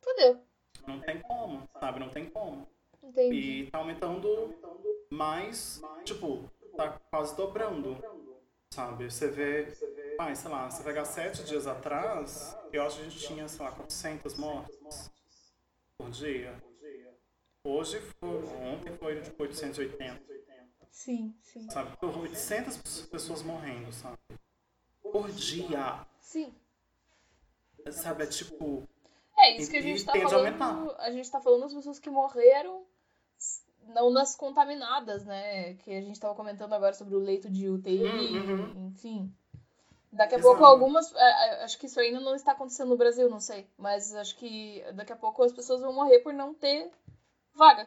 Fudeu. 0.00 0.40
não 0.86 1.00
tem 1.00 1.20
como, 1.20 1.68
sabe? 1.78 2.00
Não 2.00 2.08
tem 2.08 2.26
como. 2.26 2.66
Entendi. 3.02 3.36
E 3.36 3.70
tá 3.70 3.78
aumentando 3.78 4.54
mais, 5.10 5.80
tipo, 6.04 6.50
tá 6.76 6.98
quase 7.10 7.36
dobrando, 7.36 7.96
sabe? 8.72 9.10
Você 9.10 9.28
vê, 9.28 9.68
ah, 10.18 10.34
sei 10.34 10.50
lá, 10.50 10.70
você 10.70 10.82
pegar 10.82 11.04
sete 11.04 11.44
dias 11.44 11.66
atrás, 11.66 12.56
eu 12.72 12.82
acho 12.82 12.96
que 12.96 13.02
a 13.02 13.08
gente 13.08 13.26
tinha, 13.26 13.48
sei 13.48 13.64
lá, 13.64 13.72
400 13.72 14.34
mortes 14.34 15.10
por 15.98 16.10
dia. 16.10 16.54
Hoje, 17.64 18.00
foi, 18.20 18.44
ontem 18.62 18.92
foi 18.96 19.20
tipo 19.20 19.42
880. 19.42 20.22
Sim, 20.96 21.34
sim. 21.42 21.68
sabe? 21.70 21.94
Por 21.98 22.16
800 22.16 22.78
pessoas 23.06 23.42
morrendo, 23.42 23.92
sabe? 23.92 24.16
Por 25.02 25.30
dia, 25.30 26.06
Sim. 26.20 26.54
sabe? 27.90 28.22
É 28.24 28.26
tipo, 28.26 28.88
É 29.36 29.56
isso 29.58 29.70
que 29.70 29.76
a 29.76 29.82
gente 29.82 30.04
tá 30.06 30.12
falando. 30.12 30.34
aumentar. 30.34 30.96
A 31.00 31.10
gente 31.10 31.30
tá 31.30 31.38
falando 31.38 31.60
das 31.64 31.74
pessoas 31.74 31.98
que 31.98 32.08
morreram, 32.08 32.86
não 33.88 34.10
nas 34.10 34.34
contaminadas, 34.34 35.22
né? 35.26 35.74
Que 35.74 35.92
a 35.94 36.00
gente 36.00 36.18
tava 36.18 36.34
comentando 36.34 36.72
agora 36.72 36.94
sobre 36.94 37.14
o 37.14 37.18
leito 37.20 37.50
de 37.50 37.68
UTI, 37.68 38.02
Uhum. 38.02 38.86
enfim. 38.88 39.32
Daqui 40.10 40.34
a 40.34 40.38
Exato. 40.38 40.50
pouco 40.54 40.64
algumas. 40.64 41.14
é, 41.14 41.18
é, 41.60 41.64
Acho 41.64 41.78
que 41.78 41.86
isso 41.86 42.00
ainda 42.00 42.20
não 42.20 42.34
está 42.34 42.52
acontecendo 42.52 42.88
no 42.88 42.96
Brasil, 42.96 43.28
não 43.28 43.38
sei. 43.38 43.68
Mas 43.76 44.14
acho 44.14 44.34
que 44.36 44.82
daqui 44.94 45.12
a 45.12 45.16
pouco 45.16 45.42
as 45.42 45.52
pessoas 45.52 45.82
vão 45.82 45.92
morrer 45.92 46.20
por 46.20 46.32
não 46.32 46.54
ter 46.54 46.90
vaga. 47.54 47.86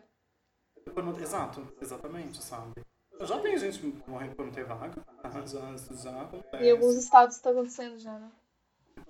por 0.93 1.03
não- 1.03 1.19
exato, 1.19 1.67
exatamente, 1.81 2.41
sabe? 2.43 2.73
Já 3.21 3.39
tem 3.39 3.57
gente 3.57 3.85
morrendo 4.07 4.35
por 4.35 4.45
não 4.45 4.51
ter 4.53 4.63
vaga, 4.63 5.03
já, 5.45 5.95
já 5.95 6.21
acontece. 6.21 6.63
Em 6.63 6.71
alguns 6.71 6.95
estados 6.95 7.35
está 7.35 7.49
acontecendo 7.49 7.99
já, 7.99 8.17
né? 8.17 8.31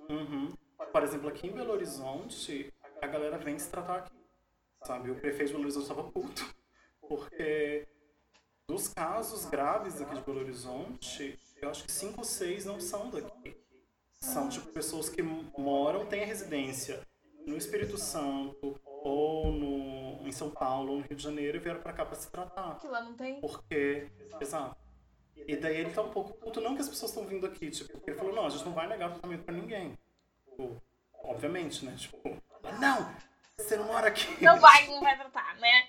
Uhum. 0.10 0.52
Por 0.92 1.04
exemplo, 1.04 1.30
aqui 1.30 1.48
em 1.48 1.52
Belo 1.52 1.74
Horizonte, 1.74 2.74
a 3.02 3.08
galera 3.08 3.38
vem 3.38 3.60
se 3.60 3.70
tratar 3.70 3.98
aqui, 3.98 4.16
sabe? 4.84 5.12
O 5.12 5.16
prefeito 5.16 5.48
de 5.48 5.54
Belo 5.54 5.64
Horizonte 5.66 5.84
estava 5.84 6.04
puto, 6.04 6.56
porque 7.08 7.88
dos 8.68 8.88
casos 8.88 9.46
graves 9.46 10.02
aqui 10.02 10.16
de 10.16 10.22
Belo 10.22 10.40
Horizonte, 10.40 11.38
eu 11.62 11.70
acho 11.70 11.84
que 11.84 11.92
cinco 11.92 12.20
ou 12.20 12.26
seis 12.26 12.66
não 12.66 12.80
são 12.80 13.10
daqui. 13.10 13.56
São, 14.22 14.50
tipo, 14.50 14.68
pessoas 14.68 15.08
que 15.08 15.22
moram, 15.22 16.06
têm 16.06 16.24
a 16.24 16.26
residência 16.26 17.02
no 17.46 17.56
Espírito 17.56 17.98
Santo 17.98 18.80
ou 18.84 19.52
no, 19.52 19.79
em 20.30 20.32
São 20.32 20.50
Paulo, 20.50 20.98
no 20.98 21.02
Rio 21.02 21.16
de 21.16 21.24
Janeiro, 21.24 21.58
e 21.58 21.60
vieram 21.60 21.82
pra 21.82 21.94
cá 21.94 22.06
pra 22.06 22.16
se 22.16 22.30
tratar. 22.32 22.80
Que 22.80 22.88
lá 22.88 23.02
não 23.02 23.14
tem. 23.14 23.42
Porque, 23.42 24.08
exato. 24.40 24.78
E 25.36 25.56
daí 25.56 25.78
ele 25.78 25.92
tá 25.92 26.02
um 26.02 26.10
pouco 26.10 26.34
puto, 26.34 26.62
não 26.62 26.76
que 26.76 26.82
as 26.82 26.90
pessoas 26.90 27.12
estão 27.12 27.26
vindo 27.26 27.46
aqui, 27.46 27.70
tipo, 27.70 28.00
ele 28.06 28.18
falou, 28.18 28.34
não, 28.34 28.46
a 28.46 28.50
gente 28.50 28.66
não 28.66 28.74
vai 28.74 28.88
negar 28.88 29.12
tratamento 29.12 29.44
pra 29.44 29.54
ninguém. 29.54 29.98
Tipo, 30.46 30.82
obviamente, 31.24 31.86
né? 31.86 31.96
Tipo, 31.98 32.38
não, 32.80 33.16
você 33.58 33.78
não 33.78 33.86
mora 33.86 34.08
aqui. 34.08 34.44
Não 34.44 34.60
vai, 34.60 34.88
não 34.88 35.02
vai 35.02 35.18
tratar, 35.18 35.56
né? 35.58 35.88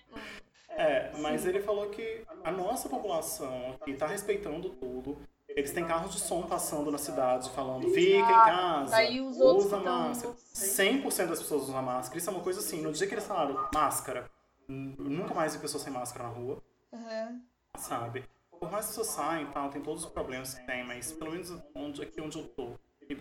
É, 0.70 1.10
mas 1.18 1.44
ele 1.46 1.60
falou 1.60 1.90
que 1.90 2.24
a 2.44 2.50
nossa 2.50 2.88
população 2.88 3.72
aqui 3.72 3.94
tá 3.94 4.06
respeitando 4.06 4.70
tudo. 4.70 5.20
Eles 5.56 5.72
têm 5.72 5.84
carros 5.86 6.12
de 6.14 6.20
som 6.20 6.42
passando 6.42 6.90
na 6.90 6.98
cidade 6.98 7.50
falando, 7.50 7.88
fica 7.90 8.18
em 8.18 8.22
casa, 8.22 8.90
Daí 8.92 9.20
os 9.20 9.38
outros 9.40 9.66
usa 9.66 9.76
máscara. 9.78 10.34
100% 10.54 11.26
das 11.28 11.38
pessoas 11.40 11.62
usam 11.62 11.82
máscara. 11.82 12.18
Isso 12.18 12.30
é 12.30 12.32
uma 12.32 12.42
coisa 12.42 12.60
assim, 12.60 12.80
no 12.80 12.92
dia 12.92 13.06
que 13.06 13.14
eles 13.14 13.26
falaram 13.26 13.68
máscara, 13.74 14.30
nunca 14.68 15.34
mais 15.34 15.54
vi 15.54 15.60
pessoas 15.60 15.82
sem 15.82 15.92
máscara 15.92 16.28
na 16.28 16.34
rua, 16.34 16.62
Uhum. 16.92 17.42
sabe? 17.76 18.24
Por 18.58 18.70
mais 18.70 18.86
que 18.86 18.90
pessoas 18.90 19.08
saem 19.08 19.46
e 19.46 19.50
tal, 19.50 19.70
tem 19.70 19.80
todos 19.82 20.04
os 20.04 20.10
problemas 20.10 20.54
que 20.54 20.64
tem, 20.66 20.84
mas 20.84 21.12
pelo 21.12 21.32
menos 21.32 21.52
onde, 21.74 22.02
aqui 22.02 22.20
onde 22.20 22.38
eu 22.38 22.46
tô, 22.48 22.72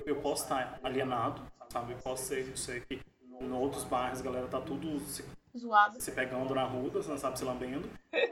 eu 0.05 0.21
posso 0.21 0.43
estar 0.43 0.79
alienado, 0.83 1.41
sabe? 1.69 1.93
Eu 1.93 1.97
posso 1.99 2.23
ser, 2.25 2.57
ser 2.57 2.85
que 2.85 2.99
em 3.39 3.51
outros 3.51 3.83
bairros 3.85 4.19
a 4.19 4.23
galera 4.23 4.47
tá 4.47 4.59
tudo 4.59 4.99
se 5.01 5.23
Zoado. 5.57 5.99
se 5.99 6.11
pegando 6.11 6.53
na 6.53 6.63
rua, 6.65 6.91
sabe 7.17 7.39
se 7.39 7.45
lambendo. 7.45 7.89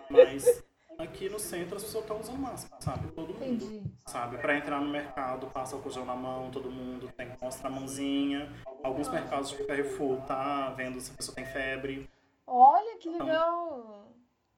Mas 0.09 0.63
aqui 0.99 1.29
no 1.29 1.39
centro 1.39 1.77
as 1.77 1.83
pessoas 1.83 2.03
estão 2.03 2.19
usando 2.19 2.39
máscara, 2.39 2.81
sabe? 2.81 3.11
Todo 3.11 3.33
mundo. 3.33 3.45
Entendi. 3.45 3.83
Sabe? 4.05 4.37
Pra 4.37 4.57
entrar 4.57 4.81
no 4.81 4.89
mercado, 4.89 5.47
passa 5.47 5.75
o 5.75 5.89
gel 5.89 6.05
na 6.05 6.15
mão, 6.15 6.49
todo 6.51 6.71
mundo 6.71 7.09
tem 7.15 7.29
que 7.29 7.43
mostrar 7.43 7.69
a 7.69 7.71
mãozinha. 7.71 8.51
Alguns 8.83 9.09
mercados 9.09 9.49
tipo 9.49 9.65
Carrefour 9.65 10.21
tá 10.21 10.69
vendo 10.71 10.99
se 10.99 11.11
a 11.11 11.15
pessoa 11.15 11.35
tem 11.35 11.45
febre. 11.45 12.09
Olha 12.45 12.97
que 12.97 13.09
legal. 13.09 14.05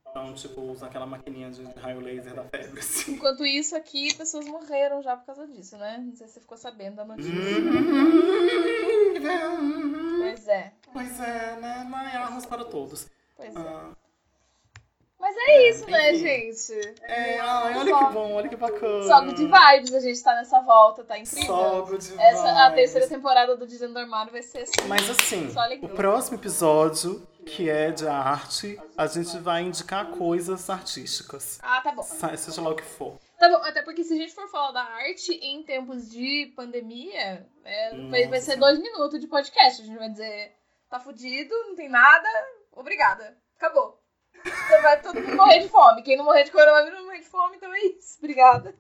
Então, 0.10 0.34
tipo, 0.34 0.62
usa 0.62 0.88
aquela 0.88 1.06
maquininha 1.06 1.52
de 1.52 1.64
raio 1.80 2.00
laser 2.00 2.34
da 2.34 2.44
febre, 2.44 2.80
assim. 2.80 3.14
Enquanto 3.14 3.46
isso, 3.46 3.76
aqui, 3.76 4.12
pessoas 4.16 4.44
morreram 4.48 5.04
já 5.04 5.16
por 5.16 5.28
causa 5.28 5.48
disso, 5.48 5.78
né? 5.78 6.00
Não 6.04 6.16
sei 6.16 6.28
se 6.28 6.34
você 6.34 6.40
ficou 6.40 6.58
sabendo 6.58 6.96
da 6.96 7.06
notícia. 7.06 7.32
Pois 10.20 10.48
é, 10.48 10.74
Pois 10.92 11.20
é, 11.20 11.56
né? 11.60 11.88
Não 11.90 12.00
é 12.00 12.16
armas 12.18 12.46
para 12.46 12.66
todos. 12.66 13.08
pois 13.36 13.56
é. 13.56 13.60
Ah, 13.60 13.92
Mas 15.20 15.36
é 15.38 15.70
isso, 15.70 15.86
né, 15.90 16.14
gente? 16.14 16.74
é, 17.04 17.40
ai, 17.40 17.78
olha 17.78 17.92
Só- 17.92 18.08
que 18.08 18.14
bom, 18.14 18.34
olha 18.34 18.48
que 18.50 18.56
bacana. 18.56 19.04
Sobe 19.04 19.34
de 19.34 19.46
vibes, 19.46 19.94
a 19.94 20.00
gente 20.00 20.24
tá 20.24 20.34
nessa 20.36 20.62
volta, 20.62 21.04
tá 21.04 21.18
incrível. 21.18 21.46
Sobe 21.46 21.98
de 21.98 22.20
Essa, 22.20 22.50
a 22.50 22.70
vibes. 22.70 22.76
terceira 22.76 23.08
temporada 23.08 23.56
do 23.58 23.68
Dizendo 23.68 23.94
do 23.94 24.00
Armário 24.00 24.32
vai 24.32 24.42
ser 24.42 24.60
assim. 24.60 24.88
Mas 24.88 25.10
assim, 25.10 25.52
Só 25.52 25.62
o 25.82 25.90
próximo 25.90 26.38
episódio, 26.38 27.28
que 27.46 27.70
é 27.70 27.92
de 27.92 28.08
arte, 28.08 28.80
a 28.98 29.08
gente 29.08 29.38
vai 29.40 29.62
indicar 29.64 30.08
coisas 30.12 30.70
artísticas. 30.70 31.60
Ah, 31.62 31.82
tá 31.82 31.92
bom. 31.92 32.04
Seja 32.04 32.62
lá 32.62 32.70
o 32.70 32.76
que 32.76 32.84
for. 32.84 33.18
Tá 33.38 33.50
bom, 33.50 33.64
até 33.64 33.82
porque 33.82 34.04
se 34.04 34.14
a 34.14 34.18
gente 34.18 34.34
for 34.34 34.48
falar 34.50 34.72
da 34.72 34.84
arte 34.84 35.34
em 35.34 35.64
tempos 35.64 36.10
de 36.10 36.52
pandemia, 36.56 37.46
é, 37.66 38.28
vai 38.28 38.40
ser 38.40 38.56
dois 38.56 38.80
minutos 38.80 39.20
de 39.20 39.28
podcast. 39.28 39.82
A 39.82 39.86
gente 39.86 39.98
vai 39.98 40.10
dizer, 40.10 40.54
tá 40.90 41.00
fudido, 41.00 41.54
não 41.68 41.76
tem 41.76 41.90
nada, 41.90 42.28
obrigada. 42.72 43.38
Acabou. 43.58 43.99
Então 44.46 44.82
vai 44.82 45.02
todo 45.02 45.20
mundo 45.20 45.36
morrer 45.36 45.60
de 45.60 45.70
fome. 45.70 46.04
Quem 46.04 46.18
não 46.18 46.26
morrer 46.26 46.44
de 46.44 46.52
coronavírus 46.52 46.98
não 47.00 47.06
morrer 47.06 47.20
de 47.20 47.26
fome, 47.26 47.58
então 47.58 47.74
é 47.74 47.80
isso. 47.80 48.18
Obrigada. 48.20 48.76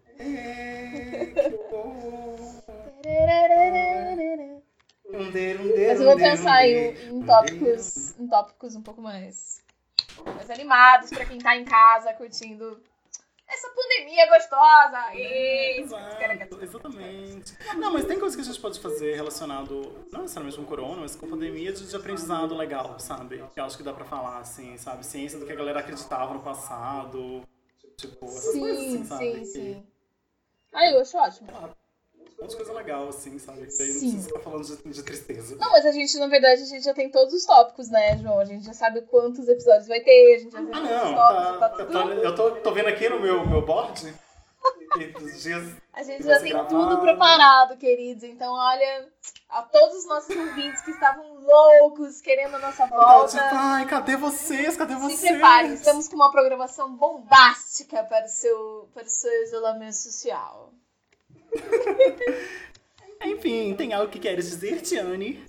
Mas 5.11 5.99
eu 5.99 6.05
vou 6.05 6.17
pensar 6.17 6.67
em, 6.67 6.91
em 7.09 7.23
tópicos, 7.23 8.19
em 8.19 8.27
tópicos 8.27 8.75
um 8.75 8.81
pouco 8.81 9.01
mais, 9.01 9.63
mais 10.23 10.49
animados 10.49 11.09
pra 11.09 11.25
quem 11.25 11.39
tá 11.39 11.55
em 11.55 11.65
casa 11.65 12.13
curtindo 12.13 12.81
essa 13.49 13.69
pandemia 13.69 14.27
gostosa. 14.27 15.15
E... 15.15 15.81
Exato, 15.81 16.63
exatamente. 16.63 17.57
Não, 17.75 17.91
mas 17.91 18.05
tem 18.05 18.19
coisas 18.19 18.35
que 18.35 18.41
a 18.41 18.45
gente 18.45 18.61
pode 18.61 18.79
fazer 18.79 19.15
relacionado, 19.15 20.05
não 20.11 20.21
necessariamente 20.21 20.57
com 20.57 20.65
corona, 20.65 21.01
mas 21.01 21.15
com 21.15 21.27
pandemia, 21.29 21.73
de, 21.73 21.87
de 21.87 21.95
aprendizado 21.95 22.55
legal, 22.55 22.99
sabe? 22.99 23.43
Que 23.53 23.59
eu 23.59 23.63
acho 23.65 23.77
que 23.77 23.83
dá 23.83 23.91
pra 23.91 24.05
falar, 24.05 24.37
assim, 24.39 24.77
sabe? 24.77 25.05
Ciência 25.05 25.39
do 25.39 25.45
que 25.45 25.51
a 25.51 25.55
galera 25.55 25.79
acreditava 25.79 26.33
no 26.33 26.41
passado. 26.41 27.41
Tipo, 27.97 28.25
essas 28.25 28.57
coisas 28.57 28.79
assim, 28.79 28.97
Sim, 28.97 29.05
sabe? 29.05 29.25
sim, 29.25 29.39
Que- 29.39 29.45
sim. 29.45 29.87
Ah, 30.73 30.89
eu 30.91 31.01
acho 31.01 31.17
ótimo. 31.17 31.49
Um 32.37 32.41
monte 32.43 32.51
de 32.51 32.57
coisa 32.57 32.73
legal, 32.73 33.07
assim, 33.09 33.37
sabe? 33.39 33.65
Que 33.67 33.77
daí 33.77 33.87
não 33.93 33.99
precisa 33.99 34.27
ficar 34.27 34.39
falando 34.39 34.63
de, 34.65 34.89
de 34.91 35.03
tristeza. 35.03 35.55
Não, 35.57 35.71
mas 35.71 35.85
a 35.85 35.91
gente, 35.91 36.17
na 36.17 36.27
verdade, 36.27 36.61
a 36.61 36.65
gente 36.65 36.83
já 36.83 36.93
tem 36.93 37.09
todos 37.09 37.33
os 37.33 37.45
tópicos, 37.45 37.89
né, 37.89 38.17
João? 38.17 38.39
A 38.39 38.45
gente 38.45 38.65
já 38.65 38.73
sabe 38.73 39.01
quantos 39.01 39.47
episódios 39.47 39.87
vai 39.87 39.99
ter, 40.01 40.35
a 40.35 40.39
gente 40.39 40.51
já 40.51 40.61
viu 40.61 40.69
Ah, 40.73 40.79
não, 40.79 41.09
os 41.09 41.15
tópicos, 41.15 41.59
tá, 41.59 41.69
tá 41.69 41.69
tá- 41.69 41.85
tudo. 41.85 41.91
tá- 41.93 42.15
eu 42.15 42.35
tô, 42.35 42.51
tô 42.51 42.71
vendo 42.71 42.87
aqui 42.87 43.09
no 43.09 43.19
meu, 43.19 43.45
meu 43.47 43.61
board. 43.65 44.13
A 45.93 46.03
gente 46.03 46.23
já 46.23 46.39
tem 46.39 46.51
gravado. 46.51 46.69
tudo 46.69 47.01
preparado, 47.01 47.77
queridos. 47.77 48.23
Então, 48.23 48.53
olha, 48.53 49.07
a 49.49 49.61
todos 49.63 49.99
os 49.99 50.07
nossos 50.07 50.35
ouvintes 50.35 50.81
que 50.81 50.91
estavam 50.91 51.39
loucos, 51.41 52.21
querendo 52.21 52.55
a 52.55 52.59
nossa 52.59 52.85
volta. 52.87 53.37
tipo, 53.37 53.43
ai, 53.55 53.85
cadê 53.85 54.15
vocês? 54.15 54.75
Cadê 54.77 54.95
vocês? 54.95 55.19
Se 55.19 55.27
preparem, 55.27 55.73
estamos 55.73 56.07
com 56.07 56.15
uma 56.15 56.31
programação 56.31 56.95
bombástica 56.95 58.03
para 58.03 58.25
o 58.25 58.29
seu, 58.29 58.89
para 58.93 59.03
o 59.03 59.09
seu 59.09 59.43
isolamento 59.43 59.95
social. 59.95 60.73
Enfim, 63.21 63.75
tem 63.75 63.93
algo 63.93 64.11
que 64.11 64.19
queres 64.19 64.49
dizer, 64.49 64.81
Tiane? 64.81 65.43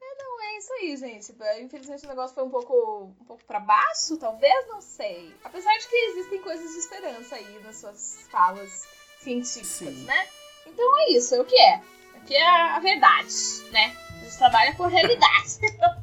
Então 0.00 0.42
é 0.42 0.58
isso 0.58 0.72
aí, 0.74 0.96
gente. 0.96 1.34
Infelizmente 1.62 2.04
o 2.04 2.08
negócio 2.08 2.34
foi 2.34 2.44
um 2.44 2.50
pouco, 2.50 3.14
um 3.20 3.24
pouco 3.24 3.44
para 3.44 3.60
baixo, 3.60 4.16
talvez, 4.16 4.66
não 4.68 4.80
sei. 4.80 5.34
Apesar 5.44 5.76
de 5.78 5.88
que 5.88 5.96
existem 5.96 6.40
coisas 6.40 6.70
de 6.72 6.78
esperança 6.78 7.36
aí 7.36 7.60
nas 7.62 7.76
suas 7.76 8.18
falas 8.30 8.86
científicas, 9.20 9.68
Sim. 9.68 10.04
né? 10.04 10.26
Então 10.66 10.98
é 11.00 11.12
isso, 11.12 11.34
é 11.34 11.40
o 11.40 11.44
que 11.44 11.56
é. 11.58 11.80
Aqui 12.16 12.34
é 12.34 12.46
a 12.46 12.78
verdade, 12.78 13.34
né? 13.72 13.96
A 14.10 14.24
gente 14.24 14.38
trabalha 14.38 14.74
com 14.74 14.86
realidade, 14.86 15.58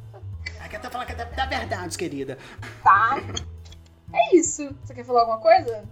Aqui 0.60 0.76
eu 0.76 0.80
tô 0.82 0.90
falando 0.90 1.06
que 1.06 1.12
é 1.14 1.16
da, 1.16 1.24
da 1.24 1.46
verdade, 1.46 1.96
querida. 1.98 2.38
tá? 2.84 3.16
É 4.12 4.36
isso. 4.36 4.76
Você 4.84 4.94
quer 4.94 5.04
falar 5.04 5.22
alguma 5.22 5.40
coisa? 5.40 5.84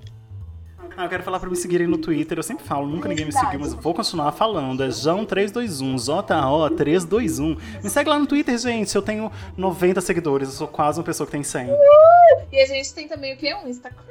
Ah, 0.96 1.04
eu 1.04 1.08
quero 1.08 1.22
falar 1.22 1.38
pra 1.38 1.48
me 1.48 1.54
seguirem 1.56 1.86
no 1.86 1.96
Twitter. 1.98 2.38
Eu 2.38 2.42
sempre 2.42 2.64
falo, 2.64 2.86
nunca 2.86 3.08
ninguém 3.08 3.24
me 3.26 3.32
seguiu, 3.32 3.60
mas 3.60 3.72
vou 3.74 3.94
continuar 3.94 4.32
falando. 4.32 4.82
É 4.82 4.88
João321, 4.88 5.96
J-O-321. 6.04 7.58
Me 7.82 7.90
segue 7.90 8.08
lá 8.10 8.18
no 8.18 8.26
Twitter, 8.26 8.56
gente. 8.58 8.94
Eu 8.94 9.02
tenho 9.02 9.30
90 9.56 10.00
seguidores. 10.00 10.48
Eu 10.48 10.54
sou 10.54 10.68
quase 10.68 10.98
uma 10.98 11.04
pessoa 11.04 11.26
que 11.26 11.30
tem 11.32 11.42
100. 11.42 11.68
E 12.52 12.60
a 12.60 12.66
gente 12.66 12.92
tem 12.94 13.06
também 13.06 13.34
o 13.34 13.36
quê? 13.36 13.54
Um 13.54 13.68
Instagram 13.68 14.02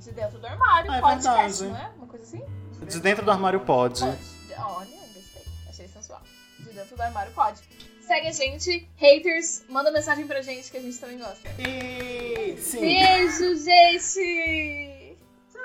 de 0.00 0.10
dentro 0.12 0.38
do 0.38 0.46
armário, 0.46 0.90
Ah, 0.90 0.96
é 0.96 1.00
podcast, 1.00 1.62
verdade. 1.62 1.64
não 1.64 1.76
é? 1.76 1.90
Uma 1.98 2.06
coisa 2.06 2.24
assim? 2.24 2.42
De 2.86 3.00
dentro 3.00 3.24
do 3.24 3.30
armário 3.30 3.60
pode. 3.60 4.00
Pode. 4.00 4.16
De- 4.16 4.54
Olha, 4.58 4.86
gostei. 5.14 5.42
Achei 5.68 5.88
sensual. 5.88 6.22
De 6.60 6.70
dentro 6.70 6.96
do 6.96 7.02
armário 7.02 7.32
pode. 7.32 7.60
Segue 8.06 8.28
a 8.28 8.32
gente, 8.32 8.88
haters, 8.96 9.64
manda 9.68 9.90
mensagem 9.90 10.26
pra 10.28 10.40
gente 10.40 10.70
que 10.70 10.76
a 10.76 10.80
gente 10.80 10.96
também 10.98 11.18
gosta. 11.18 11.40
E... 11.58 12.56
Sim. 12.58 12.80
Beijo, 12.80 13.56
gente! 13.56 14.95